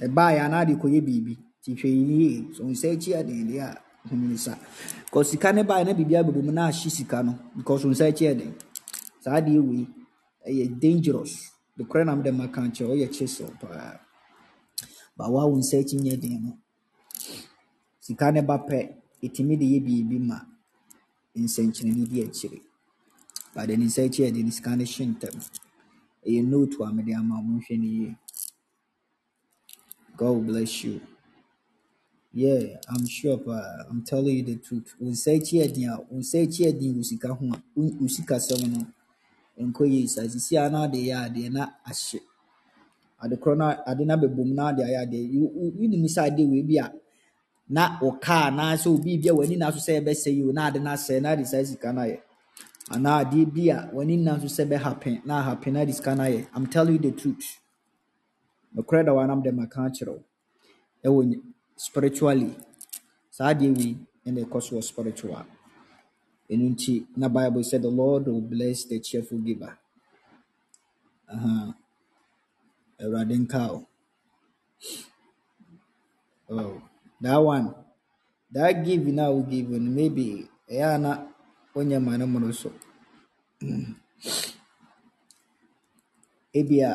Ɛbaa 0.00 0.32
yɛ 0.36 0.40
anaa 0.46 0.66
de 0.66 0.74
kɔyɛ 0.76 1.00
biribi. 1.06 1.38
Nti 1.66 1.72
hwɛ 1.80 1.88
yie. 1.88 2.54
So 2.54 2.64
wo 2.64 2.70
nsa 2.70 2.88
akyi 2.92 3.10
ɛden 3.20 3.48
deɛ 3.48 3.60
a, 3.60 3.80
hu 4.08 4.16
ne 4.16 4.34
nsa. 4.34 4.52
Because 5.06 5.30
sika 5.30 5.52
no 5.52 5.64
baa 5.64 5.82
na 5.84 5.92
biribi 5.94 6.14
abɛbɔ 6.20 6.42
mu 6.44 6.52
na 6.52 6.68
ahye 6.68 6.90
sika 6.90 7.22
no 7.22 7.32
because 7.56 7.84
nsa 7.84 8.06
akyi 8.12 8.26
ɛden. 8.32 8.52
Saa 9.20 9.40
adeɛ 9.40 9.60
wei 9.68 9.86
ɛyɛ 10.46 10.78
dangerous. 10.80 11.52
Nokorɛ 11.78 12.04
na 12.04 12.14
mede 12.16 12.32
maka 12.36 12.60
nkyerɛ 12.60 12.88
wo, 12.88 12.94
ɔyɛ 12.96 13.12
chisel 13.12 13.50
paa. 13.60 13.98
But 15.16 15.30
wo 15.30 15.38
a 15.40 15.46
wo 15.48 15.56
nsa 15.56 15.80
akyi 15.80 15.96
nyɛ 16.00 16.20
den 16.20 16.42
no, 16.44 16.58
sika 18.00 18.30
no 18.32 18.42
ba 18.42 18.58
pɛ, 18.58 18.94
ɛtumi 19.22 19.58
de 19.58 19.64
yɛ 19.64 19.80
biribi 19.86 20.18
ma 20.20 20.38
nsɛnkyerɛnne 21.36 22.08
di 22.08 22.20
akyire. 22.22 22.60
But 23.54 23.68
ne 23.70 23.76
nsa 23.86 24.04
akyi 24.04 24.28
ɛden 24.30 24.44
no, 24.44 24.50
sika 24.50 24.76
no 24.76 24.84
hye 24.84 25.06
ntɛm. 25.06 25.50
Ɛyɛ 26.26 26.44
note 26.46 26.76
a 26.80 26.92
mede 26.92 27.14
ama 27.16 27.36
wo, 27.36 27.42
monhwɛ 27.42 27.78
no 27.78 27.86
yie. 27.88 28.16
God 30.16 30.46
bless 30.46 30.84
you. 30.84 31.00
Yeah, 32.34 32.78
I'm 32.88 33.06
sure, 33.08 33.38
but 33.38 33.62
I'm 33.90 34.04
telling 34.04 34.36
you 34.38 34.44
the 34.44 34.56
truth. 34.58 34.94
Akyi 35.02 35.62
ɛden 35.66 35.88
a, 35.92 35.98
wo 36.10 36.18
nsa 36.20 36.38
akyi 36.46 36.66
ɛden 36.72 36.96
wɔ 36.96 37.04
sika 37.04 37.28
ho 37.34 37.46
a, 37.54 37.62
wo 37.76 37.84
wo 38.00 38.06
sikasɛm 38.08 38.62
no, 38.72 38.86
nkɔ 39.66 39.84
yie 39.92 40.08
saa. 40.08 40.22
Sisi 40.28 40.56
a 40.58 40.70
na 40.70 40.84
ade 40.84 40.94
yɛ 40.98 41.16
adeɛ 41.28 41.52
na 41.52 41.66
ahye. 41.86 42.20
Ade 43.22 43.36
korɔ 43.40 43.56
no 43.58 43.66
ade 43.86 44.00
no 44.06 44.14
abɛbɔ 44.16 44.36
mu 44.46 44.54
na 44.54 44.68
ade 44.70 44.80
ayɛ 44.82 45.06
adeɛ. 45.06 45.32
You- 45.34 45.52
wo- 45.54 45.72
Wonim 45.72 46.04
sɛ 46.06 46.26
ade 46.32 46.46
wei 46.48 46.62
bi 46.62 46.74
a 46.84 46.92
na 47.68 47.98
wo 48.02 48.12
car 48.18 48.50
anaasɛ 48.52 48.86
obi 48.88 49.18
bi 49.18 49.28
a 49.30 49.34
w'ani 49.34 49.58
na 49.58 49.70
so 49.72 49.78
sɛ 49.78 50.00
ɛbɛsɛ 50.02 50.34
yi 50.36 50.42
o 50.44 50.52
na 50.52 50.66
ade 50.68 50.80
no 50.82 50.90
asɛe 50.92 51.22
na 51.22 51.30
ade 51.32 51.46
saa 51.46 51.64
sika 51.64 51.92
no 51.92 52.02
ayɛ. 52.02 52.20
Anaa 52.90 53.24
adeɛ 53.24 53.46
bi 53.54 53.70
a 53.70 53.90
w'ani 53.94 54.18
na 54.18 54.38
so 54.40 54.46
sɛ 54.46 54.66
ɛbɛhappen 54.68 55.26
na 55.26 55.40
ahappen 55.42 55.74
na 55.74 55.80
ade 55.82 55.94
no. 56.16 56.24
I'm 56.54 56.66
telling 56.68 56.94
you 56.94 57.00
the 57.00 57.12
truth. 57.12 57.60
Nokorɛ 58.76 59.06
da 59.06 59.14
wa 59.14 59.26
nam 59.26 59.42
dɛ 59.42 59.54
maka 59.54 59.80
akyerɛ 59.80 60.22
spiritually. 61.76 62.54
Saa 63.30 63.50
adeɛ 63.52 63.68
wei 63.76 63.96
ɛna 64.26 64.40
ɛkɔ 64.44 64.58
so 64.62 64.76
wɔ 64.76 64.82
spiritual 64.82 65.44
ɛno 66.50 66.64
nti 66.74 67.06
na 67.16 67.28
bible 67.28 67.64
said 67.64 67.82
the 67.82 67.88
lord 67.90 68.26
will 68.26 68.40
bless 68.40 68.84
the 68.84 68.98
cheerful 69.00 69.38
giver. 69.38 69.78
Aha 71.28 71.74
awurade 73.02 73.34
nka 73.42 73.60
o 73.74 73.86
oh 76.50 76.82
that 77.20 77.38
one 77.38 77.74
that 78.52 78.84
give 78.84 79.06
na 79.12 79.30
wo 79.30 79.42
give 79.42 79.70
no 79.70 79.90
maybe 79.90 80.48
a 80.68 80.98
na 80.98 81.26
wonyɛ 81.74 81.98
ma 82.04 82.16
no 82.16 82.26
mmoro 82.26 82.52
so. 82.54 82.70
Ebia 86.54 86.90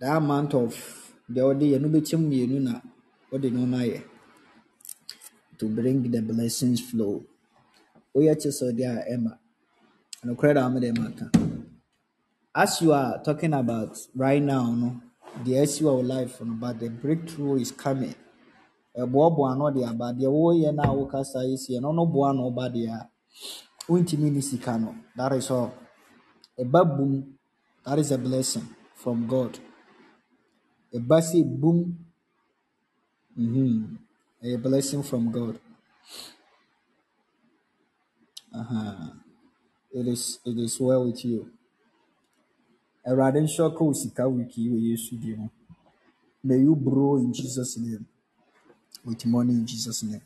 that 0.00 0.16
amount 0.16 0.54
of 0.54 0.74
deɛ 1.30 1.42
wɔde 1.46 1.64
yɛ 1.72 1.78
no 1.80 1.88
bɛkyɛm 1.88 2.22
mmienu 2.26 2.58
na 2.60 2.80
wɔde 3.32 3.48
no 3.52 3.64
no 3.66 3.76
ayɛ 3.78 4.02
to 5.58 5.68
bring 5.68 6.02
the 6.10 6.20
blessings 6.20 6.80
flow. 6.80 7.24
Woyɛ 8.14 8.34
kye 8.40 8.50
sɛ 8.50 8.64
ɔde 8.72 8.84
a 8.84 8.94
ɛma 9.14 9.32
nokorɛ 10.24 10.54
da 10.54 10.68
mede 10.68 10.92
maka 10.98 11.30
as 12.54 12.82
you 12.82 12.92
are 12.92 13.22
talking 13.22 13.54
about 13.54 13.96
right 14.14 14.42
now 14.42 14.70
no 14.74 15.00
deɛ 15.44 15.62
asi 15.62 15.82
wɔ 15.84 16.06
life 16.06 16.40
no 16.42 16.52
but 16.60 16.78
the 16.78 16.90
breakthrough 16.90 17.56
is 17.56 17.72
coming. 17.72 18.14
Ɛboaboa 18.98 19.52
ano 19.52 19.70
de 19.70 19.82
aba 19.84 20.12
deɛ 20.12 20.28
woyɛ 20.28 20.74
no 20.74 20.82
a 20.82 20.86
wokasa 20.94 21.48
yi 21.48 21.56
sie 21.56 21.80
no 21.80 21.92
no 21.92 22.04
boa 22.04 22.34
no 22.34 22.50
woba 22.50 22.68
deɛ 22.68 22.90
a 22.92 23.08
wontumi 23.88 24.30
no. 24.80 24.94
That 25.16 25.32
is 25.32 25.50
all. 25.50 25.72
Ɛba 26.58 26.84
boom 26.96 27.38
that 27.84 27.98
is 27.98 28.10
a 28.12 28.18
blessing 28.18 28.68
from 28.94 29.26
god. 29.26 29.58
Ɛba 30.94 31.18
sɛ 31.22 31.42
boom 31.60 31.96
mhm 33.36 33.98
ɛyɛ 34.42 34.62
blessing 34.62 35.02
from 35.02 35.30
god. 35.32 35.58
Uh-huh. 38.54 39.08
it 39.92 40.06
is 40.06 40.38
it 40.44 40.58
is 40.58 40.78
well 40.80 41.06
with 41.06 41.24
you. 41.24 41.50
Awurade 43.06 43.40
nhyɛ 43.40 43.76
ka 43.76 43.84
wo 43.84 43.92
sika 43.92 44.28
week 44.28 44.56
yi 44.58 44.68
wɔ 44.70 44.78
yesu 44.90 45.16
din 45.20 45.50
may 46.44 46.58
you 46.60 46.74
grow 46.76 47.16
in 47.16 47.32
jesus 47.32 47.76
name. 47.78 48.06
With 49.04 49.24
money 49.26 49.52
in 49.54 49.66
jesus 49.66 50.02
name. 50.02 50.22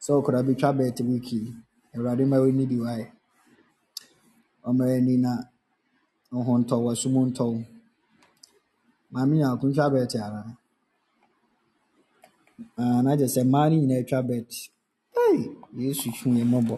Sɛ 0.00 0.10
ɔkora 0.22 0.42
bɛtwa 0.46 0.72
bɛɛte 0.76 1.00
week? 1.06 1.32
Yi 1.32 1.54
awurade 1.94 2.26
ma 2.26 2.36
w'ani 2.38 2.66
di 2.68 2.76
wae 2.78 3.12
ɔma 4.68 4.84
ani 4.96 5.16
na 5.16 5.32
ɔho 6.32 6.52
ntɔ 6.62 6.76
wɔ 6.84 6.96
so 6.96 7.08
mu 7.08 7.26
ntɔ 7.26 7.44
wo 7.52 7.64
maame 9.12 9.34
nya 9.38 9.48
akontwa 9.52 9.90
na 13.04 13.10
gye 13.18 13.26
sɛ 13.34 13.42
mmaa 13.44 13.66
no 13.70 13.76
nyinaa 13.80 14.04
twa 14.08 14.20
bet 14.28 14.50
hey, 15.14 15.38
yesu 15.82 16.08
twe 16.16 16.28
yɛ 16.38 16.44
mmɔbɔ 16.46 16.76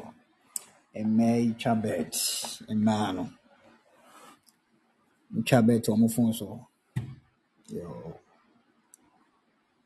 mmaa 1.06 1.36
yi 1.44 1.50
twa 1.60 1.72
bet 1.82 2.14
mmaa 2.78 3.06
no 3.16 3.24
twa 5.46 5.58
bet 5.66 5.84
ɔmo 5.92 6.06
fon 6.14 6.32
so. 6.38 6.46
Yo. 7.76 7.88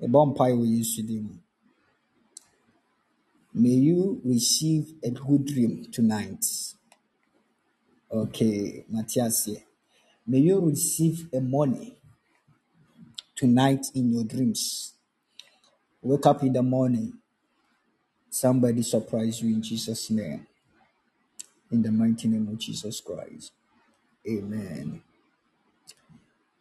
ɛbɔ 0.04 0.18
mpae 0.30 0.52
wɔ 0.58 0.64
yesu 0.76 1.02
din 1.08 1.22
mu. 1.28 1.34
May 3.56 3.76
you 3.86 4.20
receive 4.24 4.94
a 5.04 5.10
good 5.10 5.44
dream 5.44 5.84
tonight. 5.92 6.44
Okay 8.10 8.84
mate 8.88 9.20
aseɛ 9.26 9.62
may 10.26 10.38
you 10.38 10.58
receive 10.60 11.28
a 11.32 11.40
money 11.40 11.96
tonight 13.36 13.86
in 13.94 14.10
your 14.12 14.24
dreams 14.24 14.93
wake 16.04 16.26
up 16.26 16.42
in 16.44 16.52
the 16.54 16.62
morning. 16.62 17.14
Somebody 18.30 18.82
surprise 18.82 19.42
you 19.42 19.54
in 19.54 19.62
jesus 19.62 20.10
name. 20.10 20.46
In 21.72 21.82
the 21.82 21.92
mighty 21.92 22.28
name 22.28 22.48
of 22.48 22.58
jesus 22.58 23.00
christ. 23.00 23.52
Amen. 24.28 25.02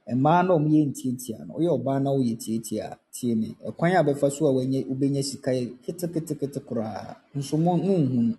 Mmaa 0.07 0.43
na 0.43 0.53
wɔyɛ 0.55 0.85
ntiatia 0.88 1.39
no 1.47 1.53
woyɛ 1.55 1.72
ɔbaa 1.77 1.99
na 2.03 2.11
woyɛ 2.11 2.35
tiatia 2.38 2.85
a 2.93 2.99
tie 3.13 3.35
me. 3.35 3.55
Ɛkwan 3.67 3.95
a 3.99 4.03
bɛfa 4.03 4.31
so 4.31 4.47
a 4.47 4.53
wanya 4.53 4.83
wobɛnya 4.85 5.23
sika 5.23 5.51
yɛ 5.51 5.77
ketekete 5.83 6.59
koraa. 6.67 7.15
Nso 7.35 7.57
mo 7.57 7.77
monhu 7.77 8.22
no 8.30 8.38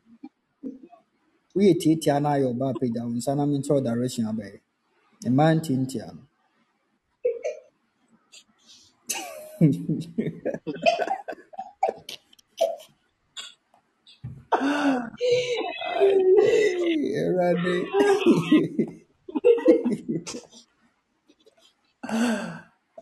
woyɛ 1.57 1.75
tiatia 1.81 2.21
na 2.23 2.31
ayɛ 2.37 2.47
ɔbaa 2.55 2.75
pagya 2.81 3.05
wo 3.05 3.11
nsa 3.13 3.35
na 3.37 3.47
menkyerɛ 3.47 3.83
direction 3.85 4.27
abɛyɛ. 4.27 4.61
Mmaa 5.27 5.55
ntiantia 5.61 6.07
no 6.15 6.23
Erade. 17.17 17.87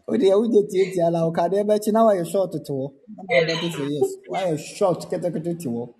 Odi 0.09 0.29
ya 0.29 0.39
uje 0.39 0.63
tie 0.71 0.93
tie 0.93 1.05
ala 1.07 1.25
okade 1.27 1.57
ebe 1.61 1.79
chi 1.81 1.91
na 1.93 2.05
wa 2.05 2.15
ye 2.15 2.25
short 2.25 2.53
to 2.67 2.75
wo. 2.75 2.95
Na 3.17 3.25
ba 3.29 3.35
ebe 3.43 3.71
say 3.73 3.89
yes. 3.91 4.17
Wa 4.29 4.41
ye 4.41 4.57
short 4.59 5.11
kete 5.11 5.31
kete 5.33 5.55
to. 5.63 5.95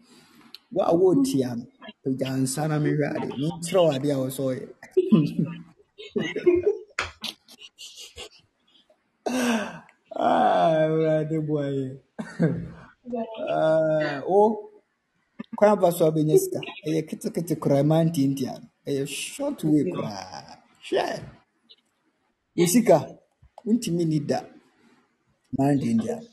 Wa 0.73 0.93
wo 0.95 1.15
tia 1.25 1.57
no. 1.57 1.67
To 2.05 2.11
ja 2.21 2.37
nsa 2.37 2.69
na 2.69 2.79
me 2.79 2.91
hwade. 2.91 3.29
Ni 3.39 3.51
tro 3.69 3.91
ade 3.93 4.11
a 4.13 4.19
wo 4.19 4.29
so. 4.31 4.55
Ah, 10.17 10.89
yɛ 10.89 12.01
Ah, 13.51 14.23
wo 14.29 14.43
kwan 15.57 15.81
ba 15.81 15.93
so 15.93 16.07
a 16.07 16.11
wobɛnya 16.11 16.37
sika 16.39 16.61
ɛyɛ 16.87 17.01
ketekete 17.09 17.55
koraa 17.63 17.85
ma 17.91 17.97
ntiantia 18.05 18.53
no 18.61 18.69
ɛyɛ 18.89 19.05
short 19.09 19.65
way 19.65 19.85
koraa 19.85 20.59
hwɛ 20.87 21.05
wo 22.57 22.67
sika 22.67 22.97
wontumi 23.67 24.05
ni 24.07 24.21
da? 24.21 24.39
Ma 25.57 25.65
ntiantia 25.75 26.17
no 26.23 26.29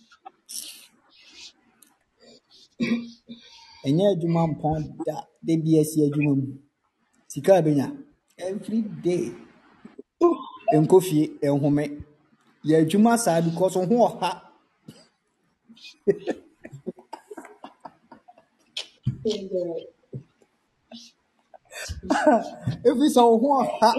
ɛnyɛ 3.88 4.06
adwuma 4.14 4.42
mpɔn 4.54 4.82
da 5.06 5.16
da 5.46 5.54
bi 5.64 5.80
asi 5.82 6.00
adwuma 6.08 6.34
mu. 6.40 6.48
Sika 7.28 7.54
a 7.58 7.62
bɛnya 7.64 7.88
every 8.38 8.82
day. 8.82 9.32
Nkɔ 10.74 10.98
fie 11.08 11.24
nhome 11.44 11.86
yɛ 12.68 12.76
adwuma 12.82 13.18
saa 13.18 13.42
because 13.42 13.76
ho 13.76 13.82
ɔha 13.86 14.32
ɛfiri 22.88 23.10
sɛ 23.16 23.22
wo 23.30 23.38
ho 23.42 23.48
ɔha 23.64 23.92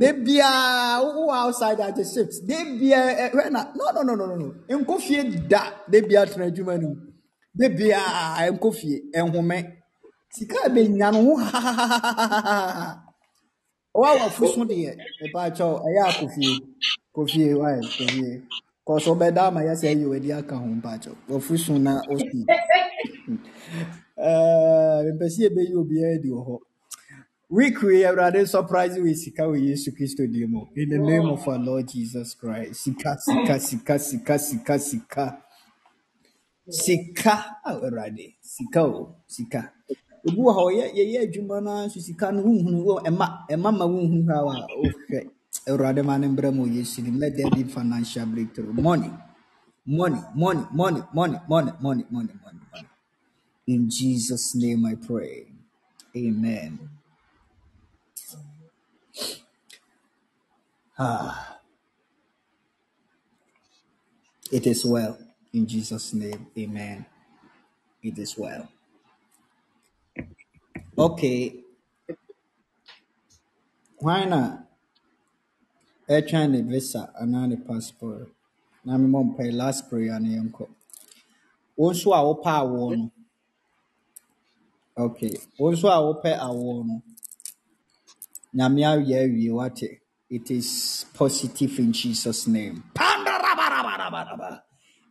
da 0.00 0.12
biaa 0.12 1.00
wowɔ 1.02 1.32
outside 1.34 1.80
at 1.80 1.96
the 1.96 2.04
shift 2.04 2.46
da 2.46 2.56
biaa 2.64 3.30
ɛhwɛ 3.30 3.50
na 3.50 3.72
no 3.74 3.90
no 4.02 4.14
no 4.14 4.26
no 4.26 4.36
no 4.36 4.54
nkɔ 4.68 5.00
fie 5.00 5.22
da 5.48 5.60
da 5.90 5.98
biaa 6.00 6.26
tena 6.26 6.46
adwuma 6.50 6.78
no 6.80 6.88
mu. 6.88 6.96
Da 7.54 7.68
biaa 7.68 8.50
nkɔ 8.52 8.68
fie 8.74 9.02
nhome 9.14 9.58
sika 10.30 10.58
a 10.66 10.68
bɛnya 10.70 11.12
no 11.12 11.20
ho 11.24 11.36
hahahahahaha 11.36 13.07
wa 13.94 14.14
wafo 14.14 14.46
so 14.46 14.64
deɛ 14.64 14.96
mepaakyɛw 15.20 15.74
ɛyɛ 15.86 16.02
a 16.08 16.12
kofie 16.18 16.60
kofie 17.14 17.54
wayɛ 17.54 17.80
kofie 17.80 18.42
kɔsɔ 18.86 19.12
bɛda 19.20 19.42
ama 19.48 19.60
yɛ 19.60 19.74
sɛ 19.74 19.86
ɛyɛ 19.94 20.06
wadi 20.08 20.32
aka 20.32 20.56
ho 20.56 20.66
mpaakyɛw 20.66 21.16
wafo 21.28 21.56
so 21.58 21.78
na 21.78 22.00
osi 22.10 22.44
mepɛ 25.06 25.26
sɛ 25.28 25.40
yɛbɛyi 25.46 25.74
obiara 25.74 26.18
di 26.22 26.28
wɔ 26.28 26.40
hɔ 26.46 26.58
week 27.50 27.82
wei 27.82 28.04
awurade 28.04 28.46
surprise 28.46 28.98
wei 29.00 29.14
sika 29.14 29.42
wɔ 29.42 29.56
yesu 29.58 29.90
kristo 29.92 30.26
din 30.30 30.50
mu 30.50 30.66
in 30.76 30.90
the 30.90 30.98
name 30.98 31.26
of 31.30 31.48
our 31.48 31.58
lord 31.58 31.88
jesus 31.88 32.34
christ. 32.34 32.74
Sika 32.82 33.16
sika 33.18 33.58
sika 33.58 33.98
sika 33.98 34.38
sika 34.38 34.78
sika. 34.78 35.38
Sika 36.68 37.56
awurade 37.64 38.36
sika 38.42 38.82
o 38.82 39.16
sika 39.26 39.72
obi 40.26 40.36
wɔ 40.44 40.50
ha 40.56 40.60
ɔyɛ 40.68 40.84
yɛyɛ 40.96 41.18
adwuma 41.24 41.56
no 41.62 41.70
nso 41.86 42.00
sika 42.00 42.32
no 42.32 42.40
wohunu 42.42 42.78
wɔ 42.88 42.94
ɛma 43.08 43.26
ɛma 43.52 43.68
ma 43.78 43.84
wohunu 43.86 44.26
ha 44.28 44.36
a 44.40 44.44
wohwɛ 44.82 45.20
awurade 45.68 46.02
ma 46.04 46.16
no 46.18 46.28
mbrɛ 46.28 46.48
ma 46.54 46.62
ɔyɛ 46.64 46.84
sini 46.86 47.10
let 47.18 47.36
there 47.36 47.50
be 47.50 47.64
financial 47.64 48.26
breakthrough. 48.26 48.72
Money 48.72 49.10
money 49.86 50.20
money 50.34 50.64
money 50.72 51.02
money 51.14 51.38
money 51.48 51.72
money 51.80 52.04
money 52.10 52.34
money 52.42 52.60
money. 52.72 52.88
In 53.66 53.88
jesus 53.90 54.54
name 54.54 54.84
i 54.86 54.94
pray. 54.94 55.46
Amen. 56.16 56.78
Ah. 60.98 61.58
It 64.50 64.66
is 64.66 64.84
well. 64.84 65.18
In 65.52 65.66
jesus 65.66 66.12
name 66.14 66.46
amen. 66.56 67.06
It 68.02 68.18
is 68.18 68.36
well 68.38 68.68
okay 70.98 71.40
hwan 74.00 74.28
na 74.30 74.40
ɛtwɛn 76.08 76.50
ne 76.52 76.62
visa 76.62 77.02
anaa 77.20 77.46
ne 77.48 77.56
passport 77.56 78.28
na 78.84 78.92
memmɔ 79.00 79.20
mpae 79.28 79.52
last 79.52 79.88
prayer 79.88 80.18
no 80.20 80.28
yɛnkɔ 80.36 80.64
wo 81.76 81.90
nso 81.92 82.08
a 82.18 82.20
wopɛ 82.26 82.50
awoɔ 82.62 82.96
no 82.98 83.10
Okay. 84.98 85.38
Wo 85.56 85.70
nso 85.70 85.86
a 85.88 86.00
wopɛ 86.02 86.38
awoɔ 86.38 86.86
no, 86.86 87.02
nyame 88.54 88.82
ayɛ 88.82 89.22
awie 89.24 89.50
wate. 89.52 90.00
It 90.28 90.50
is 90.50 91.06
positive 91.14 91.78
in 91.78 91.92
Jesus' 91.92 92.48
name. 92.48 92.82
Pandarabarabarabaraba. 92.94 94.62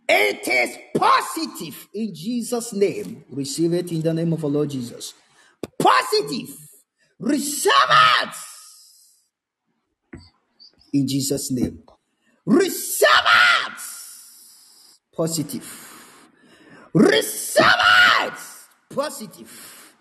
It 0.09 0.47
is 0.47 0.77
positive 0.93 1.87
in 1.93 2.13
Jesus' 2.13 2.73
name. 2.73 3.23
Receive 3.29 3.73
it 3.73 3.91
in 3.93 4.01
the 4.01 4.13
name 4.13 4.33
of 4.33 4.43
our 4.43 4.51
Lord 4.51 4.69
Jesus. 4.69 5.13
Positive. 5.79 6.55
Receive 7.19 7.71
it 8.21 8.35
in 10.93 11.07
Jesus' 11.07 11.51
name. 11.51 11.83
Receive 12.45 13.07
it. 13.67 13.81
Positive. 15.15 15.93
Receive 16.93 17.65
it. 18.21 18.33
Positive. 18.95 19.93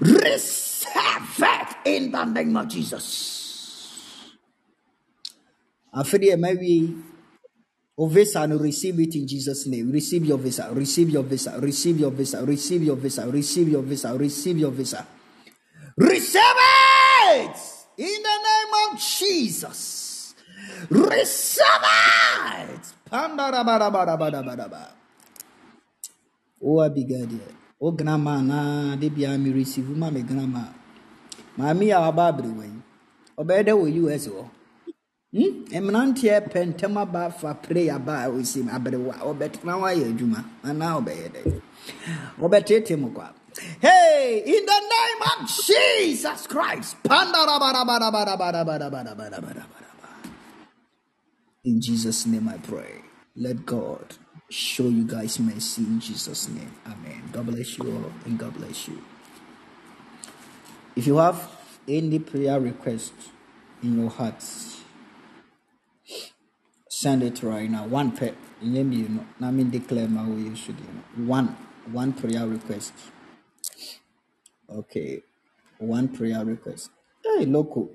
Receive 0.00 1.40
it 1.40 1.76
in 1.86 2.12
the 2.12 2.24
name 2.24 2.56
of 2.56 2.68
Jesus. 2.68 4.30
After 5.94 6.18
the 6.18 6.36
maybe 6.36 6.96
O 7.96 8.08
visa 8.08 8.46
no 8.46 8.56
receive 8.56 9.00
it 9.00 9.14
in 9.16 9.26
Jesus' 9.26 9.66
name. 9.66 9.90
Receive 9.92 10.24
your 10.24 10.38
visa. 10.38 10.68
Receive 10.72 11.10
your 11.10 11.22
visa. 11.22 11.58
Receive 11.60 12.00
your 12.00 12.10
visa. 12.10 12.44
Receive 12.44 12.82
your 12.82 12.96
visa. 12.96 13.26
Receive 13.26 13.68
your 13.68 13.82
visa. 13.82 14.16
Receive 14.16 14.58
your 14.58 14.70
visa. 14.72 15.06
Receive 15.98 16.42
it 17.36 17.56
in 17.98 18.22
the 18.22 18.36
name 18.48 18.72
of 18.88 18.98
Jesus. 18.98 20.34
Receive 20.88 21.84
it. 22.72 22.84
Pandarabarabarabarabara. 23.12 24.88
O 26.62 26.80
abigadi. 26.80 27.40
O 27.78 27.92
grandma 27.92 28.40
na 28.40 28.96
de 28.96 29.10
bia 29.10 29.36
mi 29.36 29.52
receive 29.52 29.92
ma 29.94 30.08
me 30.10 30.22
grandma. 30.22 30.72
Maami 31.58 31.92
a 31.92 32.00
waba 32.00 32.28
abere 32.32 32.48
wɔ 32.48 32.64
yi. 32.64 32.80
Ɔbɛyɛ 33.36 33.62
dɛ 33.66 33.72
wɔ 33.76 33.86
US 34.00 34.26
hɔ. 34.28 34.40
Hmm? 34.40 34.61
mmeranteɛ 35.32 36.40
pɛ 36.52 36.60
ntɛm 36.70 36.96
aba 37.02 37.30
fa 37.30 37.50
a 37.50 37.98
aberewa 38.76 39.14
ɔbɛtena 39.30 39.72
hɔ 39.80 39.84
ayɛ 39.90 40.04
adwuma 40.12 40.44
anaa 40.62 41.00
ɔbɛyɛ 41.00 41.28
dɛ 41.34 41.42
ɔbɛtete 42.38 42.98
mu 42.98 43.10
kwa 43.10 43.32
Hey, 43.80 44.42
in 44.46 44.64
the 44.64 44.80
name 44.94 45.22
of 45.30 45.50
Jesus 45.66 46.46
Christ. 46.46 46.96
In 51.64 51.80
Jesus' 51.80 52.26
name 52.26 52.48
I 52.48 52.56
pray. 52.56 53.02
Let 53.36 53.66
God 53.66 54.16
show 54.48 54.88
you 54.88 55.04
guys 55.04 55.38
mercy 55.38 55.82
in 55.82 56.00
Jesus' 56.00 56.48
name. 56.48 56.72
Amen. 56.86 57.22
God 57.32 57.46
bless 57.46 57.78
you 57.78 57.92
all 57.92 58.12
and 58.24 58.38
God 58.38 58.54
bless 58.54 58.88
you. 58.88 59.02
If 60.96 61.06
you 61.06 61.18
have 61.18 61.48
any 61.86 62.18
prayer 62.18 62.58
requests 62.58 63.28
in 63.82 64.00
your 64.00 64.10
hearts, 64.10 64.81
send 67.02 67.22
it 67.24 67.42
right 67.42 67.70
now. 67.70 67.86
One 67.86 68.12
pet. 68.12 68.34
You 68.62 68.84
know, 68.84 69.26
I 69.42 69.50
mean 69.50 69.70
declare 69.70 70.08
my 70.08 70.24
way 70.28 70.42
you 70.42 70.56
should 70.56 70.78
you 70.80 70.86
know. 70.86 71.28
One 71.28 71.48
one 71.92 72.12
prayer 72.12 72.46
request. 72.46 72.94
Okay. 74.70 75.22
One 75.78 76.08
prayer 76.08 76.44
request. 76.44 76.90
Hey 77.24 77.46
loco. 77.46 77.90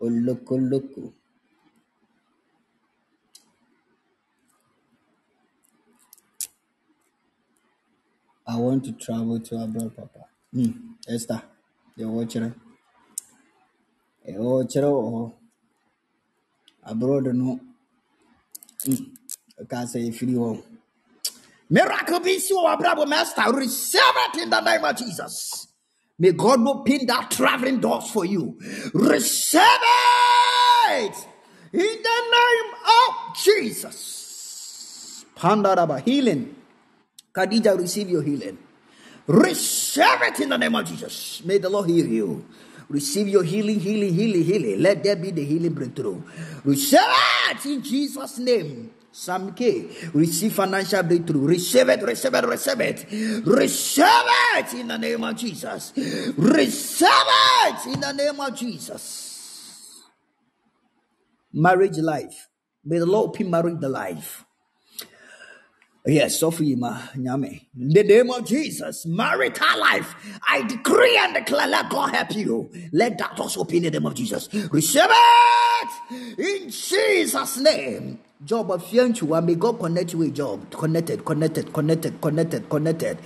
Oh 0.00 0.06
loco 0.08 0.56
loco. 0.56 1.14
I 8.46 8.56
want 8.58 8.84
to 8.86 8.92
travel 8.92 9.40
to 9.40 9.56
abroad, 9.62 9.96
Papa. 9.96 10.26
Hmm. 10.52 10.72
Esther. 11.08 11.42
You're 11.96 12.10
watching. 12.10 12.54
You're 14.26 14.42
watching. 14.42 14.84
Oh, 14.84 15.34
abroad 16.84 17.26
no. 17.34 17.60
Can't 19.68 19.88
say 19.88 20.00
if 20.08 20.22
you 20.22 20.40
want. 20.40 20.64
Miracle 21.70 22.20
be 22.20 22.38
so 22.38 22.64
abrabo 22.66 23.08
master. 23.08 23.42
Receive 23.52 24.00
it 24.04 24.42
in 24.42 24.50
the 24.50 24.60
name 24.60 24.84
of 24.84 24.96
Jesus. 24.96 25.68
May 26.18 26.32
God 26.32 26.66
open 26.66 27.06
that 27.06 27.30
traveling 27.30 27.80
doors 27.80 28.10
for 28.10 28.24
you. 28.24 28.58
Receive 28.94 29.60
it 29.62 31.14
in 31.72 31.80
the 31.80 32.22
name 32.32 32.74
of 32.86 33.36
Jesus. 33.36 35.26
Pandaraba 35.36 36.00
healing. 36.02 36.54
Khadija, 37.34 37.78
receive 37.78 38.08
your 38.10 38.22
healing. 38.22 38.58
Receive 39.26 40.22
it 40.22 40.40
in 40.40 40.50
the 40.50 40.58
name 40.58 40.74
of 40.74 40.86
Jesus. 40.86 41.42
May 41.44 41.58
the 41.58 41.68
Lord 41.68 41.88
heal 41.90 42.06
you. 42.06 42.46
Receive 42.88 43.28
your 43.28 43.42
healing, 43.42 43.80
healing, 43.80 44.14
healing, 44.14 44.44
healing. 44.44 44.80
Let 44.82 45.02
there 45.02 45.16
be 45.16 45.32
the 45.32 45.44
healing 45.44 45.74
breakthrough. 45.74 46.22
Receive 46.64 47.00
it 47.02 47.35
in 47.66 47.82
Jesus' 47.82 48.38
name. 48.38 48.90
Sam 49.12 49.54
K. 49.54 49.88
Receive 50.12 50.52
financial 50.52 51.02
breakthrough. 51.02 51.46
Receive 51.46 51.88
it, 51.88 52.02
receive 52.02 52.34
it, 52.34 52.44
receive 52.44 52.80
it. 52.80 53.06
Receive 53.46 54.04
it 54.56 54.74
in 54.74 54.88
the 54.88 54.98
name 54.98 55.24
of 55.24 55.36
Jesus. 55.36 55.92
Receive 55.96 57.08
it 57.08 57.86
in 57.94 58.00
the 58.00 58.12
name 58.12 58.40
of 58.40 58.54
Jesus. 58.54 60.02
Marriage 61.52 61.98
life. 61.98 62.48
May 62.84 62.98
the 62.98 63.06
Lord 63.06 63.30
open 63.30 63.50
marriage 63.50 63.80
the 63.80 63.88
life. 63.88 64.45
Yes, 66.06 66.40
Sophie 66.40 66.76
Ma 66.76 66.98
Nyame. 67.16 67.62
In 67.80 67.90
the 67.90 68.04
name 68.04 68.30
of 68.30 68.46
Jesus, 68.46 69.06
marital 69.06 69.80
life. 69.80 70.14
I 70.48 70.62
decree 70.62 71.18
and 71.24 71.34
declare, 71.34 71.68
let 71.68 71.90
God 71.90 72.14
help 72.14 72.34
you. 72.36 72.70
Let 72.92 73.18
that 73.18 73.38
also 73.40 73.64
be 73.64 73.78
in 73.78 73.84
the 73.84 73.90
name 73.92 74.06
of 74.06 74.14
Jesus. 74.14 74.48
Receive 74.72 75.08
it 75.08 76.38
in 76.38 76.70
Jesus' 76.70 77.58
name. 77.58 78.20
Job 78.44 78.70
of 78.72 78.84
Fianchua, 78.84 79.44
may 79.44 79.54
God 79.56 79.80
connect 79.80 80.12
you 80.12 80.20
with 80.20 80.34
job. 80.34 80.70
Connected, 80.72 81.24
connected, 81.24 81.72
connected, 81.72 82.20
connected, 82.20 82.68
connected. 82.68 83.18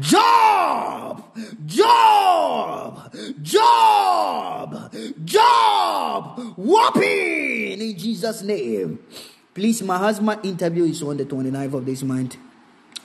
Job, 0.00 1.24
job, 1.66 3.14
job, 3.42 4.94
job, 5.24 6.40
whopping 6.56 7.80
in 7.80 7.96
Jesus' 7.98 8.42
name. 8.42 8.98
Please, 9.56 9.80
my 9.82 9.96
husband 9.96 10.44
interview 10.44 10.84
is 10.84 11.02
on 11.02 11.16
the 11.16 11.24
29th 11.24 11.72
of 11.72 11.86
this 11.86 12.02
month. 12.02 12.36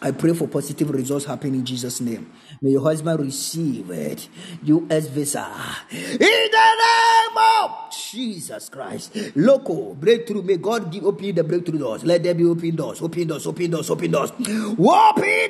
I 0.02 0.12
pray 0.12 0.34
for 0.34 0.50
positive 0.50 0.90
results 0.90 1.24
happen 1.24 1.54
in 1.54 1.64
Jesus' 1.64 2.02
name. 2.02 2.30
May 2.62 2.72
your 2.72 2.82
husband 2.82 3.22
receive 3.22 3.90
it. 3.90 4.28
US 4.64 5.08
visa. 5.08 5.48
In 5.92 6.18
the 6.20 6.76
name 6.84 7.38
of 7.62 7.72
Jesus 7.94 8.68
Christ. 8.68 9.16
Local 9.38 9.96
breakthrough. 9.96 10.42
May 10.42 10.58
God 10.58 10.92
give 10.92 11.06
open 11.06 11.34
the 11.34 11.46
breakthrough 11.46 11.80
doors. 11.80 12.04
Let 12.04 12.22
there 12.22 12.34
be 12.34 12.44
open 12.44 12.76
doors. 12.76 13.02
Open 13.02 13.28
doors. 13.30 13.48
Open 13.48 13.72
doors. 13.72 13.90
Open 13.90 14.12
doors. 14.12 14.32
Open 14.78 15.50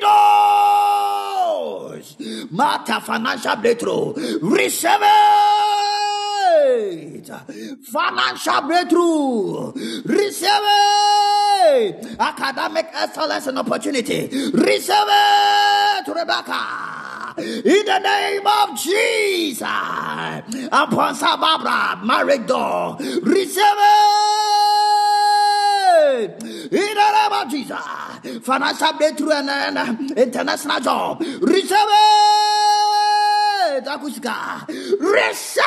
doors. 1.89 2.15
Matter 2.51 2.99
financial 2.99 3.55
breakthrough. 3.55 4.39
Receive 4.39 4.99
it. 5.01 6.10
Financial 7.83 8.61
breakthrough. 8.61 9.71
Receive 10.05 10.49
it. 10.49 12.15
Academic 12.19 12.87
excellence 12.93 13.47
and 13.47 13.57
opportunity. 13.59 14.27
Receive 14.53 15.07
it, 15.07 16.07
Rebecca. 16.07 17.33
In 17.37 17.85
the 17.85 17.99
name 17.99 18.45
of 18.45 18.77
Jesus. 18.77 19.61
Upon 20.71 21.15
Sababra, 21.15 22.03
marriage 22.03 22.45
door. 22.47 22.97
Receive 22.99 23.63
it. 26.13 26.43
In 26.43 26.69
the 26.71 27.11
name 27.15 27.33
of 27.33 27.49
Jesus. 27.49 27.85
Financial 28.45 28.93
breakthrough 28.93 29.31
and 29.31 30.17
international 30.17 30.79
job. 30.79 31.21
Receive 31.21 31.71
it. 31.71 32.70
Receive 34.99 35.63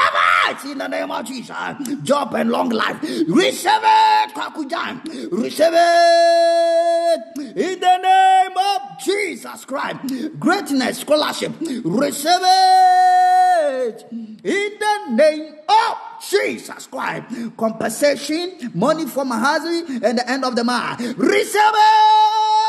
it 0.49 0.65
in 0.65 0.79
the 0.79 0.89
name 0.89 1.11
of 1.11 1.27
Jesus. 1.27 1.57
Job 2.03 2.35
and 2.35 2.51
long 2.51 2.71
life. 2.71 3.01
Receive 3.03 3.81
it. 3.83 4.35
Kwakujan. 4.35 5.03
Receive 5.33 5.73
it 5.73 7.21
in 7.57 7.81
the 7.81 7.99
name 7.99 8.57
of 8.57 8.81
Jesus 9.05 9.65
Christ. 9.65 9.99
Greatness, 10.39 10.99
scholarship. 10.99 11.53
Receive 11.61 12.41
it 12.43 14.07
in 14.13 14.79
the 14.79 14.99
name 15.11 15.55
of 15.69 15.97
Jesus 16.31 16.87
Christ. 16.87 17.25
Compensation, 17.57 18.73
money 18.75 19.07
for 19.07 19.25
my 19.25 19.39
husband, 19.39 20.05
and 20.05 20.19
the 20.19 20.31
end 20.31 20.45
of 20.45 20.57
the 20.57 20.65
month. 20.65 21.01
Receive 21.19 21.61
it 21.63 22.64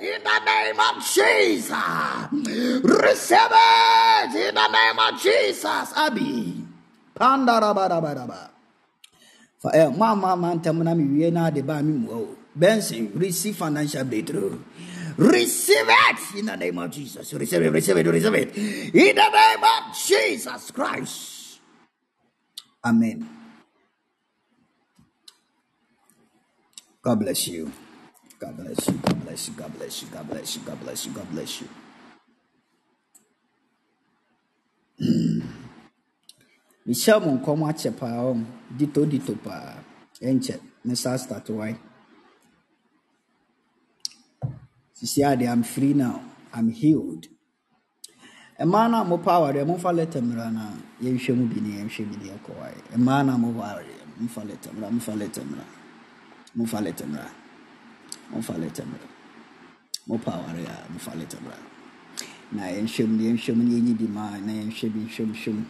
in 0.00 0.22
the 0.22 0.38
name 0.44 0.80
of 0.80 0.94
Jesus. 1.04 1.72
Receive 2.82 3.52
it 3.52 4.34
in 4.34 4.54
the 4.54 4.68
name 4.68 4.98
of 4.98 5.20
Jesus. 5.20 5.92
Abi. 5.96 6.64
Pandarabarabaraba. 7.14 8.50
For 9.58 9.74
eh, 9.74 9.88
ma 9.88 10.14
ma 10.14 10.36
ma 10.36 10.54
ntɛm 10.54 10.82
na 10.82 10.94
me 10.94 11.04
wie 11.04 11.30
na 11.30 11.50
de 11.50 11.62
ba 11.62 11.82
me 11.82 11.92
mu. 11.92 12.36
Benson 12.54 13.12
receive 13.14 13.56
financial 13.56 14.04
breakthrough. 14.04 14.58
Receive 15.16 15.86
it 15.88 16.38
in 16.38 16.46
the 16.46 16.56
name 16.56 16.78
of 16.78 16.90
Jesus. 16.90 17.32
Receive 17.32 17.62
it, 17.62 17.70
receive 17.70 17.96
it, 17.96 18.06
receive 18.06 18.34
it. 18.34 18.56
In 18.56 19.14
the 19.14 19.28
name 19.30 19.64
of 19.64 19.96
Jesus 19.96 20.70
Christ. 20.70 21.60
Amen. 22.84 23.28
God 27.02 27.20
bless 27.20 27.48
you. 27.48 27.70
God 28.44 28.56
bless 28.58 28.86
you. 28.88 28.94
God 29.00 29.24
bless 29.24 29.48
you. 29.48 29.54
God 29.54 29.72
bless 29.78 30.02
you. 30.02 30.08
God 30.12 30.28
bless 30.28 30.56
you. 30.56 30.62
God 30.68 30.80
bless 30.84 31.06
you. 31.06 31.12
God 31.12 31.30
bless 31.32 31.60
you. 31.60 31.68
Hmm. 35.00 35.40
mehyɛ 36.86 37.14
mo 37.24 37.30
nkɔm 37.40 37.60
akyɛ 37.70 37.90
paa 37.98 38.36
dito 38.78 39.00
dito 39.12 39.34
paa 39.44 39.80
ɛnkyɛ 40.20 40.56
saa 40.96 41.16
start 41.16 41.48
why 41.50 41.72
sisi 44.94 45.24
ade 45.24 45.48
i'm 45.48 45.62
free 45.64 45.94
now 45.94 46.20
i'm 46.52 46.68
healed 46.70 47.26
mmaa 48.60 48.86
no 48.90 49.00
a 49.00 49.04
mopa 49.04 49.32
awareɛ 49.40 49.64
momfa 49.66 49.90
leta 49.96 50.20
mmara 50.20 50.52
no 50.52 50.60
a 50.60 51.04
yɛnhwɛ 51.04 51.32
mu 51.36 51.44
bi 51.48 51.60
ne 51.60 51.70
yɛnhwɛ 51.80 52.02
bi 52.10 52.16
ne 52.20 52.24
yɛkɔwae 52.30 52.76
mmaa 53.00 53.24
no 53.26 53.32
a 53.34 53.38
mopa 53.38 53.62
awareɛ 53.72 53.96
momfa 54.20 54.42
leta 54.46 54.68
mmara 54.70 54.90
momfa 54.92 55.14
leta 55.18 55.40
mmara 55.42 55.66
momfa 56.56 56.80
leta 56.84 57.04
mmara 57.06 57.43
momfa 58.32 58.54
leta 58.58 58.82
mmara 58.84 59.08
mopa 60.08 60.30
awareɛ 60.32 60.66
a 60.68 60.76
momfa 60.92 61.12
leta 61.18 61.36
mmara 61.40 61.64
na 62.52 62.62
yɛnhwɛ 62.74 63.02
mu 63.08 63.16
ne 63.16 63.24
yɛnhwɛ 63.30 63.52
mu 63.56 63.62
ne 63.64 63.70
yɛnyi 63.76 63.92
bi 63.98 64.06
ma 64.06 64.30
na 64.38 64.52
yɛnhwɛ 64.52 64.86
bi 64.92 65.00
nhwɛ 65.08 65.24
mu 65.28 65.34
hwɛ 65.34 65.52
mu 65.54 65.64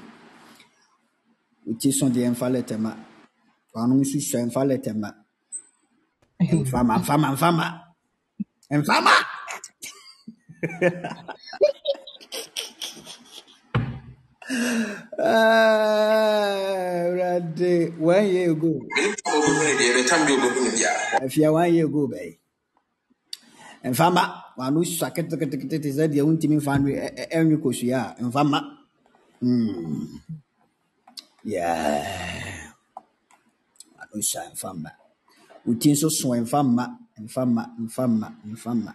Uti 1.66 1.88
so 1.92 2.06
deɛ 2.14 2.28
mfa 2.32 2.46
lɛtɛ 2.54 2.76
ma. 2.84 2.92
Wano 3.74 3.94
nso 4.00 4.18
sua 4.28 4.40
mfa 4.46 4.60
lɛtɛ 4.70 4.92
ma. 5.02 5.08
Mfama 6.60 6.94
mfama 7.00 7.28
mfama 7.36 7.66
mfama 8.70 9.14
Ah, 15.18 17.06
Awurade 17.06 17.98
one 17.98 18.26
year 18.28 18.50
ago. 18.52 18.80
Afia 21.22 21.52
one 21.52 21.74
year 21.74 21.86
ago 21.86 22.08
bɛyi 22.12 22.38
mfa 23.90 24.10
mma 24.10 24.22
wano 24.56 24.84
sua 24.84 25.10
ketekete 25.10 25.78
te 25.82 25.90
sɛ 25.96 26.04
deɛ 26.12 26.22
wontumi 26.26 26.56
mfa 26.60 26.72
no 26.78 26.88
ɛnwe 27.36 27.56
kɔsua 27.62 28.00
a 28.18 28.22
mfa 28.24 28.42
mma 28.44 28.58
hmm. 29.40 30.20
wano 33.96 34.22
sua 34.22 34.42
mfa 34.52 34.70
mma 34.74 34.90
woti 35.66 35.88
nso 35.92 36.08
soɛ 36.18 36.40
mfa 36.44 36.60
mma 36.62 36.84
mfa 37.18 38.74
mma 38.74 38.94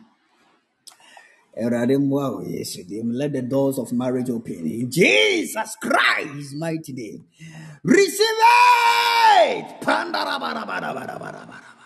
Erade 1.60 1.98
mwa 1.98 2.44
Yesu 2.48 2.84
dim. 2.88 3.12
Let 3.12 3.34
the 3.34 3.42
doors 3.42 3.80
of 3.80 3.92
marriage 3.92 4.30
open 4.30 4.66
in 4.66 4.90
Jesus 4.90 5.76
Christ 5.82 6.56
mighty 6.56 6.94
name. 6.94 7.26
Receive 7.84 8.28
it. 9.44 9.82
Pandara 9.82 10.40
bara 10.40 10.66
bara 10.66 10.94
bara 10.94 11.20
bara 11.20 11.46
bara. 11.48 11.79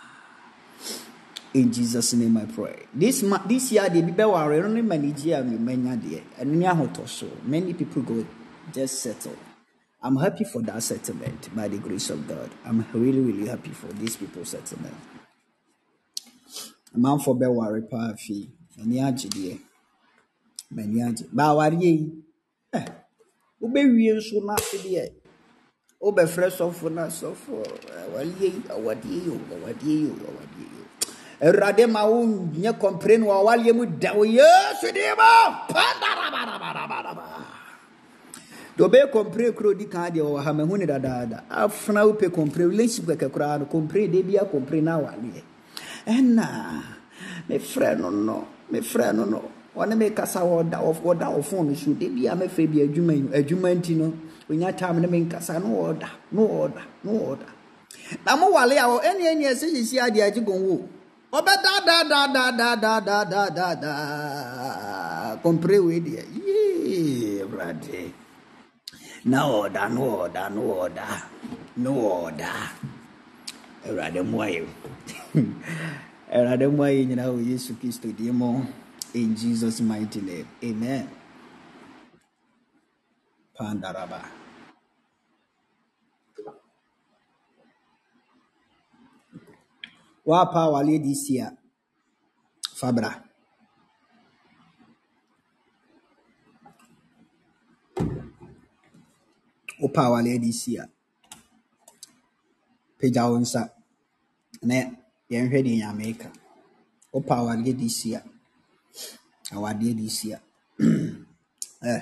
In 1.53 1.71
Jesus' 1.73 2.13
name 2.13 2.37
I 2.37 2.45
pray. 2.45 2.87
This 2.93 3.23
ma- 3.23 3.45
this 3.47 3.71
year 3.71 3.89
the 3.89 4.03
people 4.03 4.31
were 4.31 4.53
only 4.63 4.81
manage 4.83 5.25
and 5.27 5.59
many 5.65 5.97
dear 5.97 6.23
and 6.39 6.59
near 6.59 6.73
so 7.07 7.27
many 7.45 7.73
people 7.73 8.03
go 8.03 8.25
just 8.73 9.01
settle. 9.01 9.35
I'm 10.01 10.17
happy 10.17 10.45
for 10.45 10.61
that 10.63 10.83
settlement 10.83 11.55
by 11.55 11.67
the 11.69 11.77
grace 11.79 12.09
of 12.11 12.27
God. 12.27 12.51
I'm 12.65 12.85
really 12.93 13.21
really 13.21 13.47
happy 13.49 13.71
for 13.71 13.87
these 13.93 14.15
people 14.17 14.45
settlement. 14.45 14.95
amanfoɔ 16.95 17.33
bɛware 17.39 17.81
paa 17.91 18.13
fie 18.23 18.49
m'ani 18.77 18.97
agye 19.07 19.29
deɛ 19.35 19.53
m'ani 20.75 20.99
agye 21.07 21.25
baawareɛ 21.37 21.81
yi 21.81 21.93
eh, 22.73 22.85
wobɛwie 23.61 24.11
nso 24.17 24.37
no 24.45 24.53
ase 24.53 24.77
deɛ 24.85 25.05
wobɛfrɛ 26.03 26.47
sɔfo 26.57 26.87
no 26.93 27.03
sɔfo 27.19 27.53
awareɛ 28.03 28.41
yi 28.41 28.61
awadeɛ 28.75 29.17
yi 29.25 29.29
o 29.29 29.37
awadeɛ 29.55 29.93
yi 30.01 30.07
o 30.11 30.15
awadeɛ 30.29 30.65
yi 30.73 30.79
o 30.81 30.85
awurade 31.41 31.87
ma 31.89 32.05
wonyɛ 32.05 32.71
no 33.19 33.25
wɔ 33.27 33.33
awareɛ 33.41 33.73
mu 33.75 33.85
da 33.85 34.13
wo 34.13 34.23
yesu 34.23 34.87
deɛ 34.93 35.15
ma 35.17 35.65
pandarabarabaraba 35.67 37.23
deɛ 38.77 38.87
ɔbɛyɛ 38.89 39.11
kɔmpere 39.11 39.55
kuro 39.55 39.73
di 39.73 39.85
kan 39.85 40.11
deɛ 40.11 40.21
wɔwɔ 40.21 40.43
ha 40.43 40.53
mahu 40.53 40.77
ne 40.77 40.85
dadaada 40.85 41.43
afena 41.49 42.03
wopɛ 42.05 42.29
kɔmpere 42.29 42.69
relationship 42.69 43.05
kɛkɛ 43.17 43.29
koraa 43.31 43.57
no 43.59 43.65
kɔmpere 43.65 44.11
de 44.11 44.21
bia 44.23 44.41
kɔmpere 44.45 44.81
no 44.83 44.91
awareɛ 44.99 45.41
ɛna 46.07 46.81
mefrɛ 47.49 47.99
no 47.99 48.09
no 48.09 48.47
mefrɛ 48.71 49.15
no 49.15 49.25
no. 49.25 49.41
Ɔne 49.75 49.97
me 49.97 50.09
kasa 50.11 50.39
wɔda 50.41 50.77
wɔ- 50.81 51.01
wɔda 51.01 51.33
wɔ 51.35 51.43
phone 51.43 51.75
so 51.75 51.91
de 51.93 52.07
bia 52.07 52.33
mɛfrɛ 52.35 52.67
bi 52.71 52.79
adwuma 52.85 53.13
yi 53.13 53.23
adwuma 53.43 53.73
nti 53.75 53.95
no. 53.95 54.13
Onya 54.49 54.71
time 54.73 55.01
ne 55.01 55.07
me 55.07 55.21
nkasa 55.25 55.59
no 55.61 55.69
wɔda 55.93 56.07
no 56.31 56.47
wɔda 56.47 56.81
no 57.03 57.11
wɔda 57.11 57.45
na 58.25 58.35
mowale 58.37 58.73
a 58.77 58.85
ɛne 59.01 59.21
ɛne 59.21 59.43
ɛsɛ 59.49 59.71
hyɛsi 59.73 59.97
adeɛ 59.99 60.21
agye 60.31 60.41
gɔn 60.45 60.61
wo 60.61 60.87
ɔbɛdadadadadadadada 61.37 63.93
kɔmpere 65.43 65.77
wei 65.85 65.99
deɛ 66.05 66.21
yee 66.35 67.41
awurade 67.43 67.99
na 69.31 69.39
ɔda 69.59 69.83
no 69.95 70.03
ɔda 70.23 70.43
no 70.55 70.61
ɔda 70.85 71.07
no 71.83 71.91
awurade 73.85 74.19
mmoa 74.27 74.47
yɛ 74.55 74.61
awurade 76.35 76.65
mmoa 76.71 76.89
yɛ 76.95 77.01
nyinaa 77.09 77.31
wɔ 77.35 77.39
yesu 77.49 77.71
kristo 77.79 78.07
din 78.17 78.33
mu 78.39 78.49
in 79.13 79.35
jesus 79.35 79.79
mighty 79.81 80.21
name. 80.21 80.47
Amen. 80.63 81.07
Pandaraba 83.57 84.42
woapa 90.25 90.59
awaleɛ 90.67 90.97
de 91.03 91.13
si 91.15 91.39
a. 91.39 91.47
Fabra. 92.79 93.11
Wopa 99.81 100.01
awaleɛ 100.07 100.37
de 100.43 100.51
si 100.51 100.77
a. 100.77 100.85
Pagya 102.97 103.23
wo 103.29 103.37
nsa. 103.43 103.61
Na 104.67 104.75
yɛnhwɛ 105.31 105.59
deɛ 105.65 105.75
nyame 105.79 106.17
ka 106.21 106.29
wopa 107.13 107.35
awadeɛ 107.41 107.73
de 107.79 107.87
si 107.89 108.15
a. 108.15 108.21
Awadeɛ 109.55 109.93
de 109.99 110.07
si 110.09 110.31
a. 110.33 110.39
Eh, 111.83 111.99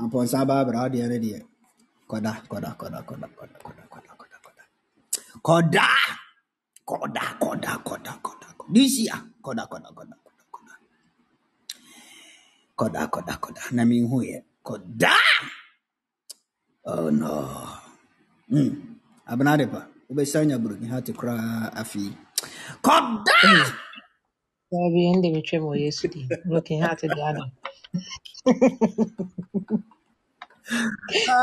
ampɔnsa 0.00 0.48
baabra 0.48 0.88
wodeɛ 0.88 1.04
no 1.10 1.16
deɛ. 1.24 1.40
Kɔda 2.08 2.32
kɔda 2.48 2.70
kɔda 2.80 2.98
kɔda 3.08 3.26
kɔda 3.36 3.56
kɔda 3.92 4.12
kɔda 4.16 4.36
kɔda. 4.44 4.62
Kɔda 5.44 6.23
Koda, 6.84 7.36
koda, 7.40 7.78
koda, 7.84 8.12
koda, 8.22 8.46
koda. 8.56 8.72
This 8.72 8.98
year, 9.00 9.12
ah, 9.14 9.24
koda, 9.42 9.66
koda, 9.66 9.88
koda, 9.94 10.16
koda, 10.24 10.44
koda. 10.52 10.72
Koda, 12.76 13.06
koda, 13.08 13.36
koda. 13.40 13.60
Nami 13.72 14.00
huye. 14.02 14.42
Koda! 14.62 15.14
Oh 16.86 17.10
no. 17.10 17.48
Hmm. 18.50 18.96
Abnare 19.28 19.66
pa. 19.70 19.86
Ube 20.10 20.26
sanya 20.26 20.58
bro. 20.58 20.76
Ni 20.76 20.88
hati 20.88 21.12
kura 21.12 21.70
afi. 21.76 22.12
Koda! 22.82 23.32
Hmm. 23.42 23.72
Baabi 24.72 25.00
yɛnde 25.06 25.28
bɛtwam 25.34 25.62
wɔ 25.68 25.74
Yesu 25.84 26.04
din. 26.12 26.28
Broken 26.48 26.80
heart 26.82 27.00
de 27.02 27.20
ano. 27.28 27.44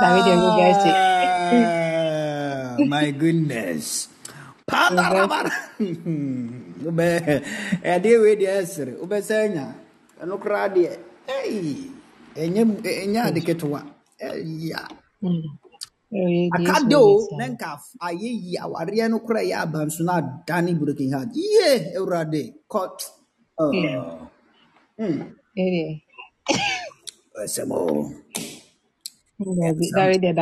Na 0.01 0.07
me 0.13 0.19
deɛ 0.25 0.35
mebɛse. 0.43 0.89
Ah, 0.93 2.81
my 2.83 3.11
goodness. 3.11 4.10
ɛdeɛ 7.93 8.15
wei 8.23 8.35
deɛ 8.41 8.53
ɛsere 8.63 8.93
wobɛsɛ 9.01 9.35
anya 9.45 9.65
ɛno 10.21 10.35
koraa 10.43 10.67
deɛ 10.75 10.91
ɛnyɛ 12.41 13.21
ade 13.27 13.41
ketewa 13.47 13.81
ɛya 14.21 14.81
aka 16.55 16.75
de 16.89 16.95
o 16.97 17.29
na 17.37 17.45
nka 17.53 17.69
ayɛ 18.07 18.29
yi 18.43 18.53
ya. 18.55 18.63
No 19.09 19.19
koraa 19.19 19.43
yɛ 19.51 19.55
abanso 19.65 20.03
no 20.05 20.13
adane 20.19 20.73
broken 20.79 21.11
heart 21.13 21.29
ye 21.35 21.93
awurade 21.97 22.43
cot 22.69 22.97
ɛsɛm 27.43 27.71
o 27.71 27.81
dare 29.95 30.15
deɛ 30.23 30.33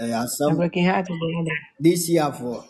Na 0.00 0.14
asɛm 0.24 0.56
broken 0.56 0.84
heart 0.84 1.06
de 1.08 1.14
ano. 1.14 1.50
this 1.80 2.08
year 2.10 2.32
for 2.32 2.64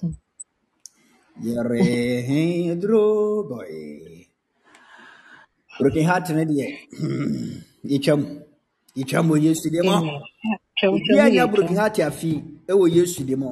yɛre 1.46 2.80
duro 2.80 3.44
boy 3.50 4.26
broken 5.78 6.04
heart 6.04 6.30
no 6.30 6.44
deɛ 6.44 6.66
yɛtwam 7.90 8.22
yɛtwam 8.98 9.26
wɔ 9.30 9.36
yesu 9.44 9.68
deɛ 9.74 9.84
mu 9.88 9.94
Amen. 9.94 10.22
Twam 10.78 11.00
twam 11.06 11.22
obiara 11.22 11.30
nya 11.34 11.44
yɛ 11.44 11.52
broken 11.52 11.76
twam. 11.76 11.80
heart 11.80 11.96
afi 12.08 12.32
ɛwɔ 12.72 12.84
yesu 12.96 13.22
deɛ 13.28 13.36
mu 13.38 13.50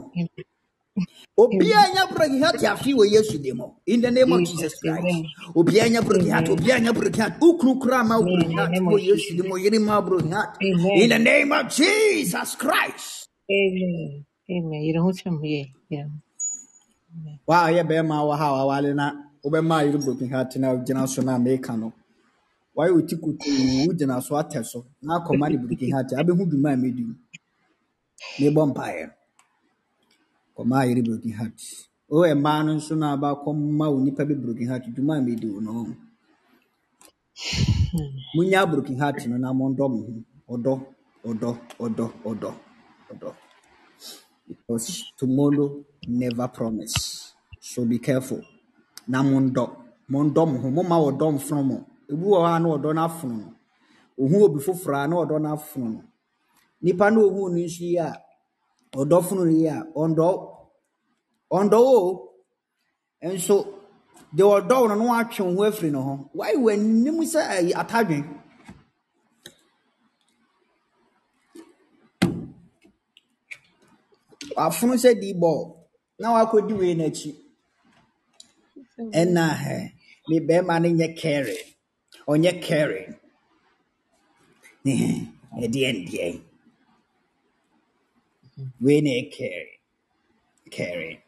Obiara 1.36 1.88
nya 1.94 2.06
broken 2.06 2.42
heart 2.42 2.62
afi 2.62 2.94
wɔ 2.94 3.04
Yesu 3.12 3.38
dim 3.42 3.58
hɔ. 3.58 3.74
In 3.88 4.02
the 4.02 4.10
name 4.12 4.32
of 4.32 4.44
Jesus. 4.44 4.68
Jesus 4.68 4.74
Christ. 4.80 5.08
Amen. 5.08 5.26
Obiara 5.56 5.90
nya 5.90 6.02
broken 6.06 6.30
heart. 6.30 6.46
Amen. 6.46 6.50
Obiara 6.50 6.80
nya 6.80 6.92
broken 6.94 7.20
heart. 7.20 7.40
Kura 7.40 8.04
ma 8.04 8.22
Amen. 8.22 8.22
broken 8.22 8.52
In 8.52 8.56
the 8.58 8.66
heart 8.66 8.72
name 8.72 8.86
wɔ 8.88 9.00
Yesu 9.04 9.34
Jesus. 9.34 9.36
dim 9.36 9.48
hɔ. 9.50 9.60
Yere 9.64 9.80
ma 9.80 10.00
broken 10.00 10.32
heart. 10.32 10.58
In 10.94 11.08
Amen. 11.08 11.10
the 11.10 11.18
name 11.18 11.50
of 11.52 11.68
Jesus 11.70 12.54
Christ. 12.54 13.23
Amen. 13.50 14.26
Amen. 14.50 14.84
Yeah. 15.90 16.06
Wa 17.48 17.58
yɛ 17.76 17.82
bɛrima 17.88 18.16
wɔ 18.28 18.34
ha 18.40 18.46
a 18.48 18.54
wawale 18.58 18.94
na 18.96 19.06
wobɛma 19.44 19.84
yere 19.86 19.98
broken 19.98 20.30
heart 20.30 20.56
na 20.56 20.68
gyina 20.84 21.08
so 21.08 21.22
na 21.22 21.38
meka 21.38 21.76
no. 21.78 21.92
Wayɛ 22.76 22.94
wo 22.94 23.00
ti 23.02 23.16
kutuu 23.16 23.86
wogyina 23.88 24.22
so 24.22 24.34
atɛ 24.36 24.64
so 24.64 24.86
na 25.02 25.18
akɔma 25.20 25.50
ne 25.50 25.58
broken 25.58 25.90
heart 25.92 26.10
abɛhu 26.12 26.44
dwuma 26.50 26.72
a 26.74 26.76
medi 26.76 27.04
mu. 27.04 27.14
Mebɔ 28.40 28.62
mpaeɛ. 28.74 29.12
Kɔma 30.56 30.88
yere 30.88 31.02
broken 31.02 31.32
heart. 31.32 31.60
O 32.10 32.16
mmaa 32.24 32.64
no 32.66 32.74
nso 32.76 32.96
na 32.96 33.14
aba 33.14 33.34
akɔma 33.36 33.92
wo 33.92 34.00
nipa 34.00 34.24
bi 34.26 34.34
broken 34.34 34.68
heart 34.68 34.84
dwuma 34.94 35.18
a 35.18 35.22
medi 35.22 35.46
wo 35.48 35.60
no. 35.60 35.86
Munya 38.36 38.66
broken 38.70 38.98
heart 38.98 39.26
no 39.28 39.36
na 39.38 39.52
mondɔ 39.52 39.90
mo 39.90 39.98
ho. 40.06 40.14
Ɔdɔ, 40.56 40.74
ɔdɔ, 41.26 41.50
ɔdɔ, 41.80 42.06
ɔdɔ. 42.24 42.54
Because 44.46 45.12
tomorrow 45.16 45.84
never 46.06 46.48
promise. 46.48 47.34
So 47.60 47.84
be 47.84 47.98
careful. 47.98 48.42
Na 49.08 49.22
mondɔ. 49.22 49.76
Mondɔ 50.10 50.46
mo 50.52 50.58
ho. 50.58 50.70
Momma 50.70 50.96
wɔdɔ 50.96 51.34
mfono 51.34 51.64
mo. 51.64 51.86
Ebi 52.10 52.22
wɔ 52.22 52.38
hɔ 52.44 52.62
na 52.62 52.68
wɔdɔ. 52.68 53.54
Ohu 54.20 54.44
obi 54.44 54.60
foforɔ 54.60 55.08
na 55.08 55.16
wɔdɔ 55.16 55.40
no 55.42 55.54
afono 55.56 55.88
no. 55.92 56.02
Nipa 56.82 57.10
na 57.10 57.20
ohu 57.20 57.48
no 57.50 57.56
nso 57.56 57.80
yi 57.80 57.96
a 57.98 58.14
ɔdɔ 58.94 59.24
fono 59.24 59.44
no 59.44 59.50
yi 59.50 59.66
a 59.66 59.86
ɔndɔ 59.96 60.50
ɔndɔ 61.50 61.78
o. 61.78 62.30
Nso 63.22 63.66
deɛ 64.34 64.60
ɔdɔ 64.60 64.88
no 64.88 64.94
na 64.94 65.04
ho 65.04 65.64
afiri 65.64 65.90
ne 65.90 65.98
ho. 65.98 66.30
Wayɛ 66.34 66.56
w'anim 66.56 67.18
sɛ 67.24 67.40
ɛyɛ 67.48 67.72
atadwen. 67.74 68.43
Wafono 74.56 74.94
sɛ 75.04 75.10
dii 75.22 75.34
bɔɔl 75.42 75.62
na 76.20 76.28
wakɔdi 76.36 76.74
wei 76.80 76.94
n'akyi. 77.00 77.30
ɛna 79.20 79.44
ɛ 79.74 79.76
me 80.28 80.36
bɛrima 80.48 80.74
no 80.82 80.88
nyɛ 80.98 81.08
caring 81.20 81.64
ɔnyɛ 82.32 82.52
caring 82.66 83.12
ɛdeɛ 85.62 85.90
ndeɛ 86.00 86.26
wei 88.84 89.00
na 89.04 89.10
yɛ 89.18 89.24
caring 89.36 89.72
caring 90.76 91.18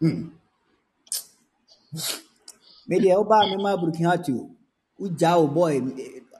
Hmm. 0.00 0.22
me 2.88 2.96
deɛ 3.04 3.14
wobaa 3.20 3.44
me 3.50 3.56
ma 3.64 3.70
aburukihati 3.76 4.32
o 4.40 4.44
wogyaa 5.00 5.36
wo 5.42 5.46
eh, 5.68 5.80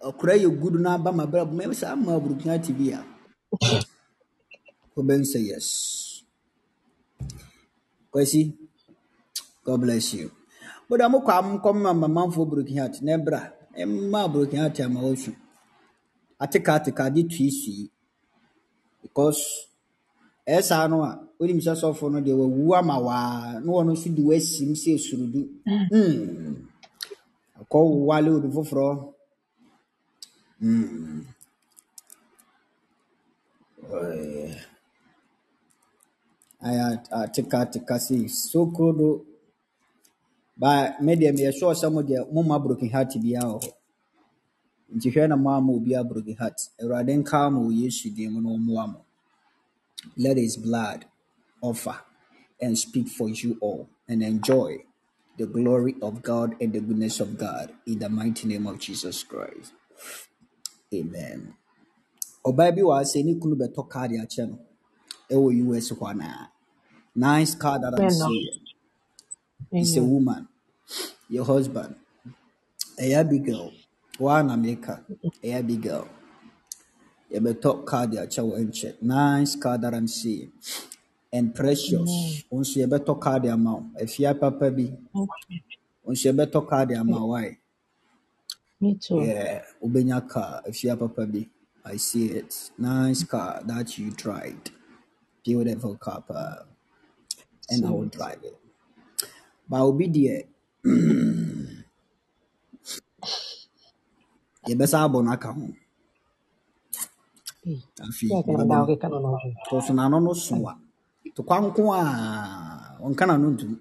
ɔkora 0.09 0.35
yɛ 0.43 0.51
good 0.61 0.75
no 0.83 0.91
aba 0.91 1.11
ma 1.13 1.27
brɛ 1.33 1.43
me 1.57 1.75
saa 1.75 1.97
ma 1.97 2.13
aburukihati 2.19 2.73
bi 2.79 2.87
a? 2.99 3.01
Wobɛhu 4.99 5.25
sɛ 5.33 5.41
yes. 5.47 5.67
Kwasi 8.13 8.53
god 9.65 9.81
bless 9.81 10.15
you. 10.15 10.31
Bode 10.89 11.01
mokɔ 11.03 11.31
a 11.39 11.43
mokɔma 11.43 11.91
mamanfoɔ 11.95 12.43
aburukihati 12.47 13.03
na 13.03 13.17
ɛbra 13.19 13.53
ɛma 13.79 14.25
aburukihati 14.27 14.83
ama 14.85 15.01
wasu 15.01 15.33
ateka 16.41 16.75
ateka 16.81 17.11
de 17.15 17.23
tui 17.25 17.51
sui 17.51 17.91
because 19.03 19.67
ɛyɛ 20.49 20.63
saa 20.63 20.87
no 20.89 21.03
a 21.05 21.21
wonim 21.39 21.61
sɛ 21.61 21.75
sɔfo 21.77 22.11
no 22.11 22.21
deɛ 22.21 22.35
wawu 22.37 22.75
ama 22.75 22.99
waa 22.99 23.61
na 23.61 23.67
wɔno 23.73 23.93
nso 23.93 24.09
de 24.15 24.23
wasim 24.23 24.73
sɛ 24.75 24.97
surudu 24.99 25.49
Hmm. 25.67 26.57
akɔ 27.61 27.79
wale 28.09 28.29
obi 28.31 28.49
foforɔ 28.49 29.13
Hmm. 30.61 31.21
Ɛɛ, 33.89 34.59
ayɛ 36.67 36.85
ateka 37.11 37.57
ah, 37.59 37.65
ateka 37.65 37.97
sei 38.01 38.29
sokrodo 38.29 39.25
ba 40.57 40.97
me 41.01 41.13
deɛ 41.17 41.33
meyɛ 41.37 41.53
sure 41.59 41.75
sɛ 41.75 41.93
mo 41.93 42.03
deɛ 42.03 42.33
moma 42.33 42.59
broken 42.59 42.91
heart 42.91 43.11
biara 43.23 43.49
wɔ 43.53 43.61
hɔ 43.63 43.73
nti 44.95 45.11
hwɛ 45.13 45.29
na 45.29 45.37
moama 45.37 45.73
obiara 45.73 46.09
broken 46.09 46.37
heart. 46.37 46.59
Awurade 46.81 47.13
nka 47.17 47.51
ma 47.53 47.61
wɔ 47.61 47.73
yesu 47.83 48.15
din 48.15 48.33
mu 48.33 48.41
na 48.41 48.49
ɔmmoa 48.57 48.93
mo. 48.93 49.05
Let 50.17 50.37
his 50.37 50.57
blood 50.57 51.05
offer 51.61 52.01
and 52.61 52.79
speak 52.79 53.09
for 53.09 53.29
you 53.29 53.59
all 53.61 53.89
and 54.09 54.23
enjoy 54.23 54.85
the 55.37 55.47
glory 55.47 55.97
of 56.01 56.23
God 56.23 56.57
and 56.61 56.73
the 56.73 56.81
goodness 56.81 57.21
of 57.21 57.37
God 57.39 57.73
in 57.87 57.99
the 57.99 58.09
mighty 58.09 58.49
name 58.49 58.67
of 58.67 58.79
Jesus 58.79 59.23
Christ. 59.23 59.73
Amen. 60.95 61.55
Ɔbaa 62.45 62.75
bi 62.75 62.81
wɔ 62.83 62.97
ha 62.97 63.03
sɛ 63.05 63.25
ne 63.25 63.35
kunu 63.35 63.57
bɛtɔ 63.57 63.89
car 63.89 64.09
de 64.09 64.17
akyɛ 64.17 64.49
no 64.49 64.59
ɛwɔ 65.31 65.49
US 65.67 65.91
hɔ 65.93 66.11
anaa. 66.13 66.49
Nice 67.15 67.55
car 67.55 67.79
that 67.81 67.95
I'm 67.95 68.07
no. 68.07 68.11
seeing. 68.11 68.61
It's 69.73 69.97
a 69.97 70.03
woman, 70.03 70.49
your 71.29 71.45
husband. 71.45 71.97
Ɛyɛ 72.99 73.15
Abigail. 73.21 73.73
Waa 74.19 74.43
na 74.43 74.57
meka. 74.57 75.05
Ɛyɛ 75.43 75.59
Abigail. 75.59 76.09
Yɛbɛtɔ 77.33 77.85
car 77.87 78.07
de 78.07 78.17
akyɛ 78.19 78.43
wɔ. 78.43 79.03
Nice 79.03 79.57
car 79.57 79.79
that 79.79 79.95
I'm 79.95 80.09
seeing. 80.09 80.53
And 81.33 81.55
precious. 81.55 82.45
Wo 82.51 82.61
nso 82.61 82.77
yɛbɛtɔ 82.87 83.21
car 83.21 83.41
de 83.41 83.49
ama 83.49 83.75
wo. 83.75 83.91
Afia 84.01 84.39
papa 84.39 84.71
bi. 84.71 84.91
Wo 85.13 85.27
nso 86.13 86.33
yɛbɛtɔ 86.33 86.69
car 86.69 86.87
de 86.87 86.95
ama 86.95 87.19
wo. 87.21 87.27
Why? 87.27 87.59
Me 88.81 88.95
too. 88.95 89.21
Yeah, 89.21 89.65
Ubenya 89.83 90.27
car, 90.29 90.63
if 90.67 90.85
you 90.85 90.91
have 90.91 91.03
a 91.03 91.09
baby, 91.09 91.51
I 91.85 91.97
see 91.97 92.27
it. 92.27 92.71
Nice 92.79 93.25
car 93.25 93.61
that 93.67 93.99
you 93.99 94.13
tried. 94.13 94.71
Beautiful 95.49 95.97
car, 95.97 96.23
pa, 96.29 96.67
and 97.71 97.87
I 97.87 97.91
will 97.91 98.07
drive 98.07 98.41
it. 98.45 98.57
But 99.69 99.77
I'll 99.79 99.93
be 99.93 100.09
there. 100.09 100.45
You 104.67 104.77
best 104.77 104.95
have 104.95 105.15
on 105.17 105.29
account. 105.29 105.75
Hey. 107.65 107.83
Afi, 108.01 108.29
Yeah, 108.31 108.43
can 108.47 108.57
I 108.61 108.65
now 108.65 108.87
get 108.87 109.05
on 109.05 109.25
over? 109.27 109.39
because 109.65 109.91
na 109.91 110.09
no 110.09 110.21
no 110.21 110.35
soa. 110.35 110.79
To 111.37 111.43
kwanko 111.45 111.95
a, 111.95 112.99
on 113.05 113.15
kana 113.17 113.39
no 113.39 113.51
ntum. 113.51 113.81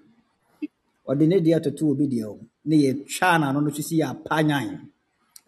Ɔde 1.08 1.26
ne 1.28 1.40
deɛ 1.40 1.58
toto 1.64 1.90
obi 1.92 2.06
deɛ 2.08 2.24
o. 2.26 2.40
Ne 2.66 2.76
no 3.52 3.60
no 3.60 3.70
so 3.70 3.82
si 3.82 3.98
yɛ 4.00 4.06
apanyan. 4.14 4.88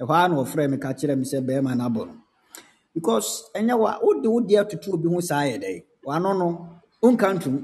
Ɛhɔ 0.00 0.10
ara 0.10 0.28
na 0.28 0.36
ɔfrɛ 0.42 0.70
me 0.70 0.78
ka 0.78 0.90
kyerɛ 0.94 1.16
me 1.18 1.24
sɛ 1.24 1.40
bɛrima 1.46 1.76
no 1.76 1.84
abɔ 1.88 2.06
no. 2.08 2.14
Because 2.94 3.50
ɛnyɛ 3.56 3.78
wa, 3.78 3.98
wode 4.02 4.26
wo 4.26 4.40
deɛ 4.42 4.68
toto 4.70 4.92
obi 4.94 5.08
ho 5.08 5.20
saa 5.20 5.42
yɛ 5.44 5.58
dɛ. 5.64 5.84
Wano 6.06 6.30
no, 6.38 6.48
wonka 7.02 7.26
ntom. 7.34 7.56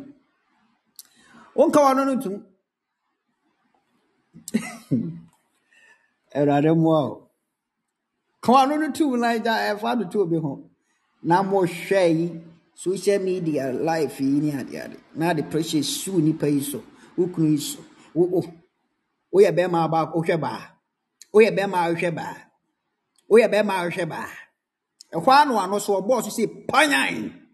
Wonka 1.56 1.80
wano 1.80 2.04
no 2.04 2.14
ntom. 2.14 2.42
Awurade 6.34 6.72
mmoa 6.72 7.04
wo. 7.08 7.28
Ka 8.40 8.52
wano 8.52 8.76
no 8.78 8.92
tum 8.92 9.18
na 9.20 9.28
agya 9.34 9.54
ɛfa 9.74 9.90
toto 9.98 10.18
obi 10.22 10.36
ho. 10.44 10.52
Na 11.22 11.36
mohwɛ 11.42 12.02
yi, 12.18 12.40
social 12.74 13.18
media 13.20 13.72
life 13.72 14.20
yi 14.20 14.40
ne 14.40 14.50
ade 14.60 14.76
ade. 14.84 14.96
Na 15.14 15.32
de 15.32 15.42
pressure 15.42 15.82
su 15.82 16.20
nipa 16.20 16.46
yi 16.48 16.60
so, 16.60 16.82
wo 17.16 17.26
kunu 17.26 17.50
yi 17.52 17.58
so. 17.58 17.80
Wo 18.14 18.24
wo 18.26 18.40
woyɛ 19.32 19.50
bɛrima 19.56 19.84
a 19.84 19.88
ba 19.88 20.00
wohwɛ 20.12 20.36
baa. 20.40 20.60
Woyɛ 21.34 21.50
bɛrima 21.56 21.78
a 21.88 21.94
wohwɛ 21.94 22.14
baa. 22.14 22.36
Woyɛ 23.30 23.48
bɛrima 23.52 23.74
a 23.80 23.88
wohwɛ 23.90 24.08
baa. 24.08 24.28
Ɛhɔ 25.14 25.28
ara 25.32 25.44
na 25.48 25.54
wano 25.58 25.80
so 25.80 26.00
ɔbɔɔ 26.00 26.30
so 26.30 26.46
panyan. 26.70 27.45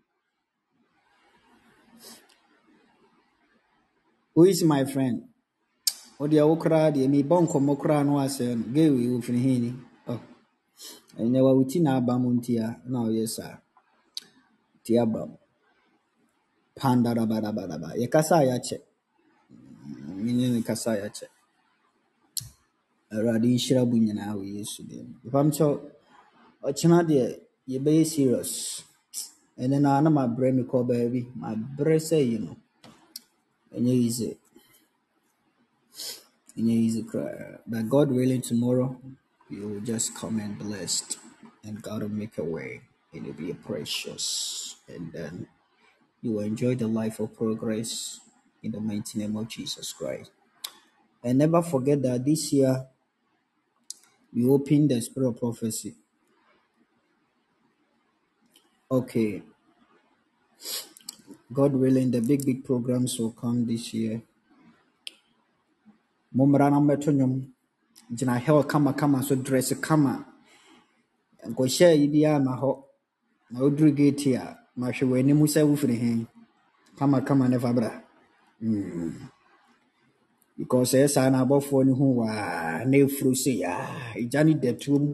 Who 4.35 4.45
is 4.45 4.63
my 4.65 4.85
friend? 4.85 5.29
O 6.19 6.27
deɛ 6.27 6.43
wo 6.49 6.55
koraa 6.63 6.89
deɛ 6.95 7.07
mebɔ 7.13 7.37
nkɔmmɔ 7.45 7.73
koraa 7.81 8.03
no 8.07 8.15
asɛ 8.25 8.45
no. 8.57 8.65
Gay 8.75 8.89
wei 8.91 9.09
wofiri 9.13 9.41
he? 9.45 9.75
Oh, 10.09 10.21
wa 11.45 11.53
wo 11.57 11.65
ti 11.65 11.79
na 11.81 11.97
aba 11.99 12.15
mu 12.19 12.31
nti 12.37 12.53
na 12.87 12.99
ɔyɛ 13.07 13.29
saa. 13.29 13.59
Ti 14.85 14.93
aba 14.99 15.27
mu. 15.27 15.37
Pandarabadabadaba. 16.79 17.89
Yɛkasa 18.01 18.35
a 18.41 18.45
yɛakyɛ. 18.49 18.79
Menyɛ 20.25 20.49
ne 20.53 20.63
kasa 20.63 20.91
a 20.93 20.97
yɛakyɛ. 21.03 21.27
Awurade 23.13 23.49
nhyira 23.53 23.85
bu 23.85 23.97
nyinaa 23.99 24.33
wɔ 24.39 24.45
Yesu 24.57 24.83
din 24.89 25.05
mu. 25.09 25.15
Mepam 25.25 25.49
kyɛw, 25.53 25.75
ɔkyena 26.69 26.99
deɛ 27.05 27.25
yɛbɛyɛ 27.69 28.07
serious. 28.07 28.85
Ɛno 29.59 29.79
na 29.81 30.01
na 30.01 30.09
mabrɛ 30.11 30.55
me 30.55 30.63
kɔ 30.63 30.79
baabi. 30.89 31.21
Mabrɛ 31.37 31.97
sɛ 32.01 32.17
yi 32.31 32.39
no. 32.39 32.57
Ɛnyɛ 33.77 33.93
easy. 33.93 34.39
Ɛnyɛ 36.59 36.71
easy 36.73 37.03
koraa. 37.05 37.61
But 37.67 37.89
God 37.89 38.11
willing 38.11 38.43
tomorrow, 38.43 39.01
you 39.51 39.69
will 39.69 39.81
just 39.81 40.15
come 40.15 40.41
and 40.41 40.59
blessed. 40.59 41.19
And 41.65 41.83
God 41.83 42.03
will 42.03 42.11
make 42.11 42.39
a 42.39 42.45
way. 42.45 42.83
And 43.13 43.27
it'll 43.27 43.39
be 43.39 43.55
precious. 43.55 44.77
And 44.89 45.13
then 45.13 45.47
You 46.23 46.33
will 46.33 46.41
enjoy 46.43 46.75
the 46.77 46.89
life 46.89 47.21
of 47.21 47.37
progress 47.37 48.21
in 48.63 48.73
the 48.73 48.81
mighty 48.81 49.19
name 49.21 49.37
of 49.37 49.49
Jesus 49.49 49.93
Christ. 49.93 50.33
And 51.25 51.39
never 51.39 51.63
forget 51.63 52.03
that 52.03 52.25
this 52.25 52.53
year 52.53 52.87
we 54.35 54.47
open 54.49 54.89
the 54.89 55.01
spirit 55.03 55.29
of 55.29 55.39
prophecy. 55.41 55.95
Okay, 58.91 59.43
God 61.53 61.75
willing, 61.75 62.11
the 62.13 62.21
big, 62.23 62.47
big 62.47 62.65
programs 62.65 63.19
will 63.19 63.33
come 63.33 63.67
this 63.67 63.95
year. 63.95 64.23
Mommra 66.37 66.71
na 66.71 66.81
gyina 68.15 68.39
hell 68.41 68.65
kamakama 68.65 69.23
so 69.25 69.35
dress 69.37 69.73
kama. 69.81 70.25
Nkɔhyɛ 71.49 71.99
yi 72.01 72.09
biara 72.09 72.45
ma 72.45 72.57
hɔ 72.61 72.83
na 73.51 73.61
woduru 73.61 73.91
gate 73.97 74.27
a 74.37 74.59
mahwɛ 74.79 75.05
w'anim 75.11 75.41
sɛ 75.55 75.63
wofiri 75.69 75.97
he 75.99 76.27
kamakama 76.99 77.49
ne 77.51 77.59
fa 77.59 77.73
bra 77.73 77.91
Mm. 78.63 79.29
because 80.57 80.93
ɛyɛ 80.95 81.09
saa 81.11 81.31
na 81.31 81.45
abɔfoɔ 81.45 81.87
no 81.87 81.95
hu 81.95 82.05
waa 82.21 82.85
na 82.85 82.97
ɛfuro 82.99 83.33
sɛ 83.35 83.53
yaa 83.59 84.15
ɛgya 84.17 84.45
ne 84.47 84.55
datuom 84.55 85.13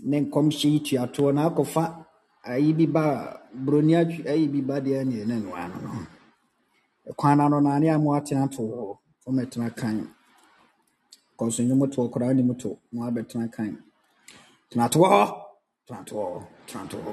ne 0.00 0.20
nkɔmhyɛ 0.20 0.68
yi 0.72 0.80
tuatoɔ 0.80 1.34
na 1.34 1.50
akɔfa 1.50 2.06
ayi 2.44 2.72
bi 2.76 2.86
ba 2.86 3.04
a 3.04 3.45
buroni 3.64 3.92
ayi 4.30 4.48
bi 4.52 4.60
ba 4.68 4.76
deɛ 4.84 5.04
ne 5.04 5.24
ne 5.24 5.36
noa 5.44 5.68
no 5.68 5.76
no. 5.80 5.90
Ɛkwan 7.10 7.36
na 7.38 7.48
no 7.48 7.60
na 7.60 7.78
ne 7.78 7.88
a 7.88 7.98
mo 7.98 8.10
atena 8.18 8.50
to 8.54 8.62
hɔ 8.62 8.98
ɔmɛtena 9.28 9.68
kan. 9.78 9.96
Kɔso 11.38 11.60
nnwom 11.62 11.90
to 11.92 12.00
koraa 12.12 12.34
nim 12.34 12.54
to 12.56 12.78
mo 12.92 13.02
abɛtena 13.08 13.50
kan. 13.54 13.72
Tena 14.70 14.86
to 14.92 14.98
hɔ 14.98 15.20
tena 15.86 16.04
to 16.08 16.14
hɔ 16.14 16.46
tena 16.68 16.88
to 16.90 16.96
hɔ 16.96 17.12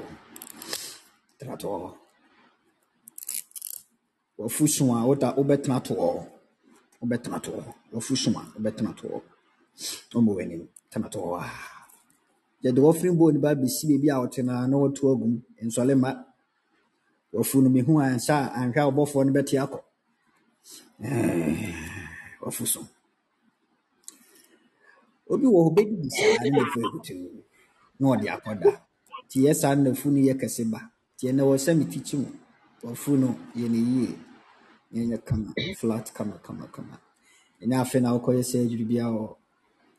tena 1.38 1.56
to 1.60 1.66
hɔ. 1.66 1.94
Wafu 4.38 4.68
so 4.68 4.84
a 4.94 5.06
woda 5.06 5.32
wobɛtena 5.36 5.82
to 5.84 5.94
hɔ 5.94 6.26
wobɛtena 7.00 7.42
to 7.42 7.50
hɔ. 7.52 7.74
Wafu 7.92 8.16
so 8.16 8.30
a 8.30 8.42
wobɛtena 8.58 8.96
to 8.96 9.06
hɔ. 9.08 9.22
Ɔma 10.16 10.30
w'anim 10.36 10.66
tena 10.90 11.08
to 11.10 11.18
hɔ. 11.18 11.40
A 11.40 11.50
yɛde 12.64 12.80
wɔfiri 12.80 13.10
bɔɔ 13.16 13.32
ne 13.32 13.38
ba 13.38 13.54
bɛsi 13.54 13.86
baabi 13.88 14.08
a 14.10 14.16
wɔte 14.26 14.44
no 14.44 14.52
a 14.56 14.66
na 14.66 14.76
wɔto 14.76 15.12
agum. 15.14 15.42
Nsɔle 15.62 15.94
ma 15.98 16.10
wafu 17.34 17.62
no 17.62 17.68
mehu 17.70 17.92
ansa 18.00 18.36
anhwɛ 18.58 18.78
a 18.80 18.86
wɔbɔfoɔ 18.90 19.22
no 19.26 19.32
bɛte 19.32 19.54
akɔ. 19.64 19.78
Wafu 22.42 22.66
so. 22.66 22.80
Obi 25.30 25.46
wɔ 25.46 25.60
hɔ 25.66 25.70
bɛdidi 25.76 26.08
saa 26.10 26.36
ne 26.42 26.48
nafu 26.50 26.78
akutuu 26.86 27.42
na 27.98 28.04
ɔde 28.12 28.26
akɔda 28.34 28.70
nti 29.26 29.38
yɛ 29.44 29.52
saa 29.60 29.74
no 29.74 29.90
nafu 29.90 30.06
no 30.10 30.18
yɛ 30.28 30.34
kɛse 30.40 30.62
ba. 30.70 30.80
Nti 31.14 31.24
ɛnɛ 31.30 31.42
wɔ 31.48 31.54
sɛ 31.64 31.70
metikyi 31.78 32.16
mu. 32.22 32.28
Wafu 32.84 33.16
no 33.18 33.28
yɛ 33.56 33.68
ne 33.70 33.78
yie. 33.78 34.18
Na 34.92 35.00
ɛnyɛ 35.02 35.24
kama 35.24 35.52
flat 35.76 36.06
kama 36.14 36.38
kama 36.38 36.66
kama. 36.68 37.00
Ɛnyɛ 37.62 37.76
afei 37.82 38.00
na 38.02 38.12
wokɔyɛ 38.16 38.44
surgery 38.44 38.84
bia 38.84 39.04
wɔ 39.10 39.36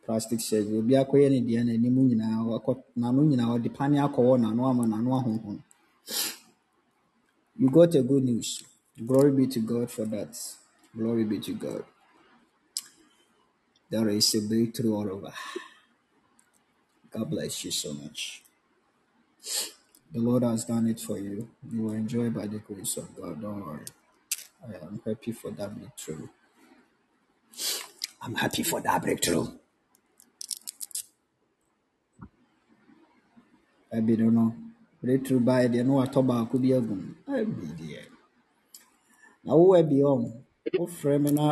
plastic 0.05 0.39
surgery. 0.39 0.77
Obi 0.77 0.93
akɔyɛ 0.93 1.29
ne 1.31 1.39
deɛ 1.41 1.63
n'anim 1.65 1.95
nyinaa 2.07 2.45
wakɔ 2.47 2.71
n'ano 2.95 3.21
nyinaa 3.29 3.57
ɔde 3.57 3.69
pane 3.73 3.97
akɔwɔ 3.99 4.39
n'ano 4.39 4.61
ama 4.69 4.83
n'ano 4.87 5.09
ahonhon. 5.19 5.59
You 7.57 7.69
got 7.69 7.95
a 7.95 8.03
good 8.03 8.23
news. 8.25 8.63
Glory 9.05 9.31
be 9.31 9.47
to 9.47 9.59
god 9.59 9.91
for 9.91 10.05
that. 10.05 10.37
Glory 10.97 11.25
be 11.25 11.39
to 11.41 11.53
god. 11.55 11.83
There 13.89 14.09
is 14.09 14.35
a 14.35 14.41
breakthrough 14.41 14.95
all 14.95 15.11
over. 15.11 15.33
God 17.11 17.29
bless 17.29 17.65
you 17.65 17.71
so 17.71 17.93
much. 17.93 18.43
The 20.13 20.19
lord 20.21 20.43
has 20.43 20.65
done 20.65 20.87
it 20.87 20.99
for 20.99 21.19
you. 21.19 21.49
You 21.71 21.83
will 21.83 21.93
enjoy 21.93 22.29
by 22.31 22.47
the 22.47 22.59
grace 22.59 22.97
of 22.97 23.15
god. 23.15 23.41
Don't 23.41 23.65
worry. 23.65 23.85
I 24.63 24.85
am 24.85 25.01
happy 25.05 25.33
for 25.33 25.51
that 25.51 25.75
breakthrough. 25.77 26.27
I'm 28.21 28.35
happy 28.35 28.63
for 28.63 28.81
that 28.81 29.01
breakthrough. 29.03 29.47
Abi 33.93 34.17
no 34.17 34.29
no 34.29 34.55
breakthrough 35.05 35.43
baeɛ 35.47 35.65
deɛ 35.73 35.83
na 35.85 35.93
watɔ 35.99 36.19
baako 36.29 36.55
bi 36.63 36.69
agu 36.77 36.93
mu 37.01 37.09
abi 37.37 37.65
deɛ 37.79 38.01
na 39.43 39.51
wowɔ 39.59 39.73
abi 39.79 39.97
ɔn 40.11 40.21
wofrɛ 40.79 41.13
me 41.23 41.29
na 41.37 41.45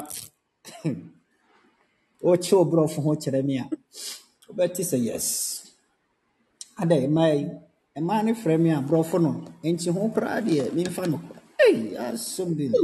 wokye 2.25 2.53
wo 2.57 2.63
borɔfo 2.69 2.99
ho 3.05 3.11
kyerɛ 3.21 3.41
me 3.47 3.53
a 3.63 3.65
wobɛte 4.47 4.81
sɛ 4.89 4.97
yes 5.07 5.27
ada 6.81 6.95
mmaa 7.07 7.31
yi 7.37 7.45
mmaa 8.01 8.23
no 8.25 8.31
frɛ 8.41 8.55
me 8.63 8.69
a 8.71 8.79
borɔfo 8.87 9.17
no 9.21 9.31
nti 9.63 9.87
ho 9.93 9.99
koraa 10.13 10.41
deɛ 10.47 10.71
memfa 10.75 11.03
no 11.11 11.17
ei 11.65 11.93
asom 12.05 12.49
bi 12.57 12.65
no 12.73 12.79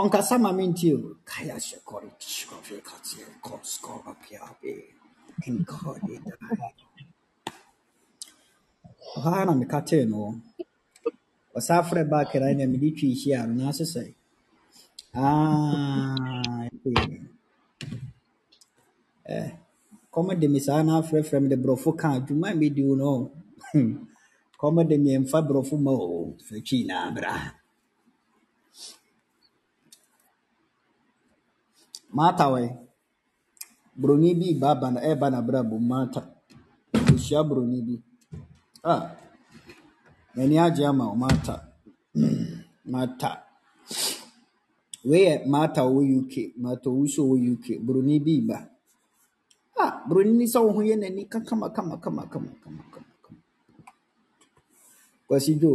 ɔnkasa 0.00 0.40
ma 0.40 0.50
mentie 0.58 0.94
o 0.96 1.16
kaya 1.28 1.56
hyɛ 1.66 1.78
kɔre 1.88 2.08
kyikɔfe 2.20 2.74
kateɛ 2.88 3.24
kɔskɔrɔpiabe 3.44 4.72
nkɔde 5.54 6.14
dae 6.24 6.72
ɔhaa 9.16 9.46
na 9.46 9.52
meka 9.60 9.78
tee 9.88 10.04
no 10.10 10.16
wɔ 10.24 10.30
ɔsa 11.58 11.74
frɛ 11.88 12.02
back 12.12 12.30
na 12.40 12.48
nea 12.58 12.68
mede 12.72 12.88
twi 12.98 13.08
hyia 13.20 13.40
no 13.48 13.52
na 13.58 13.64
ase 13.70 13.84
sɛ 13.94 14.04
"Ah, 15.14 16.68
eh, 19.36 19.50
kɔm 20.12 20.28
de 20.40 20.46
me 20.52 20.60
saa 20.66 20.82
na 20.86 20.92
afrɛfrɛ 21.00 21.38
me 21.42 21.48
de 21.52 21.56
borɔfo 21.62 21.90
ka 22.00 22.08
adwuma 22.16 22.48
a 22.52 22.56
medi 22.60 22.82
wo 22.88 22.94
no 23.02 23.10
kɔm 24.60 24.76
de 24.90 24.96
me 25.04 25.10
ɛmfa 25.18 25.38
borɔfo 25.48 25.76
ma 25.86 25.92
o 25.92 26.34
fatwi 26.46 26.78
na 26.90 26.96
bra 27.16 27.34
mata 32.16 32.46
wɛ 32.54 32.64
buroni 34.00 34.30
bi 34.40 34.48
ba 34.62 34.70
ba 34.80 34.88
na 34.94 35.00
ɛba 35.10 35.26
na 35.32 35.40
bra 35.48 35.60
bom 35.70 35.84
mata 35.90 36.20
ɔhyia 37.14 37.40
buroni 37.48 37.80
bi 37.86 37.94
ah. 38.84 39.02
M'ani 40.34 40.56
agye 40.58 40.86
ama 40.86 41.04
wo 41.10 41.14
mata. 41.14 41.54
Mata. 42.92 43.30
Wei 45.04 45.38
mata 45.46 45.80
a 45.82 45.84
ɔwɔ 45.88 46.02
uk 46.18 46.32
mata 46.62 46.88
ɔwu 46.90 47.04
so 47.14 47.22
ɔwɔ 47.24 47.52
uk 47.52 47.66
buroni 47.84 48.16
bi 48.24 48.34
ba. 48.48 48.58
Ah 49.82 49.92
buroni 50.06 50.32
ni 50.38 50.46
sɛ 50.52 50.58
wo 50.64 50.70
ho 50.76 50.80
yɛ 50.88 50.94
n'ani 51.00 51.22
ka 51.32 51.38
kama 51.48 51.66
kama 51.76 51.96
kama 52.04 52.22
kama 52.32 52.50
kama 52.62 52.82
kwasi 55.26 55.52
dwo 55.62 55.74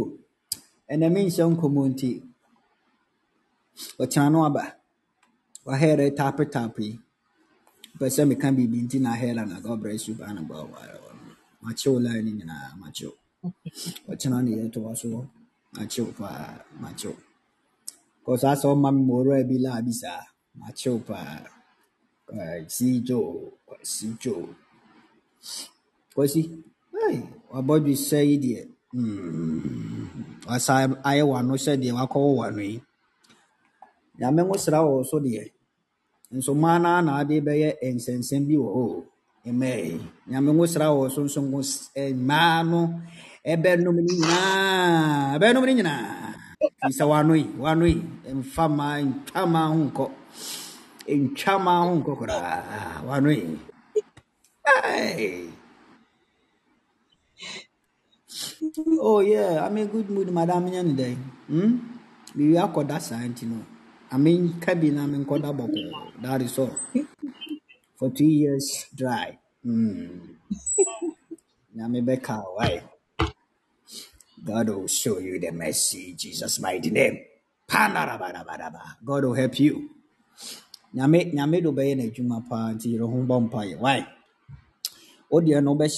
ɛnɛ 0.92 1.06
menhyɛ 1.14 1.44
nkɔmmɔ 1.52 1.82
nti 1.92 2.10
ɔkyena 4.02 4.32
no 4.32 4.38
aba. 4.48 4.62
Wahɛrɛ 5.66 6.06
tape 6.18 6.44
tape. 6.54 6.78
Yi 6.88 6.98
pɛ 7.98 8.06
sɛ 8.14 8.22
meka 8.28 8.48
biribi 8.56 8.78
nti 8.84 8.98
na 9.00 9.10
ahɛra 9.14 9.42
na 9.48 9.60
god 9.60 9.80
bless 9.82 10.08
you 10.08 10.14
baa 10.14 10.32
na 10.32 10.42
baa 11.60 11.66
makyew 11.66 11.98
line 12.04 12.22
no 12.24 12.30
nyinaa 12.38 12.68
makyew 12.80 13.12
ɔkyena 14.10 14.38
ne 14.44 14.50
yɛtoa 14.58 14.92
so 15.00 15.08
makyew 15.76 16.06
paa 16.18 16.42
makyew 16.82 17.14
kɔ 18.24 18.32
saa 18.42 18.54
sɛ 18.60 18.66
ɔma 18.74 18.88
me 18.94 19.00
mmɔwura 19.02 19.36
bi 19.48 19.56
la 19.64 19.72
bi 19.86 19.92
saa 20.02 20.22
makyew 20.60 20.96
paa 21.08 21.30
kwasi 22.26 22.88
dwo 23.06 23.20
kwasi 23.66 24.06
dwo 24.22 24.36
kwasi 26.14 26.40
hey, 26.94 27.16
wabɔdwe 27.52 27.92
sɛ 28.08 28.18
yi 28.28 28.36
deɛ 28.44 28.60
mm, 28.92 30.46
wasa 30.48 30.72
ayɛ 31.08 31.22
wano 31.32 31.54
sɛdeɛ 31.64 31.92
wakɔwɔ 31.98 32.30
wano 32.40 32.60
yi 32.70 32.76
nyame 34.18 34.40
ngo 34.44 34.56
sra 34.64 34.78
wɔ 34.86 34.90
wo 34.96 35.02
so 35.10 35.16
deɛ 35.26 35.44
nso 36.34 36.52
mmaa 36.54 36.76
no 36.82 36.90
na 37.06 37.12
ade 37.20 37.36
bɛyɛ 37.46 37.68
nsɛnsɛm 37.96 38.42
bi 38.48 38.56
wɔ 38.62 38.68
hɔ 38.76 38.82
o. 38.96 39.17
amen 39.46 40.00
nyame 40.30 40.50
ngo 40.54 40.66
sra 40.66 40.86
wɔ 40.90 40.96
wo 41.00 41.08
so 41.14 41.22
nso 41.24 41.40
ngo 41.42 41.60
s- 41.60 41.90
eh, 41.94 42.12
mmaa 42.14 42.62
no 42.70 42.80
ɛbɛnom 43.46 43.94
no 43.96 44.02
nyinaa 44.02 45.36
ɛbɛnom 45.36 45.62
no 45.66 45.72
nyinaa 45.74 46.34
firi 46.80 46.92
sɛ 46.98 47.04
wano 47.10 47.34
yi 47.36 47.46
wano 47.62 47.84
yi 47.86 47.98
mfa 48.34 48.64
ma 48.68 48.86
ntwa 49.02 49.42
ma 49.54 49.60
ho 49.70 49.76
nkɔ 49.86 50.06
ntwa 51.22 51.54
ma 51.64 51.72
ho 51.86 51.92
nkɔ 52.00 52.12
koraa 52.20 53.02
wano 53.08 53.30
yi 53.32 53.58
Hey. 54.66 55.50
Oh 59.00 59.20
yeah, 59.20 59.64
I'm 59.66 59.76
in 59.78 59.88
good 59.88 60.10
mood, 60.10 60.30
madam. 60.32 60.68
Yan 60.68 60.96
day. 60.96 61.16
Hmm. 61.48 61.78
We 62.36 62.56
are 62.58 62.68
called 62.72 62.88
that 62.88 63.02
sign, 63.02 63.34
you 63.40 63.48
know. 63.48 63.64
I 64.12 64.18
mean, 64.18 64.60
cabin. 64.60 64.98
I'm 64.98 65.14
in 65.14 65.24
Koda 65.26 65.52
Boko. 65.52 65.72
That 66.22 66.42
is 66.42 66.58
all. 66.58 66.76
For 67.98 68.10
two 68.10 68.24
years 68.30 68.86
dry. 68.94 69.38
Hmm. 69.64 70.38
Nyame 71.74 72.00
bɛka 72.06 72.38
wo, 72.44 72.54
why? 72.56 72.82
God 74.44 74.68
will 74.68 74.86
show 74.86 75.18
you 75.18 75.40
the 75.40 75.50
mercy, 75.50 76.14
Jesus' 76.14 76.60
mighty 76.60 76.90
name. 76.90 77.18
Panarabarabaraba. 77.68 79.02
God 79.04 79.24
will 79.24 79.34
help 79.34 79.58
you. 79.58 79.90
Nyame 80.94 81.34
nyame 81.34 81.60
do 81.62 81.72
bɛyɛ 81.72 81.96
n'adwuma 81.98 82.48
paa 82.48 82.72
nti 82.72 82.94
yɛrɛ 82.94 83.06
ho 83.10 83.18
bɔ. 83.26 83.78
Why? 83.78 84.06
Oh, 85.30 85.36
wo 85.36 85.40
deɛ 85.40 85.62
no 85.62 85.74
wobɛ 85.74 85.90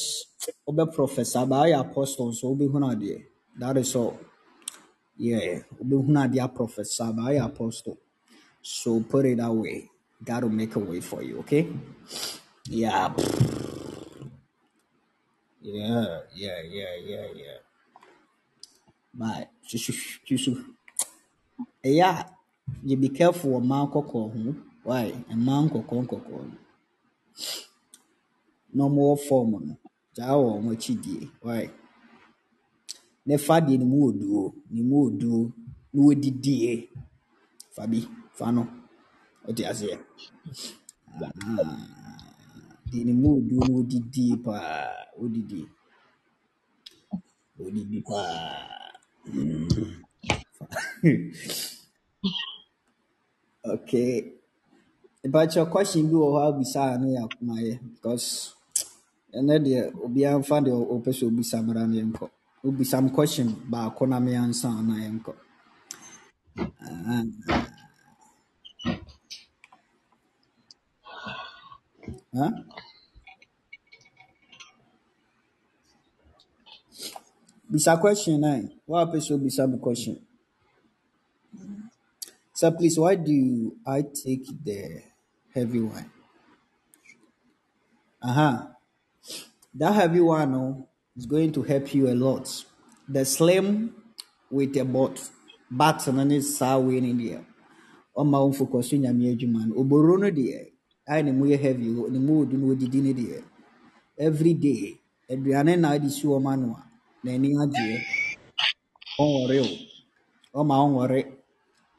oh, 0.66 0.72
wobɛ 0.72 0.94
professor 0.94 1.46
baa 1.46 1.66
yɛ 1.66 1.80
apostle 1.80 2.26
oh, 2.26 2.30
nso 2.30 2.56
wobɛhunu 2.56 2.96
adeɛ. 2.96 3.24
That 3.58 3.76
is 3.76 3.94
all. 3.94 4.18
Yeah, 5.16 5.62
wobɛhunu 5.78 6.24
ade 6.24 6.40
aprophesy 6.40 7.14
but 7.14 7.24
ayɛ 7.24 7.44
apostle. 7.44 7.98
So 8.62 9.00
put 9.00 9.26
it 9.26 9.36
that 9.36 9.52
way. 9.52 9.90
God 10.24 10.42
will 10.44 10.50
make 10.50 10.76
a 10.76 10.78
way 10.78 11.00
for 11.00 11.22
you, 11.22 11.38
okay? 11.40 11.66
Yeah. 12.68 13.12
Yeah, 15.62 16.20
yeah, 16.34 16.60
yeah, 16.62 16.94
yeah, 17.04 17.26
yeah. 17.34 17.58
But 19.14 19.50
a 21.84 22.24
you 22.84 22.96
be 22.96 23.08
careful 23.08 23.50
wɔ 23.50 23.60
mmaa 23.60 23.90
kɔkɔɔ. 23.92 24.54
Why? 24.84 25.12
Mmaa 25.34 25.60
nkɔkɔɔ 25.66 26.00
nkɔkɔɔ 26.04 26.40
no. 26.48 26.56
Na 28.72 28.84
wɔwɔ 28.84 29.18
fam 29.26 29.50
no, 29.50 29.76
gyaa 30.14 30.34
wɔ 30.42 30.62
wɔn. 30.62 31.30
Why? 31.42 31.70
Ne 33.26 33.36
fa 33.38 33.60
deɛ 33.60 33.78
ne 33.78 33.84
mu 33.84 33.96
wɔ 34.06 34.18
duro, 34.20 34.54
ne 34.70 34.82
mu 34.82 34.96
wɔ 35.04 35.18
duro, 35.18 35.52
na 35.92 36.02
wɔdidie. 36.02 36.88
Fa 37.74 37.86
bi, 37.86 38.00
fa 38.32 38.50
no. 38.52 38.79
Ɔte 39.48 39.62
aseɛ. 39.70 39.94
Deɛ 42.90 43.02
ne 43.06 43.12
mu 43.20 43.28
wɔ 43.34 43.40
duro 43.48 43.62
na 43.66 43.72
wɔdidie 43.76 44.36
paa. 44.44 44.62
Wɔdidie. 45.18 45.66
Wɔdidi 47.58 47.98
paa. 48.08 48.28
Okay. 53.74 54.12
Mpakyɛ 55.24 55.62
question 55.70 56.04
bi 56.10 56.16
wɔ 56.22 56.28
hɔ 56.34 56.40
a 56.48 56.52
bisa 56.58 56.80
a 56.94 56.98
ne 56.98 57.08
yɛ 57.16 57.20
akomayɛ 57.26 57.72
because 57.94 58.54
ɛnɛ 59.38 59.54
deɛ 59.64 59.80
obiara 60.04 60.38
mfa 60.42 60.56
deɛ 60.64 60.74
ɔpɛ 60.94 61.10
sɛ 61.18 61.24
obisa 61.28 61.56
mmara 61.62 61.86
no 61.88 61.94
yɛnkɔ. 62.00 62.26
Wobisa 62.64 62.98
m 63.02 63.08
question 63.10 63.48
baako 63.70 64.06
na 64.08 64.20
me 64.20 64.32
ansa 64.34 64.68
na 64.82 64.94
yɛnkɔ. 65.04 65.32
Huh? 72.34 72.50
Bisa 77.70 77.94
question, 78.00 78.42
eh? 78.44 78.62
Why 78.84 79.04
person 79.06 79.38
be 79.38 79.50
some 79.50 79.78
question? 79.78 80.18
So 82.52 82.70
please, 82.72 82.98
why 82.98 83.14
do 83.14 83.76
I 83.86 84.02
take 84.02 84.44
the 84.64 85.02
heavy 85.54 85.80
one? 85.80 86.10
Uh-huh. 88.20 88.66
That 89.72 89.94
heavy 89.94 90.20
one 90.20 90.54
oh, 90.54 90.88
is 91.16 91.26
going 91.26 91.52
to 91.52 91.62
help 91.62 91.94
you 91.94 92.10
a 92.10 92.14
lot. 92.18 92.50
The 93.08 93.24
slim 93.24 93.94
with 94.50 94.76
a 94.76 94.84
bot, 94.84 95.22
back 95.70 96.04
and 96.08 96.18
then 96.18 96.32
it's 96.32 96.58
sour 96.58 96.92
in 96.92 97.04
India. 97.04 97.44
On 98.16 98.26
my 98.26 98.38
own 98.38 98.52
focus, 98.52 98.92
in 98.92 99.04
your 99.04 99.14
man. 99.14 99.72
Oborono 99.72 100.34
dear. 100.34 100.66
Ayɛ 101.10 101.24
ne 101.26 101.32
mu 101.32 101.46
yɛ 101.46 101.58
heavy, 101.60 101.88
ne 102.12 102.18
mu 102.20 102.32
wɔ 102.44 102.50
du 102.50 102.56
no 102.58 102.66
wɔdidi 102.74 103.02
ne 103.02 103.12
deɛ. 103.14 103.44
Every 104.18 104.54
day, 104.54 105.00
aduane 105.30 105.78
na 105.80 105.92
ade 105.92 106.10
si 106.10 106.26
wɔn 106.26 106.46
ano 106.52 106.76
a, 106.78 106.84
n'ani 107.26 107.48
agyeɛ. 107.62 107.98
Ɔnwɔre 109.20 109.58
o. 109.66 109.70
Ɔma 110.60 110.74
ɔnwɔre. 110.86 111.20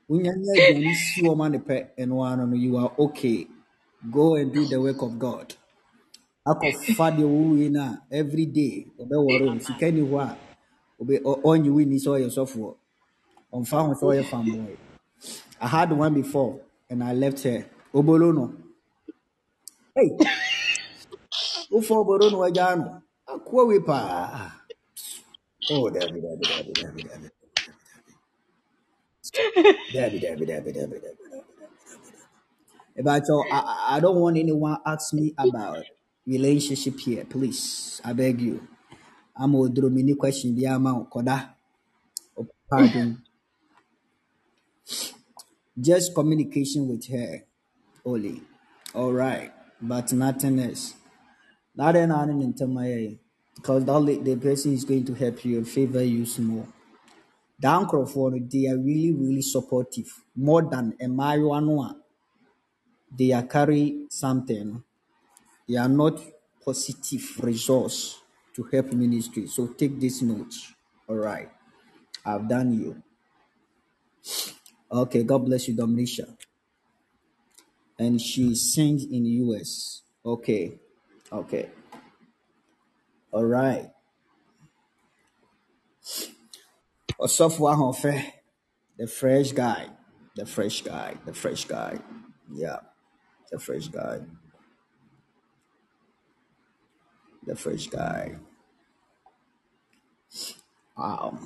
Wonya 0.09 0.33
nya 0.37 0.53
aduane 0.59 0.95
si 0.95 1.21
wɔn 1.23 1.45
ano 1.45 1.59
pɛ, 1.59 1.77
ɛno 1.99 2.25
ara 2.25 2.47
no, 2.47 2.55
you 2.55 2.77
are 2.77 2.93
okay. 2.99 3.47
Go 4.11 4.35
and 4.35 4.53
do 4.53 4.65
the 4.67 4.81
work 4.81 5.01
of 5.03 5.19
God. 5.19 5.53
akɔfa 6.49 7.07
deɛ 7.17 7.25
wɔwei 7.35 7.69
no 7.71 7.81
a 7.81 8.01
every 8.11 8.45
day 8.47 8.87
ɔbɛwɔre 9.01 9.45
wo 9.53 9.59
sika 9.59 9.91
ni 9.91 10.01
hɔ 10.01 10.17
a 10.21 10.37
ɔbɛ- 11.01 11.21
ɔ- 11.23 11.41
ɔnye 11.43 11.69
wo 11.73 11.79
ni 11.85 11.97
sɛ 11.99 12.09
ɔyɛ 12.17 12.29
sɔfoɔ 12.37 12.75
ɔmfa 13.53 13.77
ho 13.87 13.93
sɛ 13.95 14.05
ɔyɛ 14.11 14.23
fanboy 14.31 14.77
I 15.61 15.67
had 15.67 15.91
one 15.93 16.13
before 16.15 16.61
and 16.89 17.03
I 17.03 17.13
left 17.13 17.43
her 17.43 17.65
obolo 17.93 18.33
no 18.35 18.53
hey 19.95 20.09
wofɔ 21.71 21.93
obolo 22.01 22.25
no 22.31 22.37
wagyaa 22.43 22.73
no 22.79 22.85
akoa 23.31 23.63
wei 23.69 23.79
paa 23.79 24.51
oh 25.71 25.89
dabi 25.95 26.19
dabi 26.25 26.43
dabi 26.51 26.71
dabi 26.79 27.01
dabi 27.07 27.29
dabi 29.93 30.17
dabi 30.19 30.45
dabi 30.45 30.71
dabi 30.77 30.97
dabi 31.03 31.21
But 33.03 33.25
so 33.25 33.43
I, 33.49 33.59
I 33.59 33.97
I 33.97 33.99
don't 33.99 34.19
want 34.19 34.37
anyone 34.37 34.77
ask 34.85 35.13
me 35.13 35.33
about 35.37 35.83
relationship 36.27 36.99
here, 36.99 37.25
please. 37.25 38.01
I 38.03 38.13
beg 38.13 38.41
you. 38.41 38.67
I'm 39.35 39.55
a 39.55 39.69
mini 39.89 40.13
question. 40.15 40.53
Be 40.53 40.67
ama 40.67 41.05
koda. 41.09 41.55
Pardon. 42.69 43.23
Just 45.79 46.13
communication 46.13 46.87
with 46.87 47.07
her 47.09 47.43
only. 48.05 48.41
All 48.93 49.13
right, 49.13 49.51
but 49.81 50.13
nothing 50.13 50.59
else. 50.59 50.95
Not 51.75 51.95
an 51.95 52.11
into 52.41 52.67
my 52.67 53.17
because 53.55 53.85
that 53.85 54.21
the 54.25 54.35
person 54.37 54.73
is 54.73 54.85
going 54.85 55.05
to 55.05 55.13
help 55.13 55.45
you 55.45 55.57
and 55.59 55.67
favor 55.67 56.03
you 56.03 56.25
more. 56.39 56.67
Down 57.59 57.87
Crawford, 57.87 58.49
they 58.51 58.67
are 58.67 58.77
really, 58.77 59.13
really 59.13 59.41
supportive. 59.41 60.07
More 60.35 60.63
than 60.63 60.95
a 61.01 61.05
marijuana. 61.05 61.95
They 63.17 63.31
are 63.33 63.43
carry 63.43 64.07
something. 64.09 64.83
They 65.67 65.77
are 65.77 65.89
not 65.89 66.19
positive 66.63 67.39
resource 67.43 68.19
to 68.55 68.63
help 68.63 68.93
ministry. 68.93 69.47
So 69.47 69.67
take 69.67 69.99
this 69.99 70.21
note. 70.21 70.53
All 71.07 71.17
right. 71.17 71.49
I've 72.25 72.47
done 72.49 72.73
you. 72.73 73.03
Okay, 74.91 75.23
God 75.23 75.45
bless 75.45 75.67
you, 75.67 75.75
Dominisha. 75.75 76.27
And 78.01 78.19
she 78.19 78.55
sings 78.55 79.05
in 79.05 79.25
US. 79.25 80.01
Okay. 80.25 80.79
Okay. 81.31 81.69
All 83.31 83.45
right. 83.45 83.91
Osofo 87.19 87.69
Ahonfe, 87.71 88.25
the 88.97 89.05
fresh 89.05 89.51
guy. 89.51 89.85
The 90.35 90.47
fresh 90.47 90.81
guy. 90.81 91.13
The 91.27 91.33
fresh 91.33 91.65
guy. 91.65 91.99
Yeah. 92.51 92.79
The 93.51 93.59
fresh 93.59 93.87
guy. 93.87 94.21
The 97.45 97.55
fresh 97.55 97.85
guy. 97.85 98.37
Wow. 100.97 101.37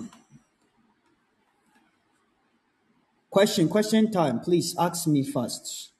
Question, 3.29 3.67
question 3.67 4.09
time. 4.09 4.39
Please 4.39 4.73
ask 4.79 5.05
me 5.07 5.21
first. 5.29 5.91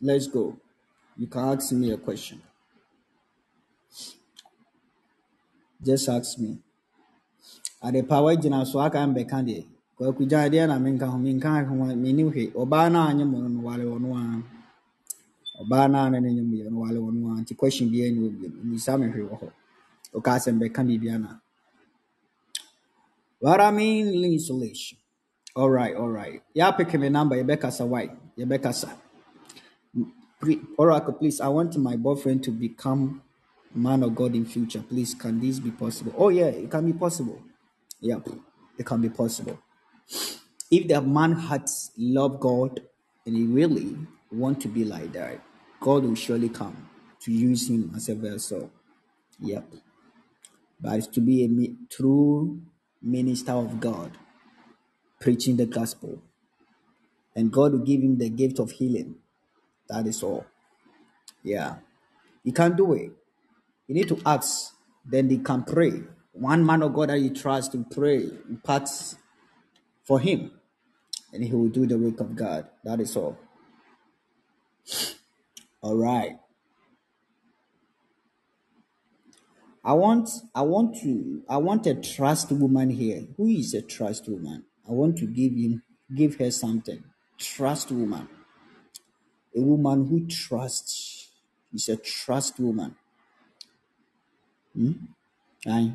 Let's 0.00 0.26
go. 0.28 0.56
You 1.16 1.26
can 1.26 1.44
ask 1.44 1.72
me 1.72 1.92
a 1.92 1.96
question. 1.98 2.40
Just 5.82 6.08
ask 6.08 6.38
me. 6.38 6.58
ade 7.82 8.02
pa 8.04 8.20
wagyina 8.20 8.60
so 8.66 8.76
aka 8.80 9.00
mbɛka 9.08 9.38
deɛ 9.48 9.60
kwaku 9.96 10.22
gya 10.30 10.40
deɛ 10.52 10.68
na 10.68 10.76
menka 10.84 11.06
ho 11.12 11.16
menka 11.18 11.48
ho 11.68 11.74
menni 12.02 12.22
hwee 12.28 12.52
ɔbaa 12.52 12.92
no 12.92 12.98
a 13.00 13.08
anyɛ 13.10 13.24
mo 13.30 13.38
no 13.40 13.60
wale 13.64 13.84
ɔno 13.94 14.08
ara 14.20 14.36
ɔbaa 15.60 15.86
no 15.92 15.96
a 16.04 16.10
na 16.10 16.18
n'anyɛ 16.20 16.42
mu 16.48 16.54
yɛ 16.60 16.68
no 16.72 16.78
wale 16.84 16.98
ɔno 17.00 17.20
ara 17.32 17.40
nti 17.40 17.56
question 17.56 17.88
biara 17.88 18.12
ne 18.12 18.20
obi 18.28 18.46
mmisa 18.64 19.00
me 19.00 19.06
hwee 19.12 19.24
wɔ 19.30 19.34
hɔ 19.40 19.48
ɔka 20.16 20.32
sɛ 20.44 20.50
mbɛka 20.56 20.80
biribi 20.84 21.08
ana 21.14 21.40
what 23.40 23.60
I 23.60 23.70
mean 23.70 24.24
insulation 24.24 24.98
all 25.56 25.70
right 25.70 25.94
me 25.96 27.08
number. 27.08 27.36
Yɛbɛkasa 27.36 27.88
why? 27.88 28.10
Yɛbɛkasa 28.38 28.90
Oracle, 30.78 31.12
please, 31.14 31.40
I 31.40 31.48
want 31.48 31.76
my 31.76 31.96
boyfriend 31.96 32.42
to 32.44 32.50
become 32.50 33.22
man 33.74 34.02
of 34.02 34.14
God 34.14 34.34
in 34.34 34.44
future. 34.46 34.82
Please, 34.88 35.14
can 35.14 35.40
this 35.40 35.58
be 35.58 35.70
possible? 35.70 36.14
Oh 36.16 36.28
yeah, 36.30 36.46
it 36.46 36.70
can 36.70 36.86
be 36.86 36.92
possible. 36.92 37.42
Yeah, 38.00 38.20
it 38.78 38.86
can 38.86 39.02
be 39.02 39.10
possible. 39.10 39.58
If 40.70 40.88
the 40.88 41.02
man 41.02 41.32
has 41.32 41.90
love 41.98 42.40
God 42.40 42.80
and 43.26 43.36
he 43.36 43.44
really 43.44 43.96
want 44.32 44.60
to 44.62 44.68
be 44.68 44.84
like 44.84 45.12
that, 45.12 45.40
God 45.80 46.04
will 46.04 46.14
surely 46.14 46.48
come 46.48 46.88
to 47.22 47.32
use 47.32 47.68
him 47.68 47.92
as 47.94 48.08
a 48.08 48.14
vessel. 48.14 48.70
Yep. 49.40 49.64
But 50.80 51.12
to 51.12 51.20
be 51.20 51.44
a 51.44 51.94
true 51.94 52.62
minister 53.02 53.52
of 53.52 53.80
God, 53.80 54.12
preaching 55.20 55.56
the 55.56 55.66
gospel. 55.66 56.22
And 57.36 57.52
God 57.52 57.72
will 57.72 57.84
give 57.84 58.00
him 58.00 58.18
the 58.18 58.28
gift 58.28 58.58
of 58.58 58.72
healing. 58.72 59.16
That 59.90 60.06
is 60.06 60.22
all. 60.22 60.46
Yeah. 61.42 61.76
You 62.44 62.52
can't 62.52 62.76
do 62.76 62.92
it. 62.94 63.10
You 63.88 63.94
need 63.94 64.08
to 64.08 64.20
ask. 64.24 64.72
Then 65.04 65.26
they 65.28 65.38
can 65.38 65.64
pray. 65.64 66.02
One 66.32 66.64
man 66.64 66.82
of 66.82 66.94
God 66.94 67.08
that 67.08 67.18
you 67.18 67.30
trust 67.30 67.72
to 67.72 67.84
pray, 67.90 68.30
impart 68.48 68.88
for 70.04 70.20
him, 70.20 70.52
and 71.32 71.42
he 71.42 71.52
will 71.52 71.68
do 71.68 71.86
the 71.86 71.98
work 71.98 72.20
of 72.20 72.36
God. 72.36 72.68
That 72.84 73.00
is 73.00 73.16
all. 73.16 73.36
All 75.82 75.96
right. 75.96 76.36
I 79.82 79.94
want 79.94 80.28
I 80.54 80.60
want 80.62 81.00
to 81.02 81.42
I 81.48 81.56
want 81.56 81.86
a 81.86 81.94
trust 81.94 82.52
woman 82.52 82.90
here. 82.90 83.24
Who 83.36 83.48
is 83.48 83.72
a 83.74 83.80
trust 83.80 84.28
woman? 84.28 84.64
I 84.86 84.92
want 84.92 85.16
to 85.18 85.26
give 85.26 85.52
him, 85.54 85.82
give 86.14 86.36
her 86.36 86.50
something. 86.50 87.02
Trust 87.38 87.90
woman. 87.90 88.28
A 89.56 89.60
woman 89.60 90.06
who 90.06 90.26
trusts. 90.26 91.28
is 91.72 91.88
a 91.88 91.96
trust 91.96 92.58
woman. 92.60 92.96
Hmm? 94.74 94.92
Aye. 95.66 95.94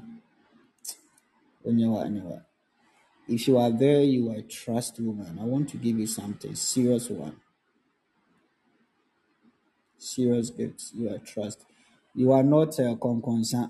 If 3.27 3.48
you 3.48 3.58
are 3.58 3.72
there, 3.72 4.01
you 4.03 4.32
are 4.32 4.35
a 4.35 4.42
trust 4.43 5.00
woman. 5.00 5.40
I 5.40 5.43
want 5.43 5.69
to 5.69 5.77
give 5.77 5.98
you 5.98 6.08
something. 6.08 6.53
Serious 6.56 7.09
one. 7.09 7.38
Serious 9.98 10.50
gifts. 10.51 10.92
You 10.93 11.09
are 11.09 11.17
trust. 11.17 11.66
You 12.14 12.32
are 12.32 12.43
not 12.43 12.77
a 12.80 12.92
uh, 12.92 13.67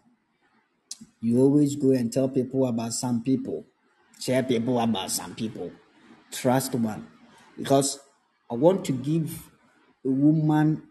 You 1.21 1.39
always 1.41 1.75
go 1.75 1.91
and 1.91 2.11
tell 2.11 2.29
people 2.29 2.65
about 2.67 2.93
some 2.93 3.23
people. 3.23 3.65
Share 4.19 4.43
people 4.43 4.79
about 4.79 5.11
some 5.11 5.35
people. 5.35 5.71
Trust 6.31 6.75
one. 6.75 7.07
Because 7.57 7.99
I 8.51 8.55
want 8.55 8.83
to 8.85 8.91
give 8.91 9.49
woman 10.11 10.83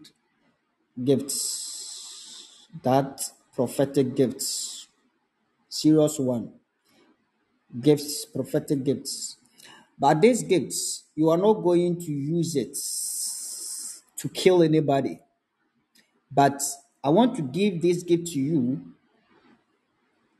gifts. 1.03 2.67
That 2.83 3.21
prophetic 3.53 4.15
gifts. 4.15 4.87
Serious 5.69 6.19
one. 6.19 6.51
Gifts, 7.81 8.25
prophetic 8.25 8.83
gifts. 8.83 9.37
But 9.99 10.21
these 10.21 10.43
gifts, 10.43 11.05
you 11.15 11.29
are 11.29 11.37
not 11.37 11.53
going 11.55 11.97
to 12.01 12.11
use 12.11 12.55
it 12.55 12.77
to 14.17 14.29
kill 14.29 14.63
anybody. 14.63 15.19
But 16.31 16.61
I 17.03 17.09
want 17.09 17.35
to 17.37 17.41
give 17.41 17.81
this 17.81 18.03
gift 18.03 18.27
to 18.33 18.39
you 18.39 18.81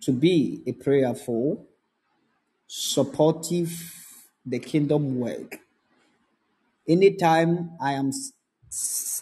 to 0.02 0.12
be 0.12 0.62
a 0.68 0.74
prayerful, 0.74 1.66
supportive, 2.68 3.94
the 4.46 4.60
kingdom 4.60 5.20
work. 5.20 5.60
Anytime 6.88 7.72
I 7.82 7.94
am 7.94 8.12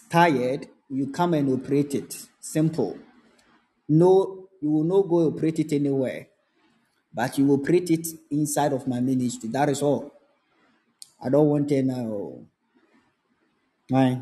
tired, 0.10 0.68
you 0.90 1.08
come 1.12 1.34
and 1.34 1.50
operate 1.54 1.96
it. 1.96 2.28
Simple. 2.40 2.98
No, 3.90 4.48
you 4.62 4.70
will 4.72 4.84
not 4.84 5.08
go 5.10 5.28
operate 5.28 5.60
it 5.60 5.74
anywhere, 5.74 6.28
but 7.14 7.38
you 7.38 7.46
will 7.46 7.56
operate 7.60 7.90
it 7.92 8.08
inside 8.32 8.74
of 8.74 8.88
my 8.88 9.00
ministry. 9.00 9.50
That 9.50 9.70
is 9.70 9.82
all. 9.82 10.12
I 11.24 11.30
don't 11.30 11.48
want 11.48 11.72
any. 11.72 11.94
Aye. 13.94 14.22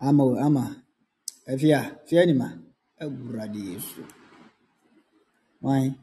ama 0.00 0.40
ama 0.40 0.76
afia 1.46 1.96
fia 2.04 2.26
ni 2.26 2.32
ma 2.32 2.58
awurade 3.00 3.58
yesu 3.58 4.04
wan 5.62 5.94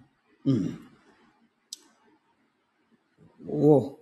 mm 0.45 0.75
wo 3.47 3.99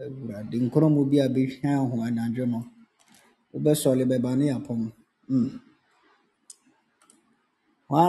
awurade 0.00 0.56
nkɔmɔ 0.64 1.00
bi 1.10 1.16
a 1.24 1.26
bɛhwia 1.34 1.72
ho 1.90 1.96
anadwo 2.06 2.44
no 2.52 2.60
wobɛsɔle 3.52 4.02
bɛba 4.10 4.30
ne 4.38 4.46
apɔm 4.56 4.80
mm 5.28 5.50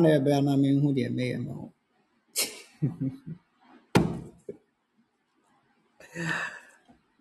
na 0.04 0.10
ɛbɛa 0.18 0.38
na 0.46 0.54
menhu 0.62 0.88
deɛ 0.96 1.10
mɛyɛ 1.18 1.38
ma 1.46 1.54
wo 1.60 1.68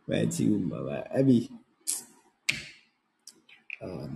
Mighty 0.06 0.48
womb, 0.50 0.68
Baba. 0.68 1.08
Abi. 1.16 1.48
Oh. 3.82 4.08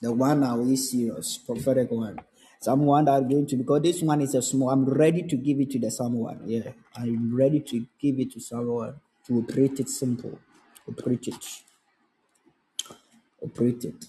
The 0.00 0.12
one 0.12 0.40
now 0.40 0.60
is 0.60 0.90
serious, 0.90 1.38
prophetic 1.38 1.90
one. 1.90 2.18
Someone 2.66 3.04
that 3.04 3.28
going 3.28 3.46
to 3.46 3.56
because 3.56 3.82
this 3.82 4.02
one 4.02 4.20
is 4.22 4.34
a 4.34 4.42
small. 4.42 4.70
I'm 4.70 4.84
ready 4.86 5.22
to 5.22 5.36
give 5.36 5.60
it 5.60 5.70
to 5.70 5.78
the 5.78 5.88
someone. 5.92 6.40
Yeah, 6.46 6.72
I'm 6.96 7.36
ready 7.36 7.60
to 7.60 7.86
give 8.02 8.18
it 8.18 8.32
to 8.32 8.40
someone 8.40 8.96
to 9.26 9.38
operate 9.38 9.78
it 9.78 9.88
simple, 9.88 10.36
operate 10.88 11.28
it, 11.28 11.44
operate 13.42 13.84
it. 13.84 14.06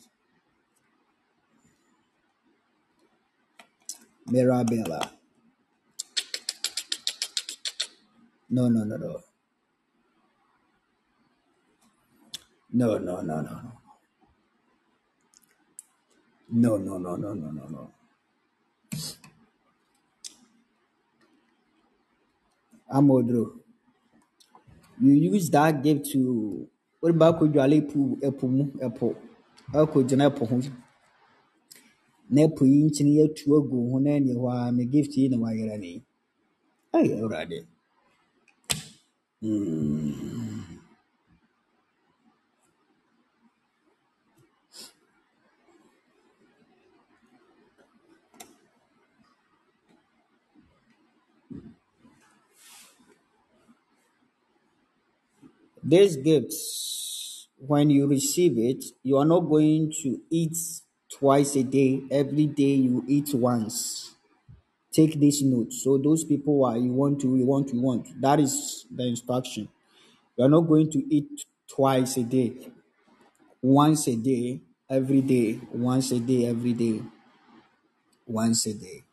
Mirabella. 4.28 5.12
No, 8.50 8.70
no, 8.70 8.84
no, 8.86 8.98
no, 8.98 9.22
no, 12.74 12.98
no, 12.98 13.22
no, 13.22 13.42
no, 13.42 13.42
no, 16.50 16.78
no, 16.78 16.98
no, 16.98 17.18
no, 17.18 17.34
no, 17.34 17.52
no, 17.52 17.68
no. 17.70 17.92
Amodro, 22.92 23.52
you 25.00 25.12
use 25.12 25.50
that 25.50 25.84
gift 25.84 26.12
to. 26.12 26.68
About 27.04 27.40
could 27.40 27.54
you 27.54 27.62
epo 27.62 28.18
epo 28.22 28.48
mu 28.50 28.64
epo? 28.82 29.16
Ɛkɔ 29.74 30.08
gyina 30.08 30.30
ɛpo 30.30 30.48
ho 30.50 30.58
na 32.30 32.42
ɛpo 32.48 32.62
yi 32.66 32.78
nkyene 32.88 33.12
yɛatu 33.18 33.46
agu 33.58 33.78
ho 33.92 33.98
na 34.00 34.10
ɛne 34.18 34.32
hɔ 34.36 34.48
a 34.68 34.72
me 34.72 34.84
gift 34.86 35.14
yi 35.18 35.30
na 35.30 35.38
wayera 35.38 35.78
ne 35.80 35.88
yi. 35.88 36.04
Ɛyɛ 36.94 37.14
Awurade. 37.22 37.68
These 55.88 56.18
gifts, 56.18 57.48
when 57.58 57.90
you 57.90 58.08
receive 58.08 58.58
it, 58.58 58.84
you 59.04 59.16
are 59.16 59.24
not 59.24 59.48
going 59.48 59.94
to 60.04 60.20
eat 60.30 60.58
twice 61.10 61.56
a 61.56 61.64
day. 61.64 62.02
Every 62.12 62.46
day 62.46 62.76
you 62.76 63.06
eat 63.08 63.34
once. 63.34 64.14
Take 64.92 65.18
this 65.18 65.42
note. 65.42 65.72
So 65.72 65.98
those 65.98 66.26
people 66.26 66.66
are 66.66 66.76
you 66.76 66.92
want 66.92 67.22
to, 67.22 67.38
you 67.38 67.46
want 67.46 67.70
to, 67.70 67.76
you 67.76 67.82
want. 67.82 68.22
That 68.22 68.42
is 68.42 68.86
the 68.94 69.08
instruction. 69.08 69.70
You 70.36 70.44
are 70.44 70.50
not 70.50 70.68
going 70.68 70.92
to 70.92 71.00
eat 71.16 71.46
twice 71.74 72.18
a 72.18 72.24
day. 72.24 72.52
Once 73.62 74.08
a 74.08 74.18
day, 74.18 74.60
every 74.90 75.22
day. 75.22 75.62
Once 75.72 76.12
a 76.12 76.20
day, 76.20 76.48
every 76.48 76.74
day. 76.74 77.02
Once 78.26 78.66
a 78.66 78.74
day. 78.74 79.06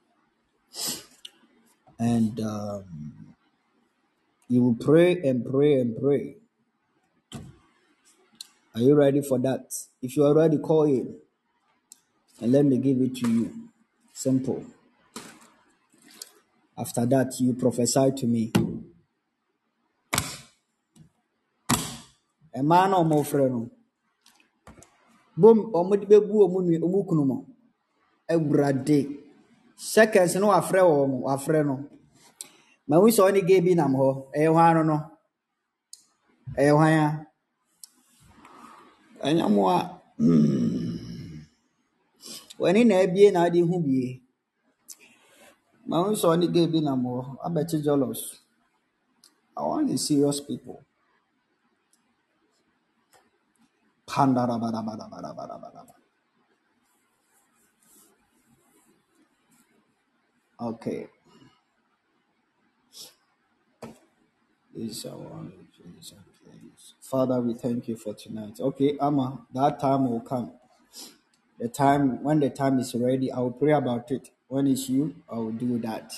And 2.00 2.40
um, 2.40 3.36
you 4.48 4.60
will 4.60 4.74
pray 4.74 5.22
and 5.22 5.48
pray 5.48 5.74
and 5.74 5.96
pray. 5.96 6.38
Are 8.74 8.80
you 8.80 8.94
ready 8.96 9.22
for 9.22 9.38
that? 9.38 9.72
If 10.02 10.16
you 10.16 10.24
are 10.24 10.34
ready, 10.34 10.58
call 10.58 10.84
in 10.84 11.16
and 12.40 12.50
let 12.52 12.64
me 12.64 12.78
give 12.78 13.00
it 13.00 13.14
to 13.16 13.30
you. 13.30 13.52
Simple. 14.12 14.64
After 16.76 17.06
that, 17.06 17.32
you 17.38 17.54
prophesy 17.54 18.10
to 18.16 18.26
me. 18.26 18.52
Mmaa 22.56 22.88
na 22.88 23.02
wɔfrɛ 23.02 23.50
no, 23.50 23.68
bom 25.36 25.58
wɔde 25.72 26.06
bɛbu 26.06 26.32
wɔn 26.32 26.64
nua 26.66 26.88
wɔn 26.92 27.06
kunu 27.08 27.24
mu. 27.26 27.36
Awurade, 28.30 29.18
seconds 29.76 30.36
no 30.36 30.46
wafrɛ 30.48 30.80
wɔn, 30.80 31.22
wafrɛ 31.26 31.66
no. 31.66 31.88
Ma 32.86 32.96
sɛ 32.96 33.20
ɔne 33.30 33.46
gay 33.46 33.60
bi 33.60 33.74
nam 33.74 33.92
hɔ. 33.94 34.26
Ɛyɛ 34.36 34.52
hwan 34.52 34.74
no 34.76 34.82
no? 34.82 34.96
Ɛyɛ 36.56 36.72
hwan 36.72 36.92
a? 36.92 37.26
Ɛnyɛ 39.26 39.46
mo 39.54 39.62
a. 39.78 39.80
W'ani 42.60 42.82
na 42.86 42.96
abie 43.04 43.30
na 43.32 43.40
ade 43.46 43.60
hu 43.68 43.76
bie. 43.86 44.22
Ma 45.88 45.96
hu 46.04 46.10
sɛ 46.20 46.26
ɔne 46.34 46.46
gay 46.54 46.66
bi 46.72 46.80
nam 46.80 47.02
hɔ. 47.04 47.18
Abɛkye 47.46 47.78
jealous. 47.84 48.22
I 49.56 49.62
want 49.62 49.88
the 49.88 49.98
serious 49.98 50.40
people. 50.40 50.84
Pandarabarabarabarabarabara. 54.08 55.82
Okay. 60.60 61.08
This 64.74 64.98
is 64.98 65.06
our. 65.06 65.18
Please 65.18 66.12
and 66.14 66.23
please. 66.23 66.23
Father, 67.14 67.40
we 67.40 67.54
thank 67.54 67.86
you 67.86 67.96
for 67.96 68.12
tonight. 68.12 68.58
Okay, 68.58 68.98
Amma, 69.00 69.46
that 69.54 69.78
time 69.78 70.10
will 70.10 70.18
come. 70.18 70.50
The 71.60 71.68
time, 71.68 72.24
when 72.24 72.40
the 72.40 72.50
time 72.50 72.80
is 72.80 72.92
ready, 72.92 73.30
I 73.30 73.38
will 73.38 73.52
pray 73.52 73.70
about 73.70 74.10
it. 74.10 74.30
When 74.48 74.66
it's 74.66 74.88
you, 74.88 75.14
I 75.30 75.36
will 75.36 75.52
do 75.52 75.78
that. 75.78 76.12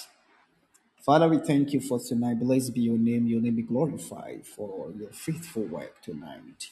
Father, 1.05 1.29
we 1.29 1.37
thank 1.37 1.75
you 1.75 1.81
for 1.83 2.01
tonight. 2.01 2.41
Blessed 2.41 2.73
be 2.73 2.81
your 2.81 2.97
name. 2.97 3.27
Your 3.27 3.43
name 3.43 3.57
be 3.57 3.63
glorified 3.63 4.47
for 4.47 4.91
your 4.99 5.11
faithful 5.11 5.65
work 5.65 6.01
tonight. 6.01 6.71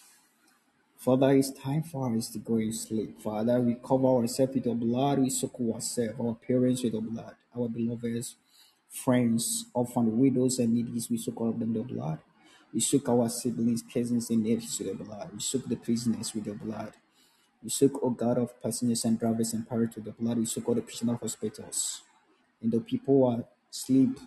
Father, 0.96 1.32
it's 1.32 1.52
time 1.52 1.82
for 1.82 2.16
us 2.16 2.30
to 2.30 2.38
go 2.38 2.54
and 2.54 2.74
sleep. 2.74 3.20
Father, 3.20 3.60
we 3.60 3.74
cover 3.74 4.06
ourselves 4.06 4.54
with 4.54 4.64
your 4.64 4.74
blood. 4.74 5.18
We 5.18 5.28
soak 5.28 5.60
ourselves, 5.60 6.18
our 6.18 6.34
parents 6.34 6.82
with 6.82 6.94
your 6.94 7.02
blood, 7.02 7.34
our 7.54 7.68
beloveds, 7.68 8.36
friends, 8.88 9.66
orphan 9.74 10.18
widows, 10.18 10.58
and 10.60 10.74
needies. 10.74 11.10
We 11.10 11.18
of 11.18 11.58
them 11.60 11.74
with 11.74 11.76
your 11.76 11.84
blood. 11.84 12.20
We 12.74 12.80
soak 12.80 13.08
our 13.08 13.28
siblings, 13.28 13.82
cousins, 13.82 14.30
and 14.30 14.42
nephews 14.42 14.80
with 14.80 14.88
your 14.88 14.96
blood. 14.96 15.30
We 15.32 15.40
soak 15.40 15.66
the 15.68 15.76
prisoners 15.76 16.34
with 16.34 16.46
your 16.46 16.56
blood. 16.56 16.92
We 17.62 17.70
soak, 17.70 18.02
O 18.02 18.10
God 18.10 18.38
of 18.38 18.60
passengers 18.62 19.04
and 19.04 19.18
drivers 19.18 19.54
and 19.54 19.68
pirates 19.68 19.96
with 19.96 20.06
the 20.06 20.12
blood. 20.12 20.38
We 20.38 20.46
soak 20.46 20.68
all 20.68 20.74
the 20.74 20.82
prisoner 20.82 21.16
hospitals. 21.22 22.02
And 22.60 22.72
the 22.72 22.80
people 22.80 23.14
who 23.14 23.26
are 23.26 23.44
asleep 23.72 24.18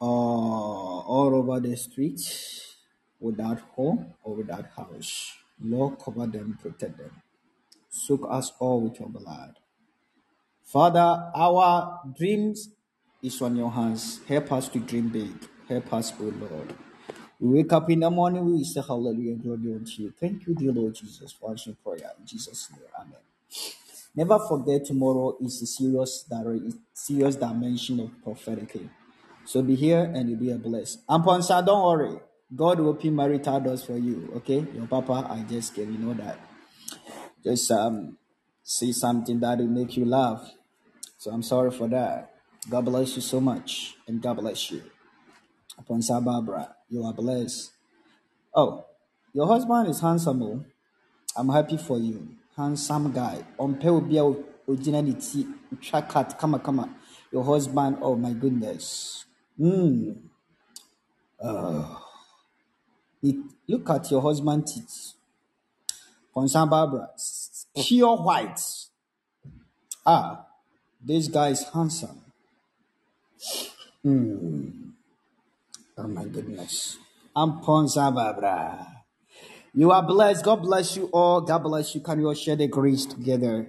uh, 0.00 0.04
all 0.04 1.34
over 1.34 1.60
the 1.60 1.76
streets 1.76 2.76
without 3.20 3.60
home 3.74 4.14
or 4.22 4.36
without 4.36 4.66
house. 4.76 5.34
Lord, 5.60 5.98
cover 5.98 6.26
them, 6.26 6.58
protect 6.62 6.98
them. 6.98 7.22
Soak 7.90 8.26
us 8.30 8.52
all 8.60 8.80
with 8.82 9.00
your 9.00 9.08
blood. 9.08 9.58
Father, 10.64 11.30
our 11.34 12.00
dreams 12.16 12.70
is 13.22 13.40
on 13.42 13.56
your 13.56 13.70
hands. 13.72 14.20
Help 14.28 14.52
us 14.52 14.68
to 14.68 14.80
dream 14.80 15.08
big. 15.08 15.32
Help 15.68 15.92
us, 15.94 16.12
O 16.20 16.24
Lord. 16.24 16.74
We 17.40 17.62
wake 17.62 17.72
up 17.72 17.90
in 17.90 18.00
the 18.00 18.10
morning, 18.10 18.44
we 18.46 18.64
say 18.64 18.82
hallelujah 18.86 19.32
and 19.32 19.42
glory 19.42 19.74
unto 19.76 20.02
you. 20.02 20.12
Thank 20.18 20.46
you, 20.46 20.54
dear 20.54 20.72
Lord 20.72 20.94
Jesus, 20.94 21.32
for 21.32 21.50
answering 21.50 21.76
prayer. 21.84 22.10
In 22.20 22.26
Jesus' 22.26 22.70
name, 22.72 22.82
amen. 22.98 23.20
Never 24.14 24.38
forget 24.48 24.84
tomorrow 24.84 25.36
is 25.40 25.62
a 25.62 25.66
serious, 25.66 26.26
serious 26.94 27.36
dimension 27.36 28.00
of 28.00 28.10
prophetically. 28.22 28.90
So 29.44 29.62
be 29.62 29.74
here 29.74 30.10
and 30.14 30.30
you'll 30.30 30.38
be 30.40 30.50
a 30.52 30.56
blessed. 30.56 31.06
Amponsa, 31.08 31.64
don't 31.64 31.82
worry. 31.84 32.18
God 32.54 32.80
will 32.80 32.90
open 32.90 33.16
marital 33.16 33.60
doors 33.60 33.84
for 33.84 33.96
you. 33.98 34.32
Okay, 34.36 34.66
your 34.74 34.86
papa, 34.86 35.26
I 35.30 35.42
just 35.48 35.74
get 35.74 35.88
you 35.88 35.98
know 35.98 36.14
that. 36.14 36.38
Just 37.44 37.70
um, 37.72 38.16
say 38.62 38.92
something 38.92 39.40
that 39.40 39.58
will 39.58 39.66
make 39.68 39.96
you 39.96 40.04
laugh. 40.04 40.50
So 41.18 41.30
I'm 41.32 41.42
sorry 41.42 41.70
for 41.72 41.88
that. 41.88 42.34
God 42.70 42.86
bless 42.86 43.16
you 43.16 43.22
so 43.22 43.40
much, 43.40 43.96
and 44.06 44.22
God 44.22 44.38
bless 44.38 44.70
you. 44.70 44.82
Amponsa 45.78 46.24
Barbara, 46.24 46.74
you 46.88 47.04
are 47.04 47.12
blessed. 47.12 47.72
Oh, 48.54 48.84
your 49.32 49.46
husband 49.46 49.88
is 49.88 50.00
handsome. 50.00 50.42
Oh. 50.42 50.64
I'm 51.36 51.48
happy 51.48 51.76
for 51.76 51.98
you. 51.98 52.36
Handsome 52.56 53.12
guy. 53.12 53.44
On 53.58 53.76
obi 53.84 54.18
a 54.18 54.22
ogyina 54.22 55.02
ne 55.02 55.14
ti 55.14 55.46
twa 55.82 56.02
cut. 56.02 56.40
Your 57.32 57.44
husband, 57.44 57.98
oh 58.00 58.14
my 58.14 58.32
goodness. 58.32 59.24
Mm. 59.58 60.16
It, 63.22 63.36
look 63.68 63.90
at 63.90 64.10
your 64.10 64.22
husband 64.22 64.66
teeth. 64.66 65.14
Concern 66.32 66.68
Barbara. 66.68 67.10
Pure 67.76 68.16
white. 68.18 68.60
Ah, 70.06 70.46
this 71.04 71.28
guy 71.28 71.48
is 71.48 71.64
handsome. 71.72 72.20
Oh 75.98 76.08
my 76.08 76.24
goodness. 76.24 76.98
Amponsa 77.36 78.14
Barbara. 78.14 78.88
You 79.74 79.92
are 79.92 80.02
blessed. 80.02 80.44
God 80.44 80.62
bless 80.62 80.96
you 80.96 81.06
all. 81.12 81.40
God 81.42 81.60
bless 81.64 81.94
you. 81.94 82.00
Can 82.02 82.20
you 82.20 82.28
all 82.28 82.34
share 82.34 82.56
the 82.56 82.68
grace 82.68 83.06
together? 83.06 83.68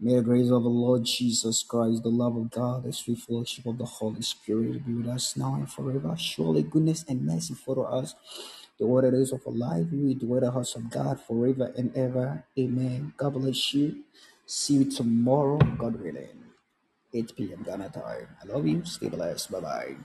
May 0.00 0.16
the 0.16 0.22
grace 0.22 0.50
of 0.50 0.62
the 0.62 0.68
Lord 0.70 1.04
Jesus 1.06 1.64
Christ, 1.64 2.04
the 2.04 2.10
love 2.10 2.36
of 2.36 2.50
God, 2.50 2.84
the 2.84 2.92
sweet 2.92 3.18
fellowship 3.18 3.66
of 3.66 3.78
the 3.78 3.86
Holy 3.86 4.22
Spirit 4.22 4.86
be 4.86 4.94
with 4.94 5.08
us 5.08 5.36
now 5.36 5.56
and 5.56 5.70
forever. 5.70 6.14
Surely 6.18 6.62
goodness 6.62 7.04
and 7.08 7.26
mercy 7.26 7.54
follow 7.54 7.84
us. 7.84 8.14
The 8.78 8.86
word 8.86 9.14
is 9.14 9.32
of 9.32 9.42
our 9.46 9.54
life, 9.54 9.86
we 9.92 10.14
dwell 10.14 10.40
the 10.40 10.52
house 10.52 10.76
of 10.76 10.90
God 10.90 11.20
forever 11.20 11.72
and 11.76 11.96
ever. 11.96 12.44
Amen. 12.58 13.14
God 13.16 13.34
bless 13.34 13.74
you. 13.74 14.04
See 14.46 14.74
you 14.74 14.90
tomorrow, 14.90 15.58
God 15.78 16.00
willing. 16.00 16.44
8 17.14 17.36
p.m. 17.36 17.62
Ghana 17.64 17.90
time. 17.90 18.28
I 18.42 18.46
love 18.52 18.66
you. 18.66 18.84
Stay 18.84 19.08
blessed. 19.08 19.50
Bye 19.52 19.60
bye. 19.60 19.96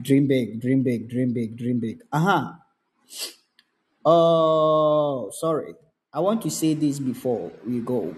Dream 0.00 0.26
big, 0.26 0.60
dream 0.60 0.82
big, 0.82 1.08
dream 1.08 1.32
big, 1.32 1.56
dream 1.56 1.80
big. 1.80 2.02
Uh 2.12 2.18
huh. 2.18 2.52
Oh, 4.04 5.30
sorry. 5.32 5.74
I 6.12 6.20
want 6.20 6.42
to 6.42 6.50
say 6.50 6.74
this 6.74 6.98
before 6.98 7.52
we 7.66 7.80
go. 7.80 8.14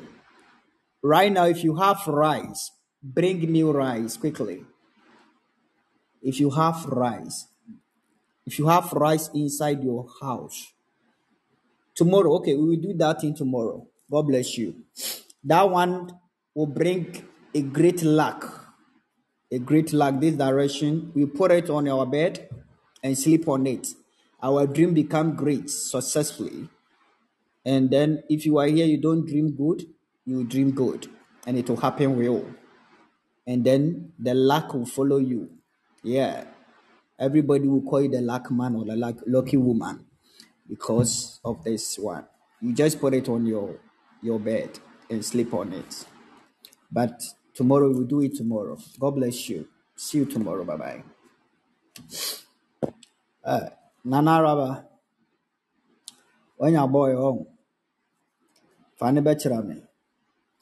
Right 1.02 1.30
now, 1.30 1.46
if 1.46 1.62
you 1.62 1.76
have 1.76 2.06
rice, 2.06 2.72
bring 3.02 3.50
me 3.50 3.62
rice 3.62 4.16
quickly. 4.16 4.64
If 6.22 6.40
you 6.40 6.50
have 6.50 6.84
rice, 6.86 7.46
if 8.44 8.58
you 8.58 8.66
have 8.66 8.92
rice 8.92 9.30
inside 9.34 9.84
your 9.84 10.06
house, 10.20 10.72
tomorrow, 11.94 12.34
okay, 12.36 12.54
we 12.56 12.70
will 12.70 12.82
do 12.82 12.94
that 12.94 13.22
in 13.22 13.34
tomorrow. 13.34 13.86
God 14.10 14.22
bless 14.22 14.58
you. 14.58 14.74
That 15.44 15.70
one 15.70 16.10
will 16.54 16.66
bring 16.66 17.22
a 17.54 17.62
great 17.62 18.02
luck, 18.02 18.65
a 19.50 19.58
great 19.58 19.92
luck. 19.92 20.20
This 20.20 20.34
direction, 20.36 21.12
we 21.14 21.26
put 21.26 21.50
it 21.52 21.70
on 21.70 21.88
our 21.88 22.06
bed 22.06 22.48
and 23.02 23.16
sleep 23.16 23.48
on 23.48 23.66
it. 23.66 23.88
Our 24.42 24.66
dream 24.66 24.94
become 24.94 25.34
great 25.36 25.70
successfully. 25.70 26.68
And 27.64 27.90
then 27.90 28.22
if 28.28 28.46
you 28.46 28.58
are 28.58 28.66
here, 28.66 28.86
you 28.86 28.98
don't 28.98 29.26
dream 29.26 29.52
good, 29.56 29.84
you 30.24 30.44
dream 30.44 30.70
good, 30.72 31.08
and 31.46 31.58
it 31.58 31.68
will 31.68 31.76
happen 31.76 32.16
real. 32.16 32.46
and 33.46 33.64
then 33.64 34.12
the 34.18 34.34
luck 34.34 34.74
will 34.74 34.86
follow 34.86 35.18
you. 35.18 35.50
Yeah, 36.02 36.44
everybody 37.18 37.66
will 37.68 37.82
call 37.82 38.02
you 38.02 38.08
the 38.10 38.20
luck 38.20 38.50
man 38.50 38.74
or 38.76 38.84
the 38.84 38.96
luck, 38.96 39.16
lucky 39.26 39.56
woman 39.56 40.06
because 40.68 41.40
of 41.44 41.62
this 41.64 41.98
one. 41.98 42.26
You 42.60 42.72
just 42.74 43.00
put 43.00 43.14
it 43.14 43.28
on 43.28 43.46
your 43.46 43.76
your 44.22 44.38
bed 44.40 44.78
and 45.10 45.24
sleep 45.24 45.54
on 45.54 45.72
it. 45.72 46.06
But 46.90 47.22
tomorrow 47.56 47.90
we'll 47.90 48.04
do 48.04 48.20
it 48.20 48.36
tomorrow. 48.36 48.78
God 49.00 49.12
bless 49.16 49.48
you. 49.48 49.66
See 49.96 50.18
you 50.18 50.26
tomorrow. 50.26 50.64
Bye 50.64 50.76
bye. 50.76 51.02
Eh, 53.44 53.68
Nana 54.04 54.30
Raba, 54.42 54.84
your 56.60 56.88
boy 56.88 57.12
oh. 57.12 57.22
home, 57.22 57.46
Fanny 58.98 59.20
Betcherame, 59.20 59.82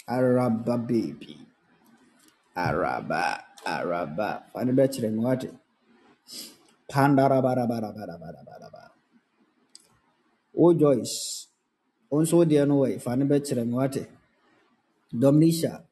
Araba 0.07 0.79
baby, 0.79 1.39
Araba, 2.57 3.43
Araba, 3.67 4.45
Fanny 4.53 4.73
Betcherame, 4.73 5.17
what? 5.17 5.45
Panda 6.89 7.23
Raba 7.23 7.57
Raba 7.57 7.81
Raba 7.81 8.07
Raba 8.07 8.29
Raba 8.37 8.55
Raba. 8.63 8.91
Oh 10.57 10.75
Joyce, 10.75 11.49
also 12.11 12.45
dear 12.45 12.67
no 12.67 12.77
way, 12.77 12.99
Fanny 12.99 13.25
Betcherame, 13.25 13.71
what? 13.71 13.97
Dominisha, 15.13 15.83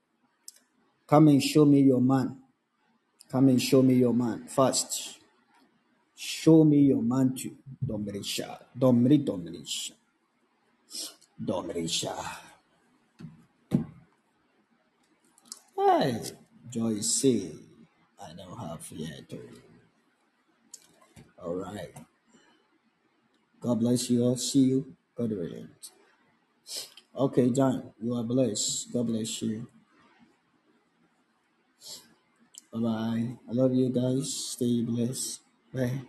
come 1.07 1.29
and 1.29 1.43
show 1.43 1.65
me 1.65 1.81
your 1.81 2.01
man. 2.01 2.37
Come 3.31 3.49
and 3.49 3.63
show 3.63 3.83
me 3.83 3.95
your 3.95 4.15
man 4.15 4.47
first. 4.47 5.19
Show 6.17 6.65
me 6.65 6.79
your 6.79 7.03
man 7.03 7.35
too, 7.35 7.57
Dominisha. 7.85 8.59
Domri 8.79 9.25
Dominisha. 9.25 9.93
Dominisha. 11.43 12.15
Hey, 15.77 16.21
Joyce, 16.71 17.25
I 18.21 18.35
don't 18.37 18.59
have 18.59 18.87
yet. 18.93 19.33
All 21.43 21.57
right. 21.57 21.95
God 23.61 23.81
bless 23.81 24.11
you 24.11 24.23
all. 24.25 24.37
See 24.37 24.65
you. 24.65 24.95
God 25.17 25.31
willing. 25.31 25.69
Okay, 27.17 27.51
John, 27.51 27.93
you 28.01 28.15
are 28.15 28.23
blessed. 28.25 28.93
God 28.93 29.07
bless 29.09 29.43
you. 29.43 29.67
Bye 32.73 32.81
bye. 32.81 33.39
I 33.49 33.53
love 33.53 33.73
you 33.75 33.89
guys. 33.91 34.27
Stay 34.53 34.83
blessed. 34.83 35.41
Bye. 35.73 36.03